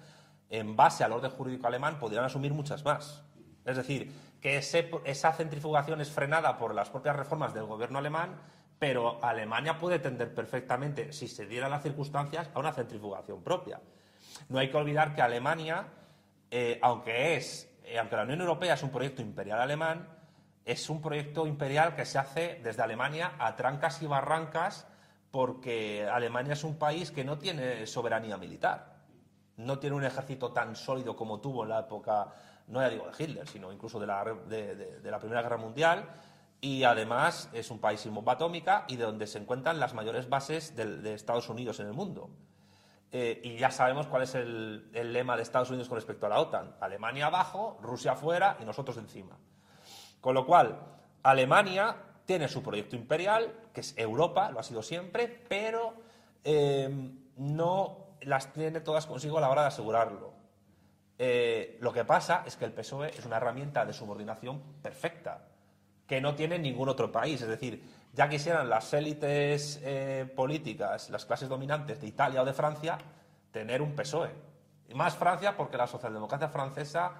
en 0.50 0.76
base 0.76 1.04
al 1.04 1.12
orden 1.12 1.30
jurídico 1.30 1.66
alemán 1.66 1.98
podrían 1.98 2.24
asumir 2.24 2.52
muchas 2.52 2.84
más. 2.84 3.22
Es 3.64 3.76
decir, 3.76 4.12
que 4.40 4.56
esa 4.56 5.32
centrifugación 5.32 6.00
es 6.00 6.10
frenada 6.10 6.56
por 6.58 6.74
las 6.74 6.90
propias 6.90 7.16
reformas 7.16 7.52
del 7.52 7.64
gobierno 7.64 7.98
alemán, 7.98 8.36
pero 8.78 9.22
Alemania 9.22 9.78
puede 9.78 9.98
tender 9.98 10.32
perfectamente, 10.34 11.12
si 11.12 11.28
se 11.28 11.46
dieran 11.46 11.70
las 11.70 11.82
circunstancias, 11.82 12.48
a 12.54 12.60
una 12.60 12.72
centrifugación 12.72 13.42
propia. 13.42 13.80
No 14.48 14.58
hay 14.58 14.70
que 14.70 14.76
olvidar 14.76 15.14
que 15.14 15.22
Alemania, 15.22 15.86
eh, 16.50 16.78
aunque 16.82 17.36
es, 17.36 17.68
eh, 17.84 17.98
aunque 17.98 18.16
la 18.16 18.22
Unión 18.22 18.40
Europea 18.40 18.74
es 18.74 18.82
un 18.82 18.90
proyecto 18.90 19.20
imperial 19.20 19.60
alemán, 19.60 20.08
es 20.64 20.88
un 20.88 21.02
proyecto 21.02 21.46
imperial 21.46 21.94
que 21.96 22.04
se 22.04 22.18
hace 22.18 22.60
desde 22.62 22.82
Alemania 22.82 23.32
a 23.38 23.56
trancas 23.56 24.00
y 24.02 24.06
barrancas 24.06 24.86
porque 25.30 26.06
Alemania 26.10 26.52
es 26.52 26.64
un 26.64 26.78
país 26.78 27.10
que 27.10 27.24
no 27.24 27.38
tiene 27.38 27.86
soberanía 27.86 28.36
militar. 28.36 28.97
No 29.58 29.78
tiene 29.78 29.96
un 29.96 30.04
ejército 30.04 30.52
tan 30.52 30.76
sólido 30.76 31.16
como 31.16 31.40
tuvo 31.40 31.64
en 31.64 31.70
la 31.70 31.80
época, 31.80 32.28
no 32.68 32.80
ya 32.80 32.88
digo 32.88 33.06
de 33.06 33.24
Hitler, 33.24 33.46
sino 33.46 33.72
incluso 33.72 33.98
de 33.98 34.06
la, 34.06 34.24
de, 34.24 35.00
la 35.02 35.18
Primera 35.18 35.42
Guerra 35.42 35.56
Mundial. 35.56 36.08
Y 36.60 36.84
además 36.84 37.50
es 37.52 37.70
un 37.70 37.80
país 37.80 38.00
sin 38.00 38.14
bomba 38.14 38.32
atómica 38.32 38.84
y 38.88 38.96
de 38.96 39.04
donde 39.04 39.26
se 39.26 39.38
encuentran 39.38 39.78
las 39.78 39.94
mayores 39.94 40.28
bases 40.28 40.74
de, 40.76 41.12
Estados 41.12 41.48
Unidos 41.48 41.80
en 41.80 41.88
el 41.88 41.92
mundo. 41.92 42.30
Eh, 43.10 43.40
y 43.42 43.56
ya 43.56 43.70
sabemos 43.70 44.06
cuál 44.06 44.22
es 44.22 44.34
el, 44.34 44.90
lema 44.92 45.36
de 45.36 45.42
Estados 45.42 45.70
Unidos 45.70 45.88
con 45.88 45.96
respecto 45.96 46.26
a 46.26 46.28
la 46.28 46.40
OTAN. 46.40 46.76
Alemania 46.80 47.26
abajo, 47.26 47.78
Rusia 47.82 48.12
afuera 48.12 48.56
y 48.60 48.64
nosotros 48.64 48.96
encima. 48.96 49.36
Con 50.20 50.34
lo 50.34 50.46
cual, 50.46 50.78
Alemania 51.24 51.96
tiene 52.24 52.46
su 52.46 52.62
proyecto 52.62 52.94
imperial, 52.94 53.52
que 53.72 53.80
es 53.80 53.96
Europa, 53.96 54.50
lo 54.50 54.60
ha 54.60 54.62
sido 54.62 54.82
siempre, 54.82 55.26
pero 55.48 55.94
eh, 56.44 56.88
no 57.36 58.07
las 58.22 58.52
tiene 58.52 58.80
todas 58.80 59.06
consigo 59.06 59.38
a 59.38 59.40
la 59.40 59.50
hora 59.50 59.62
de 59.62 59.68
asegurarlo. 59.68 60.32
Eh, 61.18 61.78
lo 61.80 61.92
que 61.92 62.04
pasa 62.04 62.44
es 62.46 62.56
que 62.56 62.64
el 62.64 62.72
PSOE 62.72 63.08
es 63.08 63.26
una 63.26 63.38
herramienta 63.38 63.84
de 63.84 63.92
subordinación 63.92 64.62
perfecta, 64.82 65.46
que 66.06 66.20
no 66.20 66.34
tiene 66.34 66.58
ningún 66.58 66.88
otro 66.88 67.10
país. 67.10 67.42
Es 67.42 67.48
decir, 67.48 67.82
ya 68.12 68.28
quisieran 68.28 68.68
las 68.68 68.92
élites 68.94 69.80
eh, 69.82 70.30
políticas, 70.34 71.10
las 71.10 71.26
clases 71.26 71.48
dominantes 71.48 72.00
de 72.00 72.06
Italia 72.06 72.42
o 72.42 72.44
de 72.44 72.52
Francia, 72.52 72.98
tener 73.50 73.82
un 73.82 73.94
PSOE. 73.94 74.30
Y 74.88 74.94
más 74.94 75.16
Francia 75.16 75.56
porque 75.56 75.76
la 75.76 75.86
socialdemocracia 75.86 76.48
francesa 76.48 77.12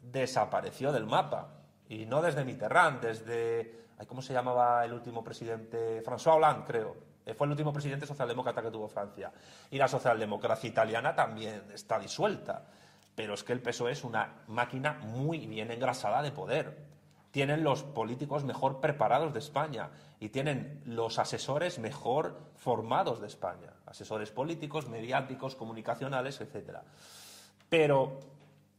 desapareció 0.00 0.92
del 0.92 1.06
mapa. 1.06 1.48
Y 1.88 2.06
no 2.06 2.22
desde 2.22 2.44
Mitterrand, 2.44 3.00
desde. 3.00 3.86
¿Cómo 4.06 4.20
se 4.20 4.32
llamaba 4.32 4.84
el 4.84 4.92
último 4.92 5.24
presidente? 5.24 6.02
François 6.04 6.36
Hollande, 6.36 6.64
creo. 6.66 6.96
Eh, 7.26 7.34
fue 7.34 7.48
el 7.48 7.50
último 7.50 7.72
presidente 7.72 8.06
socialdemócrata 8.06 8.62
que 8.62 8.70
tuvo 8.70 8.88
Francia. 8.88 9.32
Y 9.70 9.78
la 9.78 9.88
socialdemocracia 9.88 10.68
italiana 10.68 11.14
también 11.14 11.64
está 11.74 11.98
disuelta. 11.98 12.62
Pero 13.16 13.34
es 13.34 13.42
que 13.42 13.52
el 13.52 13.60
PSOE 13.60 13.92
es 13.92 14.04
una 14.04 14.44
máquina 14.46 14.92
muy 15.02 15.46
bien 15.46 15.72
engrasada 15.72 16.22
de 16.22 16.30
poder. 16.30 16.86
Tienen 17.32 17.64
los 17.64 17.82
políticos 17.82 18.44
mejor 18.44 18.80
preparados 18.80 19.32
de 19.32 19.40
España 19.40 19.90
y 20.20 20.28
tienen 20.28 20.80
los 20.86 21.18
asesores 21.18 21.78
mejor 21.78 22.38
formados 22.54 23.20
de 23.20 23.26
España. 23.26 23.72
Asesores 23.86 24.30
políticos, 24.30 24.88
mediáticos, 24.88 25.56
comunicacionales, 25.56 26.40
etc. 26.40 26.78
Pero 27.68 28.20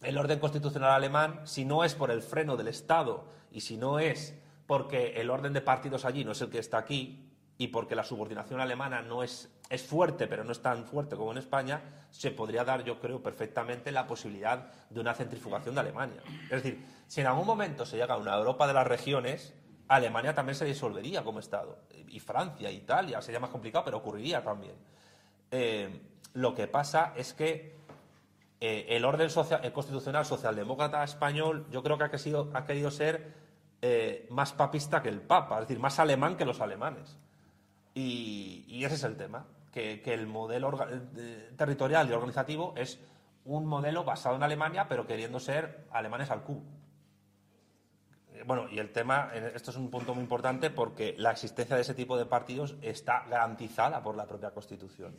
el 0.02 0.18
orden 0.18 0.40
constitucional 0.40 0.92
alemán, 0.92 1.42
si 1.44 1.66
no 1.66 1.84
es 1.84 1.96
por 1.96 2.12
el 2.12 2.22
freno 2.22 2.56
del 2.56 2.70
Estado 2.70 3.26
y 3.52 3.62
si 3.62 3.78
no 3.78 4.00
es 4.00 4.36
porque 4.68 5.20
el 5.20 5.30
orden 5.30 5.54
de 5.54 5.62
partidos 5.62 6.06
allí 6.06 6.24
no 6.24 6.32
es 6.32 6.42
el 6.42 6.50
que 6.50 6.60
está 6.60 6.78
aquí 6.78 7.27
y 7.58 7.68
porque 7.68 7.96
la 7.96 8.04
subordinación 8.04 8.60
alemana 8.60 9.02
no 9.02 9.24
es, 9.24 9.52
es 9.70 9.84
fuerte, 9.84 10.28
pero 10.28 10.44
no 10.44 10.52
es 10.52 10.62
tan 10.62 10.86
fuerte 10.86 11.16
como 11.16 11.32
en 11.32 11.40
España, 11.40 11.82
se 12.12 12.32
podría 12.32 12.64
dar, 12.64 12.84
yo 12.84 13.00
creo, 13.00 13.22
perfectamente 13.22 13.92
la 13.92 14.06
posibilidad 14.06 14.72
de 14.90 15.00
una 15.00 15.14
centrifugación 15.14 15.74
de 15.76 15.82
Alemania. 15.82 16.22
Es 16.44 16.64
decir, 16.64 16.86
si 17.08 17.22
en 17.22 17.28
algún 17.28 17.48
momento 17.48 17.86
se 17.86 17.98
llega 17.98 18.14
a 18.14 18.18
una 18.18 18.36
Europa 18.36 18.68
de 18.68 18.74
las 18.74 18.86
regiones, 18.86 19.54
Alemania 19.88 20.36
también 20.36 20.56
se 20.56 20.66
disolvería 20.66 21.24
como 21.24 21.40
Estado. 21.40 21.80
Y 22.10 22.20
Francia, 22.20 22.70
Italia, 22.70 23.22
sería 23.22 23.40
más 23.40 23.50
complicado, 23.50 23.86
pero 23.86 23.98
ocurriría 23.98 24.44
también. 24.44 24.76
Eh, 25.50 26.02
lo 26.34 26.54
que 26.54 26.68
pasa 26.68 27.14
es 27.16 27.34
que 27.34 27.76
eh, 28.60 28.86
el 28.90 29.06
orden 29.06 29.30
constitucional 29.74 30.26
socialdemócrata 30.26 31.04
español 31.04 31.66
yo 31.72 31.82
creo 31.84 31.98
que 31.98 32.04
ha, 32.04 32.58
ha 32.58 32.66
querido 32.66 32.92
ser 32.92 33.34
eh, 33.82 34.28
más 34.32 34.54
papista 34.54 35.02
que 35.02 35.10
el 35.10 35.22
Papa, 35.22 35.56
es 35.56 35.68
decir, 35.68 35.80
más 35.80 36.00
alemán 36.00 36.36
que 36.36 36.46
los 36.46 36.62
alemanes. 36.62 37.18
Y, 38.00 38.86
ese 38.86 38.94
es 38.94 39.04
el 39.04 39.18
tema, 39.18 39.48
que, 39.74 40.02
el 40.06 40.28
modelo 40.28 40.72
territorial 41.58 42.08
y 42.08 42.14
organizativo 42.14 42.76
es 42.78 43.00
un 43.46 43.66
modelo 43.66 44.04
basado 44.04 44.36
en 44.36 44.44
Alemania, 44.44 44.88
pero 44.88 45.08
queriendo 45.08 45.40
ser 45.40 45.88
alemanes 45.92 46.30
al 46.30 46.44
Q. 46.44 46.62
Bueno, 48.46 48.70
y 48.70 48.78
el 48.78 48.92
tema, 48.92 49.32
esto 49.34 49.72
es 49.72 49.78
un 49.78 49.90
punto 49.90 50.14
muy 50.14 50.22
importante 50.22 50.70
porque 50.70 51.16
la 51.18 51.32
existencia 51.32 51.76
de 51.76 51.82
ese 51.82 51.96
tipo 51.96 52.16
de 52.18 52.28
partidos 52.28 52.76
está 52.84 53.26
garantizada 53.28 54.04
por 54.04 54.16
la 54.16 54.28
propia 54.28 54.52
Constitución. 54.52 55.16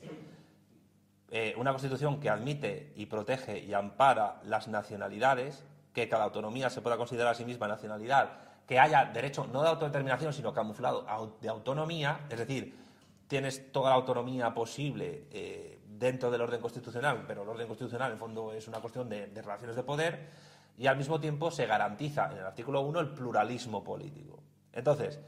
Eh, 1.31 1.55
una 1.59 1.73
constitución 1.73 2.21
que 2.21 2.31
admite 2.31 2.93
y 2.95 3.07
protege 3.07 3.59
y 3.59 3.75
ampara 3.75 4.41
las 4.45 4.69
nacionalidades, 4.69 5.65
que 5.93 6.09
cada 6.09 6.25
autonomía 6.25 6.71
se 6.71 6.81
pueda 6.81 6.97
considerar 6.97 7.33
a 7.33 7.35
sí 7.35 7.45
misma 7.45 7.67
nacionalidad, 7.67 8.48
que 8.69 8.79
haya 8.79 9.07
derecho 9.07 9.49
no 9.51 9.63
de 9.63 9.69
autodeterminación, 9.71 10.33
sino 10.33 10.53
camuflado 10.53 11.07
de 11.41 11.49
autonomía, 11.49 12.27
es 12.29 12.39
decir, 12.39 12.79
tienes 13.27 13.73
toda 13.73 13.89
la 13.89 13.97
autonomía 13.97 14.53
posible 14.53 15.25
eh, 15.31 15.81
dentro 15.87 16.31
del 16.31 16.43
orden 16.43 16.61
constitucional, 16.61 17.25
pero 17.27 17.43
el 17.43 17.49
orden 17.49 17.67
constitucional 17.67 18.13
en 18.13 18.19
fondo 18.19 18.53
es 18.53 18.69
una 18.69 18.79
cuestión 18.81 19.09
de, 19.09 19.29
de 19.29 19.43
relaciones 19.43 19.75
de 19.75 19.83
poder, 19.83 20.29
y 20.77 20.87
al 20.87 20.99
mismo 20.99 21.19
tiempo 21.19 21.51
se 21.51 21.67
garantiza 21.67 22.31
en 22.31 22.39
el 22.39 22.45
artículo 22.45 22.83
1 22.83 23.01
el 23.01 23.09
pluralismo 23.09 23.83
político. 23.83 24.39
Entonces, 24.73 25.19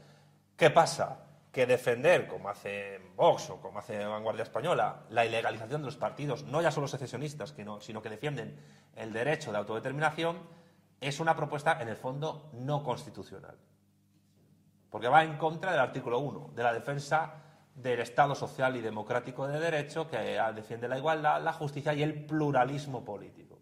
¿qué 0.55 0.69
pasa? 0.69 1.25
que 1.51 1.65
defender, 1.65 2.27
como 2.27 2.49
hace 2.49 2.99
Vox 3.15 3.49
o 3.49 3.59
como 3.59 3.79
hace 3.79 4.05
Vanguardia 4.05 4.43
Española, 4.43 5.01
la 5.09 5.25
ilegalización 5.25 5.81
de 5.81 5.87
los 5.87 5.97
partidos, 5.97 6.43
no 6.43 6.61
ya 6.61 6.71
solo 6.71 6.87
secesionistas, 6.87 7.53
sino 7.81 8.01
que 8.01 8.09
defienden 8.09 8.57
el 8.95 9.11
derecho 9.11 9.51
de 9.51 9.57
autodeterminación, 9.57 10.37
es 11.01 11.19
una 11.19 11.35
propuesta, 11.35 11.81
en 11.81 11.89
el 11.89 11.97
fondo, 11.97 12.51
no 12.53 12.83
constitucional. 12.83 13.57
Porque 14.89 15.07
va 15.07 15.23
en 15.23 15.37
contra 15.37 15.71
del 15.71 15.81
artículo 15.81 16.19
1, 16.19 16.51
de 16.53 16.63
la 16.63 16.71
defensa 16.71 17.33
del 17.73 17.99
Estado 18.01 18.35
social 18.35 18.75
y 18.75 18.81
democrático 18.81 19.47
de 19.47 19.59
derecho, 19.59 20.07
que 20.07 20.39
defiende 20.53 20.87
la 20.87 20.99
igualdad, 20.99 21.41
la 21.41 21.53
justicia 21.53 21.93
y 21.93 22.03
el 22.03 22.25
pluralismo 22.25 23.03
político. 23.03 23.59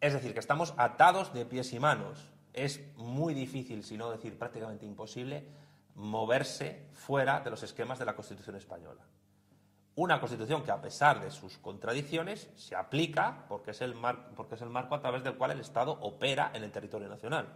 Es 0.00 0.12
decir, 0.12 0.34
que 0.34 0.40
estamos 0.40 0.74
atados 0.76 1.32
de 1.32 1.46
pies 1.46 1.72
y 1.72 1.80
manos. 1.80 2.28
Es 2.52 2.80
muy 2.96 3.32
difícil, 3.32 3.82
si 3.82 3.96
no 3.96 4.10
decir 4.10 4.38
prácticamente 4.38 4.84
imposible, 4.84 5.48
moverse 5.94 6.88
fuera 6.92 7.40
de 7.40 7.50
los 7.50 7.62
esquemas 7.62 7.98
de 7.98 8.04
la 8.04 8.14
Constitución 8.14 8.56
española. 8.56 9.02
Una 9.94 10.20
Constitución 10.20 10.62
que, 10.64 10.70
a 10.70 10.80
pesar 10.80 11.20
de 11.20 11.30
sus 11.30 11.58
contradicciones, 11.58 12.48
se 12.56 12.74
aplica 12.74 13.44
porque 13.48 13.72
es 13.72 13.82
el, 13.82 13.94
marco 13.94 14.94
a 14.94 15.00
través 15.00 15.22
del 15.22 15.34
cual 15.34 15.50
el 15.50 15.60
Estado 15.60 15.92
opera 16.00 16.50
en 16.54 16.64
el 16.64 16.72
territorio 16.72 17.08
nacional. 17.08 17.46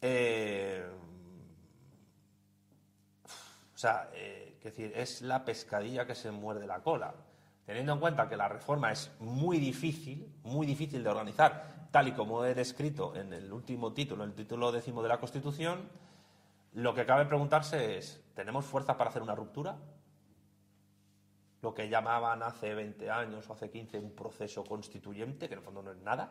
Eh, 0.00 0.88
o 3.74 3.78
sea, 3.78 4.10
eh, 4.14 4.58
es 4.94 5.22
la 5.22 5.44
pescadilla 5.44 6.06
que 6.06 6.14
se 6.14 6.30
muerde 6.30 6.66
la 6.66 6.80
cola. 6.80 7.14
Teniendo 7.66 7.92
en 7.92 8.00
cuenta 8.00 8.28
que 8.28 8.36
la 8.36 8.48
reforma 8.48 8.92
es 8.92 9.10
muy 9.18 9.58
difícil, 9.58 10.32
muy 10.44 10.66
difícil 10.66 11.02
de 11.02 11.10
organizar, 11.10 11.88
tal 11.90 12.08
y 12.08 12.12
como 12.12 12.44
he 12.44 12.54
descrito 12.54 13.14
en 13.16 13.32
el 13.32 13.52
último 13.52 13.92
título, 13.92 14.24
el 14.24 14.34
título 14.34 14.72
décimo 14.72 15.02
de 15.02 15.08
la 15.08 15.18
Constitución, 15.18 15.88
lo 16.74 16.94
que 16.94 17.04
cabe 17.04 17.26
preguntarse 17.26 17.98
es, 17.98 18.22
¿tenemos 18.34 18.64
fuerza 18.64 18.96
para 18.96 19.10
hacer 19.10 19.22
una 19.22 19.34
ruptura? 19.34 19.76
Lo 21.60 21.74
que 21.74 21.88
llamaban 21.88 22.42
hace 22.42 22.74
20 22.74 23.10
años 23.10 23.48
o 23.48 23.52
hace 23.52 23.70
15 23.70 23.98
un 23.98 24.14
proceso 24.14 24.64
constituyente, 24.64 25.48
que 25.48 25.54
en 25.54 25.58
el 25.58 25.64
fondo 25.64 25.82
no 25.82 25.90
es 25.90 25.98
nada, 25.98 26.30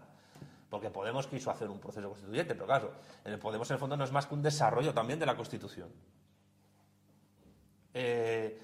porque 0.70 0.90
Podemos 0.90 1.28
quiso 1.28 1.52
hacer 1.52 1.70
un 1.70 1.80
proceso 1.80 2.10
constituyente, 2.10 2.54
pero 2.54 2.66
claro, 2.66 2.94
en 3.26 3.34
el 3.34 3.40
Podemos 3.40 3.70
en 3.70 3.76
el 3.76 3.80
fondo 3.80 3.98
no 3.98 4.04
es 4.04 4.12
más 4.12 4.26
que 4.26 4.36
un 4.36 4.42
desarrollo 4.42 4.94
también 4.94 5.20
de 5.20 5.26
la 5.26 5.36
Constitución. 5.36 5.90
Eh, 7.94 8.62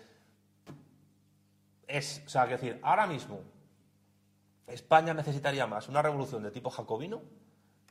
es, 1.87 2.23
o 2.25 2.29
sea, 2.29 2.45
que 2.45 2.53
decir, 2.53 2.79
ahora 2.81 3.07
mismo 3.07 3.39
España 4.67 5.13
necesitaría 5.13 5.67
más 5.67 5.89
una 5.89 6.01
revolución 6.01 6.43
de 6.43 6.51
tipo 6.51 6.69
jacobino 6.69 7.21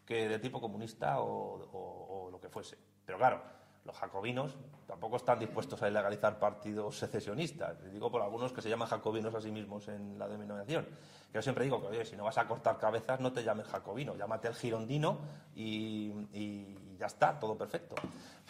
que 0.06 0.28
de 0.28 0.38
tipo 0.38 0.60
comunista 0.60 1.20
o 1.20 2.28
lo 2.30 2.40
que 2.40 2.48
fuese. 2.48 2.78
Pero 3.04 3.18
claro, 3.18 3.42
los 3.84 3.96
jacobinos 3.96 4.56
tampoco 4.86 5.16
están 5.16 5.38
dispuestos 5.38 5.82
a 5.82 5.88
ilegalizar 5.88 6.38
partidos 6.38 6.98
secesionistas. 6.98 7.82
Digo 7.92 8.10
por 8.10 8.22
algunos 8.22 8.52
que 8.52 8.62
se 8.62 8.68
llaman 8.68 8.88
jacobinos 8.88 9.34
a 9.34 9.40
sí 9.40 9.50
mismos 9.50 9.88
en 9.88 10.18
la 10.18 10.28
denominación. 10.28 10.86
Yo 11.32 11.42
siempre 11.42 11.64
digo 11.64 11.80
que, 11.80 11.88
oye, 11.88 12.04
si 12.04 12.16
no 12.16 12.24
vas 12.24 12.38
a 12.38 12.46
cortar 12.46 12.78
cabezas, 12.78 13.20
no 13.20 13.32
te 13.32 13.42
llames 13.42 13.66
jacobino, 13.66 14.14
llámate 14.14 14.48
el 14.48 14.54
girondino 14.54 15.18
y, 15.54 16.12
y 16.32 16.96
ya 16.98 17.06
está, 17.06 17.38
todo 17.38 17.56
perfecto. 17.56 17.96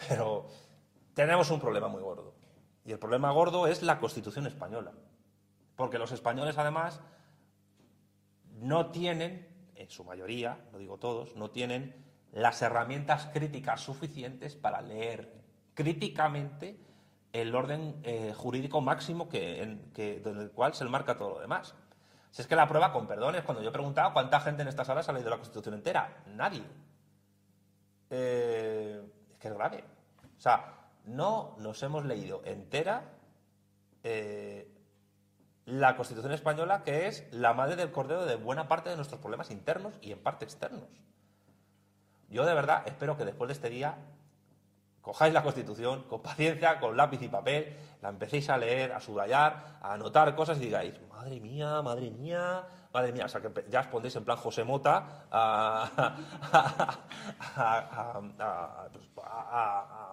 Pero 0.07 0.45
tenemos 1.13 1.49
un 1.49 1.59
problema 1.59 1.87
muy 1.87 2.01
gordo. 2.01 2.33
Y 2.85 2.91
el 2.91 2.99
problema 2.99 3.31
gordo 3.31 3.65
es 3.65 3.81
la 3.81 3.99
Constitución 3.99 4.45
española. 4.45 4.91
Porque 5.75 5.97
los 5.97 6.11
españoles, 6.11 6.57
además, 6.57 7.01
no 8.59 8.91
tienen, 8.91 9.71
en 9.75 9.89
su 9.89 10.03
mayoría, 10.03 10.67
lo 10.71 10.77
digo 10.77 10.97
todos, 10.97 11.35
no 11.35 11.49
tienen 11.49 11.95
las 12.33 12.61
herramientas 12.61 13.29
críticas 13.31 13.81
suficientes 13.81 14.55
para 14.55 14.81
leer 14.81 15.33
críticamente 15.73 16.79
el 17.31 17.55
orden 17.55 17.99
eh, 18.03 18.33
jurídico 18.35 18.81
máximo 18.81 19.29
que, 19.29 19.61
en, 19.61 19.91
el 19.95 20.51
cual 20.51 20.73
se 20.73 20.85
marca 20.85 21.17
todo 21.17 21.35
lo 21.35 21.39
demás. 21.39 21.75
Si 22.31 22.41
es 22.41 22.47
que 22.47 22.55
la 22.55 22.67
prueba, 22.67 22.91
con 22.91 23.07
perdones, 23.07 23.43
cuando 23.43 23.61
yo 23.61 23.69
he 23.69 23.71
preguntado 23.73 24.13
cuánta 24.13 24.39
gente 24.39 24.63
en 24.63 24.67
esta 24.67 24.85
sala 24.85 25.01
ha 25.07 25.13
leído 25.13 25.29
la 25.29 25.37
Constitución 25.37 25.75
entera, 25.75 26.23
nadie. 26.27 26.63
eh, 28.09 29.01
es 29.31 29.37
que 29.37 29.47
es 29.47 29.53
grave. 29.53 29.83
O 30.37 30.41
sea, 30.41 30.89
no 31.05 31.55
nos 31.59 31.81
hemos 31.83 32.05
leído 32.05 32.41
entera 32.45 33.03
eh, 34.03 34.67
la 35.65 35.95
Constitución 35.95 36.33
española, 36.33 36.83
que 36.83 37.07
es 37.07 37.27
la 37.31 37.53
madre 37.53 37.75
del 37.75 37.91
cordero 37.91 38.25
de 38.25 38.35
buena 38.35 38.67
parte 38.67 38.89
de 38.89 38.95
nuestros 38.95 39.21
problemas 39.21 39.51
internos 39.51 39.93
y 40.01 40.11
en 40.11 40.19
parte 40.19 40.45
externos. 40.45 40.89
Yo 42.33 42.45
de 42.45 42.53
verdad 42.55 42.81
espero 42.87 43.15
que 43.15 43.25
después 43.25 43.47
de 43.47 43.53
este 43.53 43.69
día 43.69 43.95
cojáis 45.01 45.33
la 45.35 45.43
Constitución 45.43 46.03
con 46.09 46.23
paciencia, 46.23 46.79
con 46.79 46.97
lápiz 46.97 47.21
y 47.21 47.27
papel, 47.27 47.77
la 48.01 48.09
empecéis 48.09 48.49
a 48.49 48.57
leer, 48.57 48.91
a 48.91 48.99
subrayar, 48.99 49.77
a 49.79 49.93
anotar 49.93 50.35
cosas 50.35 50.57
y 50.57 50.61
digáis, 50.61 50.99
madre 51.09 51.39
mía, 51.39 51.83
madre 51.83 52.09
mía, 52.09 52.63
madre 52.91 53.11
mía. 53.11 53.25
O 53.25 53.27
sea, 53.29 53.39
que 53.39 53.65
ya 53.69 53.81
os 53.81 53.87
pondréis 53.87 54.15
en 54.15 54.25
plan 54.25 54.37
José 54.37 54.63
Mota 54.63 55.27
a, 55.31 56.15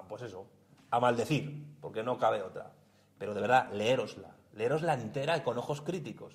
pues, 0.07 0.23
eso, 0.23 0.47
a 0.91 1.01
maldecir, 1.01 1.79
porque 1.81 2.03
no 2.03 2.19
cabe 2.19 2.43
otra. 2.43 2.71
Pero 3.17 3.33
de 3.33 3.41
verdad, 3.41 3.71
leerosla, 3.73 4.37
leerosla 4.53 4.93
entera 4.93 5.39
y 5.39 5.41
con 5.41 5.57
ojos 5.57 5.81
críticos 5.81 6.35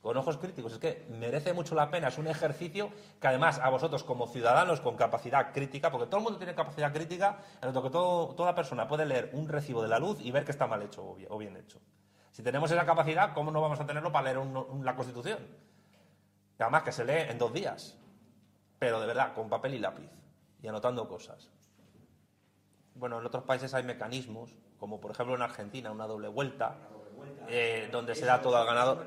con 0.00 0.16
ojos 0.16 0.38
críticos. 0.38 0.72
Es 0.72 0.78
que 0.78 1.06
merece 1.10 1.52
mucho 1.52 1.74
la 1.74 1.90
pena, 1.90 2.08
es 2.08 2.18
un 2.18 2.26
ejercicio 2.26 2.90
que 3.20 3.26
además 3.26 3.58
a 3.58 3.68
vosotros 3.68 4.04
como 4.04 4.26
ciudadanos 4.26 4.80
con 4.80 4.96
capacidad 4.96 5.52
crítica, 5.52 5.90
porque 5.90 6.06
todo 6.06 6.18
el 6.18 6.24
mundo 6.24 6.38
tiene 6.38 6.54
capacidad 6.54 6.92
crítica, 6.92 7.38
en 7.62 7.72
lo 7.72 7.82
que 7.82 7.90
toda 7.90 8.54
persona 8.54 8.88
puede 8.88 9.06
leer 9.06 9.30
un 9.34 9.48
recibo 9.48 9.82
de 9.82 9.88
la 9.88 9.98
luz 9.98 10.18
y 10.20 10.30
ver 10.30 10.44
que 10.44 10.52
está 10.52 10.66
mal 10.66 10.82
hecho 10.82 11.16
o 11.28 11.38
bien, 11.38 11.56
hecho. 11.56 11.80
Si 12.30 12.42
tenemos 12.42 12.70
esa 12.70 12.86
capacidad, 12.86 13.34
¿cómo 13.34 13.50
no 13.50 13.60
vamos 13.60 13.80
a 13.80 13.86
tenerlo 13.86 14.10
para 14.10 14.32
leer 14.32 14.46
la 14.82 14.96
Constitución? 14.96 15.38
además 16.58 16.82
que 16.82 16.92
se 16.92 17.06
lee 17.06 17.30
en 17.30 17.38
dos 17.38 17.54
días, 17.54 17.96
pero 18.78 19.00
de 19.00 19.06
verdad, 19.06 19.32
con 19.32 19.48
papel 19.48 19.74
y 19.74 19.78
lápiz 19.78 20.10
y 20.62 20.68
anotando 20.68 21.08
cosas. 21.08 21.50
Bueno, 22.94 23.18
en 23.18 23.24
otros 23.24 23.44
países 23.44 23.72
hay 23.72 23.82
mecanismos, 23.82 24.54
como 24.78 25.00
por 25.00 25.12
ejemplo 25.12 25.34
en 25.34 25.42
Argentina, 25.42 25.90
una 25.90 26.06
doble 26.06 26.28
vuelta, 26.28 26.76
eh, 27.48 27.88
donde 27.90 28.14
se 28.14 28.26
da 28.26 28.40
todo 28.40 28.56
al 28.56 28.66
ganador. 28.66 29.06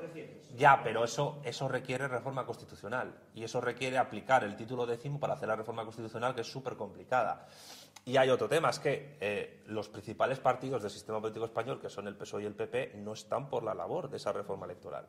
Ya, 0.56 0.82
pero 0.84 1.02
eso, 1.02 1.40
eso 1.42 1.66
requiere 1.66 2.06
reforma 2.06 2.46
constitucional 2.46 3.12
y 3.34 3.42
eso 3.42 3.60
requiere 3.60 3.98
aplicar 3.98 4.44
el 4.44 4.54
título 4.54 4.86
décimo 4.86 5.18
para 5.18 5.34
hacer 5.34 5.48
la 5.48 5.56
reforma 5.56 5.82
constitucional, 5.82 6.32
que 6.34 6.42
es 6.42 6.46
súper 6.50 6.76
complicada. 6.76 7.48
Y 8.04 8.16
hay 8.18 8.30
otro 8.30 8.48
tema, 8.48 8.70
es 8.70 8.78
que 8.78 9.16
eh, 9.20 9.64
los 9.66 9.88
principales 9.88 10.38
partidos 10.38 10.82
del 10.82 10.92
sistema 10.92 11.20
político 11.20 11.46
español, 11.46 11.80
que 11.80 11.88
son 11.88 12.06
el 12.06 12.16
PSOE 12.16 12.42
y 12.42 12.46
el 12.46 12.54
PP, 12.54 12.92
no 12.96 13.14
están 13.14 13.48
por 13.48 13.64
la 13.64 13.74
labor 13.74 14.08
de 14.08 14.18
esa 14.18 14.30
reforma 14.32 14.66
electoral. 14.66 15.08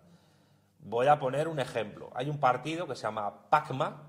Voy 0.80 1.08
a 1.08 1.20
poner 1.20 1.48
un 1.48 1.60
ejemplo. 1.60 2.10
Hay 2.16 2.30
un 2.30 2.40
partido 2.40 2.88
que 2.88 2.96
se 2.96 3.04
llama 3.04 3.50
PACMA, 3.50 4.02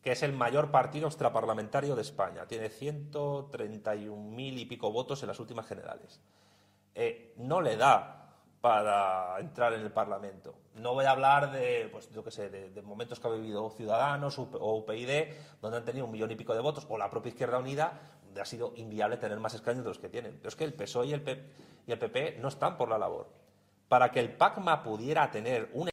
que 0.00 0.12
es 0.12 0.22
el 0.22 0.32
mayor 0.32 0.70
partido 0.70 1.08
extraparlamentario 1.08 1.94
de 1.94 2.02
España. 2.02 2.46
Tiene 2.46 2.70
131.000 2.70 4.58
y 4.58 4.64
pico 4.64 4.90
votos 4.90 5.22
en 5.22 5.28
las 5.28 5.40
últimas 5.40 5.66
generales. 5.66 6.22
Eh, 6.94 7.34
no 7.36 7.60
le 7.60 7.76
da 7.76 8.17
para 8.60 9.38
entrar 9.38 9.72
en 9.72 9.80
el 9.80 9.92
Parlamento. 9.92 10.54
No 10.74 10.94
voy 10.94 11.04
a 11.04 11.10
hablar 11.10 11.52
de, 11.52 11.88
pues, 11.92 12.10
yo 12.10 12.24
qué 12.24 12.30
sé, 12.30 12.50
de, 12.50 12.82
momentos 12.82 13.20
que 13.20 13.28
ha 13.28 13.30
vivido 13.30 13.70
Ciudadanos 13.70 14.38
o 14.38 14.74
UPyD, 14.76 15.32
donde 15.60 15.78
han 15.78 15.84
tenido 15.84 16.06
un 16.06 16.12
millón 16.12 16.30
y 16.30 16.36
pico 16.36 16.54
de 16.54 16.60
votos, 16.60 16.86
o 16.88 16.98
la 16.98 17.10
propia 17.10 17.30
Izquierda 17.30 17.58
Unida, 17.58 17.92
donde 18.24 18.40
ha 18.40 18.44
sido 18.44 18.72
inviable 18.76 19.16
tener 19.16 19.38
más 19.38 19.54
escaños 19.54 19.84
de 19.84 19.90
los 19.90 19.98
que 19.98 20.08
tienen. 20.08 20.36
Pero 20.38 20.48
es 20.48 20.56
que 20.56 20.64
el 20.64 20.74
PSOE 20.74 21.06
y 21.06 21.12
el, 21.12 21.46
y 21.86 21.92
el 21.92 21.98
PP 21.98 22.38
no 22.40 22.48
están 22.48 22.76
por 22.76 22.88
la 22.88 22.98
labor. 22.98 23.28
Para 23.88 24.10
que 24.10 24.20
el 24.20 24.32
PACMA 24.32 24.82
pudiera 24.82 25.30
tener 25.30 25.70
un 25.72 25.88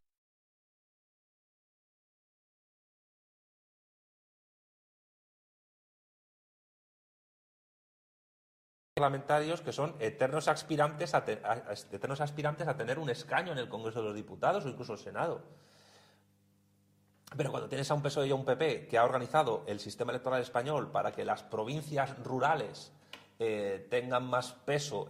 parlamentarios 8.95 9.59
que 9.59 9.73
son 9.73 9.93
eternos 9.99 10.47
aspirantes 10.47 11.13
a, 11.13 11.25
eternos 11.91 12.21
aspirantes 12.21 12.65
a 12.65 12.77
tener 12.77 12.97
un 12.97 13.09
escaño 13.09 13.51
en 13.51 13.57
el 13.57 13.67
Congreso 13.67 13.99
de 13.99 14.05
los 14.05 14.15
Diputados 14.15 14.63
o 14.63 14.69
incluso 14.69 14.93
el 14.93 14.99
Senado. 14.99 15.41
Pero 17.35 17.51
cuando 17.51 17.67
tienes 17.67 17.91
a 17.91 17.93
un 17.93 18.01
PSOE 18.01 18.27
y 18.27 18.31
a 18.31 18.35
un 18.35 18.45
PP 18.45 18.87
que 18.87 18.97
ha 18.97 19.03
organizado 19.03 19.65
el 19.67 19.81
sistema 19.81 20.13
electoral 20.13 20.41
español 20.41 20.91
para 20.91 21.11
que 21.11 21.25
las 21.25 21.43
provincias 21.43 22.17
rurales 22.23 22.93
eh, 23.37 23.85
tengan 23.89 24.23
más 24.27 24.53
peso 24.53 25.09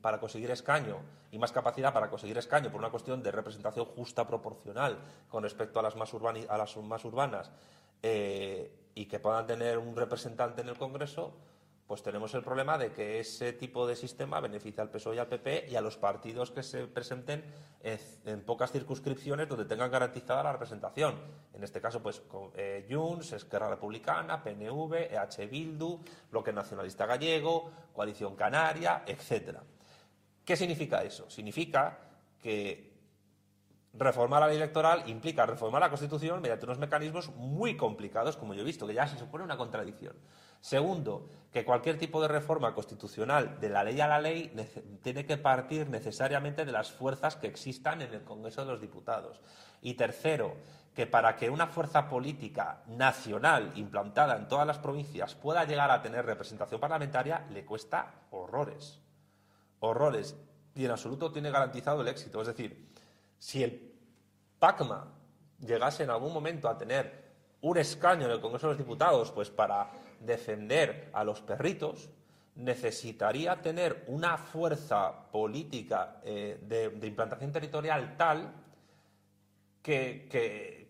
para 0.00 0.18
conseguir 0.18 0.50
escaño 0.50 0.98
y 1.30 1.38
más 1.38 1.52
capacidad 1.52 1.92
para 1.92 2.10
conseguir 2.10 2.36
escaño 2.36 2.72
por 2.72 2.80
una 2.80 2.90
cuestión 2.90 3.22
de 3.22 3.30
representación 3.30 3.84
justa 3.84 4.26
proporcional 4.26 4.98
con 5.28 5.44
respecto 5.44 5.78
a 5.78 5.84
las 5.84 5.94
más, 5.94 6.12
urbanas 6.12 7.52
eh, 8.02 8.72
y 8.96 9.06
que 9.06 9.20
puedan 9.20 9.46
tener 9.46 9.78
un 9.78 9.94
representante 9.94 10.62
en 10.62 10.68
el 10.68 10.76
Congreso, 10.76 11.32
pues 11.86 12.02
tenemos 12.02 12.32
el 12.34 12.42
problema 12.42 12.78
de 12.78 12.92
que 12.92 13.20
ese 13.20 13.52
tipo 13.52 13.86
de 13.86 13.94
sistema 13.94 14.40
beneficia 14.40 14.82
al 14.82 14.90
PSOE 14.90 15.16
y 15.16 15.18
al 15.18 15.26
PP 15.26 15.66
y 15.68 15.76
a 15.76 15.82
los 15.82 15.98
partidos 15.98 16.50
que 16.50 16.62
se 16.62 16.86
presenten 16.86 17.44
en, 17.82 18.40
pocas 18.42 18.72
circunscripciones 18.72 19.48
donde 19.48 19.66
tengan 19.66 19.90
garantizada 19.90 20.42
la 20.42 20.52
representación. 20.52 21.14
En 21.52 21.62
este 21.62 21.82
caso, 21.82 22.02
pues 22.02 22.22
eh, 22.54 22.86
Junts, 22.90 23.32
Esquerra 23.32 23.68
Republicana, 23.68 24.42
PNV, 24.42 25.12
EH 25.12 25.46
Bildu, 25.46 26.00
Bloque 26.30 26.52
Nacionalista 26.54 27.04
Gallego, 27.04 27.70
Coalición 27.92 28.34
Canaria, 28.34 29.02
etcétera. 29.06 29.62
¿Qué 30.42 30.56
significa 30.56 31.02
eso? 31.02 31.28
Significa 31.28 31.98
que 32.40 32.94
reformar 33.92 34.40
la 34.40 34.48
ley 34.48 34.56
electoral 34.56 35.04
implica 35.06 35.46
reformar 35.46 35.82
la 35.82 35.88
Constitución 35.90 36.40
mediante 36.40 36.64
unos 36.64 36.78
mecanismos 36.78 37.28
muy 37.36 37.76
complicados, 37.76 38.36
como 38.36 38.54
yo 38.54 38.62
he 38.62 38.64
visto, 38.64 38.86
que 38.86 38.94
ya 38.94 39.06
se 39.06 39.18
supone 39.18 39.44
una 39.44 39.56
contradicción. 39.56 40.16
Segundo, 40.64 41.28
que 41.52 41.62
cualquier 41.62 41.98
tipo 41.98 42.22
de 42.22 42.28
reforma 42.28 42.72
constitucional 42.72 43.60
de 43.60 43.68
la 43.68 43.84
ley 43.84 44.00
a 44.00 44.08
la 44.08 44.18
ley 44.18 44.50
tiene 45.02 45.26
que 45.26 45.36
partir 45.36 45.90
necesariamente 45.90 46.64
de 46.64 46.72
las 46.72 46.90
fuerzas 46.90 47.36
que 47.36 47.48
existan 47.48 48.00
en 48.00 48.14
el 48.14 48.24
Congreso 48.24 48.64
de 48.64 48.72
los 48.72 48.80
Diputados. 48.80 49.42
Y 49.82 49.92
tercero, 49.92 50.56
que 50.94 51.06
para 51.06 51.36
que 51.36 51.50
una 51.50 51.66
fuerza 51.66 52.08
política 52.08 52.82
nacional 52.86 53.72
implantada 53.74 54.38
en 54.38 54.48
todas 54.48 54.66
las 54.66 54.78
provincias 54.78 55.34
pueda 55.34 55.66
llegar 55.66 55.90
a 55.90 56.00
tener 56.00 56.24
representación 56.24 56.80
parlamentaria, 56.80 57.46
le 57.50 57.66
cuesta 57.66 58.22
horrores. 58.30 59.02
Horrores. 59.80 60.34
Y 60.74 60.86
en 60.86 60.92
absoluto 60.92 61.30
tiene 61.30 61.50
garantizado 61.50 62.00
el 62.00 62.08
éxito. 62.08 62.40
Es 62.40 62.46
decir, 62.46 62.88
si 63.38 63.62
el 63.62 63.92
PACMA 64.58 65.12
llegase 65.60 66.04
en 66.04 66.10
algún 66.10 66.32
momento 66.32 66.70
a 66.70 66.78
tener 66.78 67.23
un 67.64 67.78
escaño 67.78 68.26
en 68.26 68.32
el 68.32 68.40
Congreso 68.40 68.66
de 68.66 68.74
los 68.74 68.78
Diputados, 68.78 69.32
pues 69.32 69.48
para 69.48 69.90
defender 70.20 71.08
a 71.14 71.24
los 71.24 71.40
perritos, 71.40 72.10
necesitaría 72.56 73.56
tener 73.62 74.04
una 74.08 74.36
fuerza 74.36 75.30
política 75.32 76.20
eh, 76.24 76.60
de, 76.62 77.06
implantación 77.06 77.50
territorial 77.52 78.16
tal 78.18 78.52
que, 79.82 80.28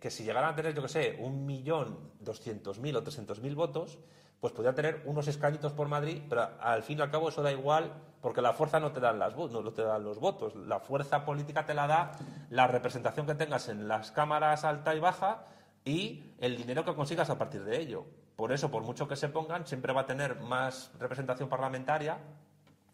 que, 0.01 0.10
si 0.10 0.24
llegaran 0.24 0.51
a 0.51 0.56
tener, 0.56 0.74
yo 0.74 0.82
que 0.82 0.88
sé, 0.88 1.16
un 1.20 1.46
millón 1.46 2.10
doscientos 2.18 2.80
mil 2.80 2.96
o 2.96 3.02
trescientos 3.02 3.40
mil 3.40 3.55
votos, 3.55 3.98
pues 4.40 4.52
podría 4.52 4.74
tener 4.74 5.02
unos 5.06 5.28
escañitos 5.28 5.72
por 5.72 5.86
Madrid, 5.86 6.22
pero 6.28 6.51
al 6.60 6.82
fin 6.82 6.98
y 6.98 7.02
al 7.02 7.10
cabo 7.10 7.28
eso 7.28 7.40
da 7.40 7.52
igual, 7.52 7.92
porque 8.20 8.42
la 8.42 8.52
fuerza 8.52 8.80
no 8.80 8.90
te 8.90 8.98
dan, 8.98 9.20
las, 9.20 9.36
no 9.36 9.72
te 9.72 9.82
dan 9.82 10.02
los 10.02 10.18
votos. 10.18 10.56
La 10.56 10.80
fuerza 10.80 11.24
política 11.24 11.64
te 11.64 11.72
la 11.72 11.86
da 11.86 12.12
la 12.51 12.66
representación 12.66 13.26
que 13.26 13.34
tengas 13.36 13.68
en 13.68 13.86
las 13.86 14.10
cámaras 14.10 14.64
alta 14.64 14.94
y 14.94 14.98
baja 14.98 15.44
y 15.85 16.23
el 16.39 16.56
dinero 16.56 16.85
que 16.85 16.94
consigas 16.94 17.31
a 17.31 17.39
partir 17.39 17.65
de 17.65 17.81
ello. 17.81 18.06
Por 18.36 18.52
eso, 18.52 18.70
por 18.70 18.82
mucho 18.82 19.06
que 19.06 19.16
se 19.16 19.28
pongan, 19.28 19.66
siempre 19.66 19.93
va 19.93 20.02
a 20.02 20.06
tener 20.06 20.40
más 20.40 20.90
representación 20.98 21.48
parlamentaria 21.48 22.19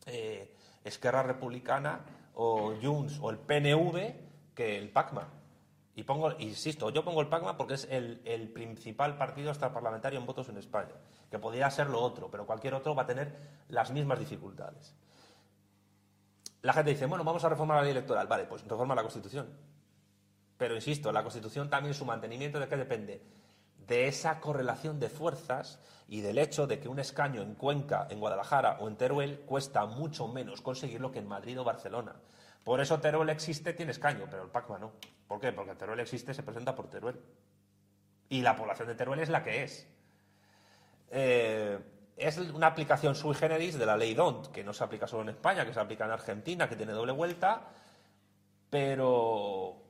eh, 0.06 0.54
Esquerra 0.84 1.22
Republicana 1.22 2.00
o 2.34 2.74
Junts 2.80 3.18
o 3.20 3.30
el 3.30 3.38
PNV 3.38 4.54
que 4.54 4.78
el 4.78 4.90
PACMA. 4.90 5.28
Y 5.94 6.04
pongo, 6.04 6.32
insisto, 6.38 6.90
yo 6.90 7.04
pongo 7.04 7.20
el 7.20 7.28
PACMA 7.28 7.56
porque 7.56 7.74
es 7.74 7.86
el, 7.90 8.50
principal 8.54 9.16
partido 9.16 9.50
extraparlamentario 9.50 10.18
en 10.18 10.26
votos 10.26 10.48
en 10.48 10.56
España, 10.56 10.94
que 11.30 11.38
podría 11.38 11.70
ser 11.70 11.88
lo 11.88 12.00
otro, 12.00 12.30
pero 12.30 12.46
cualquier 12.46 12.74
otro 12.74 12.94
va 12.94 13.02
a 13.02 13.06
tener 13.06 13.36
las 13.68 13.90
mismas 13.90 14.18
dificultades. 14.18 14.94
La 16.62 16.72
gente 16.72 16.90
dice, 16.90 17.06
bueno, 17.06 17.24
vamos 17.24 17.44
a 17.44 17.48
reformar 17.48 17.78
la 17.78 17.82
ley 17.82 17.92
electoral. 17.92 18.26
Vale, 18.26 18.44
pues 18.44 18.66
reforma 18.66 18.94
la 18.94 19.02
Constitución. 19.02 19.48
Pero 20.60 20.74
insisto, 20.74 21.10
la 21.10 21.22
Constitución 21.22 21.70
también 21.70 21.94
su 21.94 22.04
mantenimiento 22.04 22.60
de 22.60 22.68
qué 22.68 22.76
depende? 22.76 23.22
De 23.86 24.08
esa 24.08 24.40
correlación 24.40 25.00
de 25.00 25.08
fuerzas 25.08 25.80
y 26.06 26.20
del 26.20 26.36
hecho 26.36 26.66
de 26.66 26.78
que 26.78 26.86
un 26.86 26.98
escaño 26.98 27.40
en 27.40 27.54
Cuenca, 27.54 28.06
en 28.10 28.20
Guadalajara 28.20 28.76
o 28.78 28.86
en 28.86 28.96
Teruel 28.96 29.40
cuesta 29.46 29.86
mucho 29.86 30.28
menos 30.28 30.60
conseguirlo 30.60 31.12
que 31.12 31.20
en 31.20 31.28
Madrid 31.28 31.58
o 31.58 31.64
Barcelona. 31.64 32.14
Por 32.62 32.82
eso 32.82 33.00
Teruel 33.00 33.30
existe, 33.30 33.72
tiene 33.72 33.92
escaño, 33.92 34.26
pero 34.30 34.42
el 34.42 34.50
PACMA 34.50 34.78
no. 34.78 34.92
¿Por 35.26 35.40
qué? 35.40 35.50
Porque 35.50 35.74
Teruel 35.76 36.00
existe, 36.00 36.34
se 36.34 36.42
presenta 36.42 36.74
por 36.74 36.90
Teruel. 36.90 37.18
Y 38.28 38.42
la 38.42 38.54
población 38.54 38.88
de 38.88 38.96
Teruel 38.96 39.20
es 39.20 39.30
la 39.30 39.42
que 39.42 39.62
es. 39.62 39.88
Eh, 41.10 41.78
es 42.18 42.36
una 42.36 42.66
aplicación 42.66 43.14
sui 43.14 43.34
generis 43.34 43.78
de 43.78 43.86
la 43.86 43.96
ley 43.96 44.12
DONT, 44.12 44.48
que 44.48 44.62
no 44.62 44.74
se 44.74 44.84
aplica 44.84 45.06
solo 45.06 45.22
en 45.22 45.30
España, 45.30 45.64
que 45.64 45.72
se 45.72 45.80
aplica 45.80 46.04
en 46.04 46.10
Argentina, 46.10 46.68
que 46.68 46.76
tiene 46.76 46.92
doble 46.92 47.12
vuelta, 47.12 47.62
pero. 48.68 49.88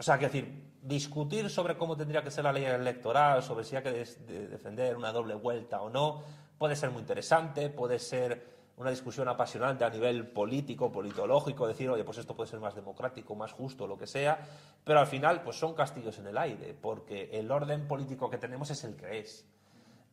O 0.00 0.02
sea, 0.02 0.16
quiero 0.16 0.32
decir, 0.32 0.72
discutir 0.80 1.50
sobre 1.50 1.76
cómo 1.76 1.94
tendría 1.94 2.22
que 2.24 2.30
ser 2.30 2.44
la 2.44 2.54
ley 2.54 2.64
electoral, 2.64 3.42
sobre 3.42 3.64
si 3.64 3.76
hay 3.76 3.82
que 3.82 3.90
defender 3.92 4.96
una 4.96 5.12
doble 5.12 5.34
vuelta 5.34 5.82
o 5.82 5.90
no, 5.90 6.22
puede 6.56 6.74
ser 6.74 6.90
muy 6.90 7.00
interesante, 7.00 7.68
puede 7.68 7.98
ser 7.98 8.46
una 8.78 8.88
discusión 8.88 9.28
apasionante 9.28 9.84
a 9.84 9.90
nivel 9.90 10.26
político, 10.28 10.90
politológico, 10.90 11.68
decir, 11.68 11.90
oye, 11.90 12.02
pues 12.02 12.16
esto 12.16 12.34
puede 12.34 12.48
ser 12.48 12.60
más 12.60 12.74
democrático, 12.74 13.34
más 13.34 13.52
justo, 13.52 13.86
lo 13.86 13.98
que 13.98 14.06
sea, 14.06 14.40
pero 14.82 15.00
al 15.00 15.06
final, 15.06 15.42
pues 15.42 15.56
son 15.56 15.74
castillos 15.74 16.18
en 16.18 16.28
el 16.28 16.38
aire, 16.38 16.72
porque 16.80 17.28
el 17.34 17.50
orden 17.50 17.86
político 17.86 18.30
que 18.30 18.38
tenemos 18.38 18.70
es 18.70 18.82
el 18.84 18.96
que 18.96 19.18
es. 19.18 19.46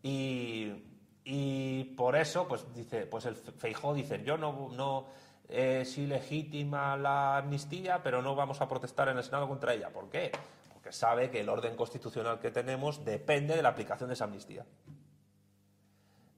Y, 0.03 1.93
por 1.95 2.18
eso, 2.18 2.45
pues 2.45 2.65
dice, 2.76 3.05
pues 3.05 3.26
el 3.26 3.35
Feijó 3.35 3.93
dice, 3.93 4.22
yo 4.22 4.38
no, 4.38 4.68
no 4.69 5.05
es 5.47 5.97
ilegítima 5.97 6.97
la 6.97 7.37
amnistía, 7.37 8.01
pero 8.03 8.21
no 8.21 8.35
vamos 8.35 8.59
a 8.61 8.67
protestar 8.67 9.09
en 9.09 9.17
el 9.17 9.23
Senado 9.23 9.47
contra 9.47 9.73
ella. 9.73 9.89
¿Por 9.89 10.09
qué? 10.09 10.31
Porque 10.73 10.91
sabe 10.91 11.29
que 11.29 11.39
el 11.39 11.49
orden 11.49 11.75
constitucional 11.75 12.39
que 12.39 12.51
tenemos 12.51 13.05
depende 13.05 13.55
de 13.55 13.61
la 13.61 13.69
aplicación 13.69 14.09
de 14.09 14.13
esa 14.13 14.25
amnistía. 14.25 14.65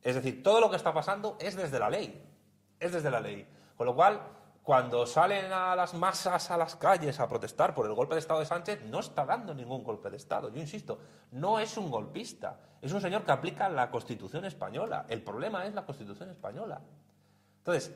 Es 0.02 0.15
decir, 0.15 0.44
todo 0.44 0.61
lo 0.61 0.69
que 0.69 0.76
está 0.76 0.94
pasando 0.94 1.38
es 1.40 1.56
desde 1.56 1.80
la 1.80 1.90
ley. 1.90 2.23
Es 2.80 2.94
desde 2.94 3.11
la 3.11 3.19
ley. 3.19 3.48
Con 3.76 3.88
lo 3.88 3.95
cual, 3.95 4.22
cuando 4.64 5.06
salen 5.06 5.52
a 5.52 5.76
las 5.76 5.94
masas 5.94 6.52
a 6.52 6.57
las 6.57 6.76
calles 6.76 7.19
a 7.19 7.27
protestar 7.27 7.73
por 7.73 7.88
el 7.88 7.94
golpe 7.94 8.14
de 8.14 8.19
Estado 8.19 8.40
de 8.40 8.45
Sánchez, 8.45 8.84
no 8.86 8.99
está 8.99 9.26
dando 9.26 9.53
ningún 9.53 9.84
golpe 9.84 10.10
de 10.10 10.18
Estado. 10.18 10.49
Yo 10.49 10.60
insisto, 10.60 10.99
no 11.31 11.60
es 11.60 11.76
un 11.77 11.90
golpista. 11.90 12.60
Es 12.81 12.94
un 12.94 13.02
señor 13.02 13.23
que 13.23 13.31
aplica 13.31 13.68
la 13.68 13.90
Constitución 13.90 14.45
española. 14.45 15.06
El 15.10 15.23
problema 15.23 15.65
es 15.65 15.73
la 15.73 15.86
Constitución 15.86 16.30
española. 16.30 16.80
Entonces, 17.57 17.94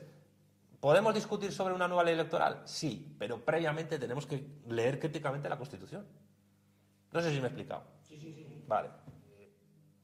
¿podemos 0.84 1.14
discutir 1.14 1.50
sobre 1.50 1.72
una 1.72 1.88
nueva 1.88 2.04
ley 2.04 2.12
electoral? 2.12 2.60
Sí, 2.66 3.16
pero 3.18 3.42
previamente 3.42 3.98
tenemos 3.98 4.26
que 4.26 4.46
leer 4.68 5.00
críticamente 5.00 5.48
la 5.48 5.56
Constitución. 5.56 6.06
No 7.10 7.22
sé 7.22 7.30
si 7.30 7.36
me 7.36 7.44
he 7.44 7.46
explicado. 7.46 7.84
Sí, 8.02 8.18
sí, 8.18 8.34
sí. 8.34 8.64
Vale. 8.68 8.90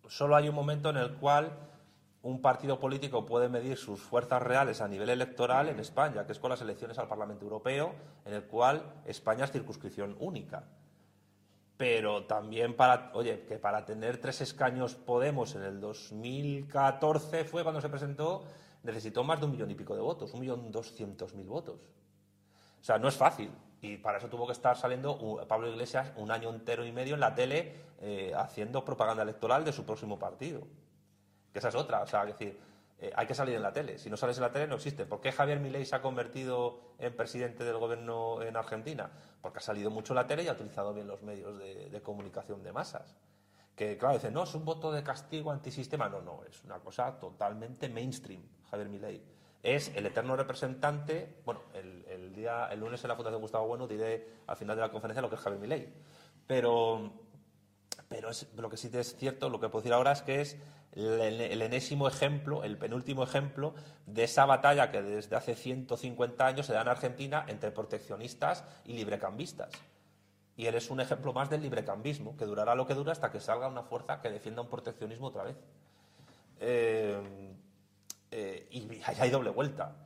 Solo 0.09 0.36
hay 0.36 0.48
un 0.48 0.55
momento 0.55 0.89
en 0.89 0.97
el 0.97 1.16
cual 1.16 1.52
un 2.23 2.40
partido 2.40 2.81
político 2.81 3.27
puede 3.27 3.51
medir 3.51 3.77
sus 3.77 4.01
fuerzas 4.01 4.40
reales 4.40 4.81
a 4.81 4.89
nivel 4.89 5.11
electoral 5.11 5.69
en 5.69 5.81
España, 5.81 6.24
que 6.24 6.32
es 6.32 6.39
con 6.39 6.48
las 6.48 6.62
elecciones 6.62 6.98
al 6.98 7.09
Parlamento 7.09 7.44
Europeo, 7.44 7.94
en 8.24 8.32
el 8.32 8.44
cual 8.44 9.02
España 9.05 9.44
es 9.44 9.52
circunscripción 9.52 10.16
única. 10.19 10.65
Pero 11.81 12.24
también 12.24 12.77
para, 12.77 13.11
oye, 13.15 13.47
que 13.48 13.59
para 13.59 13.86
tener 13.86 14.20
tres 14.20 14.43
escaños 14.43 14.97
Podemos 14.97 15.55
en 15.55 15.62
el 15.62 15.81
2014 15.81 17.44
fue 17.44 17.62
cuando 17.62 17.81
se 17.81 17.89
presentó, 17.89 18.44
necesitó 18.82 19.24
más 19.24 19.40
de 19.40 19.47
un 19.47 19.52
millón 19.52 19.70
y 19.70 19.74
pico 19.74 19.94
de 19.94 20.02
votos, 20.02 20.35
un 20.35 20.40
millón 20.40 20.70
doscientos 20.70 21.35
mil 21.35 21.47
votos. 21.47 21.81
O 22.78 22.85
sea, 22.85 22.98
no 22.98 23.09
es 23.09 23.16
fácil. 23.16 23.51
Y 23.81 23.97
para 23.97 24.19
eso 24.19 24.28
tuvo 24.28 24.44
que 24.47 24.52
estar 24.52 24.77
saliendo 24.77 25.47
Pablo 25.48 25.69
Iglesias 25.70 26.12
un 26.16 26.31
año 26.31 26.51
entero 26.51 26.85
y 26.85 26.93
medio 26.93 27.15
en 27.15 27.20
la 27.20 27.35
tele 27.35 27.74
eh, 28.02 28.35
haciendo 28.36 28.85
propaganda 28.85 29.23
electoral 29.23 29.65
de 29.65 29.73
su 29.73 29.86
próximo 29.86 30.19
partido. 30.19 30.61
Que 31.51 31.61
esa 31.61 31.70
es 31.70 31.74
otra. 31.74 32.02
O 32.02 32.07
sea, 32.07 32.27
decir, 32.27 32.61
eh, 33.01 33.10
hay 33.16 33.27
que 33.27 33.35
salir 33.35 33.55
en 33.55 33.62
la 33.62 33.72
tele. 33.72 33.98
Si 33.98 34.10
no 34.10 34.16
sales 34.16 34.36
en 34.36 34.43
la 34.43 34.52
tele, 34.52 34.66
no 34.66 34.74
existe. 34.74 35.06
¿Por 35.06 35.20
qué 35.22 35.32
Javier 35.32 35.59
Milei 35.59 35.86
se 35.86 35.97
ha 35.97 36.02
convertido 36.02 36.81
en 36.98 37.16
presidente 37.16 37.64
del 37.64 37.78
gobierno 37.78 38.43
en 38.43 38.56
Argentina? 38.56 39.10
Porque 39.40 39.59
ha 39.59 39.62
salido 39.62 39.90
mucho 39.90 40.12
en 40.12 40.16
la 40.16 40.27
tele 40.27 40.43
y 40.43 40.48
ha 40.48 40.52
utilizado 40.52 40.93
bien 40.93 41.06
los 41.06 41.22
medios 41.22 41.59
de, 41.59 42.01
comunicación 42.02 42.62
de 42.62 42.72
masas. 42.72 43.16
Que, 43.74 43.97
claro, 43.97 44.16
dicen, 44.16 44.35
no, 44.35 44.43
es 44.43 44.55
un 44.55 44.66
voto 44.66 44.93
de 44.93 45.02
castigo 45.02 45.51
antisistema. 45.51 46.10
No, 46.10 46.20
no, 46.20 46.44
es 46.44 46.62
una 46.64 46.78
cosa 46.81 47.18
totalmente 47.18 47.89
mainstream, 47.89 48.43
Javier 48.70 48.90
Milei. 48.90 49.22
Es 49.62 49.89
el 49.97 50.05
eterno 50.05 50.36
representante. 50.36 51.40
Bueno, 51.47 51.62
el, 51.72 52.35
día, 52.35 52.68
el 52.70 52.81
lunes 52.81 53.02
en 53.02 53.09
la 53.09 53.16
Fundación 53.16 53.40
Gustavo 53.40 53.66
Bueno 53.66 53.86
diré 53.86 54.28
al 54.47 54.56
final 54.56 54.77
de 54.77 54.82
la 54.82 54.90
conferencia 54.90 55.22
lo 55.22 55.31
que 55.31 55.36
es 55.36 55.40
Javier 55.40 55.60
Milei. 55.60 55.90
Pero, 56.47 57.12
pero 58.09 58.28
es, 58.28 58.52
lo 58.56 58.68
que 58.68 58.77
sí 58.77 58.90
es 58.93 59.16
cierto, 59.16 59.48
lo 59.48 59.59
que 59.59 59.70
puedo 59.70 59.81
decir 59.81 59.94
ahora 59.94 60.12
es 60.12 60.20
que 60.20 60.43
es 60.43 60.59
el, 60.92 61.62
enésimo 61.62 62.08
ejemplo, 62.08 62.64
el 62.64 62.76
penúltimo 62.76 63.22
ejemplo 63.22 63.74
de 64.06 64.24
esa 64.24 64.44
batalla 64.44 64.90
que 64.90 65.02
desde 65.02 65.36
hace 65.36 65.54
150 65.54 66.44
años 66.44 66.66
se 66.66 66.72
da 66.72 66.82
en 66.82 66.88
Argentina 66.88 67.44
entre 67.48 67.70
proteccionistas 67.70 68.64
y 68.84 68.94
librecambistas. 68.94 69.70
Y 70.56 70.66
él 70.66 70.74
es 70.74 70.90
un 70.90 71.00
ejemplo 71.00 71.32
más 71.32 71.48
del 71.48 71.62
librecambismo, 71.62 72.36
que 72.36 72.44
durará 72.44 72.74
lo 72.74 72.86
que 72.86 72.94
dura 72.94 73.12
hasta 73.12 73.30
que 73.30 73.40
salga 73.40 73.68
una 73.68 73.82
fuerza 73.82 74.20
que 74.20 74.30
defienda 74.30 74.62
un 74.62 74.68
proteccionismo 74.68 75.28
otra 75.28 75.44
vez. 75.44 75.56
Eh, 76.58 77.54
eh, 78.30 78.68
y 78.70 79.00
hay 79.04 79.30
doble 79.30 79.50
vuelta. 79.50 79.96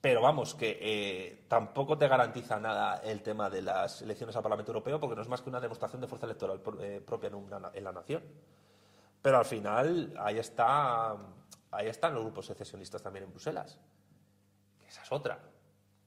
Pero 0.00 0.20
vamos, 0.20 0.56
que 0.56 0.78
eh, 0.80 1.44
tampoco 1.46 1.96
te 1.96 2.08
garantiza 2.08 2.58
nada 2.58 2.96
el 3.04 3.22
tema 3.22 3.48
de 3.48 3.62
las 3.62 4.02
elecciones 4.02 4.34
al 4.34 4.42
Parlamento 4.42 4.72
Europeo, 4.72 4.98
porque 4.98 5.14
no 5.14 5.22
es 5.22 5.28
más 5.28 5.42
que 5.42 5.50
una 5.50 5.60
demostración 5.60 6.00
de 6.00 6.08
fuerza 6.08 6.26
electoral 6.26 6.58
propia 6.58 7.30
en 7.74 7.84
la 7.84 7.92
nación. 7.92 8.24
Pero 9.22 9.38
al 9.38 9.44
final, 9.44 10.12
ahí, 10.18 10.38
está, 10.38 11.16
ahí 11.70 11.86
están 11.86 12.14
los 12.14 12.24
grupos 12.24 12.46
secesionistas 12.46 13.00
también 13.02 13.24
en 13.24 13.30
Bruselas. 13.30 13.78
esa 14.86 15.02
es 15.02 15.12
otra. 15.12 15.38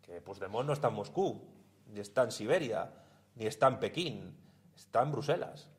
Que 0.01 0.21
Puigdemont 0.21 0.67
no 0.67 0.73
está 0.73 0.89
en 0.89 0.95
Moscú, 0.95 1.41
ni 1.87 2.01
está 2.01 2.23
en 2.23 2.31
Siberia, 2.31 2.91
ni 3.35 3.47
está 3.47 3.67
en 3.67 3.79
Pekín, 3.79 4.37
está 4.75 5.01
en 5.01 5.11
Bruselas. 5.13 5.69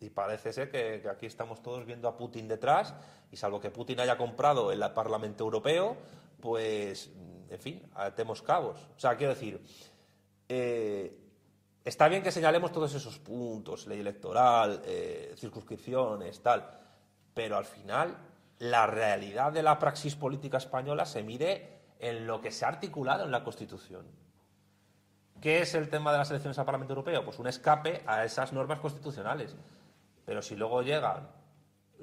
Y 0.00 0.10
parece 0.10 0.52
ser 0.52 0.70
que, 0.70 1.08
aquí 1.08 1.26
estamos 1.26 1.62
todos 1.62 1.86
viendo 1.86 2.08
a 2.08 2.16
Putin 2.16 2.48
detrás, 2.48 2.92
y 3.30 3.36
salvo 3.36 3.60
que 3.60 3.70
Putin 3.70 4.00
haya 4.00 4.18
comprado 4.18 4.72
el 4.72 4.80
Parlamento 4.92 5.44
Europeo, 5.44 5.96
pues, 6.40 7.08
en 7.48 7.58
fin, 7.60 7.88
atemos 7.94 8.42
cabos. 8.42 8.80
O 8.96 8.98
sea, 8.98 9.16
quiero 9.16 9.34
decir, 9.34 9.64
eh, 10.48 11.21
Está 11.84 12.08
bien 12.08 12.22
que 12.22 12.30
señalemos 12.30 12.70
todos 12.70 12.94
esos 12.94 13.18
puntos, 13.18 13.86
ley 13.86 14.00
electoral, 14.00 14.82
eh, 14.84 15.34
circunscripciones, 15.36 16.40
tal, 16.40 16.68
pero 17.34 17.56
al 17.56 17.64
final 17.64 18.16
la 18.58 18.86
realidad 18.86 19.52
de 19.52 19.64
la 19.64 19.78
praxis 19.78 20.14
política 20.14 20.58
española 20.58 21.04
se 21.04 21.24
mide 21.24 21.80
en 21.98 22.26
lo 22.26 22.40
que 22.40 22.52
se 22.52 22.64
ha 22.64 22.68
articulado 22.68 23.24
en 23.24 23.32
la 23.32 23.42
Constitución. 23.42 24.06
¿Qué 25.40 25.62
es 25.62 25.74
el 25.74 25.88
tema 25.88 26.12
de 26.12 26.18
las 26.18 26.30
elecciones 26.30 26.56
al 26.60 26.64
Parlamento 26.64 26.92
Europeo? 26.92 27.24
Pues 27.24 27.40
un 27.40 27.48
escape 27.48 28.02
a 28.06 28.24
esas 28.24 28.52
normas 28.52 28.78
constitucionales. 28.78 29.56
Pero 30.24 30.40
si 30.40 30.54
luego 30.54 30.82
llegan 30.82 31.28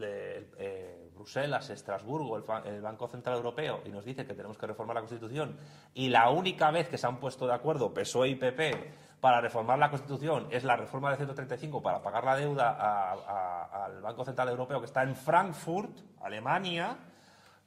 eh, 0.01 1.09
Bruselas, 1.15 1.69
Estrasburgo, 1.69 2.37
el, 2.37 2.81
Banco 2.81 3.07
Central 3.07 3.37
Europeo 3.37 3.81
y 3.85 3.89
nos 3.89 4.05
dice 4.05 4.25
que 4.25 4.33
tenemos 4.33 4.57
que 4.57 4.67
reformar 4.67 4.95
la 4.95 5.01
Constitución 5.01 5.57
y 5.93 6.09
la 6.09 6.29
única 6.29 6.71
vez 6.71 6.87
que 6.87 6.97
se 6.97 7.07
han 7.07 7.19
puesto 7.19 7.45
de 7.45 7.53
acuerdo 7.53 7.93
PSOE 7.93 8.29
y 8.29 8.35
PP 8.35 8.91
para 9.19 9.41
reformar 9.41 9.77
la 9.77 9.89
Constitución 9.89 10.47
es 10.49 10.63
la 10.63 10.77
reforma 10.77 11.11
de 11.11 11.17
135 11.17 11.81
para 11.81 12.01
pagar 12.01 12.23
la 12.23 12.35
deuda 12.35 13.11
al 13.85 14.01
Banco 14.01 14.23
Central 14.23 14.49
Europeo 14.49 14.79
que 14.79 14.85
está 14.85 15.03
en 15.03 15.15
Frankfurt, 15.15 15.99
Alemania, 16.21 16.97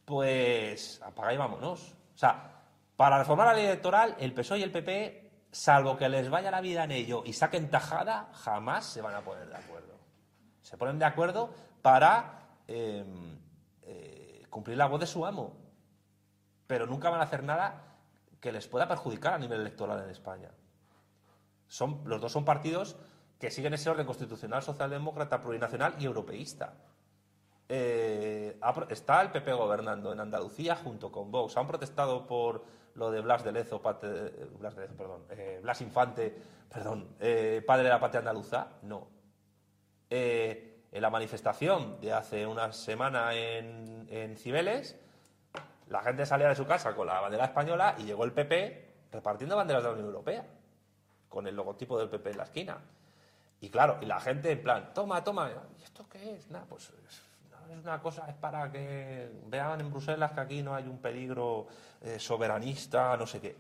pues 0.04 1.00
apaga 1.02 1.34
y 1.34 1.36
vámonos. 1.36 1.92
O 2.14 2.18
sea, 2.18 2.62
para 2.96 3.18
reformar 3.18 3.48
la 3.48 3.54
ley 3.54 3.66
electoral, 3.66 4.16
el 4.18 4.32
PSOE 4.32 4.60
y 4.60 4.62
el 4.62 4.72
PP, 4.72 5.46
salvo 5.50 5.96
que 5.96 6.08
les 6.08 6.30
vaya 6.30 6.50
la 6.50 6.62
vida 6.62 6.84
en 6.84 6.92
ello 6.92 7.22
y 7.26 7.34
saquen 7.34 7.68
tajada, 7.68 8.30
jamás 8.32 8.86
se 8.86 9.02
van 9.02 9.14
a 9.14 9.20
poner 9.20 9.48
de 9.48 9.56
acuerdo. 9.56 9.98
Se 10.62 10.78
ponen 10.78 10.98
de 10.98 11.04
acuerdo 11.04 11.50
para 11.82 12.38
em, 12.66 13.38
eh, 13.82 14.46
cumplir 14.48 14.78
la 14.78 14.86
voz 14.86 15.00
de 15.00 15.06
su 15.06 15.26
amo, 15.26 15.54
pero 16.66 16.86
nunca 16.86 17.10
van 17.10 17.20
a 17.20 17.24
hacer 17.24 17.42
nada 17.42 17.98
que 18.40 18.52
les 18.52 18.66
pueda 18.66 18.88
perjudicar 18.88 19.34
a 19.34 19.38
nivel 19.38 19.60
electoral 19.60 20.02
en 20.02 20.10
España 20.10 20.48
los 21.80 22.20
dos 22.20 22.32
son 22.32 22.44
partidos 22.44 22.96
que 23.38 23.50
siguen 23.50 23.74
ese 23.74 23.90
orden 23.90 24.06
constitucional, 24.06 24.62
socialdemócrata, 24.62 25.40
plurinacional 25.40 25.96
y 25.98 26.04
europeísta. 26.04 26.74
Eh, 27.68 28.56
está 28.90 29.22
el 29.22 29.30
PP 29.30 29.52
gobernando 29.52 30.12
en 30.12 30.20
Andalucía 30.20 30.76
junto 30.76 31.10
con 31.10 31.30
Vox. 31.30 31.56
Han 31.56 31.66
protestado 31.66 32.26
por 32.26 32.64
lo 32.94 33.10
de 33.10 33.20
Blas 33.20 33.42
de 33.42 33.52
Lezo, 33.52 33.82
eh, 34.02 34.46
Blas, 34.58 34.76
de 34.76 34.82
Lezo 34.82 34.96
perdón, 34.96 35.22
eh, 35.30 35.58
Blas 35.62 35.80
Infante, 35.80 36.36
perdón, 36.68 37.16
padre 37.66 37.84
de 37.84 37.88
la 37.88 37.98
patria 37.98 38.20
andaluza. 38.20 38.68
No. 38.82 39.08
en 40.08 41.02
la 41.02 41.10
manifestación 41.10 41.98
de 42.00 42.12
hace 42.12 42.46
una 42.46 42.70
semana 42.72 43.34
en 43.34 44.36
Cibeles, 44.36 45.00
la 45.88 46.02
gente 46.02 46.26
salía 46.26 46.48
de 46.48 46.54
su 46.54 46.66
casa 46.66 46.94
con 46.94 47.06
la 47.06 47.20
bandera 47.20 47.46
española 47.46 47.96
y 47.98 48.04
llegó 48.04 48.24
el 48.24 48.32
PP 48.32 49.08
repartiendo 49.10 49.56
banderas 49.56 49.82
de 49.82 49.88
la 49.88 49.94
Unión 49.94 50.08
Europea 50.08 50.46
con 51.32 51.46
el 51.46 51.56
logotipo 51.56 51.98
del 51.98 52.10
PP 52.10 52.30
en 52.30 52.36
la 52.36 52.44
esquina. 52.44 52.78
Y 53.62 53.70
claro, 53.70 53.98
y 54.02 54.06
la 54.06 54.20
gente 54.20 54.50
en 54.50 54.62
plan, 54.62 54.92
toma, 54.92 55.24
toma, 55.24 55.50
¿y 55.78 55.82
esto 55.82 56.06
qué 56.10 56.34
es? 56.34 56.50
Nada, 56.50 56.66
pues 56.68 56.90
es 56.90 57.22
una 57.80 58.02
cosa, 58.02 58.28
es 58.28 58.34
para 58.34 58.70
que 58.70 59.30
vean 59.46 59.80
en 59.80 59.90
Bruselas 59.90 60.32
que 60.32 60.40
aquí 60.40 60.62
no 60.62 60.74
hay 60.74 60.86
un 60.86 60.98
peligro 60.98 61.68
eh, 62.02 62.18
soberanista, 62.18 63.16
no 63.16 63.26
sé 63.26 63.40
qué. 63.40 63.56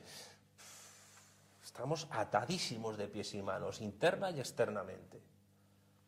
Estamos 1.64 2.06
atadísimos 2.10 2.98
de 2.98 3.08
pies 3.08 3.32
y 3.34 3.42
manos, 3.42 3.80
interna 3.80 4.30
y 4.30 4.40
externamente. 4.40 5.22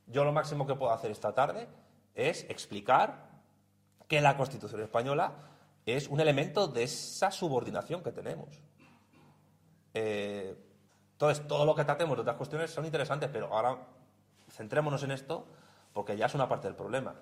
Yo 0.06 0.22
lo 0.22 0.32
máximo 0.32 0.66
que 0.66 0.74
puedo 0.74 0.92
hacer 0.92 1.10
esta 1.10 1.32
tarde 1.32 1.66
es 2.14 2.44
explicar 2.50 3.30
que 4.06 4.20
la 4.20 4.36
Constitución 4.36 4.82
española 4.82 5.32
es 5.86 6.08
un 6.08 6.20
elemento 6.20 6.68
de 6.68 6.82
esa 6.82 7.30
subordinación 7.30 8.02
que 8.02 8.12
tenemos. 8.12 8.62
Eh, 9.94 10.63
Entonces, 11.14 11.46
todo 11.46 11.64
lo 11.64 11.74
que 11.74 11.84
tratemos 11.84 12.16
de 12.16 12.22
otras 12.22 12.36
cuestiones 12.36 12.70
son 12.70 12.84
interesantes, 12.84 13.30
pero 13.32 13.46
ahora 13.54 13.78
centrémonos 14.50 15.02
en 15.04 15.12
esto 15.12 15.46
porque 15.92 16.16
ya 16.16 16.26
es 16.26 16.34
una 16.34 16.48
parte 16.48 16.68
del 16.68 16.76
problema. 16.76 17.14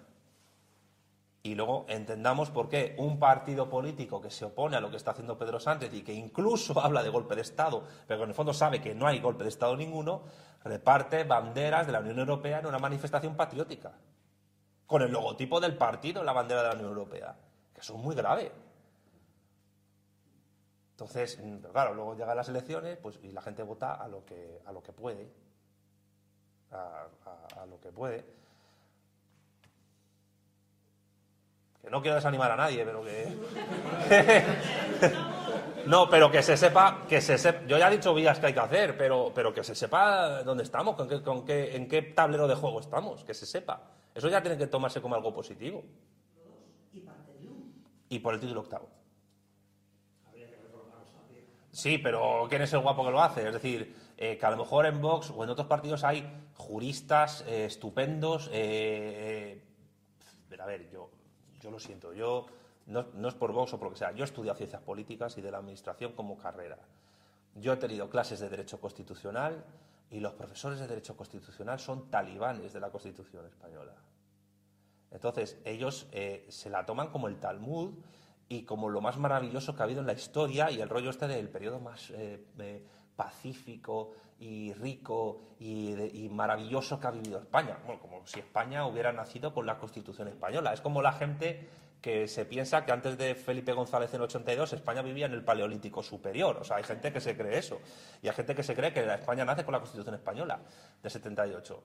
Y 1.45 1.55
luego 1.55 1.87
entendamos 1.89 2.51
por 2.51 2.69
qué 2.69 2.95
un 2.99 3.19
partido 3.19 3.69
político 3.69 4.21
que 4.21 4.31
se 4.31 4.45
opone 4.45 4.77
a 4.77 4.81
lo 4.81 4.91
que 4.91 4.97
está 4.97 5.11
haciendo 5.11 5.37
Pedro 5.37 5.59
Sánchez 5.59 5.93
y 5.93 6.03
que 6.03 6.15
incluso 6.15 6.81
habla 6.85 7.03
de 7.03 7.11
golpe 7.11 7.35
de 7.35 7.43
Estado, 7.43 7.85
pero 8.07 8.19
que 8.19 8.25
en 8.25 8.31
el 8.31 8.35
fondo 8.35 8.55
sabe 8.55 8.81
que 8.81 8.95
no 8.95 9.07
hay 9.07 9.21
golpe 9.21 9.43
de 9.43 9.51
Estado 9.51 9.77
ninguno, 9.77 10.23
reparte 10.65 11.25
banderas 11.25 11.87
de 11.87 11.93
la 11.93 12.01
Unión 12.01 12.19
Europea 12.19 12.61
en 12.61 12.67
una 12.67 12.79
manifestación 12.79 13.37
patriótica, 13.37 13.93
con 14.87 15.03
el 15.03 15.13
logotipo 15.13 15.61
del 15.61 15.77
partido 15.77 16.21
en 16.21 16.27
la 16.27 16.33
bandera 16.33 16.63
de 16.63 16.69
la 16.69 16.75
Unión 16.75 16.91
Europea, 16.91 17.37
que 17.75 17.81
eso 17.81 17.95
es 17.95 18.01
muy 18.01 18.15
grave. 18.15 18.53
Entonces, 21.03 21.37
claro, 21.73 21.95
luego 21.95 22.15
llegan 22.15 22.37
las 22.37 22.49
elecciones 22.49 22.97
pues, 22.97 23.19
y 23.25 23.33
la 23.33 23.43
gente 23.43 23.65
vota 23.65 23.95
a 23.95 24.07
lo 24.07 24.25
que, 24.25 24.61
a 24.65 24.71
lo 24.71 24.81
que 24.85 24.93
puede, 24.93 25.29
a 26.71 27.67
lo 27.69 27.81
que 27.81 27.91
puede. 27.91 28.25
Que 31.81 31.91
no 31.91 32.01
quiero 32.01 32.15
desanimar 32.15 32.53
a 32.53 32.57
nadie, 32.57 32.85
pero 32.85 33.03
que. 33.03 33.37
no, 35.87 36.09
pero 36.09 36.31
que 36.31 36.41
se 36.41 36.57
sepa, 36.57 37.03
que 37.09 37.21
se 37.21 37.37
sepa. 37.37 37.67
Yo 37.67 37.79
ya 37.79 37.89
he 37.89 37.97
dicho 37.97 38.15
vías 38.15 38.39
que 38.39 38.47
hay 38.47 38.55
que 38.55 38.61
hacer, 38.61 38.97
pero, 38.97 39.33
pero 39.35 39.53
que 39.53 39.65
se 39.65 39.75
sepa 39.75 40.45
dónde 40.45 40.63
estamos, 40.63 40.95
con 40.95 41.09
qué, 41.09 41.21
con 41.21 41.45
qué, 41.45 41.75
en 41.75 41.89
qué 41.89 42.03
tablero 42.03 42.47
de 42.47 42.55
juego 42.55 42.79
estamos, 42.79 43.25
que 43.25 43.35
se 43.35 43.45
sepa. 43.45 43.91
Eso 44.15 44.29
ya 44.29 44.41
tiene 44.41 44.57
que 44.57 44.69
tomarse 44.69 45.03
como 45.03 45.17
algo 45.17 45.35
positivo. 45.35 45.83
Y 48.09 48.21
por 48.21 48.35
el 48.35 48.41
título 48.41 48.61
octavo. 48.61 49.02
Sí, 51.73 51.99
pero 51.99 52.47
¿quién 52.49 52.63
es 52.63 52.73
el 52.73 52.81
guapo 52.81 53.05
que 53.05 53.11
lo 53.11 53.21
hace? 53.21 53.47
Es 53.47 53.53
decir, 53.53 53.97
eh, 54.17 54.39
que 54.39 54.47
a 54.47 54.51
lo 54.51 54.59
mejor 54.59 54.87
en 54.87 55.01
Vox 55.01 55.31
o 55.35 55.43
en 55.43 55.51
otros 55.51 55.67
partidos 55.67 56.05
hay 56.05 56.31
juristas 56.55 57.45
eh, 57.49 57.65
estupendos. 57.65 58.49
Eh, 58.53 59.61
a 60.61 60.67
ver, 60.67 60.89
yo 60.91 61.11
yo 61.63 61.71
lo 61.71 61.79
siento, 61.79 62.13
yo 62.13 62.47
no, 62.87 63.29
es 63.29 63.35
por 63.35 63.53
Vox 63.53 63.73
o 63.73 63.79
por 63.79 63.89
lo 63.89 63.93
que 63.93 63.99
sea, 63.99 64.13
yo 64.13 64.25
he 64.25 64.27
estudiado 64.27 64.59
ciencias 64.59 64.83
políticas 64.83 65.39
y 65.39 65.41
de 65.41 65.51
la 65.51 65.59
administración 65.59 66.13
como 66.13 66.37
carrera. 66.37 66.79
Yo 67.55 67.73
he 67.73 67.77
tenido 67.77 68.11
clases 68.11 68.41
de 68.41 68.49
Derecho 68.49 68.81
Constitucional 68.81 69.65
y 70.11 70.21
los 70.21 70.33
profesores 70.33 70.81
de 70.81 70.89
Derecho 70.89 71.17
Constitucional 71.17 71.79
son 71.79 72.11
talibanes 72.11 72.73
de 72.73 72.81
la 72.81 72.91
Constitución 72.91 73.47
española. 73.47 73.95
Entonces, 75.13 75.59
ellos 75.65 76.09
eh, 76.11 76.47
se 76.49 76.71
la 76.71 76.85
toman 76.85 77.11
como 77.11 77.29
el 77.29 77.39
Talmud 77.39 77.95
y 78.53 78.65
como 78.65 78.91
lo 78.91 79.01
más 79.01 79.17
maravilloso 79.17 79.75
que 79.75 79.83
ha 79.83 79.85
habido 79.85 80.01
en 80.01 80.07
la 80.07 80.13
historia 80.13 80.71
y 80.71 80.83
el 80.83 80.89
rollo 80.91 81.09
este 81.09 81.27
del 81.27 81.49
periodo 81.49 81.81
más 81.81 82.11
eh, 82.11 82.45
eh, 82.59 82.85
pacífico 83.17 84.13
y 84.39 84.75
rico 84.75 85.41
y, 85.59 86.29
maravilloso 86.31 87.01
que 87.01 87.07
ha 87.07 87.11
vivido 87.13 87.39
España. 87.39 87.79
Bueno, 87.87 88.03
como 88.03 88.27
si 88.27 88.41
España 88.41 88.87
hubiera 88.87 89.11
nacido 89.13 89.55
con 89.55 89.65
la 89.65 89.79
Constitución 89.79 90.29
española. 90.29 90.75
Es 90.75 90.83
como 90.83 91.01
la 91.01 91.13
gente 91.13 91.67
que 92.03 92.29
se 92.29 92.45
piensa 92.45 92.85
que 92.85 92.93
antes 92.93 93.17
de 93.17 93.35
Felipe 93.37 93.73
González 93.73 94.11
en 94.13 94.17
el 94.17 94.25
82 94.25 94.73
España 94.75 95.01
vivía 95.01 95.27
en 95.27 95.33
el 95.33 95.45
Paleolítico 95.45 96.03
Superior. 96.03 96.59
O 96.59 96.65
sea, 96.65 96.77
hay 96.77 96.83
gente 96.83 97.11
que 97.11 97.21
se 97.21 97.37
cree 97.37 97.57
eso. 97.57 97.81
Y 98.21 98.29
hay 98.29 98.35
gente 98.35 98.55
que 98.55 98.65
se 98.65 98.75
cree 98.75 98.93
que 98.93 99.01
España 99.01 99.47
nace 99.47 99.65
con 99.65 99.73
la 99.73 99.79
Constitución 99.79 100.15
española 100.15 100.61
de 101.03 101.09
78. 101.09 101.85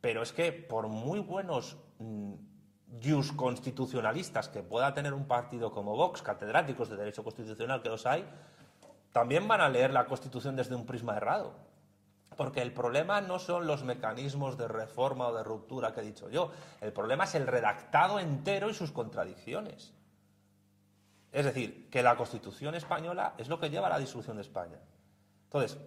Pero 0.00 0.22
es 0.22 0.32
que 0.32 0.52
por 0.52 0.86
muy 0.86 1.18
buenos 1.18 1.76
mm, 1.98 2.34
constitucionalistas 3.36 4.48
que 4.48 4.62
pueda 4.62 4.94
tener 4.94 5.14
un 5.14 5.26
partido 5.26 5.70
como 5.72 5.96
Vox, 5.96 6.22
catedráticos 6.22 6.88
de 6.88 6.96
Derecho 6.96 7.24
Constitucional 7.24 7.82
que 7.82 7.88
los 7.88 8.06
hay, 8.06 8.24
también 9.12 9.48
van 9.48 9.60
a 9.60 9.68
leer 9.68 9.92
la 9.92 10.06
Constitución 10.06 10.56
desde 10.56 10.74
un 10.74 10.86
prisma 10.86 11.16
errado. 11.16 11.54
Porque 12.36 12.62
el 12.62 12.72
problema 12.72 13.20
no 13.20 13.38
son 13.38 13.66
los 13.66 13.82
mecanismos 13.82 14.56
de 14.56 14.68
reforma 14.68 15.28
o 15.28 15.34
de 15.34 15.42
ruptura 15.42 15.92
que 15.92 16.00
he 16.00 16.04
dicho 16.04 16.28
yo. 16.30 16.52
El 16.80 16.92
problema 16.92 17.24
es 17.24 17.34
el 17.34 17.46
redactado 17.46 18.20
entero 18.20 18.70
y 18.70 18.74
sus 18.74 18.92
contradicciones. 18.92 19.92
Es 21.32 21.44
decir, 21.44 21.90
que 21.90 22.02
la 22.02 22.16
Constitución 22.16 22.74
española 22.74 23.34
es 23.38 23.48
lo 23.48 23.58
que 23.58 23.70
lleva 23.70 23.88
a 23.88 23.90
la 23.90 23.98
disolución 23.98 24.36
de 24.36 24.42
España. 24.42 24.78
Entonces, 25.44 25.78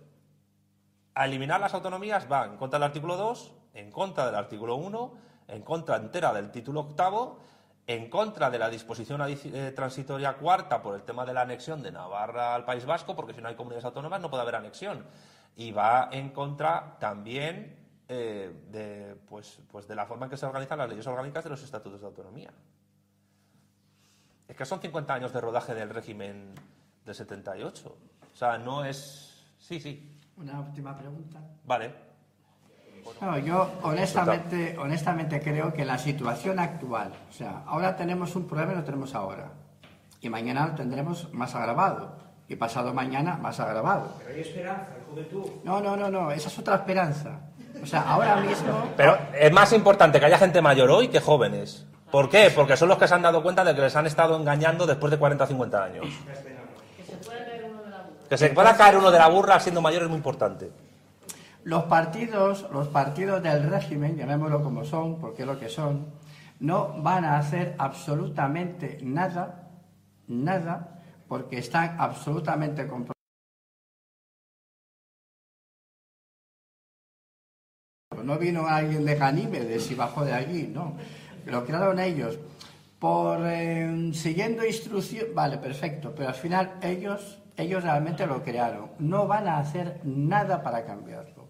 a 1.13 1.25
eliminar 1.25 1.59
las 1.59 1.73
autonomías 1.73 2.29
va 2.31 2.45
en 2.45 2.57
contra 2.57 2.79
del 2.79 2.87
artículo 2.87 3.17
2, 3.17 3.53
en 3.73 3.91
contra 3.91 4.25
del 4.25 4.35
artículo 4.35 4.75
1, 4.75 5.30
en 5.51 5.61
contra 5.63 5.97
entera 5.97 6.33
del 6.33 6.49
título 6.49 6.81
octavo 6.81 7.39
en 7.87 8.09
contra 8.09 8.49
de 8.49 8.59
la 8.59 8.69
disposición 8.69 9.21
eh, 9.27 9.73
transitoria 9.75 10.33
cuarta 10.37 10.81
por 10.81 10.95
el 10.95 11.03
tema 11.03 11.25
de 11.25 11.33
la 11.33 11.41
anexión 11.41 11.81
de 11.81 11.91
Navarra 11.91 12.55
al 12.55 12.63
País 12.63 12.85
Vasco, 12.85 13.15
porque 13.15 13.33
si 13.33 13.41
no 13.41 13.49
hay 13.49 13.55
comunidades 13.55 13.85
autónomas 13.85 14.21
no 14.21 14.29
puede 14.29 14.43
haber 14.43 14.55
anexión. 14.55 15.05
Y 15.55 15.71
va 15.71 16.09
en 16.11 16.29
contra 16.29 16.97
también 16.99 17.75
eh, 18.07 18.65
de, 18.69 19.15
pues, 19.27 19.59
pues 19.69 19.87
de 19.87 19.95
la 19.95 20.05
forma 20.05 20.27
en 20.27 20.29
que 20.29 20.37
se 20.37 20.45
organizan 20.45 20.77
las 20.77 20.89
leyes 20.89 21.07
orgánicas 21.07 21.43
de 21.43 21.49
los 21.49 21.63
estatutos 21.63 21.99
de 21.99 22.07
autonomía. 22.07 22.51
Es 24.47 24.55
que 24.55 24.65
son 24.65 24.79
50 24.79 25.13
años 25.13 25.33
de 25.33 25.41
rodaje 25.41 25.73
del 25.73 25.89
régimen 25.89 26.53
del 27.05 27.15
78. 27.15 27.97
O 28.31 28.35
sea, 28.35 28.57
no 28.57 28.85
es... 28.85 29.43
Sí, 29.59 29.79
sí. 29.79 30.17
Una 30.37 30.59
última 30.59 30.97
pregunta. 30.97 31.41
Vale 31.65 32.10
yo 33.45 33.71
honestamente, 33.83 34.75
honestamente 34.77 35.41
creo 35.41 35.73
que 35.73 35.85
la 35.85 35.97
situación 35.97 36.59
actual, 36.59 37.11
o 37.29 37.33
sea, 37.33 37.63
ahora 37.65 37.95
tenemos 37.95 38.35
un 38.35 38.47
problema 38.47 38.73
y 38.73 38.75
lo 38.75 38.83
tenemos 38.83 39.13
ahora. 39.15 39.51
Y 40.21 40.29
mañana 40.29 40.67
lo 40.67 40.75
tendremos 40.75 41.31
más 41.33 41.55
agravado. 41.55 42.19
Y 42.47 42.55
pasado 42.55 42.93
mañana 42.93 43.37
más 43.37 43.59
agravado. 43.59 44.13
Pero 44.19 44.35
hay 44.35 44.41
esperanza, 44.41 44.87
hay 44.95 45.01
juventud. 45.09 45.45
No, 45.63 45.79
no, 45.79 45.95
no, 45.95 46.09
no, 46.09 46.31
esa 46.31 46.49
es 46.49 46.59
otra 46.59 46.75
esperanza. 46.75 47.39
O 47.81 47.85
sea, 47.85 48.01
ahora 48.01 48.35
mismo... 48.37 48.89
Pero 48.97 49.17
es 49.33 49.51
más 49.51 49.71
importante 49.73 50.19
que 50.19 50.25
haya 50.25 50.37
gente 50.37 50.61
mayor 50.61 50.91
hoy 50.91 51.07
que 51.07 51.19
jóvenes. 51.19 51.87
¿Por 52.11 52.29
qué? 52.29 52.51
Porque 52.53 52.75
son 52.75 52.89
los 52.89 52.97
que 52.97 53.07
se 53.07 53.13
han 53.13 53.21
dado 53.21 53.41
cuenta 53.41 53.63
de 53.63 53.73
que 53.73 53.81
les 53.81 53.95
han 53.95 54.05
estado 54.05 54.35
engañando 54.35 54.85
después 54.85 55.09
de 55.11 55.17
40 55.17 55.45
o 55.45 55.47
50 55.47 55.83
años. 55.83 56.05
Que 56.97 57.07
se 57.07 57.17
pueda 57.17 57.45
caer 57.45 57.65
uno 57.69 57.81
de 57.81 57.89
la 57.89 57.97
burra. 58.01 58.29
Que 58.29 58.37
se 58.37 58.49
pueda 58.49 58.77
caer 58.77 58.97
uno 58.97 59.11
de 59.11 59.17
la 59.17 59.27
burra 59.29 59.59
siendo 59.59 59.81
mayor 59.81 60.03
es 60.03 60.09
muy 60.09 60.17
importante. 60.17 60.71
Los 61.63 61.83
partidos, 61.83 62.67
los 62.71 62.87
partidos 62.87 63.43
del 63.43 63.69
régimen, 63.69 64.17
llamémoslo 64.17 64.63
como 64.63 64.83
son, 64.83 65.19
porque 65.19 65.43
es 65.43 65.47
lo 65.47 65.59
que 65.59 65.69
son, 65.69 66.07
no 66.59 67.01
van 67.01 67.23
a 67.25 67.37
hacer 67.37 67.75
absolutamente 67.77 68.99
nada, 69.03 69.69
nada, 70.27 71.01
porque 71.27 71.59
están 71.59 71.95
absolutamente 71.99 72.87
comprometidos. 72.87 73.11
No 78.23 78.37
vino 78.37 78.67
alguien 78.67 79.05
de 79.05 79.15
Ganímedes 79.15 79.89
y 79.91 79.95
bajó 79.95 80.23
de 80.25 80.33
allí, 80.33 80.67
no. 80.67 80.95
Lo 81.45 81.65
crearon 81.65 81.99
ellos. 81.99 82.37
Por 82.99 83.39
eh, 83.45 84.11
siguiendo 84.13 84.65
instrucción, 84.65 85.27
vale, 85.33 85.57
perfecto, 85.57 86.13
pero 86.15 86.29
al 86.29 86.35
final 86.35 86.77
ellos, 86.81 87.39
ellos 87.57 87.83
realmente 87.83 88.27
lo 88.27 88.43
crearon. 88.43 88.91
No 88.99 89.27
van 89.27 89.47
a 89.47 89.57
hacer 89.57 90.01
nada 90.03 90.61
para 90.61 90.85
cambiarlo. 90.85 91.40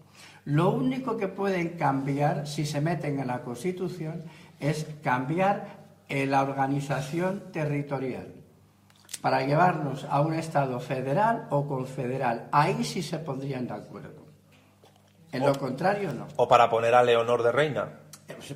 Lo 0.44 0.70
único 0.70 1.16
que 1.16 1.28
pueden 1.28 1.76
cambiar 1.76 2.46
si 2.46 2.66
se 2.66 2.80
meten 2.80 3.20
en 3.20 3.28
la 3.28 3.42
Constitución 3.42 4.24
es 4.58 4.86
cambiar 5.02 5.82
la 6.08 6.42
organización 6.42 7.52
territorial 7.52 8.34
para 9.20 9.46
llevarnos 9.46 10.04
a 10.10 10.20
un 10.20 10.34
Estado 10.34 10.80
federal 10.80 11.46
o 11.50 11.66
confederal. 11.66 12.48
Ahí 12.52 12.84
sí 12.84 13.02
se 13.02 13.18
pondrían 13.18 13.66
de 13.66 13.74
acuerdo. 13.74 14.22
En 15.30 15.46
lo 15.46 15.54
contrario, 15.54 16.12
no. 16.12 16.26
¿O 16.36 16.46
para 16.46 16.68
poner 16.68 16.94
a 16.94 17.02
Leonor 17.02 17.42
de 17.42 17.52
reina? 17.52 18.00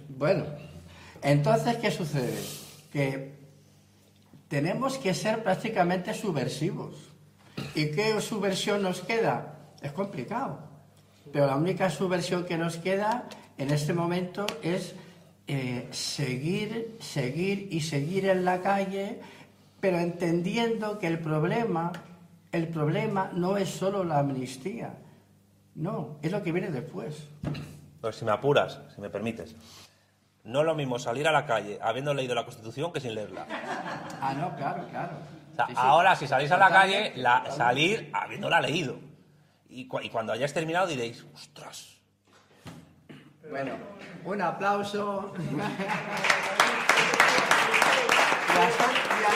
Bueno, 0.09 0.45
entonces, 1.23 1.77
¿qué 1.77 1.91
sucede? 1.91 2.39
Que 2.93 3.35
tenemos 4.49 4.99
que 4.99 5.15
ser 5.15 5.43
prácticamente 5.43 6.13
subversivos. 6.13 6.95
¿Y 7.75 7.93
qué 7.93 8.21
subversión 8.21 8.83
nos 8.83 9.01
queda? 9.01 9.55
Es 9.81 9.93
complicado. 9.93 10.66
Pero 11.33 11.47
la 11.47 11.57
única 11.57 11.91
subversión 11.91 12.45
que 12.45 12.57
nos 12.57 12.77
queda 12.77 13.25
en 13.59 13.71
este 13.71 13.93
momento 13.93 14.47
es 14.63 14.95
eh, 15.49 15.89
seguir, 15.91 16.97
seguir 17.01 17.69
y 17.71 17.81
seguir 17.81 18.27
en 18.27 18.45
la 18.45 18.61
calle, 18.61 19.21
pero 19.81 19.99
entendiendo 19.99 20.99
que 20.99 21.07
el 21.07 21.19
problema, 21.19 21.93
el 22.53 22.69
problema 22.69 23.31
no 23.33 23.57
es 23.57 23.69
solo 23.69 24.05
la 24.05 24.19
amnistía, 24.19 24.95
no, 25.75 26.17
es 26.23 26.33
lo 26.33 26.43
que 26.43 26.53
viene 26.53 26.71
después. 26.71 27.29
Pues 28.01 28.17
si 28.17 28.25
me 28.25 28.33
apuras, 28.33 28.81
si 28.95 29.01
me 29.01 29.11
permites. 29.11 29.55
No 30.45 30.61
es 30.61 30.67
lo 30.67 30.75
mismo 30.75 30.99
salir 30.99 31.27
a 31.27 31.33
la 31.33 31.45
calle 31.45 31.79
habiendo 31.83 32.15
leído 32.15 32.35
la 32.35 32.45
Constitución 32.45 32.93
que 32.93 33.01
sin 33.01 33.15
leerla. 33.15 33.47
Ah, 34.21 34.33
no, 34.35 34.57
claro, 34.57 34.85
claro. 34.91 35.13
Ahora, 35.75 36.15
si 36.17 36.27
salís 36.27 36.51
a 36.51 36.57
la 36.57 36.71
calle, 36.71 37.13
la, 37.17 37.51
salir 37.51 38.11
habiéndola 38.13 38.61
leído. 38.61 38.97
Y, 39.77 39.85
cuando 40.09 40.33
hayáis 40.33 40.55
terminado 40.55 40.87
diréis, 40.87 41.23
ostras. 41.35 41.99
Bueno, 43.51 43.77
un 44.25 44.41
aplauso. 44.41 45.35
y 45.39 45.51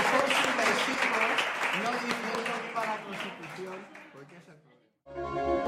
ser 0.08 0.26
subversivo, 0.40 1.20
no 1.84 1.90
diciendo 1.92 2.54
para 2.72 2.96
la 2.96 3.02
Constitución, 3.02 3.78
porque 4.14 4.36
es 4.38 4.48
el 4.48 4.56
problema. 5.12 5.59